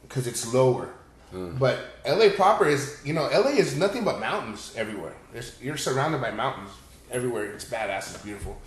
because 0.04 0.28
it's 0.28 0.54
lower. 0.54 0.90
But 1.32 1.80
LA 2.08 2.30
proper 2.30 2.66
is, 2.68 3.00
you 3.06 3.14
know, 3.14 3.24
LA 3.24 3.52
is 3.52 3.78
nothing 3.78 4.04
but 4.04 4.20
mountains 4.20 4.74
everywhere. 4.76 5.14
There's, 5.32 5.56
you're 5.62 5.78
surrounded 5.78 6.22
by 6.22 6.32
mountains 6.32 6.72
everywhere. 7.12 7.46
It's 7.52 7.66
badass. 7.66 8.14
It's 8.14 8.24
beautiful, 8.24 8.60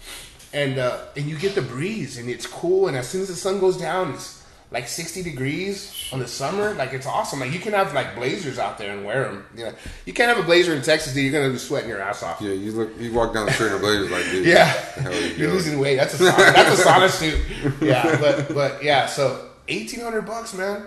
and 0.53 0.79
uh, 0.79 1.07
and 1.17 1.27
you 1.27 1.37
get 1.37 1.55
the 1.55 1.63
breeze 1.63 2.19
and 2.19 2.29
it's 2.29 2.47
cool. 2.47 2.89
And 2.89 2.97
as 2.97 3.09
soon 3.09 3.23
as 3.23 3.29
the 3.29 3.35
sun 3.35 3.59
goes 3.61 3.77
down, 3.77 4.13
it's 4.13 4.43
like 4.73 4.89
60 4.89 5.23
degrees 5.23 6.09
on 6.13 6.19
the 6.19 6.27
summer. 6.27 6.75
Like 6.75 6.93
it's 6.93 7.07
awesome. 7.07 7.41
Like 7.41 7.53
you 7.53 7.59
can 7.59 7.73
have 7.75 7.93
like 7.95 8.15
blazers 8.15 8.59
out 8.59 8.79
there 8.79 8.97
and 8.97 9.05
wear 9.05 9.25
them. 9.25 9.45
You 9.57 9.65
know, 9.67 9.75
you 10.07 10.13
can't 10.13 10.35
have 10.35 10.43
a 10.43 10.47
blazer 10.47 10.75
in 10.75 10.83
Texas. 10.83 11.13
Dude, 11.15 11.25
you're 11.31 11.41
gonna 11.41 11.53
be 11.53 11.59
sweating 11.59 11.91
your 11.91 12.01
ass 12.01 12.23
off. 12.23 12.41
yeah, 12.41 12.53
you 12.53 12.73
look, 12.73 12.91
you 12.99 13.13
walk 13.13 13.35
down 13.35 13.47
the 13.47 13.53
street 13.53 13.69
in 13.69 13.75
a 13.75 13.79
blazer 13.79 14.09
like, 14.09 14.25
dude. 14.31 14.47
Yeah, 14.47 14.73
what 14.73 14.95
the 14.95 15.03
hell 15.03 15.13
are 15.13 15.17
you 15.17 15.35
you're 15.35 15.51
losing 15.51 15.79
weight. 15.79 15.97
That's 15.97 16.15
a 16.15 16.25
sauna, 16.25 16.55
that's 16.55 16.81
a 16.81 16.85
sauna 16.85 17.11
suit. 17.11 17.83
Yeah, 17.83 18.19
but 18.21 18.55
but 18.55 18.83
yeah, 18.83 19.07
so 19.07 19.51
eighteen 19.69 20.01
hundred 20.01 20.23
bucks, 20.23 20.55
man, 20.55 20.87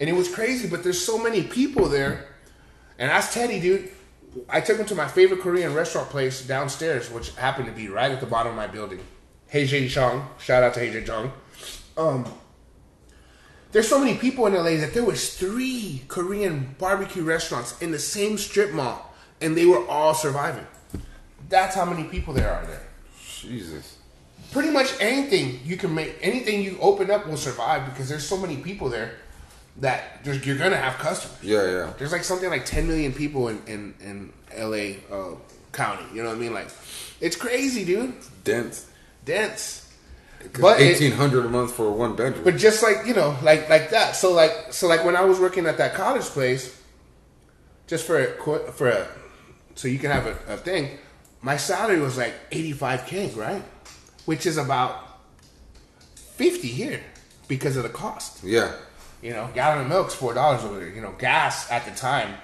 and 0.00 0.08
it 0.08 0.14
was 0.14 0.32
crazy. 0.32 0.68
But 0.68 0.82
there's 0.82 1.02
so 1.02 1.22
many 1.22 1.42
people 1.42 1.88
there, 1.88 2.28
and 2.98 3.10
ask 3.10 3.32
Teddy, 3.32 3.60
dude. 3.60 3.90
I 4.48 4.60
took 4.60 4.78
him 4.78 4.86
to 4.86 4.94
my 4.94 5.06
favorite 5.06 5.40
Korean 5.40 5.74
restaurant 5.74 6.10
place 6.10 6.44
downstairs, 6.44 7.10
which 7.10 7.34
happened 7.36 7.66
to 7.66 7.72
be 7.72 7.88
right 7.88 8.10
at 8.10 8.20
the 8.20 8.26
bottom 8.26 8.50
of 8.50 8.56
my 8.56 8.66
building. 8.66 9.00
Hey 9.46 9.66
Jay 9.66 9.86
Chong, 9.86 10.28
shout 10.38 10.64
out 10.64 10.74
to 10.74 10.80
Hey 10.80 11.04
Chong. 11.04 11.32
Um, 11.96 12.26
there's 13.70 13.88
so 13.88 13.98
many 13.98 14.16
people 14.16 14.46
in 14.46 14.54
LA 14.54 14.76
that 14.80 14.94
there 14.94 15.04
was 15.04 15.36
three 15.36 16.02
Korean 16.08 16.74
barbecue 16.78 17.22
restaurants 17.22 17.80
in 17.80 17.90
the 17.92 17.98
same 17.98 18.38
strip 18.38 18.72
mall, 18.72 19.14
and 19.40 19.56
they 19.56 19.66
were 19.66 19.86
all 19.88 20.14
surviving. 20.14 20.66
That's 21.48 21.74
how 21.74 21.84
many 21.84 22.04
people 22.04 22.34
there 22.34 22.50
are 22.50 22.64
there 22.66 22.82
Jesus. 23.38 23.98
pretty 24.50 24.70
much 24.70 24.94
anything 25.00 25.60
you 25.64 25.76
can 25.76 25.94
make 25.94 26.16
anything 26.22 26.62
you 26.62 26.78
open 26.80 27.10
up 27.10 27.26
will 27.26 27.36
survive 27.36 27.84
because 27.84 28.08
there's 28.08 28.26
so 28.26 28.36
many 28.36 28.56
people 28.56 28.88
there 28.88 29.16
that 29.78 30.22
there's, 30.24 30.44
you're 30.46 30.56
gonna 30.56 30.76
have 30.76 30.98
customers 30.98 31.36
Yeah, 31.42 31.64
yeah. 31.70 31.92
there's 31.98 32.12
like 32.12 32.24
something 32.24 32.48
like 32.48 32.64
10 32.64 32.86
million 32.86 33.12
people 33.12 33.48
in 33.48 33.62
in, 33.66 33.94
in 34.00 34.32
la 34.70 35.16
uh, 35.16 35.34
county 35.72 36.04
you 36.14 36.22
know 36.22 36.28
what 36.28 36.36
i 36.36 36.40
mean 36.40 36.54
like 36.54 36.68
it's 37.20 37.34
crazy 37.36 37.84
dude 37.84 38.14
Dense. 38.44 38.86
dense 39.24 39.92
But 40.60 40.80
eighteen 40.80 41.12
hundred 41.12 41.44
a 41.46 41.48
month 41.48 41.72
for 41.72 41.90
one 41.90 42.14
bedroom. 42.14 42.44
but 42.44 42.56
just 42.56 42.82
like 42.82 43.06
you 43.06 43.14
know 43.14 43.36
like 43.42 43.68
like 43.68 43.90
that 43.90 44.14
so 44.14 44.32
like 44.32 44.52
so 44.72 44.86
like 44.86 45.04
when 45.04 45.16
i 45.16 45.22
was 45.24 45.40
working 45.40 45.66
at 45.66 45.76
that 45.78 45.94
college 45.94 46.24
place 46.26 46.80
just 47.88 48.06
for 48.06 48.18
a 48.20 48.72
for 48.72 48.88
a 48.88 49.08
so 49.74 49.88
you 49.88 49.98
can 49.98 50.10
have 50.12 50.26
a, 50.26 50.36
a 50.54 50.56
thing 50.56 50.98
my 51.42 51.56
salary 51.56 51.98
was 51.98 52.16
like 52.16 52.34
85k 52.50 53.36
right 53.36 53.62
which 54.26 54.46
is 54.46 54.56
about 54.56 54.92
50 56.14 56.68
here 56.68 57.00
because 57.48 57.76
of 57.76 57.82
the 57.82 57.88
cost 57.88 58.44
yeah. 58.44 58.72
You 59.24 59.32
know 59.32 59.48
gallon 59.54 59.80
of 59.82 59.88
milk's 59.88 60.14
four 60.14 60.34
dollars 60.34 60.62
over 60.64 60.78
there 60.78 60.88
you 60.90 61.00
know 61.00 61.12
gas 61.18 61.68
at 61.70 61.84
the 61.86 61.90
time 61.92 62.34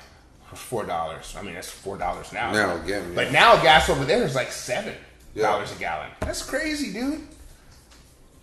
was 0.50 0.58
four 0.58 0.84
dollars 0.84 1.34
i 1.38 1.42
mean 1.42 1.54
that's 1.54 1.70
four 1.70 1.96
dollars 1.96 2.32
now 2.32 2.50
Now 2.52 2.82
again, 2.82 3.14
but 3.14 3.30
now 3.30 3.60
gas 3.62 3.88
over 3.88 4.04
there 4.04 4.24
is 4.24 4.34
like 4.34 4.50
seven 4.50 4.94
Yeah. 5.34 5.42
dollars 5.48 5.70
a 5.70 5.78
gallon 5.78 6.10
that's 6.20 6.42
crazy 6.42 6.92
dude 6.92 7.20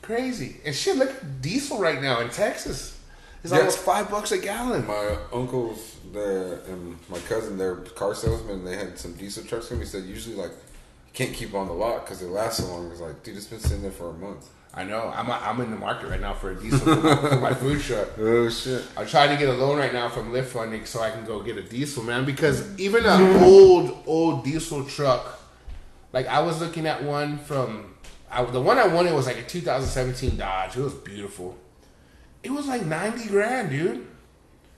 crazy 0.01 0.57
and 0.65 0.73
shit 0.75 0.95
look 0.97 1.09
at 1.09 1.41
diesel 1.41 1.79
right 1.79 2.01
now 2.01 2.19
in 2.21 2.29
texas 2.29 2.97
it's 3.43 3.51
Yeah. 3.51 3.59
almost 3.59 3.79
five 3.79 4.09
bucks 4.09 4.31
a 4.31 4.37
gallon 4.37 4.85
My 4.87 5.17
uncles 5.33 5.95
there 6.13 6.59
and 6.69 6.97
my 7.09 7.19
cousin, 7.19 7.57
they're 7.57 7.75
car 7.75 8.15
salesman. 8.15 8.63
They 8.63 8.77
had 8.77 8.97
some 8.97 9.11
diesel 9.13 9.43
trucks. 9.43 9.69
And 9.71 9.79
he 9.81 9.85
said 9.85 10.05
usually 10.05 10.35
like 10.35 10.51
you 10.51 11.13
can't 11.13 11.33
keep 11.33 11.53
on 11.53 11.67
the 11.67 11.73
lot 11.73 12.05
because 12.05 12.21
they 12.21 12.25
last 12.27 12.57
so 12.57 12.65
long. 12.67 12.89
It's 12.91 13.01
like, 13.01 13.21
dude, 13.23 13.35
it's 13.35 13.45
been 13.47 13.59
sitting 13.59 13.81
there 13.81 13.91
for 13.91 14.09
a 14.09 14.13
month. 14.13 14.47
I 14.77 14.83
know 14.83 15.11
i'm, 15.15 15.29
I'm 15.29 15.59
in 15.61 15.71
the 15.71 15.77
market 15.77 16.07
right 16.07 16.21
now 16.21 16.33
for 16.33 16.51
a 16.51 16.55
diesel 16.55 16.79
for 16.79 16.95
my, 16.95 17.15
for 17.15 17.35
my 17.35 17.53
food 17.53 17.81
truck 17.87 18.07
Oh 18.37 18.49
shit. 18.49 18.83
I'm 18.95 19.07
trying 19.07 19.29
to 19.29 19.37
get 19.37 19.49
a 19.49 19.57
loan 19.57 19.77
right 19.77 19.93
now 19.93 20.09
from 20.09 20.31
Lyft 20.31 20.45
funding 20.45 20.85
so 20.85 21.01
I 21.01 21.11
can 21.11 21.25
go 21.25 21.41
get 21.41 21.57
a 21.57 21.63
diesel, 21.63 22.03
man. 22.03 22.25
Because 22.25 22.77
even 22.79 23.05
an 23.05 23.19
mm. 23.19 23.41
old, 23.41 24.03
old 24.05 24.43
diesel 24.43 24.85
truck, 24.85 25.39
like 26.13 26.27
I 26.27 26.41
was 26.41 26.59
looking 26.59 26.85
at 26.87 27.03
one 27.03 27.37
from 27.37 27.95
I, 28.29 28.43
the 28.43 28.61
one 28.61 28.77
I 28.77 28.87
wanted 28.87 29.13
was 29.13 29.25
like 29.25 29.37
a 29.37 29.43
2017 29.43 30.37
Dodge. 30.37 30.77
It 30.77 30.81
was 30.81 30.93
beautiful. 30.93 31.57
It 32.43 32.51
was 32.51 32.67
like 32.67 32.85
90 32.85 33.27
grand, 33.29 33.69
dude, 33.69 34.05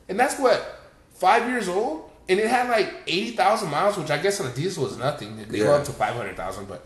and 0.08 0.20
that's 0.20 0.40
what 0.40 0.82
five 1.14 1.48
years 1.50 1.68
old, 1.68 2.10
and 2.28 2.40
it 2.40 2.48
had 2.48 2.70
like 2.70 2.94
80,000 3.06 3.70
miles, 3.70 3.98
which 3.98 4.10
I 4.10 4.18
guess 4.18 4.40
on 4.40 4.48
a 4.48 4.54
diesel 4.54 4.88
is 4.88 4.98
nothing. 4.98 5.38
They 5.48 5.60
go 5.60 5.76
up 5.76 5.84
to 5.86 5.92
500,000, 5.92 6.68
but 6.68 6.86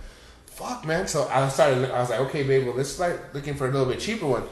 fuck, 0.53 0.85
man. 0.85 1.07
So 1.07 1.27
I 1.29 1.47
started. 1.49 1.91
I 1.91 1.99
was 1.99 2.09
like, 2.09 2.19
okay, 2.21 2.43
babe, 2.43 2.65
well, 2.65 2.75
let's 2.75 2.89
start 2.89 3.33
looking 3.33 3.55
for 3.55 3.67
a 3.67 3.71
little 3.71 3.87
bit 3.87 3.99
cheaper 3.99 4.27
one. 4.27 4.43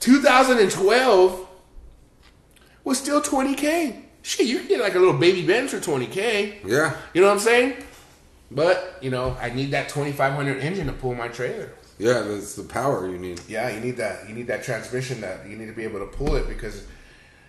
2012 0.00 1.48
was 2.84 2.98
still 2.98 3.20
20k. 3.20 4.04
Shit, 4.22 4.46
you 4.46 4.58
can 4.58 4.68
get 4.68 4.80
like 4.80 4.94
a 4.94 4.98
little 4.98 5.18
baby 5.18 5.46
Benz 5.46 5.72
for 5.72 5.78
20k. 5.78 6.64
Yeah. 6.64 6.96
You 7.14 7.20
know 7.20 7.28
what 7.28 7.34
I'm 7.34 7.40
saying? 7.40 7.84
But 8.50 8.98
you 9.02 9.10
know, 9.10 9.36
I 9.40 9.50
need 9.50 9.72
that 9.72 9.88
2500 9.88 10.58
engine 10.58 10.86
to 10.86 10.92
pull 10.92 11.14
my 11.14 11.28
trailer. 11.28 11.72
Yeah, 11.98 12.20
that's 12.20 12.54
the 12.54 12.62
power 12.62 13.08
you 13.08 13.18
need. 13.18 13.40
Yeah, 13.48 13.68
you 13.70 13.80
need 13.80 13.96
that. 13.96 14.28
You 14.28 14.34
need 14.34 14.46
that 14.46 14.62
transmission. 14.62 15.20
That 15.20 15.46
you 15.48 15.56
need 15.56 15.66
to 15.66 15.72
be 15.72 15.84
able 15.84 16.00
to 16.00 16.06
pull 16.06 16.36
it 16.36 16.48
because 16.48 16.86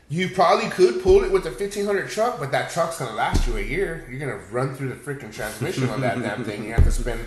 you 0.10 0.30
probably 0.30 0.70
could 0.70 1.04
pull 1.04 1.24
it 1.24 1.32
with 1.32 1.46
a 1.46 1.52
1500 1.52 2.10
truck, 2.10 2.40
but 2.40 2.52
that 2.52 2.72
truck's 2.72 2.98
gonna 2.98 3.16
last 3.16 3.48
you 3.48 3.58
a 3.58 3.62
year. 3.62 4.08
You're 4.10 4.20
gonna 4.20 4.42
run 4.52 4.74
through 4.74 4.90
the 4.90 4.96
freaking 4.96 5.32
transmission 5.32 5.88
on 5.90 6.02
that 6.02 6.20
damn 6.20 6.44
thing. 6.44 6.66
You 6.66 6.74
have 6.74 6.84
to 6.86 6.92
spend 6.92 7.22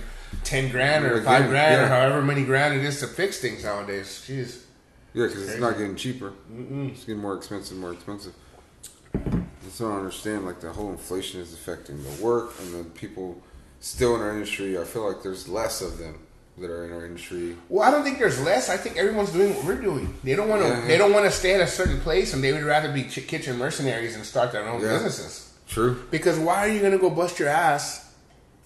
10 0.53 0.69
grand 0.71 1.07
or 1.07 1.23
five 1.23 1.49
grand 1.49 1.81
or 1.81 1.89
however 1.89 2.21
many 2.21 2.45
grand 2.45 2.75
it 2.75 2.85
is 2.85 3.01
to 3.01 3.07
fix 3.07 3.41
things 3.41 3.65
nowadays. 3.65 4.23
Jeez. 4.29 4.65
Yeah, 5.15 5.27
because 5.27 5.49
it's 5.49 5.59
not 5.61 5.79
getting 5.79 5.97
cheaper. 5.97 6.35
It's 6.55 7.05
getting 7.05 7.23
more 7.23 7.35
expensive, 7.37 7.79
more 7.79 7.93
expensive. 7.93 8.35
That's 9.15 9.81
what 9.81 9.87
I 9.87 9.91
don't 9.93 9.99
understand. 10.01 10.45
Like 10.45 10.61
the 10.61 10.71
whole 10.71 10.91
inflation 10.91 11.41
is 11.41 11.55
affecting 11.55 12.03
the 12.05 12.23
work 12.23 12.53
and 12.61 12.75
the 12.75 12.85
people 12.91 13.41
still 13.81 14.15
in 14.15 14.21
our 14.21 14.31
industry. 14.33 14.79
I 14.79 14.85
feel 14.85 15.07
like 15.11 15.23
there's 15.23 15.49
less 15.49 15.81
of 15.81 15.97
them 15.97 16.19
that 16.59 16.69
are 16.71 16.85
in 16.85 16.93
our 16.93 17.07
industry. 17.07 17.57
Well, 17.71 17.87
I 17.89 17.91
don't 17.91 18.03
think 18.05 18.19
there's 18.19 18.43
less. 18.45 18.69
I 18.69 18.77
think 18.77 18.99
everyone's 18.99 19.33
doing 19.33 19.55
what 19.55 19.65
we're 19.65 19.81
doing. 19.81 20.15
They 20.23 20.37
don't 20.37 20.51
want 20.51 20.61
to. 20.63 20.69
Yeah. 20.69 20.87
They 20.87 20.99
don't 20.99 21.15
want 21.15 21.25
to 21.25 21.31
stay 21.31 21.55
at 21.55 21.63
a 21.63 21.67
certain 21.67 21.99
place, 22.01 22.35
and 22.35 22.45
they 22.45 22.53
would 22.53 22.63
rather 22.65 22.93
be 22.93 23.05
kitchen 23.05 23.57
mercenaries 23.57 24.17
and 24.17 24.25
start 24.27 24.53
their 24.53 24.69
own 24.69 24.83
Yeah. 24.83 24.89
businesses. 24.93 25.51
True. 25.67 26.03
Because 26.11 26.39
why 26.39 26.59
are 26.59 26.69
you 26.69 26.81
going 26.81 26.93
to 26.93 26.99
go 26.99 27.09
bust 27.09 27.39
your 27.39 27.49
ass 27.49 28.02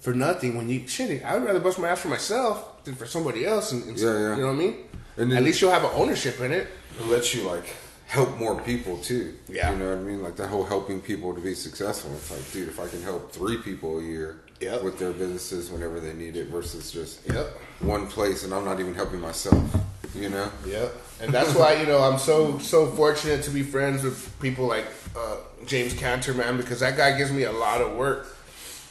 for 0.06 0.14
nothing 0.14 0.56
when 0.56 0.68
you 0.68 0.86
shit? 0.86 1.24
I 1.24 1.34
would 1.34 1.44
rather 1.44 1.58
bust 1.58 1.80
my 1.80 1.88
ass 1.88 2.00
for 2.00 2.06
myself 2.06 2.84
than 2.84 2.94
for 2.94 3.06
somebody 3.06 3.44
else. 3.44 3.72
And, 3.72 3.82
and 3.88 3.98
Yeah, 3.98 4.12
yeah. 4.12 4.36
You 4.36 4.42
know 4.42 4.46
what 4.46 4.52
I 4.52 4.64
mean? 4.64 4.74
And 5.16 5.32
then- 5.32 5.38
At 5.38 5.42
least 5.42 5.60
you'll 5.60 5.72
have 5.72 5.82
an 5.82 5.90
ownership 5.94 6.40
in 6.40 6.52
it. 6.52 6.68
It 7.00 7.06
lets 7.08 7.34
you 7.34 7.42
like 7.42 7.66
help 8.06 8.38
more 8.38 8.54
people 8.62 8.98
too. 8.98 9.34
Yeah. 9.48 9.72
You 9.72 9.78
know 9.80 9.88
what 9.90 9.98
I 9.98 10.02
mean? 10.02 10.22
Like 10.22 10.36
that 10.36 10.46
whole 10.46 10.62
helping 10.62 11.00
people 11.00 11.34
to 11.34 11.40
be 11.40 11.54
successful. 11.54 12.12
It's 12.14 12.30
like, 12.30 12.52
dude, 12.52 12.68
if 12.68 12.78
I 12.78 12.86
can 12.86 13.02
help 13.02 13.32
three 13.32 13.58
people 13.58 13.98
a 13.98 14.02
year 14.02 14.36
Yep. 14.60 14.84
with 14.84 14.96
their 15.00 15.10
businesses 15.12 15.70
whenever 15.72 15.98
they 15.98 16.12
need 16.14 16.36
it 16.36 16.46
versus 16.46 16.92
just 16.92 17.26
Yep. 17.28 17.46
one 17.80 18.06
place 18.06 18.44
and 18.44 18.54
I'm 18.54 18.64
not 18.64 18.78
even 18.78 18.94
helping 18.94 19.20
myself. 19.20 19.60
You 20.14 20.28
know? 20.30 20.48
Yep. 20.64 20.94
And 21.22 21.32
that's 21.34 21.52
why 21.56 21.74
you 21.80 21.86
know 21.86 21.98
I'm 21.98 22.18
so 22.18 22.58
so 22.58 22.86
fortunate 22.86 23.42
to 23.42 23.50
be 23.50 23.62
friends 23.64 24.04
with 24.04 24.18
people 24.40 24.66
like 24.66 24.86
uh, 25.18 25.36
James 25.66 25.92
Cantor, 25.94 26.32
man, 26.34 26.56
because 26.56 26.78
that 26.80 26.96
guy 26.96 27.18
gives 27.18 27.32
me 27.32 27.42
a 27.42 27.52
lot 27.52 27.80
of 27.82 27.96
work. 27.96 28.28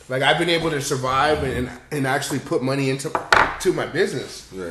Like 0.09 0.21
I've 0.21 0.37
been 0.37 0.49
able 0.49 0.69
to 0.71 0.81
survive 0.81 1.43
and 1.43 1.69
and 1.91 2.05
actually 2.07 2.39
put 2.39 2.61
money 2.61 2.89
into 2.89 3.09
to 3.61 3.73
my 3.73 3.85
business 3.85 4.47
Yeah. 4.53 4.69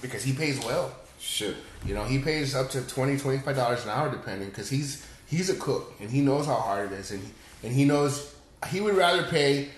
because 0.00 0.22
he 0.22 0.32
pays 0.32 0.58
well. 0.64 0.92
Shit. 1.18 1.56
You 1.84 1.94
know, 1.94 2.04
he 2.04 2.18
pays 2.18 2.54
up 2.54 2.70
to 2.70 2.80
20 2.82 3.18
25 3.18 3.56
dollars 3.56 3.84
an 3.84 3.90
hour 3.90 4.10
depending 4.10 4.48
because 4.48 4.68
he's 4.70 5.06
he's 5.26 5.50
a 5.50 5.54
cook 5.56 5.92
and 6.00 6.10
he 6.10 6.20
knows 6.20 6.46
how 6.46 6.54
hard 6.54 6.92
it 6.92 6.98
is 6.98 7.10
and 7.10 7.22
he, 7.22 7.30
and 7.66 7.72
he 7.74 7.84
knows 7.84 8.34
he 8.68 8.80
would 8.80 8.94
rather 8.96 9.24
pay 9.24 9.68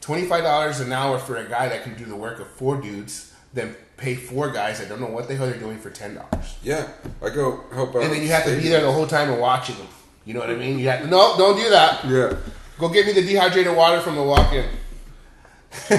twenty 0.00 0.24
five 0.26 0.42
dollars 0.44 0.80
an 0.80 0.92
hour 0.92 1.18
for 1.18 1.36
a 1.36 1.48
guy 1.48 1.68
that 1.68 1.82
can 1.82 1.94
do 1.96 2.04
the 2.04 2.16
work 2.16 2.40
of 2.40 2.46
four 2.48 2.76
dudes 2.80 3.32
than 3.54 3.74
pay 3.96 4.14
four 4.14 4.50
guys 4.50 4.78
that 4.80 4.88
don't 4.88 5.00
know 5.00 5.06
what 5.08 5.28
the 5.28 5.34
hell 5.36 5.46
they're 5.46 5.58
doing 5.58 5.78
for 5.78 5.90
ten 5.90 6.14
dollars, 6.14 6.56
Yeah, 6.62 6.86
I 7.22 7.30
go 7.30 7.64
help 7.74 7.94
out. 7.96 8.02
and 8.02 8.12
then 8.12 8.22
you 8.22 8.28
have 8.28 8.44
to 8.44 8.56
be 8.56 8.68
there 8.68 8.80
the 8.82 8.92
whole 8.92 9.06
time 9.06 9.30
and 9.30 9.40
watching 9.40 9.76
them. 9.76 9.88
You 10.24 10.34
know 10.34 10.40
what 10.40 10.50
I 10.50 10.54
mean? 10.54 10.78
You 10.78 10.88
have 10.88 11.00
to, 11.02 11.06
no, 11.08 11.36
don't 11.36 11.56
do 11.56 11.68
that. 11.70 12.04
Yeah, 12.06 12.34
Go 12.80 12.88
get 12.88 13.06
me 13.06 13.12
the 13.12 13.22
dehydrated 13.22 13.76
water 13.76 14.00
from 14.00 14.16
the 14.16 14.22
walk-in. 14.22 14.64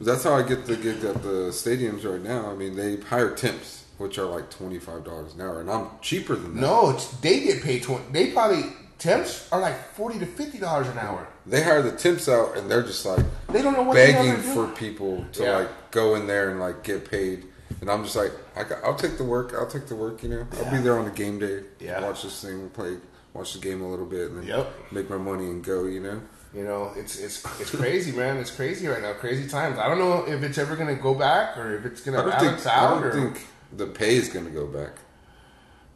that's 0.00 0.24
how 0.24 0.34
I 0.34 0.42
get 0.42 0.66
the 0.66 0.76
gig 0.76 1.04
at 1.04 1.22
the 1.22 1.50
stadiums 1.52 2.10
right 2.10 2.22
now. 2.22 2.50
I 2.50 2.54
mean, 2.54 2.74
they 2.74 2.96
hire 2.96 3.34
temps, 3.34 3.84
which 3.98 4.18
are 4.18 4.24
like 4.24 4.50
twenty 4.50 4.78
five 4.78 5.04
dollars 5.04 5.34
an 5.34 5.42
hour, 5.42 5.60
and 5.60 5.70
I'm 5.70 5.88
cheaper 6.00 6.34
than 6.36 6.54
that. 6.54 6.60
No, 6.60 6.90
it's, 6.90 7.06
they 7.20 7.40
get 7.40 7.62
paid 7.62 7.82
twenty. 7.82 8.04
They 8.12 8.32
probably 8.32 8.64
temps 8.98 9.48
are 9.52 9.60
like 9.60 9.92
forty 9.92 10.18
to 10.18 10.26
fifty 10.26 10.58
dollars 10.58 10.88
an 10.88 10.98
hour. 10.98 11.28
They 11.46 11.62
hire 11.62 11.82
the 11.82 11.92
temps 11.92 12.28
out, 12.28 12.56
and 12.56 12.70
they're 12.70 12.82
just 12.82 13.04
like 13.04 13.24
They 13.48 13.62
don't 13.62 13.74
know 13.74 13.82
what 13.82 13.94
begging 13.94 14.36
for 14.42 14.66
people 14.68 15.24
to 15.32 15.42
Yeah. 15.44 15.56
like 15.58 15.90
go 15.90 16.14
in 16.14 16.26
there 16.26 16.50
and 16.50 16.58
like 16.60 16.82
get 16.82 17.08
paid. 17.10 17.44
And 17.80 17.90
I'm 17.90 18.02
just 18.04 18.16
like, 18.16 18.32
I 18.56 18.64
got, 18.64 18.82
I'll 18.84 18.96
take 18.96 19.16
the 19.16 19.24
work. 19.24 19.54
I'll 19.54 19.66
take 19.66 19.86
the 19.86 19.94
work. 19.96 20.22
You 20.22 20.28
know, 20.30 20.46
I'll 20.58 20.70
be 20.70 20.78
there 20.78 20.98
on 20.98 21.04
the 21.06 21.10
game 21.12 21.38
day. 21.38 21.62
Yeah. 21.78 22.00
watch 22.02 22.24
this 22.24 22.42
thing, 22.42 22.68
play, 22.70 22.96
watch 23.34 23.52
the 23.54 23.58
game 23.60 23.80
a 23.82 23.88
little 23.88 24.06
bit, 24.06 24.30
and 24.30 24.38
then 24.38 24.46
Yep. 24.46 24.92
make 24.92 25.10
my 25.10 25.16
money 25.18 25.46
and 25.46 25.64
go. 25.64 25.84
You 25.84 26.00
know. 26.00 26.20
You 26.52 26.64
know, 26.64 26.92
it's 26.96 27.18
it's 27.20 27.44
it's 27.60 27.70
crazy, 27.70 28.10
man. 28.10 28.36
It's 28.38 28.50
crazy 28.50 28.88
right 28.88 29.00
now. 29.00 29.12
Crazy 29.12 29.48
times. 29.48 29.78
I 29.78 29.86
don't 29.88 29.98
know 30.00 30.26
if 30.26 30.42
it's 30.42 30.58
ever 30.58 30.74
gonna 30.74 30.96
go 30.96 31.14
back 31.14 31.56
or 31.56 31.76
if 31.76 31.84
it's 31.84 32.00
gonna 32.00 32.16
don't 32.18 32.30
balance 32.30 32.62
think 32.64 32.74
I 32.74 32.90
don't 32.90 33.04
or, 33.04 33.12
think 33.12 33.46
the 33.72 33.86
pay 33.86 34.16
is 34.16 34.28
going 34.28 34.46
to 34.46 34.50
go 34.50 34.66
back. 34.66 34.96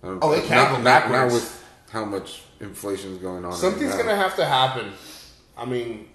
I 0.05 0.17
Oh, 0.23 0.33
it 0.33 0.45
can't 0.45 0.71
not, 0.71 0.77
go 0.79 0.83
not, 0.83 1.11
not 1.11 1.33
with 1.33 1.65
how 1.91 2.05
much 2.05 2.43
inflation 2.61 3.13
is 3.15 3.19
going 3.19 3.45
on. 3.45 3.53
Something's 3.53 3.97
gonna 3.97 4.15
have 4.15 4.37
to 4.37 4.45
happen. 4.45 4.93
I 5.57 5.65
mean, 5.65 6.09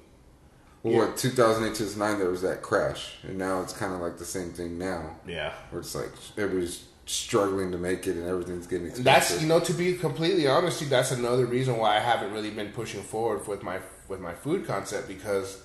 Well, 0.84 0.93
yeah. 0.93 0.99
what 0.99 1.17
2008 1.17 1.76
2009 1.76 2.20
there 2.20 2.30
was 2.30 2.41
that 2.43 2.61
crash, 2.61 3.15
and 3.24 3.38
now 3.38 3.61
it's 3.61 3.74
kind 3.74 3.93
of 3.93 3.99
like 3.99 4.17
the 4.17 4.26
same 4.26 4.51
thing 4.51 4.78
now, 4.78 5.17
yeah. 5.28 5.51
where 5.70 5.82
it's 5.82 5.93
like 5.95 6.11
everybody's 6.38 6.86
struggling 7.10 7.72
to 7.72 7.78
make 7.78 8.05
it 8.05 8.16
and 8.16 8.28
everything's 8.28 8.68
getting 8.68 8.88
expensive. 8.88 9.05
That's 9.05 9.41
you 9.41 9.47
know 9.47 9.60
to 9.60 9.74
be 9.74 9.95
completely 9.95 10.47
honest, 10.47 10.88
that's 10.89 11.12
another 11.12 11.45
reason 11.45 11.78
why 11.78 11.97
I 11.97 11.99
haven't 11.99 12.32
really 12.32 12.51
been 12.51 12.72
pushing 12.72 13.01
forward 13.01 13.47
with 13.47 13.64
my 13.64 13.80
with 14.07 14.20
my 14.20 14.34
food 14.34 14.68
concept 14.68 15.07
because 15.07 15.62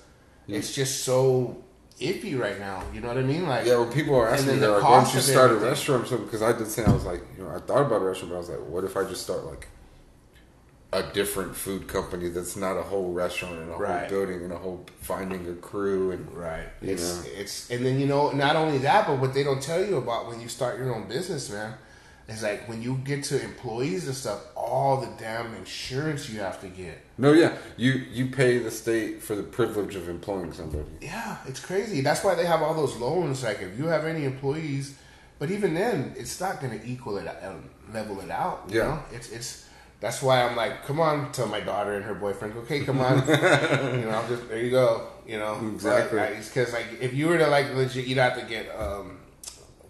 it's 0.47 0.73
just 0.73 1.03
so 1.03 1.63
iffy 2.01 2.37
right 2.37 2.59
now. 2.59 2.83
You 2.93 3.01
know 3.01 3.09
what 3.09 3.17
I 3.17 3.21
mean? 3.21 3.47
Like 3.47 3.65
Yeah, 3.65 3.77
when 3.77 3.91
people 3.91 4.15
are 4.15 4.27
asking 4.27 4.53
me, 4.53 4.59
they're 4.59 4.69
the 4.69 4.75
like, 4.75 4.83
"Why 4.83 5.03
don't 5.03 5.13
you 5.13 5.19
start 5.21 5.51
a 5.51 5.55
restaurant 5.55 6.03
or 6.03 6.07
something?" 6.07 6.25
Because 6.25 6.41
I 6.41 6.51
did 6.51 6.67
say 6.67 6.83
I 6.83 6.91
was 6.91 7.05
like, 7.05 7.21
you 7.37 7.43
know, 7.43 7.51
I 7.51 7.59
thought 7.59 7.85
about 7.85 8.01
a 8.01 8.05
restaurant, 8.05 8.31
but 8.31 8.35
I 8.35 8.39
was 8.39 8.49
like, 8.49 8.67
what 8.67 8.83
if 8.83 8.97
I 8.97 9.03
just 9.03 9.21
start 9.21 9.45
like 9.45 9.67
a 10.99 11.03
different 11.13 11.55
food 11.55 11.87
company 11.87 12.29
that's 12.29 12.55
not 12.55 12.77
a 12.77 12.81
whole 12.81 13.11
restaurant 13.11 13.55
and 13.59 13.71
a 13.71 13.75
Right. 13.75 13.99
whole 13.99 14.09
building 14.09 14.43
and 14.45 14.53
a 14.53 14.57
whole 14.57 14.85
finding 15.01 15.47
a 15.49 15.53
crew 15.55 16.11
and 16.11 16.23
Right. 16.31 16.67
It's 16.81 17.01
know? 17.23 17.29
it's 17.41 17.69
and 17.69 17.85
then 17.85 17.99
you 17.99 18.07
know 18.07 18.31
not 18.31 18.55
only 18.55 18.77
that, 18.79 19.07
but 19.07 19.19
what 19.19 19.33
they 19.33 19.43
don't 19.43 19.61
tell 19.61 19.83
you 19.83 19.97
about 19.97 20.27
when 20.27 20.39
you 20.41 20.47
start 20.47 20.77
your 20.79 20.93
own 20.95 21.07
business, 21.07 21.49
man, 21.49 21.73
is 22.27 22.41
like 22.43 22.67
when 22.69 22.81
you 22.81 22.95
get 23.03 23.23
to 23.25 23.35
employees 23.43 24.07
and 24.07 24.15
stuff, 24.15 24.39
all 24.55 24.97
the 25.01 25.09
damn 25.19 25.53
insurance 25.55 26.29
you 26.29 26.39
have 26.39 26.59
to 26.61 26.67
get. 26.67 26.97
no, 27.17 27.33
yeah, 27.33 27.51
you 27.77 27.91
you 28.17 28.27
pay 28.27 28.57
the 28.59 28.71
state 28.71 29.21
for 29.21 29.35
the 29.35 29.43
privilege 29.43 29.95
of 29.95 30.07
employing 30.09 30.51
somebody. 30.53 30.85
Yeah, 31.01 31.37
it's 31.45 31.59
crazy. 31.59 32.01
That's 32.01 32.23
why 32.23 32.35
they 32.35 32.45
have 32.45 32.61
all 32.61 32.73
those 32.73 32.95
loans. 32.95 33.43
Like 33.43 33.61
if 33.61 33.77
you 33.77 33.87
have 33.87 34.05
any 34.05 34.23
employees, 34.25 34.95
but 35.39 35.51
even 35.51 35.73
then, 35.73 36.13
it's 36.17 36.39
not 36.39 36.61
going 36.61 36.79
to 36.79 36.85
equal 36.87 37.17
it, 37.17 37.27
uh, 37.27 37.53
level 37.93 38.21
it 38.21 38.31
out. 38.31 38.63
You 38.69 38.79
Yeah. 38.79 38.87
know? 38.87 38.99
it's 39.11 39.29
it's. 39.31 39.64
That's 39.99 40.21
why 40.21 40.43
I'm 40.43 40.55
like, 40.55 40.85
come 40.85 40.99
on, 40.99 41.31
tell 41.31 41.47
my 41.47 41.61
daughter 41.61 41.93
and 41.93 42.03
her 42.05 42.13
boyfriend, 42.13 42.55
okay, 42.57 42.81
come 42.81 42.99
on, 42.99 43.19
you 43.27 43.33
know, 44.05 44.21
I'm 44.21 44.27
just 44.27 44.47
there 44.49 44.59
you 44.59 44.69
go, 44.69 45.07
you 45.25 45.39
know, 45.39 45.55
Exactly. 45.73 46.19
Because 46.37 46.73
like, 46.73 46.85
if 47.01 47.13
you 47.13 47.27
were 47.27 47.37
to 47.37 47.47
like 47.47 47.73
legit, 47.73 48.05
you'd 48.05 48.17
have 48.17 48.39
to 48.39 48.45
get 48.45 48.67
um, 48.77 49.19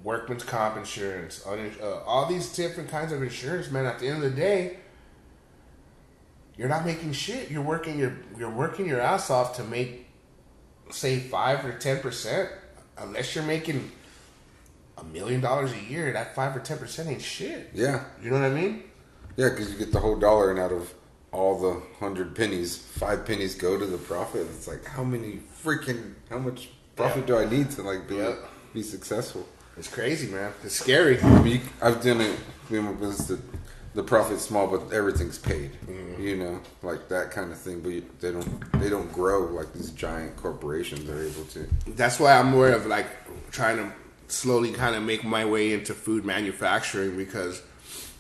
workman's 0.04 0.44
comp 0.44 0.78
insurance, 0.78 1.46
uh, 1.46 2.02
all 2.06 2.28
these 2.28 2.56
different 2.56 2.90
kinds 2.90 3.12
of 3.12 3.22
insurance. 3.22 3.72
Man, 3.72 3.86
at 3.86 4.00
the 4.00 4.08
end 4.08 4.24
of 4.24 4.36
the 4.36 4.40
day, 4.40 4.78
you're 6.56 6.70
not 6.70 6.86
making 6.86 7.12
shit. 7.12 7.52
You're 7.52 7.64
working 7.64 8.00
your 8.00 8.16
you're 8.38 8.50
working 8.50 8.86
your 8.86 9.02
ass 9.02 9.30
off 9.30 9.58
to 9.58 9.64
make 9.64 10.08
say 10.92 11.20
five 11.20 11.66
or 11.66 11.74
ten 11.74 12.00
percent. 12.00 12.50
Unless 12.98 13.36
you're 13.36 13.44
making 13.44 13.92
a 14.98 15.04
million 15.04 15.42
dollars 15.42 15.74
a 15.74 15.80
year, 15.92 16.14
that 16.14 16.34
five 16.36 16.56
or 16.56 16.60
ten 16.60 16.78
percent 16.78 17.10
ain't 17.10 17.22
shit. 17.22 17.72
Yeah, 17.74 18.06
You 18.22 18.30
know 18.30 18.40
what 18.40 18.46
I 18.46 18.54
mean? 18.54 18.84
Yeah, 19.38 19.50
because 19.50 19.72
you 19.72 19.78
get 19.78 19.92
the 19.92 20.00
whole 20.00 20.16
dollar, 20.18 20.52
and 20.52 20.60
out 20.60 20.72
of 20.72 20.94
all 21.32 21.60
the 21.60 21.82
hundred 22.00 22.36
pennies, 22.36 22.78
five 22.78 23.26
pennies 23.26 23.56
go 23.56 23.78
to 23.78 23.86
the 23.86 23.98
profit. 23.98 24.48
It's 24.56 24.68
like 24.68 24.86
how 24.86 25.04
many 25.04 25.40
freaking 25.64 26.14
how 26.30 26.40
much 26.40 26.70
profit 26.96 27.26
do 27.26 27.38
I 27.38 27.46
need 27.46 27.72
to 27.72 27.82
like 27.84 28.08
be 28.08 28.16
Yeah. 28.16 28.36
be 28.74 28.82
successful? 28.84 29.46
It's 29.78 29.90
crazy, 29.90 30.32
man. 30.32 30.54
It's 30.64 30.76
scary. 30.76 31.20
I 31.22 31.42
mean, 31.42 31.54
you, 31.56 31.62
I've 31.82 32.02
done 32.02 32.22
it 32.22 32.40
in 32.70 32.84
my 32.86 32.94
business. 32.94 33.28
The, 33.28 33.40
the 33.94 34.04
profit's 34.04 34.44
small, 34.44 34.68
but 34.68 34.94
everything's 34.94 35.38
paid. 35.38 35.72
Mm-hmm. 35.86 36.22
You 36.22 36.38
know, 36.38 36.60
like 36.82 37.10
that 37.10 37.32
kind 37.32 37.52
of 37.52 37.58
thing. 37.58 37.82
But 37.82 37.90
you, 37.90 38.06
they 38.22 38.32
don't 38.32 38.82
they 38.82 38.90
don't 38.90 39.12
grow 39.12 39.46
like 39.48 39.74
these 39.74 39.90
giant 39.92 40.38
corporations 40.38 41.10
are 41.10 41.22
able 41.22 41.44
to. 41.46 41.68
That's 41.88 42.20
why 42.20 42.38
I'm 42.40 42.48
more 42.52 42.70
of 42.70 42.86
like 42.86 43.08
trying 43.52 43.78
to 43.78 43.92
slowly 44.28 44.72
kind 44.72 44.96
of 44.96 45.04
make 45.04 45.24
my 45.26 45.44
way 45.46 45.74
into 45.74 45.94
food 45.94 46.24
manufacturing 46.24 47.18
because 47.18 47.62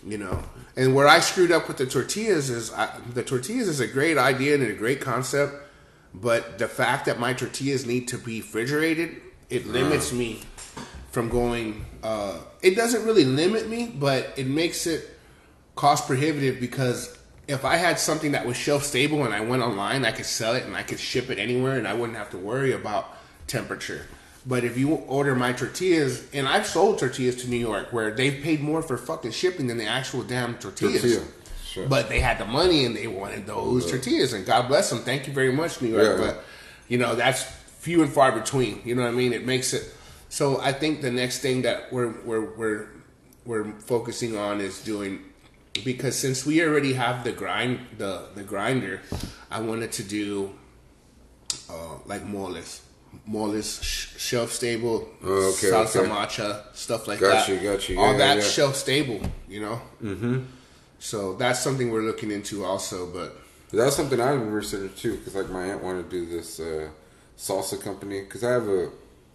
you 0.05 0.17
know 0.17 0.43
and 0.75 0.95
where 0.95 1.07
i 1.07 1.19
screwed 1.19 1.51
up 1.51 1.67
with 1.67 1.77
the 1.77 1.85
tortillas 1.85 2.49
is 2.49 2.71
I, 2.73 2.99
the 3.13 3.23
tortillas 3.23 3.67
is 3.67 3.79
a 3.79 3.87
great 3.87 4.17
idea 4.17 4.55
and 4.55 4.63
a 4.63 4.73
great 4.73 5.01
concept 5.01 5.55
but 6.13 6.57
the 6.57 6.67
fact 6.67 7.05
that 7.05 7.19
my 7.19 7.33
tortillas 7.33 7.85
need 7.85 8.07
to 8.09 8.17
be 8.17 8.41
refrigerated 8.41 9.21
it 9.49 9.67
limits 9.67 10.11
me 10.11 10.41
from 11.11 11.29
going 11.29 11.85
uh, 12.03 12.39
it 12.61 12.75
doesn't 12.75 13.05
really 13.05 13.25
limit 13.25 13.69
me 13.69 13.87
but 13.87 14.33
it 14.37 14.47
makes 14.47 14.87
it 14.87 15.09
cost 15.75 16.07
prohibitive 16.07 16.59
because 16.59 17.17
if 17.47 17.63
I 17.63 17.75
had 17.75 17.99
something 17.99 18.31
that 18.31 18.45
was 18.45 18.57
shelf 18.57 18.83
stable 18.83 19.23
and 19.23 19.33
I 19.33 19.41
went 19.41 19.61
online, 19.61 20.05
I 20.05 20.11
could 20.11 20.25
sell 20.25 20.55
it 20.55 20.63
and 20.65 20.75
I 20.75 20.83
could 20.83 20.99
ship 20.99 21.29
it 21.29 21.37
anywhere 21.37 21.77
and 21.77 21.87
I 21.87 21.93
wouldn't 21.93 22.17
have 22.17 22.31
to 22.31 22.37
worry 22.37 22.71
about 22.71 23.15
temperature. 23.47 24.07
But 24.47 24.63
if 24.63 24.77
you 24.77 24.93
order 24.93 25.35
my 25.35 25.53
tortillas, 25.53 26.27
and 26.31 26.47
I've 26.47 26.67
sold 26.67 26.99
tortillas 26.99 27.37
to 27.37 27.49
New 27.49 27.57
York 27.57 27.91
where 27.91 28.11
they've 28.11 28.43
paid 28.43 28.61
more 28.61 28.81
for 28.83 28.95
fucking 28.95 29.31
shipping 29.31 29.67
than 29.67 29.77
the 29.77 29.87
actual 29.87 30.21
damn 30.23 30.55
tortillas. 30.57 31.01
Tortilla, 31.01 31.25
sure. 31.63 31.87
But 31.87 32.09
they 32.09 32.19
had 32.19 32.37
the 32.37 32.45
money 32.45 32.85
and 32.85 32.95
they 32.95 33.07
wanted 33.07 33.47
those 33.47 33.89
tortillas, 33.89 34.33
and 34.33 34.45
God 34.45 34.67
bless 34.67 34.89
them. 34.89 34.99
Thank 34.99 35.25
you 35.27 35.33
very 35.33 35.51
much, 35.51 35.81
New 35.81 35.89
York. 35.89 36.19
Yeah. 36.19 36.25
But 36.27 36.43
you 36.87 36.99
know 36.99 37.15
that's 37.15 37.43
few 37.43 38.03
and 38.03 38.11
far 38.11 38.31
between. 38.31 38.81
You 38.85 38.95
know 38.95 39.01
what 39.01 39.11
I 39.11 39.15
mean? 39.15 39.33
It 39.33 39.45
makes 39.45 39.73
it. 39.73 39.91
So 40.29 40.59
I 40.61 40.73
think 40.73 41.01
the 41.01 41.11
next 41.11 41.39
thing 41.39 41.63
that 41.63 41.91
we're 41.91 42.13
we're 42.21 42.55
we're 42.55 42.87
we're 43.45 43.71
focusing 43.79 44.37
on 44.37 44.61
is 44.61 44.83
doing 44.83 45.23
because 45.83 46.15
since 46.15 46.45
we 46.45 46.63
already 46.63 46.93
have 46.93 47.23
the 47.23 47.31
grind 47.31 47.79
the 47.97 48.27
the 48.35 48.43
grinder, 48.43 49.01
I 49.49 49.61
wanted 49.61 49.91
to 49.93 50.03
do 50.03 50.53
uh, 51.69 51.97
like 52.05 52.23
moles, 52.25 52.81
moles 53.25 53.81
sh- 53.83 54.15
shelf 54.17 54.51
stable, 54.51 55.07
Oh, 55.23 55.53
okay, 55.53 55.67
salsa 55.67 55.97
okay. 56.01 56.09
matcha 56.09 56.63
stuff 56.73 57.07
like 57.07 57.19
that. 57.19 57.31
Got 57.31 57.47
that. 57.47 57.61
you, 57.63 57.69
got 57.69 57.89
you. 57.89 57.99
All 57.99 58.11
Yeah, 58.11 58.17
that 58.17 58.37
yeah. 58.37 58.43
shelf 58.43 58.75
stable, 58.75 59.19
you 59.47 59.61
know. 59.61 59.81
Mm-hmm. 60.03 60.43
So 60.99 61.35
that's 61.35 61.59
something 61.59 61.91
we're 61.91 62.01
looking 62.03 62.31
into 62.31 62.63
also, 62.65 63.07
but 63.07 63.35
That's 63.73 63.95
something 63.95 64.19
I'm 64.21 64.51
researched 64.51 64.97
too, 64.97 65.17
because 65.17 65.35
like 65.35 65.49
my 65.49 65.65
aunt 65.65 65.83
wanted 65.83 66.09
to 66.09 66.19
do 66.19 66.25
this 66.25 66.59
uh, 66.59 66.89
salsa 67.37 67.81
company. 67.81 68.21
Because 68.21 68.43
I 68.43 68.51
have 68.51 68.67
a, 68.67 68.89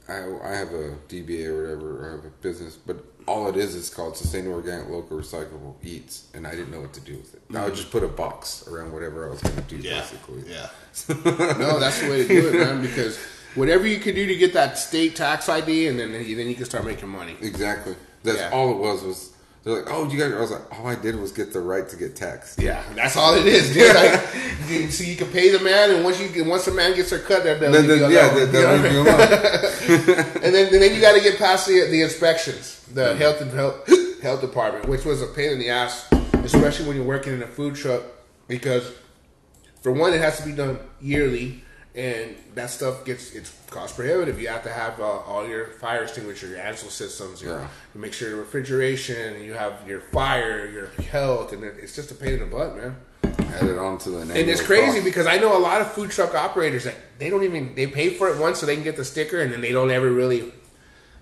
I, 0.09 0.51
I 0.51 0.57
have 0.57 0.69
a 0.73 0.97
DBA 1.09 1.47
or 1.47 1.63
whatever. 1.63 2.09
I 2.09 2.17
have 2.17 2.25
a 2.25 2.31
business, 2.41 2.77
but 2.77 3.05
all 3.27 3.49
it 3.49 3.57
is 3.57 3.75
is 3.75 3.91
called 3.91 4.17
Sustainable 4.17 4.55
Organic 4.57 4.89
Local 4.89 5.19
Recyclable 5.19 5.75
Eats, 5.85 6.29
and 6.35 6.47
I 6.47 6.53
didn't 6.53 6.71
know 6.73 6.81
what 6.81 6.95
to 6.95 7.01
do 7.01 7.17
with 7.19 7.35
it. 7.35 7.43
I 7.55 7.65
would 7.67 7.75
just 7.75 7.91
put 7.91 8.03
a 8.03 8.09
box 8.09 8.67
around 8.67 8.93
whatever 8.93 9.27
I 9.29 9.31
was 9.31 9.41
going 9.43 9.57
to 9.57 9.63
do, 9.63 9.83
basically. 9.83 10.43
Mm-hmm. 10.43 10.51
yeah. 10.51 11.59
no, 11.59 11.79
that's 11.79 12.01
the 12.01 12.09
way 12.11 12.23
to 12.27 12.29
do 12.29 12.49
it, 12.49 12.55
man. 12.55 12.81
Because 12.83 13.19
whatever 13.55 13.87
you 13.87 13.99
can 13.99 14.15
do 14.15 14.27
to 14.27 14.37
get 14.37 14.53
that 14.55 14.79
state 14.79 15.17
tax 15.17 15.49
ID, 15.49 15.89
and 15.89 15.99
then 15.99 16.13
then 16.13 16.27
you 16.27 16.55
can 16.55 16.65
start 16.65 16.85
making 16.85 17.09
money. 17.09 17.37
Exactly. 17.41 17.95
That's 18.23 18.39
Yeah. 18.39 18.51
all 18.51 18.71
it 18.73 18.79
was. 18.79 19.03
Was 19.03 19.31
they're 19.63 19.75
like, 19.75 19.93
oh, 19.93 20.09
you 20.09 20.19
guys? 20.19 20.33
I 20.33 20.41
was 20.41 20.51
like, 20.51 20.79
all 20.79 20.87
I 20.87 20.95
did 20.95 21.21
was 21.21 21.33
get 21.33 21.53
the 21.53 21.61
right 21.61 21.87
to 21.87 21.97
get 21.97 22.17
taxed. 22.17 22.63
Yeah, 22.63 22.83
that's 22.95 23.17
all 23.17 23.35
it 23.35 23.47
is, 23.47 23.75
dude. 23.75 23.95
Like, 23.95 24.21
you- 24.69 24.91
so 24.91 25.05
you 25.05 25.17
can 25.17 25.27
pay 25.29 25.51
the 25.51 25.63
man, 25.63 25.91
and 25.91 26.03
once 26.03 26.19
you 26.19 26.29
get, 26.29 26.47
once 26.47 26.65
the 26.65 26.73
man 26.73 26.95
gets 26.97 27.11
their 27.11 27.19
cut, 27.19 27.45
they'll, 27.45 27.59
they'll 27.59 27.73
Then, 27.73 27.89
leave 27.89 28.01
then, 28.01 28.11
yeah, 28.11 28.29
they, 28.33 28.41
you 28.41 28.47
know 28.47 28.79
they'll 28.79 29.05
what 29.05 29.21
I 29.21 29.89
mean? 29.89 30.19
and 30.45 30.55
then 30.55 30.73
and 30.73 30.83
then 30.83 30.95
you 30.95 31.01
got 31.01 31.15
to 31.15 31.21
get 31.21 31.39
past 31.39 31.67
the 31.67 31.87
the 31.91 32.01
inspections, 32.03 32.81
the 32.95 33.09
mm-hmm. 33.09 33.19
health 33.19 33.41
and 33.43 33.51
health 33.53 34.23
health 34.23 34.41
department, 34.41 34.87
which 34.89 35.05
was 35.05 35.21
a 35.21 35.27
pain 35.27 35.53
in 35.53 35.59
the 35.59 35.69
ass, 35.69 36.09
especially 36.43 36.87
when 36.87 36.97
you're 36.97 37.05
working 37.05 37.35
in 37.35 37.43
a 37.43 37.47
food 37.47 37.75
truck, 37.75 38.03
because 38.49 38.91
for 39.83 39.93
one, 39.93 40.13
it 40.15 40.21
has 40.21 40.39
to 40.39 40.45
be 40.47 40.53
done 40.53 40.79
yearly, 41.01 41.63
and 42.01 42.35
that 42.55 42.71
stuff 42.71 43.05
gets 43.05 43.35
it's 43.35 43.53
cost 43.69 43.95
prohibitive. 43.97 44.41
You 44.41 44.49
have 44.49 44.63
to 44.65 44.73
have 44.73 44.99
uh, 45.01 45.05
all 45.05 45.47
your 45.47 45.67
fire 45.83 46.03
extinguisher, 46.05 46.47
your 46.49 46.59
Ansul 46.59 46.91
systems, 46.91 47.43
your, 47.43 47.59
Yeah. 47.59 47.69
you 47.95 48.01
make 48.01 48.13
sure 48.15 48.29
your 48.31 48.39
refrigeration, 48.39 49.43
you 49.43 49.53
have 49.53 49.75
your 49.87 50.01
fire, 50.01 50.67
your 50.67 50.87
health, 51.11 51.53
and 51.53 51.63
it's 51.65 51.95
just 51.95 52.11
a 52.11 52.15
pain 52.15 52.35
in 52.35 52.41
the 52.41 52.47
butt, 52.47 52.77
man. 52.77 52.97
Add 53.23 53.65
it 53.69 53.79
on 53.79 53.99
to 53.99 54.11
the 54.11 54.25
name. 54.25 54.37
And 54.37 54.49
it's 54.49 54.63
crazy 54.63 54.93
cost. 54.93 55.05
because 55.05 55.27
I 55.27 55.37
know 55.39 55.57
a 55.57 55.59
lot 55.59 55.81
of 55.81 55.93
food 55.93 56.11
truck 56.11 56.35
operators 56.35 56.85
that 56.85 56.95
they 57.19 57.29
don't 57.29 57.45
even 57.45 57.75
they 57.75 57.87
pay 57.87 58.11
for 58.15 58.29
it 58.31 58.39
once 58.41 58.59
so 58.61 58.67
they 58.67 58.75
can 58.77 58.85
get 58.85 58.97
the 58.97 59.05
sticker 59.05 59.41
and 59.41 59.53
then 59.53 59.61
they 59.61 59.73
don't 59.73 59.91
ever 59.91 60.11
really, 60.11 60.39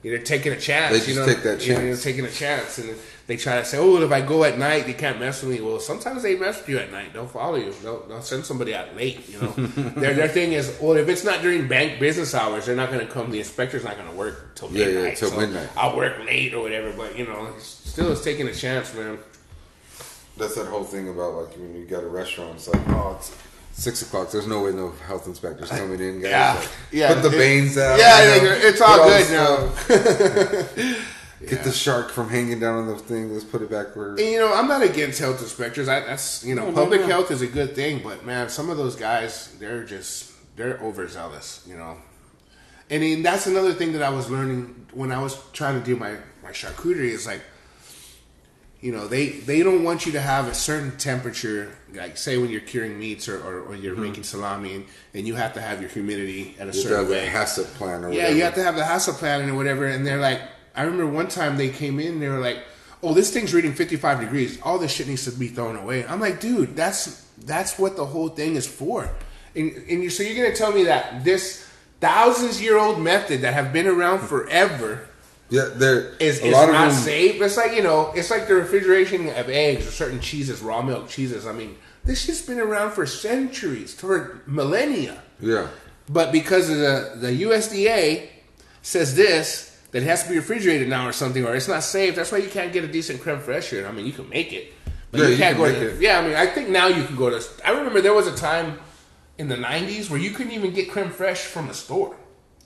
you 0.03 0.11
They're 0.13 0.19
taking 0.19 0.53
a 0.53 0.61
chance. 0.61 0.93
They 0.93 0.99
just 0.99 1.09
you 1.09 1.15
know? 1.17 1.27
take 1.27 1.43
that 1.43 1.67
You 1.67 1.75
know, 1.75 1.81
chance. 1.81 2.03
taking 2.03 2.25
a 2.25 2.31
chance, 2.31 2.79
and 2.79 2.95
they 3.29 3.37
try 3.37 3.59
to 3.61 3.65
say, 3.65 3.79
"Oh, 3.79 4.03
if 4.03 4.11
I 4.11 4.21
go 4.23 4.43
at 4.43 4.59
night, 4.59 4.87
they 4.87 4.95
can't 4.95 5.21
mess 5.21 5.43
with 5.43 5.53
me." 5.53 5.61
Well, 5.61 5.79
sometimes 5.79 6.23
they 6.25 6.35
mess 6.35 6.59
with 6.59 6.69
you 6.71 6.79
at 6.79 6.91
night. 6.91 7.13
They'll 7.13 7.27
follow 7.29 7.57
you. 7.57 7.73
They'll, 7.83 8.01
they'll 8.09 8.23
send 8.23 8.45
somebody 8.45 8.75
out 8.75 8.97
late. 8.97 9.29
You 9.29 9.41
know, 9.41 9.49
their 10.01 10.15
their 10.15 10.29
thing 10.29 10.53
is, 10.53 10.77
well, 10.81 10.97
if 10.97 11.09
it's 11.09 11.23
not 11.25 11.43
during 11.43 11.69
bank 11.69 12.01
business 12.01 12.35
hours, 12.35 12.67
they're 12.67 12.75
not 12.75 12.91
going 12.91 13.07
to 13.07 13.13
come. 13.13 13.31
The 13.31 13.39
inspector's 13.39 13.85
not 13.85 13.97
going 13.97 14.09
to 14.11 14.17
work 14.17 14.55
till 14.57 14.71
Yeah, 14.73 14.87
yeah, 14.87 14.95
midnight. 14.95 15.17
till 15.19 15.31
so 15.31 15.39
midnight. 15.39 15.69
I'll 15.77 15.97
work 15.97 16.19
late 16.25 16.55
or 16.55 16.63
whatever, 16.63 16.91
but 16.97 17.17
you 17.17 17.27
know, 17.27 17.53
still 17.59 18.11
it's 18.11 18.25
taking 18.25 18.49
a 18.49 18.53
chance, 18.55 18.93
man. 18.95 19.19
That's 20.39 20.55
that 20.55 20.67
whole 20.69 20.85
thing 20.85 21.09
about 21.09 21.35
like 21.35 21.51
when 21.57 21.75
you 21.77 21.85
got 21.85 22.03
a 22.05 22.09
restaurant, 22.09 22.55
it's 22.55 22.69
like, 22.69 22.81
oh, 22.89 23.17
it's 23.19 23.37
six 23.73 24.01
o'clock. 24.03 24.31
There's 24.31 24.47
no 24.47 24.63
way 24.63 24.73
no 24.73 24.93
health 25.07 25.27
inspectors 25.27 25.69
coming 25.69 26.01
in, 26.01 26.21
guys. 26.23 26.31
Yeah, 26.31 26.55
Like, 26.55 26.69
yeah. 26.93 27.13
Put 27.15 27.23
the 27.25 27.37
It- 27.37 27.39
veins 27.39 27.77
out. 27.77 27.99
yeah, 27.99 28.37
you 28.37 28.43
know, 28.43 28.53
it's 28.57 28.81
all 28.81 29.05
good 29.05 29.27
the 29.27 29.33
now. 30.89 30.95
stuff. 31.39 31.51
Get 31.51 31.65
the 31.65 31.73
shark 31.73 32.10
from 32.10 32.28
hanging 32.28 32.60
down 32.60 32.78
on 32.78 32.86
the 32.89 32.97
thing. 32.97 33.32
Let's 33.32 33.44
put 33.44 33.62
it 33.62 33.70
back 33.70 33.94
where. 33.94 34.10
And, 34.10 34.20
you 34.20 34.39
know, 34.39 34.52
I'm 34.52 34.69
not 34.69 34.82
against 34.82 35.19
health 35.19 35.40
inspectors. 35.40 35.89
I, 35.89 36.01
that's 36.01 36.44
you 36.44 36.55
know, 36.55 36.73
public 36.73 37.02
health 37.02 37.31
is 37.31 37.43
a 37.43 37.47
good 37.47 37.74
thing, 37.74 38.01
but 38.02 38.24
man, 38.24 38.48
some 38.48 38.70
of 38.70 38.77
those 38.77 38.97
guys, 38.97 39.56
they're 39.59 39.85
just 39.85 40.32
they're 40.56 40.78
overzealous. 40.78 41.65
You 41.69 41.77
know, 41.77 41.97
and 42.90 43.02
then 43.02 43.23
that's 43.23 43.47
another 43.47 43.73
thing 43.73 43.93
that 43.93 44.02
I 44.02 44.10
was 44.10 44.31
learning 44.31 44.86
when 44.93 45.12
I 45.12 45.23
was 45.23 45.40
trying 45.52 45.78
to 45.78 45.85
do 45.85 45.97
my 45.97 46.16
my 46.43 46.51
charcuterie 46.51 47.10
is 47.10 47.27
like, 47.27 47.43
you 48.81 48.93
know, 48.93 49.06
they 49.06 49.28
they 49.28 49.62
don't 49.62 49.85
want 49.85 50.06
you 50.06 50.12
to 50.12 50.20
have 50.20 50.48
a 50.48 50.55
certain 50.55 50.97
temperature. 50.97 51.74
Like, 51.93 52.16
say 52.16 52.36
when 52.36 52.51
you're 52.51 52.60
curing 52.60 52.98
meats 52.98 53.28
or, 53.28 53.40
or, 53.43 53.62
or 53.62 53.74
you're 53.74 53.94
hmm. 53.94 54.02
making 54.02 54.24
salami, 54.24 54.74
and, 54.74 54.85
and 55.15 55.27
you 55.27 55.36
have 55.36 55.55
to 55.55 55.60
have 55.60 55.81
your 55.81 55.90
humidity 55.90 56.55
at 56.59 56.69
a 56.69 56.73
You 56.73 56.82
certain 56.82 56.98
have 56.98 57.09
way. 57.09 57.31
the 57.31 57.69
plan 57.77 58.05
or 58.05 58.09
Yeah, 58.12 58.24
whatever. 58.24 58.36
you 58.36 58.43
have 58.43 58.55
to 58.55 58.62
have 58.62 58.77
the 58.77 58.82
HACCP 58.82 59.19
plan 59.19 59.48
or 59.48 59.55
whatever. 59.55 59.86
And 59.86 60.06
they're 60.06 60.20
like, 60.20 60.43
I 60.79 60.83
remember 60.85 61.07
one 61.09 61.29
time 61.29 61.57
they 61.57 61.69
came 61.71 61.99
in, 62.01 62.13
and 62.15 62.23
they 62.23 62.29
were 62.29 62.39
like, 62.41 62.59
"Oh, 63.03 63.13
this 63.15 63.33
thing's 63.33 63.53
reading 63.53 63.73
55 63.75 64.21
degrees. 64.21 64.59
All 64.63 64.79
this 64.79 64.93
shit 64.93 65.09
needs 65.09 65.25
to 65.25 65.33
be 65.33 65.49
thrown 65.49 65.77
away." 65.77 66.07
I'm 66.07 66.21
like, 66.21 66.41
dude, 66.41 66.77
that's 66.77 67.25
that's 67.45 67.79
what 67.79 67.97
the 67.97 68.07
whole 68.07 68.29
thing 68.29 68.57
is 68.57 68.67
for. 68.67 69.11
And, 69.55 69.71
and 69.91 70.03
you, 70.03 70.11
so 70.11 70.23
you're 70.23 70.37
gonna 70.43 70.55
tell 70.55 70.73
me 70.73 70.85
that 70.85 71.25
this 71.25 71.67
thousands 72.01 72.61
year 72.63 72.79
old 72.79 73.01
method 73.01 73.41
that 73.43 73.55
have 73.55 73.73
been 73.73 73.87
around 73.89 74.21
forever 74.21 75.09
Yeah, 75.51 75.69
there 75.75 76.15
is, 76.21 76.41
a 76.41 76.47
is 76.47 76.53
lot 76.53 76.69
of 76.69 76.75
not 76.75 76.91
them. 76.93 76.99
safe. 77.01 77.41
It's 77.43 77.57
like 77.57 77.73
you 77.73 77.83
know, 77.83 78.13
it's 78.15 78.31
like 78.31 78.47
the 78.47 78.55
refrigeration 78.55 79.29
of 79.31 79.49
eggs 79.49 79.87
or 79.87 79.91
certain 79.91 80.21
cheeses, 80.21 80.61
raw 80.61 80.83
milk 80.83 81.09
cheeses. 81.09 81.47
I 81.47 81.53
mean, 81.53 81.77
this 82.05 82.21
shit's 82.23 82.43
been 82.43 82.61
around 82.61 82.93
for 82.93 83.05
centuries, 83.07 83.95
for 83.95 84.43
millennia. 84.47 85.23
Yeah, 85.41 85.69
But 86.09 86.31
because 86.33 86.69
of 86.71 86.79
the, 86.79 87.13
the 87.17 87.43
USDA 87.45 88.29
says 88.83 89.15
this, 89.15 89.68
that 89.90 90.02
it 90.02 90.06
has 90.06 90.24
to 90.24 90.28
be 90.31 90.36
refrigerated 90.36 90.89
now 90.89 91.09
or 91.09 91.12
something, 91.12 91.44
or 91.44 91.55
it's 91.55 91.69
not 91.69 91.82
safe, 91.82 92.15
that's 92.15 92.31
why 92.31 92.39
you 92.39 92.48
can't 92.48 92.73
get 92.73 92.85
a 92.85 92.89
decent 92.89 93.20
creme 93.20 93.39
fraiche 93.40 93.70
here. 93.70 93.86
I 93.86 93.93
mean, 93.93 94.06
you 94.06 94.12
can 94.12 94.28
make 94.28 94.52
it. 94.52 94.73
But 95.10 95.20
Yeah, 95.20 95.27
you 95.27 95.32
you 95.32 95.39
can't 95.39 95.56
can 95.56 95.65
go 95.65 95.73
to, 95.73 95.89
it. 95.94 96.01
Yeah, 96.01 96.19
I 96.19 96.23
mean, 96.27 96.35
I 96.36 96.47
think 96.47 96.69
now 96.69 96.89
you 96.89 97.05
can 97.05 97.16
go 97.16 97.31
to. 97.31 97.43
I 97.65 97.70
remember 97.70 98.01
there 98.01 98.12
was 98.12 98.27
a 98.27 98.36
time 98.36 98.78
in 99.39 99.48
the 99.48 99.56
90s 99.56 100.10
where 100.10 100.20
you 100.20 100.31
couldn't 100.31 100.52
even 100.52 100.73
get 100.73 100.90
creme 100.90 101.10
fraiche 101.10 101.39
from 101.47 101.70
a 101.70 101.74
store. 101.74 102.16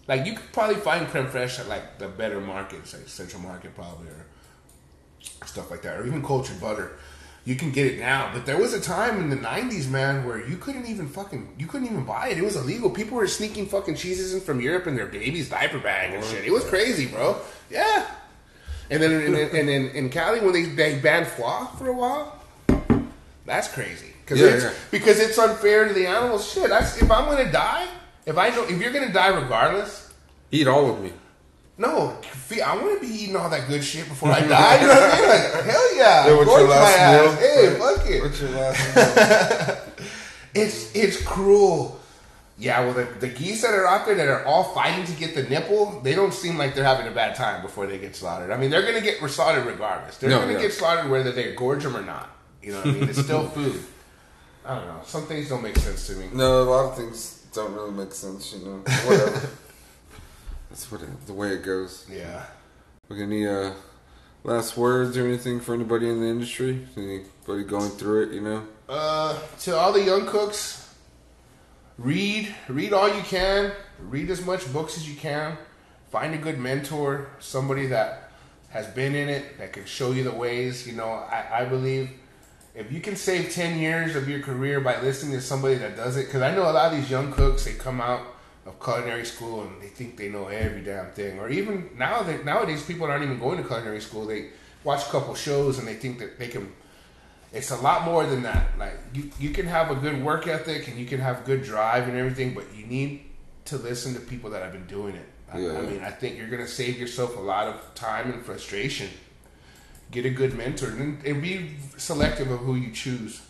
Like, 0.09 0.27
you 0.27 0.35
could 0.35 0.53
probably 0.53 0.77
find 0.77 1.07
creme 1.07 1.27
fraiche 1.27 1.61
at, 1.61 1.69
like, 1.69 1.99
the 1.99 2.09
better 2.09 2.40
markets, 2.40 2.93
like 2.94 3.09
Central 3.09 3.40
Market 3.40 3.74
probably, 3.77 4.09
or 4.09 4.27
stuff 5.47 5.70
like 5.70 5.82
that, 5.82 5.99
or 6.01 6.07
even 6.07 6.24
cultured 6.24 6.61
butter. 6.61 6.99
You 7.44 7.56
can 7.56 7.73
get 7.73 7.86
it 7.86 7.98
now, 7.98 8.31
but 8.32 8.47
there 8.47 8.56
was 8.56 8.73
a 8.73 8.81
time 8.81 9.19
in 9.20 9.28
the 9.28 9.36
'90s, 9.36 9.89
man, 9.90 10.24
where 10.24 10.47
you 10.47 10.56
couldn't 10.56 10.86
even 10.86 11.09
fucking 11.09 11.55
you 11.59 11.66
couldn't 11.66 11.89
even 11.89 12.05
buy 12.05 12.28
it. 12.28 12.39
It 12.39 12.44
was 12.44 12.55
illegal. 12.55 12.89
People 12.89 13.16
were 13.16 13.27
sneaking 13.27 13.66
fucking 13.66 13.97
cheeses 13.97 14.32
in 14.32 14.40
from 14.40 14.60
Europe 14.60 14.86
in 14.86 14.94
their 14.94 15.06
baby's 15.06 15.48
diaper 15.48 15.78
bag 15.81 16.14
and 16.14 16.24
shit. 16.24 16.44
It 16.44 16.52
was 16.52 16.64
crazy, 16.64 17.06
bro. 17.06 17.36
Yeah. 17.69 18.06
And 18.90 19.02
then 19.02 19.10
and 19.12 19.35
then, 19.35 19.56
and 19.56 19.69
then 19.69 19.86
in 19.89 20.09
Cali 20.10 20.39
when 20.40 20.52
they, 20.52 20.64
they 20.64 20.98
banned 21.01 21.27
foie 21.27 21.66
for 21.78 21.89
a 21.89 21.93
while, 21.93 22.39
that's 23.44 23.66
crazy 23.69 24.12
because 24.24 24.40
Yeah, 24.40 24.47
it's 24.48 24.64
yeah. 24.64 24.73
because 24.93 25.19
it's 25.19 25.39
unfair 25.39 25.89
to 25.89 25.94
the 25.94 26.06
animals. 26.06 26.48
Shit, 26.52 26.69
that's, 26.69 27.01
if 27.02 27.10
I'm 27.10 27.24
gonna 27.24 27.51
die, 27.51 27.89
if 28.27 28.39
I 28.39 28.51
know 28.51 28.64
if 28.64 28.81
you're 28.81 28.93
gonna 28.93 29.12
die 29.12 29.28
regardless, 29.28 30.12
eat 30.52 30.69
all 30.69 30.90
of 30.90 31.01
me. 31.01 31.12
No, 31.78 32.16
I 32.65 32.77
want 32.77 33.01
to 33.01 33.07
be 33.09 33.12
eating 33.12 33.35
all 33.36 33.49
that 33.51 33.66
good 33.69 33.82
shit 33.82 34.09
before 34.09 34.31
I 34.31 34.40
die. 34.47 34.81
You 34.81 34.86
know 34.86 34.94
what 34.94 35.03
I 35.15 35.20
mean? 35.20 35.28
Like, 35.28 35.65
hell 35.65 35.97
yeah, 35.97 36.27
Yeah, 36.28 36.36
what's 36.36 36.51
your 36.51 36.69
last 36.69 37.23
meal? 37.23 37.32
Hey, 37.36 37.78
fuck 37.78 38.07
it. 38.11 38.23
What's 38.23 38.40
your 38.40 38.51
last? 38.51 39.89
It's 40.55 40.94
it's 40.94 41.23
cruel. 41.23 41.99
Yeah, 42.59 42.81
well, 42.85 42.93
the, 42.93 43.05
the 43.20 43.28
geese 43.28 43.62
that 43.62 43.73
are 43.73 43.86
out 43.89 44.05
there 44.05 44.15
that 44.15 44.28
are 44.28 44.44
all 44.44 44.65
fighting 44.74 45.07
to 45.07 45.12
get 45.12 45.35
the 45.35 45.44
nipple, 45.44 46.01
they 46.03 46.15
don't 46.15 46.35
seem 46.35 46.59
like 46.59 46.74
they're 46.74 46.85
having 46.85 47.07
a 47.09 47.11
bad 47.11 47.35
time 47.35 47.62
before 47.62 47.86
they 47.86 47.99
get 47.99 48.15
slaughtered. 48.15 48.51
I 48.51 48.59
mean, 48.59 48.69
they're 48.70 48.82
going 48.82 48.94
to 48.94 49.01
get 49.01 49.19
slaughtered 49.31 49.65
regardless. 49.65 50.19
They're 50.19 50.28
No, 50.28 50.36
going 50.36 50.49
to 50.49 50.55
yeah. 50.57 50.61
get 50.69 50.73
slaughtered 50.74 51.11
whether 51.11 51.32
they 51.32 51.55
gorge 51.55 51.82
them 51.82 51.97
or 51.97 52.03
not. 52.03 52.31
You 52.62 52.73
know 52.73 52.78
what 52.81 52.86
I 52.89 52.90
mean? 52.93 53.09
It's 53.09 53.19
still 53.23 53.49
food. 53.57 53.82
I 54.66 54.74
don't 54.77 54.86
know. 54.86 55.01
Some 55.07 55.23
things 55.23 55.49
don't 55.49 55.62
make 55.62 55.77
sense 55.78 56.07
to 56.09 56.12
me. 56.16 56.27
no, 56.35 56.62
a 56.62 56.65
lot 56.65 56.85
of 56.90 56.97
things 56.99 57.47
don't 57.55 57.73
really 57.73 57.90
make 57.93 58.12
sense. 58.12 58.53
You 58.53 58.65
know, 58.66 58.77
whatever. 59.07 59.49
That's 60.73 60.90
what 60.90 61.03
it, 61.03 61.27
the 61.27 61.35
way 61.35 61.51
it 61.51 61.62
goes. 61.62 62.07
Yeah. 62.11 62.47
Look, 63.11 63.19
any 63.19 63.47
uh, 63.47 63.74
last 64.43 64.74
words 64.74 65.19
or 65.19 65.27
anything 65.27 65.61
for 65.61 65.74
anybody 65.74 66.09
in 66.09 66.20
the 66.20 66.27
industry? 66.27 66.89
Anybody 66.97 67.65
going 67.65 67.90
through 67.90 68.23
it? 68.23 68.32
You 68.32 68.40
know. 68.40 68.65
Uh, 68.89 69.39
to 69.61 69.77
all 69.77 69.93
the 69.93 70.03
young 70.03 70.24
cooks, 70.24 70.94
read, 71.99 72.55
read 72.69 72.94
all 72.94 73.15
you 73.15 73.20
can. 73.20 73.73
Read 73.99 74.31
as 74.31 74.47
much 74.47 74.73
books 74.73 74.97
as 74.97 75.07
you 75.07 75.15
can. 75.15 75.59
Find 76.11 76.35
a 76.35 76.39
good 76.39 76.59
mentor, 76.59 77.28
somebody 77.39 77.89
that 77.89 78.31
has 78.70 78.86
been 78.86 79.15
in 79.15 79.28
it, 79.28 79.59
that 79.59 79.74
can 79.74 79.85
show 79.85 80.12
you 80.12 80.24
the 80.24 80.32
ways. 80.32 80.86
You 80.86 80.94
know, 80.94 81.11
I, 81.11 81.49
I 81.53 81.65
believe 81.66 82.09
if 82.74 82.90
you 82.90 83.03
can 83.03 83.16
save 83.16 83.53
10 83.53 83.78
years 83.78 84.16
of 84.16 84.27
your 84.27 84.40
career 84.40 84.81
by 84.81 84.99
listening 85.03 85.32
to 85.32 85.43
somebody 85.43 85.74
that 85.74 85.97
does 85.97 86.16
it, 86.16 86.24
because 86.28 86.40
I 86.40 86.55
know 86.55 86.62
a 86.62 86.73
lot 86.73 86.94
of 86.94 86.99
these 86.99 87.11
young 87.11 87.31
cooks, 87.31 87.66
they 87.66 87.74
come 87.74 88.01
out 88.01 88.23
of 88.65 88.83
culinary 88.83 89.25
school 89.25 89.63
and 89.63 89.83
they 89.83 89.89
think 89.89 90.17
they 90.17 90.29
know 90.29 90.47
every 90.47 90.83
damn 90.83 91.11
thing. 91.13 91.39
Or 91.39 91.49
even 91.49 91.91
now 91.97 92.23
that 92.23 92.45
nowadays 92.45 92.85
people 92.85 93.07
aren't 93.07 93.25
even 93.25 93.39
going 93.39 93.59
to 93.59 93.65
culinary 93.65 94.01
school. 94.01 94.27
They 94.27 94.51
watch 94.85 95.07
a 95.07 95.11
couple 95.11 95.35
shows 95.35 95.79
and 95.79 95.87
they 95.87 95.95
think 95.95 96.19
that 96.19 96.39
they 96.39 96.49
can 96.49 96.73
it's 97.53 97.71
a 97.71 97.77
lot 97.77 98.05
more 98.05 98.25
than 98.25 98.43
that. 98.43 98.79
Like 98.79 98.99
you, 99.13 99.31
you 99.39 99.51
can 99.51 99.67
have 99.67 99.91
a 99.91 99.95
good 99.95 100.23
work 100.23 100.47
ethic 100.47 100.89
and 100.89 100.99
you 100.99 101.07
can 101.07 101.21
have 101.21 101.45
good 101.45 101.63
drive 101.63 102.09
and 102.09 102.17
everything, 102.17 102.55
but 102.55 102.65
you 102.75 102.87
need 102.87 103.25
to 103.67 103.77
listen 103.77 104.15
to 104.15 104.21
people 104.21 104.51
that 104.51 104.63
have 104.63 104.73
been 104.73 104.87
doing 104.87 105.15
it. 105.15 105.29
I, 105.53 105.59
Yeah. 105.59 105.79
I 105.79 105.83
mean, 105.83 106.03
I 106.03 106.11
think 106.11 106.39
you're 106.39 106.49
gonna 106.49 106.67
save 106.67 106.99
yourself 106.99 107.37
a 107.37 107.41
lot 107.41 107.69
of 107.69 107.95
time 107.95 108.33
and 108.33 108.45
frustration. 108.45 109.11
Get 110.11 110.25
a 110.25 110.31
good 110.31 110.55
mentor 110.55 110.89
and, 110.89 111.25
and 111.25 111.43
be 111.43 111.77
selective 111.97 112.51
of 112.51 112.61
who 112.61 112.75
you 112.75 112.91
choose. 112.93 113.43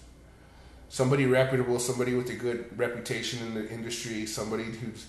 Somebody 0.93 1.25
reputable, 1.25 1.79
somebody 1.79 2.13
with 2.15 2.29
a 2.29 2.35
good 2.35 2.79
reputation 2.79 3.39
in 3.47 3.55
the 3.55 3.67
industry, 3.71 4.27
somebody 4.27 4.65
who's 4.65 5.07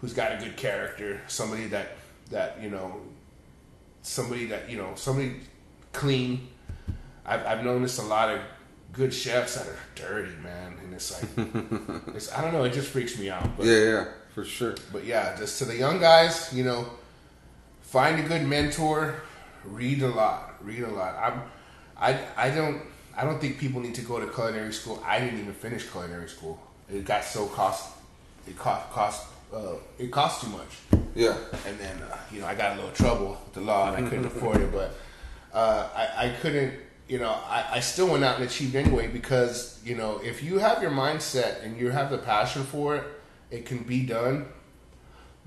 who's 0.00 0.14
got 0.14 0.32
a 0.32 0.42
good 0.42 0.56
character, 0.56 1.20
somebody 1.28 1.66
that 1.66 1.88
that 2.30 2.58
you 2.62 2.70
know, 2.70 3.02
somebody 4.00 4.46
that 4.46 4.70
you 4.70 4.78
know, 4.78 4.92
somebody 4.94 5.34
clean. 5.92 6.48
I've, 7.26 7.44
I've 7.44 7.64
noticed 7.64 7.98
a 7.98 8.04
lot 8.06 8.30
of 8.30 8.40
good 8.94 9.12
chefs 9.12 9.56
that 9.56 9.66
are 9.66 9.78
dirty, 9.94 10.34
man, 10.42 10.78
and 10.82 10.94
it's 10.94 11.12
like, 11.12 11.46
it's, 12.16 12.32
I 12.32 12.40
don't 12.40 12.54
know, 12.54 12.64
it 12.64 12.72
just 12.72 12.88
freaks 12.88 13.18
me 13.18 13.28
out. 13.28 13.58
But, 13.58 13.66
Yeah, 13.66 13.82
yeah, 13.82 14.04
for 14.34 14.42
sure. 14.42 14.74
but 14.90 15.04
yeah, 15.04 15.36
just 15.36 15.58
to 15.58 15.66
the 15.66 15.76
young 15.76 16.00
guys, 16.00 16.50
you 16.54 16.64
know, 16.64 16.86
find 17.82 18.18
a 18.18 18.26
good 18.26 18.46
mentor, 18.46 19.16
read 19.66 20.00
a 20.02 20.08
lot, 20.08 20.54
read 20.64 20.82
a 20.82 20.88
lot. 20.88 21.14
I'm, 21.16 21.42
I, 21.98 22.18
I 22.38 22.50
don't, 22.54 22.80
I 23.16 23.24
don't 23.24 23.40
think 23.40 23.58
people 23.58 23.80
need 23.80 23.94
to 23.94 24.02
go 24.02 24.20
to 24.20 24.26
culinary 24.26 24.72
school. 24.72 25.02
I 25.04 25.18
didn't 25.18 25.40
even 25.40 25.54
finish 25.54 25.88
culinary 25.88 26.28
school. 26.28 26.60
It 26.92 27.04
got 27.04 27.24
so 27.24 27.46
cost, 27.46 27.94
it 28.46 28.58
cost, 28.58 28.90
cost, 28.90 29.26
uh, 29.54 29.74
it 29.98 30.10
cost 30.10 30.42
too 30.42 30.48
much 30.50 31.02
Yeah, 31.14 31.36
and 31.66 31.78
then 31.78 32.02
uh, 32.02 32.16
you 32.30 32.40
know 32.40 32.46
I 32.46 32.54
got 32.54 32.72
a 32.72 32.76
little 32.76 32.90
trouble 32.90 33.38
with 33.44 33.54
the 33.54 33.60
law 33.62 33.92
and 33.92 34.04
I 34.04 34.08
couldn't 34.08 34.26
afford 34.32 34.60
it, 34.60 34.70
but 34.70 34.94
uh, 35.52 35.88
I, 35.94 36.26
I 36.26 36.28
couldn't. 36.40 36.74
You 37.08 37.20
know, 37.20 37.30
I, 37.30 37.64
I 37.74 37.80
still 37.80 38.08
went 38.08 38.24
out 38.24 38.34
and 38.36 38.44
achieved 38.44 38.74
anyway 38.74 39.06
because 39.06 39.80
you 39.84 39.94
know 39.94 40.18
if 40.18 40.42
you 40.42 40.58
have 40.58 40.82
your 40.82 40.90
mindset 40.90 41.64
and 41.64 41.78
you 41.78 41.90
have 41.90 42.10
the 42.10 42.18
passion 42.18 42.64
for 42.64 42.96
it, 42.96 43.04
it 43.50 43.66
can 43.66 43.78
be 43.78 44.04
done. 44.04 44.46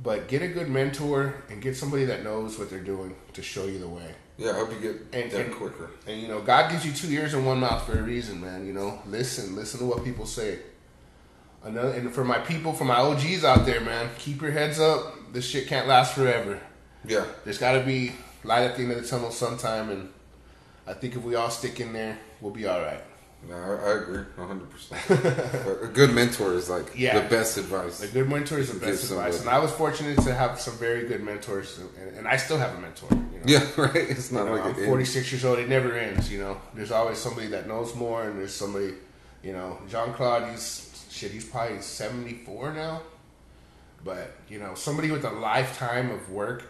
But 0.01 0.29
get 0.29 0.41
a 0.41 0.47
good 0.47 0.69
mentor 0.69 1.43
and 1.49 1.61
get 1.61 1.75
somebody 1.75 2.05
that 2.05 2.23
knows 2.23 2.57
what 2.57 2.69
they're 2.69 2.79
doing 2.79 3.15
to 3.33 3.41
show 3.41 3.65
you 3.65 3.79
the 3.79 3.87
way. 3.89 4.15
Yeah. 4.39 4.51
I 4.51 4.53
hope 4.53 4.71
you 4.71 4.79
get 4.79 4.95
And, 5.13 5.31
and 5.33 5.53
quicker. 5.53 5.91
And 6.07 6.21
you 6.21 6.27
know, 6.27 6.39
God 6.41 6.71
gives 6.71 6.85
you 6.85 6.93
two 6.93 7.13
ears 7.13 7.33
and 7.33 7.45
one 7.45 7.59
mouth 7.59 7.85
for 7.85 7.99
a 7.99 8.01
reason, 8.01 8.39
man. 8.41 8.65
You 8.65 8.73
know, 8.73 9.01
listen, 9.05 9.55
listen 9.55 9.79
to 9.81 9.85
what 9.85 10.03
people 10.03 10.25
say. 10.25 10.59
Another, 11.61 11.91
and 11.91 12.13
for 12.13 12.23
my 12.23 12.39
people, 12.39 12.71
for 12.71 12.85
my 12.85 12.95
OGs 12.95 13.43
out 13.43 13.65
there, 13.65 13.81
man, 13.81 14.09
keep 14.17 14.41
your 14.41 14.51
heads 14.51 14.79
up. 14.79 15.33
This 15.33 15.45
shit 15.45 15.67
can't 15.67 15.87
last 15.87 16.15
forever. 16.15 16.61
Yeah, 17.05 17.25
There's 17.43 17.57
got 17.57 17.73
to 17.73 17.81
be 17.81 18.13
light 18.43 18.63
at 18.63 18.75
the 18.77 18.83
end 18.83 18.93
of 18.93 19.01
the 19.01 19.07
tunnel 19.07 19.31
sometime, 19.31 19.89
and 19.89 20.09
I 20.87 20.93
think 20.93 21.15
if 21.15 21.23
we 21.23 21.35
all 21.35 21.49
stick 21.49 21.79
in 21.79 21.93
there, 21.93 22.17
we'll 22.39 22.53
be 22.53 22.65
all 22.65 22.81
right. 22.81 23.01
No, 23.47 23.55
I, 23.55 23.91
I 23.91 24.01
agree, 24.01 24.23
hundred 24.37 24.69
percent. 24.69 25.01
A 25.83 25.87
good 25.87 26.13
mentor 26.13 26.53
is 26.53 26.69
like 26.69 26.91
Yeah. 26.95 27.19
the 27.19 27.29
best 27.29 27.57
advice. 27.57 28.01
A 28.03 28.07
good 28.07 28.29
mentor 28.29 28.59
is 28.59 28.71
the 28.71 28.79
best 28.79 29.03
advice, 29.09 29.37
somebody- 29.37 29.37
and 29.39 29.49
I 29.49 29.59
was 29.59 29.71
fortunate 29.71 30.19
to 30.23 30.33
have 30.33 30.59
some 30.59 30.75
very 30.77 31.07
good 31.07 31.23
mentors, 31.23 31.79
and, 31.79 32.17
and 32.17 32.27
I 32.27 32.35
still 32.37 32.57
have 32.57 32.75
a 32.75 32.79
mentor. 32.81 33.07
You 33.11 33.17
know? 33.17 33.43
Yeah, 33.45 33.65
right. 33.77 33.95
It's 33.95 34.29
You 34.31 34.37
not 34.37 34.47
know, 34.47 34.53
like 34.55 34.65
I'm 34.65 34.85
46 34.85 35.31
years 35.31 35.45
old. 35.45 35.57
It 35.59 35.69
never 35.69 35.93
ends. 35.97 36.29
You 36.31 36.39
know, 36.39 36.61
there's 36.75 36.91
always 36.91 37.17
somebody 37.17 37.47
that 37.47 37.67
knows 37.67 37.95
more, 37.95 38.23
and 38.23 38.37
there's 38.37 38.53
somebody. 38.53 38.93
You 39.41 39.53
know, 39.53 39.79
Jean 39.89 40.11
Claude. 40.13 40.49
He's 40.51 41.07
shit. 41.09 41.31
He's 41.31 41.45
probably 41.45 41.81
74 41.81 42.73
now, 42.73 43.01
but 44.03 44.35
you 44.49 44.59
know, 44.59 44.75
somebody 44.75 45.11
with 45.11 45.23
a 45.23 45.31
lifetime 45.31 46.11
of 46.11 46.29
work 46.29 46.63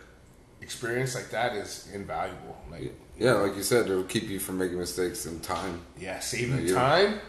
experience 0.61 1.15
like 1.15 1.31
that 1.31 1.55
is 1.55 1.89
invaluable. 1.93 2.55
Like, 2.69 2.83
Yeah, 2.83 2.89
like 3.19 3.55
you 3.55 3.63
said, 3.63 3.85
it'll 3.89 4.03
keep 4.03 4.29
you 4.29 4.39
from 4.39 4.57
making 4.57 4.77
mistakes 4.79 5.25
in 5.25 5.39
time. 5.41 5.81
yeah, 5.99 6.19
save 6.19 6.49
Yeah, 6.49 6.57
you 6.57 6.67
yeah. 6.67 6.73
time 6.73 7.19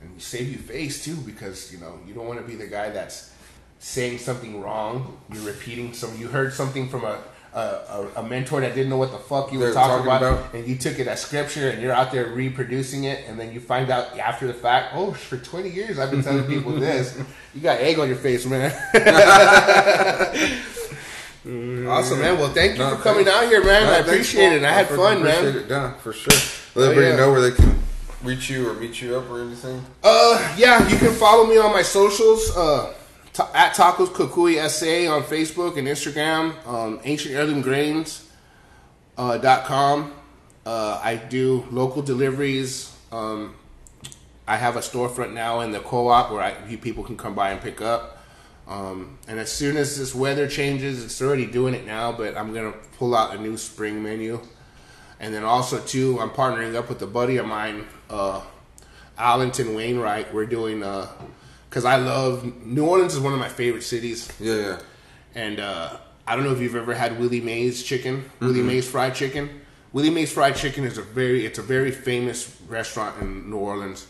and 0.00 0.22
save 0.22 0.48
you 0.50 0.58
face 0.58 1.04
too, 1.04 1.16
because 1.16 1.72
you 1.72 1.78
know 1.78 1.98
you 2.06 2.14
don't 2.14 2.26
want 2.26 2.40
to 2.40 2.46
be 2.46 2.54
the 2.54 2.66
guy 2.66 2.90
that's 2.90 3.32
saying 3.78 4.18
something 4.18 4.60
wrong. 4.60 5.18
You're 5.32 5.44
repeating 5.44 5.92
some. 5.92 6.16
You 6.18 6.28
heard 6.28 6.52
something 6.52 6.88
from 6.88 7.04
a. 7.04 7.18
A, 7.56 8.08
a, 8.16 8.22
mentor 8.24 8.60
that 8.62 8.74
didn't 8.74 8.90
know 8.90 8.96
what 8.96 9.12
the 9.12 9.18
fuck 9.18 9.52
you 9.52 9.60
were 9.60 9.72
talking, 9.72 10.04
talking 10.04 10.06
about, 10.08 10.22
about. 10.22 10.54
and 10.54 10.66
you 10.66 10.74
took 10.74 10.98
it 10.98 11.06
as 11.06 11.22
scripture, 11.22 11.70
and 11.70 11.80
you're 11.80 11.92
out 11.92 12.10
there 12.10 12.26
reproducing 12.26 13.04
it, 13.04 13.28
and 13.28 13.38
then 13.38 13.52
you 13.52 13.60
find 13.60 13.90
out 13.90 14.18
after 14.18 14.48
the 14.48 14.52
fact, 14.52 14.90
oh, 14.96 15.12
for 15.12 15.36
20 15.36 15.70
years 15.70 16.00
I've 16.00 16.10
been 16.10 16.24
telling 16.24 16.46
people 16.46 16.72
this. 16.80 17.16
You 17.54 17.60
got 17.60 17.78
egg 17.78 18.00
on 18.00 18.08
your 18.08 18.16
face, 18.16 18.44
man. 18.44 18.72
awesome, 21.46 22.20
man. 22.20 22.38
Well, 22.38 22.52
thank 22.52 22.72
you 22.72 22.78
No, 22.78 22.96
for 22.96 23.02
coming 23.02 23.24
thanks. 23.24 23.38
out 23.40 23.48
here, 23.48 23.64
man. 23.64 23.82
No, 23.84 23.92
I 23.92 23.96
appreciate 23.98 24.52
it. 24.52 24.64
I 24.64 24.72
had 24.72 24.86
freaking 24.86 24.96
fun, 24.96 25.22
man. 25.22 25.44
It. 25.56 25.66
Yeah, 25.70 25.92
for 25.94 26.12
sure. 26.12 26.32
Let 26.74 26.88
Oh, 26.88 26.90
everybody 26.90 27.10
yeah. 27.10 27.16
know 27.16 27.32
where 27.32 27.40
they 27.42 27.50
can 27.56 27.78
reach 28.22 28.48
you 28.50 28.68
or 28.70 28.74
meet 28.74 29.00
you 29.02 29.16
up 29.16 29.28
or 29.30 29.42
anything. 29.42 29.84
Uh, 30.02 30.54
yeah, 30.56 30.86
you 30.88 30.96
can 30.96 31.12
follow 31.12 31.46
me 31.46 31.58
on 31.58 31.72
my 31.72 31.82
socials. 31.82 32.56
Uh, 32.56 32.94
ta- 33.32 33.50
at 33.54 33.74
Tacos 33.74 34.08
Kukui 34.08 34.56
SA 34.68 35.06
on 35.14 35.22
Facebook 35.22 35.76
and 35.76 35.86
Instagram. 35.86 36.54
Um, 36.66 37.00
Ancient 37.04 37.34
Heirloom 37.34 37.60
Grains 37.62 38.26
uh, 39.18 39.36
dot 39.38 39.64
com. 39.64 40.12
Uh, 40.64 40.98
I 41.04 41.16
do 41.16 41.66
local 41.70 42.00
deliveries. 42.00 42.90
Um, 43.12 43.54
I 44.48 44.56
have 44.56 44.76
a 44.76 44.80
storefront 44.80 45.32
now 45.34 45.60
in 45.60 45.72
the 45.72 45.80
co-op 45.80 46.30
where 46.32 46.40
I, 46.42 46.54
you 46.68 46.78
people 46.78 47.04
can 47.04 47.16
come 47.16 47.34
by 47.34 47.50
and 47.50 47.60
pick 47.60 47.80
up. 47.82 48.13
Um, 48.66 49.18
and 49.28 49.38
as 49.38 49.52
soon 49.52 49.76
as 49.76 49.98
this 49.98 50.14
weather 50.14 50.48
changes, 50.48 51.04
it's 51.04 51.20
already 51.20 51.46
doing 51.46 51.74
it 51.74 51.86
now. 51.86 52.12
But 52.12 52.36
I'm 52.36 52.54
gonna 52.54 52.72
pull 52.98 53.14
out 53.14 53.34
a 53.34 53.40
new 53.40 53.56
spring 53.56 54.02
menu. 54.02 54.40
And 55.20 55.32
then 55.34 55.44
also 55.44 55.78
too, 55.80 56.18
I'm 56.20 56.30
partnering 56.30 56.74
up 56.74 56.88
with 56.88 57.00
a 57.02 57.06
buddy 57.06 57.36
of 57.36 57.46
mine, 57.46 57.86
uh, 58.10 58.42
Allenton 59.18 59.74
Wainwright. 59.76 60.32
We're 60.34 60.46
doing 60.46 60.82
uh, 60.82 61.08
because 61.68 61.84
I 61.84 61.96
love 61.96 62.44
New 62.64 62.86
Orleans 62.86 63.14
is 63.14 63.20
one 63.20 63.32
of 63.32 63.38
my 63.38 63.48
favorite 63.48 63.82
cities, 63.82 64.30
Yeah, 64.38 64.54
yeah. 64.54 64.78
and 65.34 65.60
uh, 65.60 65.96
I 66.26 66.36
don't 66.36 66.44
know 66.44 66.52
if 66.52 66.60
you've 66.60 66.76
ever 66.76 66.94
had 66.94 67.18
Willie 67.18 67.40
Mae's 67.40 67.82
chicken, 67.82 68.24
Willie 68.40 68.62
Mae's 68.62 68.88
fried 68.88 69.14
chicken. 69.14 69.60
Willie 69.92 70.10
Mae's 70.10 70.32
fried 70.32 70.56
chicken 70.56 70.84
is 70.84 70.98
a 70.98 71.02
very 71.02 71.44
it's 71.46 71.58
a 71.58 71.62
very 71.62 71.90
famous 71.92 72.56
restaurant 72.68 73.20
in 73.20 73.50
New 73.50 73.56
Orleans. 73.58 74.06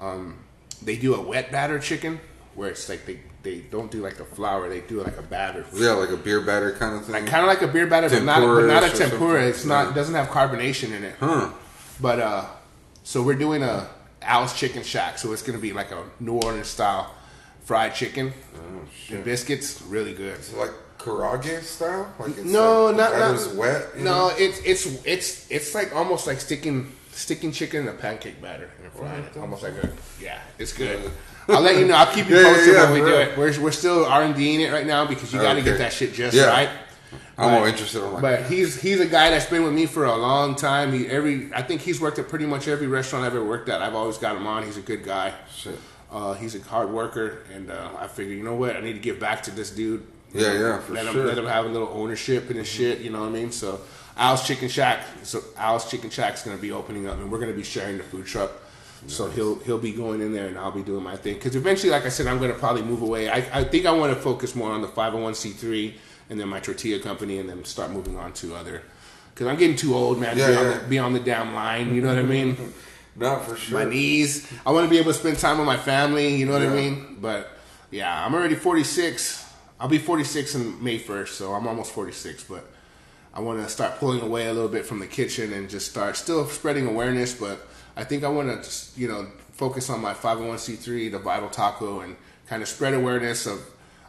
Um, 0.00 0.38
they 0.82 0.96
do 0.96 1.14
a 1.14 1.20
wet 1.20 1.52
batter 1.52 1.78
chicken 1.78 2.20
where 2.54 2.70
it's 2.70 2.88
like 2.88 3.06
they 3.06 3.20
they 3.42 3.60
don't 3.60 3.90
do 3.90 4.02
like 4.02 4.16
the 4.16 4.24
flour, 4.24 4.68
they 4.68 4.80
do 4.80 5.02
like 5.02 5.16
a 5.16 5.22
batter. 5.22 5.64
Yeah, 5.74 5.92
like 5.92 6.10
a 6.10 6.16
beer 6.16 6.40
batter 6.40 6.72
kind 6.72 6.96
of 6.96 7.04
thing. 7.04 7.14
Like 7.14 7.26
kind 7.26 7.42
of 7.42 7.48
like 7.48 7.62
a 7.62 7.68
beer 7.72 7.86
batter, 7.86 8.08
but 8.08 8.22
not, 8.22 8.40
but 8.40 8.66
not 8.66 8.82
a 8.84 8.90
tempura. 8.96 9.44
It's 9.46 9.64
not 9.64 9.88
Yeah. 9.88 9.94
doesn't 9.94 10.14
have 10.14 10.28
carbonation 10.28 10.92
in 10.92 11.04
it. 11.04 11.14
Huh. 11.20 11.50
But 12.00 12.20
uh, 12.20 12.44
so 13.02 13.22
we're 13.22 13.34
doing 13.34 13.62
a 13.62 13.88
Al's 14.22 14.52
Chicken 14.54 14.82
Shack, 14.82 15.18
so 15.18 15.32
it's 15.32 15.42
gonna 15.42 15.58
be 15.58 15.72
like 15.72 15.90
a 15.90 16.02
New 16.20 16.34
Orleans 16.34 16.68
style 16.68 17.14
fried 17.64 17.94
chicken 17.94 18.32
Oh, 18.56 19.14
and 19.14 19.24
biscuits, 19.24 19.80
really 19.82 20.12
good. 20.12 20.38
Is 20.40 20.52
it 20.52 20.58
like 20.58 20.72
karaage 20.98 21.62
style? 21.62 22.12
Like 22.18 22.30
it's 22.36 22.44
No, 22.44 22.86
like, 22.86 22.96
not 22.96 23.12
the 23.12 23.18
not 23.18 23.54
wet. 23.54 23.96
No, 23.98 24.04
know? 24.28 24.34
it's 24.36 24.58
it's 24.64 24.86
it's 25.06 25.50
it's 25.50 25.74
like 25.74 25.94
almost 25.94 26.26
like 26.26 26.40
sticking 26.40 26.92
sticking 27.12 27.52
chicken 27.52 27.82
in 27.82 27.88
a 27.88 27.92
pancake 27.92 28.40
batter 28.42 28.70
and 28.82 28.92
frying 28.92 29.24
it, 29.24 29.36
almost 29.38 29.62
like 29.62 29.74
a 29.74 29.88
yeah, 30.20 30.40
it's 30.58 30.72
good. 30.72 31.10
I'll 31.50 31.60
let 31.60 31.76
you 31.78 31.86
know. 31.86 31.94
I'll 31.94 32.12
keep 32.12 32.28
you 32.28 32.36
Yeah, 32.36 32.42
yeah, 32.42 32.54
posted 32.54 32.74
yeah, 32.74 32.82
when 32.84 32.92
we 32.92 32.98
do 33.00 33.06
real. 33.06 33.16
it. 33.18 33.38
We're 33.38 33.60
we're 33.60 33.70
still 33.72 34.04
R 34.06 34.22
and 34.22 34.34
Ding 34.34 34.60
it 34.60 34.72
right 34.72 34.86
now 34.86 35.06
because 35.06 35.32
you 35.32 35.40
got 35.40 35.54
to 35.54 35.60
Okay. 35.60 35.70
get 35.70 35.78
that 35.78 35.92
shit 35.92 36.12
just 36.14 36.36
Yeah. 36.36 36.46
right. 36.46 36.68
I'm 37.38 37.50
But- 37.50 37.58
all 37.60 37.64
interested. 37.66 38.02
I'm 38.04 38.12
like, 38.14 38.22
But 38.22 38.42
he's 38.44 38.80
he's 38.80 39.00
a 39.00 39.06
guy 39.06 39.30
that's 39.30 39.46
been 39.46 39.64
with 39.64 39.72
me 39.72 39.86
for 39.86 40.04
a 40.04 40.14
long 40.16 40.54
time. 40.54 40.92
He 40.92 41.06
every 41.08 41.48
I 41.54 41.62
think 41.62 41.80
he's 41.80 42.00
worked 42.00 42.18
at 42.18 42.28
pretty 42.28 42.46
much 42.46 42.68
every 42.68 42.86
restaurant 42.86 43.24
I've 43.24 43.34
ever 43.34 43.44
worked 43.44 43.68
at. 43.68 43.80
I've 43.82 43.94
always 43.94 44.18
got 44.18 44.36
him 44.36 44.46
on. 44.46 44.62
He's 44.64 44.76
a 44.76 44.82
good 44.82 45.04
guy. 45.04 45.32
shit. 45.54 45.78
Uh, 46.12 46.32
he's 46.34 46.56
a 46.56 46.60
hard 46.62 46.90
worker, 46.90 47.38
and 47.54 47.70
uh, 47.70 47.88
I 47.98 48.08
figure 48.08 48.34
you 48.34 48.42
know 48.42 48.54
what 48.54 48.74
I 48.76 48.80
need 48.80 48.94
to 48.94 48.98
give 48.98 49.20
back 49.20 49.44
to 49.44 49.50
this 49.52 49.70
dude. 49.70 50.02
Yeah, 50.34 50.52
yeah, 50.52 50.78
for 50.80 50.92
let 50.92 51.06
him 51.06 51.26
let 51.26 51.38
him 51.38 51.46
have 51.46 51.64
a 51.64 51.68
little 51.68 51.88
ownership 51.92 52.50
in 52.50 52.56
his 52.56 52.66
shit. 52.68 52.98
You 53.00 53.10
know 53.10 53.20
what 53.20 53.28
I 53.28 53.32
mean? 53.32 53.52
So 53.52 53.80
Al's 54.16 54.44
Chicken 54.46 54.68
Shack. 54.68 55.00
So 55.22 55.40
Al's 55.56 55.88
Chicken 55.90 56.10
Shack's 56.10 56.42
gonna 56.42 56.56
be 56.56 56.72
opening 56.72 57.08
up, 57.08 57.14
and 57.14 57.30
we're 57.30 57.38
gonna 57.38 57.52
be 57.52 57.62
sharing 57.64 57.96
the 57.96 58.02
food 58.04 58.26
truck. 58.26 58.50
So 59.06 59.28
he'll 59.30 59.56
he'll 59.60 59.78
be 59.78 59.92
going 59.92 60.20
in 60.20 60.32
there, 60.32 60.46
and 60.48 60.58
I'll 60.58 60.70
be 60.70 60.82
doing 60.82 61.02
my 61.02 61.16
thing. 61.16 61.34
Because 61.34 61.56
eventually, 61.56 61.90
like 61.90 62.04
I 62.04 62.10
said, 62.10 62.26
I'm 62.26 62.38
gonna 62.38 62.54
probably 62.54 62.82
move 62.82 63.02
away. 63.02 63.28
I, 63.28 63.60
I 63.60 63.64
think 63.64 63.86
I 63.86 63.92
want 63.92 64.12
to 64.14 64.20
focus 64.20 64.54
more 64.54 64.70
on 64.70 64.82
the 64.82 64.88
501c3 64.88 65.94
and 66.28 66.38
then 66.38 66.48
my 66.48 66.60
tortilla 66.60 67.00
company, 67.00 67.38
and 67.38 67.48
then 67.48 67.64
start 67.64 67.90
moving 67.90 68.16
on 68.16 68.32
to 68.34 68.54
other. 68.54 68.82
Because 69.34 69.46
I'm 69.46 69.56
getting 69.56 69.76
too 69.76 69.94
old, 69.94 70.20
man. 70.20 70.36
to 70.36 70.40
Yeah, 70.40 70.48
be, 70.48 70.56
on 70.56 70.66
the, 70.70 70.84
be 70.88 70.98
on 70.98 71.12
the 71.12 71.20
damn 71.20 71.54
line. 71.54 71.94
You 71.94 72.02
know 72.02 72.08
what 72.08 72.18
I 72.18 72.22
mean? 72.22 72.56
Not 73.16 73.44
for 73.44 73.56
sure. 73.56 73.78
my 73.78 73.90
knees. 73.90 74.50
I 74.64 74.70
want 74.70 74.84
to 74.86 74.90
be 74.90 74.98
able 74.98 75.12
to 75.12 75.18
spend 75.18 75.38
time 75.38 75.58
with 75.58 75.66
my 75.66 75.76
family. 75.76 76.36
You 76.36 76.46
know 76.46 76.52
what 76.52 76.62
I 76.62 76.68
mean? 76.68 77.16
But 77.20 77.50
yeah, 77.90 78.24
I'm 78.24 78.34
already 78.34 78.54
46. 78.54 79.46
I'll 79.80 79.88
be 79.88 79.98
46 79.98 80.54
in 80.54 80.84
May 80.84 80.98
1st, 80.98 81.28
so 81.28 81.52
I'm 81.52 81.66
almost 81.66 81.92
46. 81.92 82.44
But 82.44 82.64
I 83.34 83.40
want 83.40 83.60
to 83.62 83.68
start 83.68 83.98
pulling 83.98 84.20
away 84.20 84.46
a 84.46 84.52
little 84.52 84.68
bit 84.68 84.86
from 84.86 85.00
the 85.00 85.06
kitchen 85.06 85.52
and 85.52 85.68
just 85.68 85.90
start 85.90 86.16
still 86.16 86.46
spreading 86.46 86.86
awareness. 86.86 87.34
But 87.34 87.66
I 87.96 88.04
think 88.04 88.24
I 88.24 88.28
want 88.28 88.48
to, 88.48 88.56
just 88.56 88.96
you 88.96 89.08
know, 89.08 89.26
focus 89.52 89.90
on 89.90 90.00
my 90.00 90.14
501c3, 90.14 91.10
the 91.10 91.18
Vital 91.18 91.48
Taco, 91.48 92.00
and 92.00 92.16
kind 92.48 92.62
of 92.62 92.68
spread 92.68 92.94
awareness 92.94 93.46
of 93.46 93.60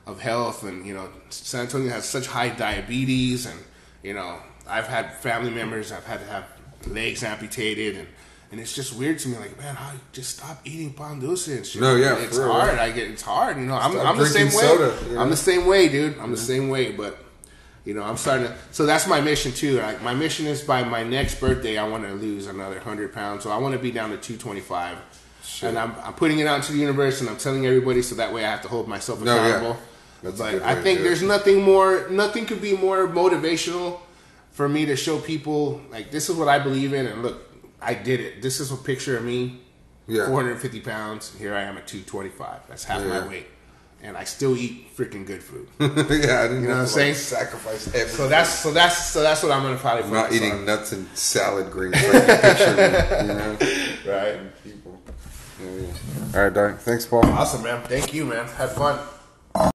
of 0.05 0.19
health. 0.19 0.63
And 0.63 0.85
you 0.85 0.93
know, 0.93 1.09
San 1.29 1.61
Antonio 1.61 1.89
has 1.89 2.05
such 2.05 2.27
high 2.27 2.49
diabetes, 2.49 3.45
and 3.45 3.59
you 4.03 4.13
know, 4.13 4.39
I've 4.67 4.87
had 4.87 5.13
family 5.17 5.51
members 5.51 5.91
I've 5.91 6.05
had 6.05 6.19
to 6.19 6.25
have 6.27 6.45
legs 6.87 7.23
amputated, 7.23 7.97
and 7.97 8.07
and 8.51 8.59
it's 8.59 8.75
just 8.75 8.93
weird 8.93 9.19
to 9.19 9.29
me. 9.29 9.37
Like, 9.37 9.57
man, 9.57 9.75
how 9.75 9.93
just 10.11 10.37
stop 10.37 10.59
eating 10.65 10.93
pan 10.93 11.19
dulce 11.19 11.47
and 11.47 11.65
shit. 11.65 11.81
No, 11.81 11.95
yeah, 11.95 12.17
it's 12.17 12.37
real. 12.37 12.51
hard. 12.51 12.77
I 12.77 12.91
get 12.91 13.09
it's 13.09 13.21
hard. 13.21 13.57
You 13.57 13.65
know, 13.65 13.75
I'm 13.75 13.97
I'm 13.99 14.17
the 14.17 14.25
same 14.25 14.47
way. 14.47 14.51
soda, 14.51 14.97
you 15.07 15.15
know? 15.15 15.21
I'm 15.21 15.29
the 15.29 15.37
same 15.37 15.65
way, 15.65 15.87
dude. 15.87 16.17
I'm 16.19 16.31
the 16.31 16.37
same 16.37 16.69
way, 16.69 16.91
but 16.91 17.17
you 17.85 17.93
know, 17.93 18.03
I'm 18.03 18.17
starting 18.17 18.47
to. 18.47 18.55
So 18.71 18.85
that's 18.85 19.07
my 19.07 19.21
mission 19.21 19.51
too. 19.51 19.77
Like 19.79 20.01
my 20.01 20.13
mission 20.13 20.45
is 20.45 20.61
by 20.61 20.83
my 20.83 21.03
next 21.03 21.39
birthday, 21.39 21.77
I 21.77 21.87
want 21.87 22.03
to 22.05 22.13
lose 22.13 22.47
another 22.47 22.79
hundred 22.79 23.13
pounds. 23.13 23.43
So 23.43 23.49
I 23.51 23.57
want 23.57 23.73
to 23.73 23.79
be 23.79 23.91
down 23.91 24.11
to 24.11 24.17
two 24.17 24.37
twenty 24.37 24.61
five, 24.61 24.97
and 25.63 25.77
I'm, 25.77 25.93
I'm 26.03 26.13
putting 26.13 26.39
it 26.39 26.47
out 26.47 26.63
to 26.63 26.71
the 26.73 26.77
universe, 26.79 27.21
and 27.21 27.29
I'm 27.29 27.37
telling 27.37 27.65
everybody, 27.65 28.01
so 28.01 28.15
that 28.15 28.31
way 28.33 28.45
I 28.45 28.51
have 28.51 28.61
to 28.63 28.67
hold 28.67 28.87
myself 28.87 29.21
No, 29.21 29.35
yeah. 29.35 29.47
accountable. 29.47 29.77
That's 30.23 30.37
but 30.37 30.61
I 30.61 30.75
think 30.79 30.99
there's 31.01 31.23
nothing 31.23 31.63
more, 31.63 32.07
nothing 32.11 32.45
could 32.45 32.61
be 32.61 32.77
more 32.77 33.07
motivational 33.07 33.99
for 34.51 34.69
me 34.69 34.85
to 34.85 34.95
show 34.95 35.17
people 35.19 35.81
like 35.89 36.11
this 36.11 36.29
is 36.29 36.35
what 36.35 36.47
I 36.47 36.59
believe 36.59 36.93
in, 36.93 37.07
and 37.07 37.23
look, 37.23 37.41
I 37.81 37.95
did 37.95 38.19
it. 38.19 38.41
This 38.43 38.59
is 38.59 38.71
a 38.71 38.75
picture 38.77 39.17
of 39.17 39.23
me, 39.23 39.59
Yeah. 40.07 40.27
450 40.27 40.79
pounds. 40.81 41.33
Here 41.39 41.55
I 41.55 41.61
am 41.63 41.75
at 41.77 41.87
225. 41.87 42.67
That's 42.67 42.83
half 42.83 43.01
Yeah. 43.01 43.07
my 43.21 43.27
weight, 43.27 43.47
and 44.03 44.17
I 44.17 44.23
still 44.23 44.55
eat 44.57 44.95
freaking 44.95 45.25
good 45.25 45.43
food. 45.43 45.67
yeah, 45.79 45.87
I 45.87 46.47
didn't 46.47 46.63
know 46.63 46.69
what 46.69 46.77
I'm 46.77 46.87
saying? 46.87 47.13
like, 47.13 47.17
sacrifice 47.17 47.87
everything. 47.87 48.07
So 48.15 48.27
that's 48.27 48.49
so 48.49 48.71
that's 48.71 49.05
so 49.11 49.21
that's 49.21 49.43
what 49.43 49.51
I'm 49.51 49.61
gonna 49.63 49.77
probably 49.77 50.03
I'm 50.03 50.13
not 50.13 50.31
eating 50.31 50.51
on. 50.51 50.65
nuts 50.65 50.91
and 50.91 51.07
salad 51.15 51.71
greens 51.71 51.95
like 51.95 52.13
you 52.13 52.19
picture 52.37 52.75
me, 52.75 53.27
you 53.27 53.33
know? 53.33 53.57
Right. 54.11 54.63
People. 54.63 54.99
Yeah, 55.63 55.69
yeah. 55.71 56.37
All 56.37 56.43
right, 56.43 56.53
Doc. 56.53 56.79
Thanks, 56.79 57.05
Paul. 57.05 57.25
Awesome, 57.25 57.63
man. 57.63 57.83
Thank 57.83 58.13
you, 58.13 58.25
man. 58.25 58.47
Had 58.47 58.71
fun. 58.71 58.99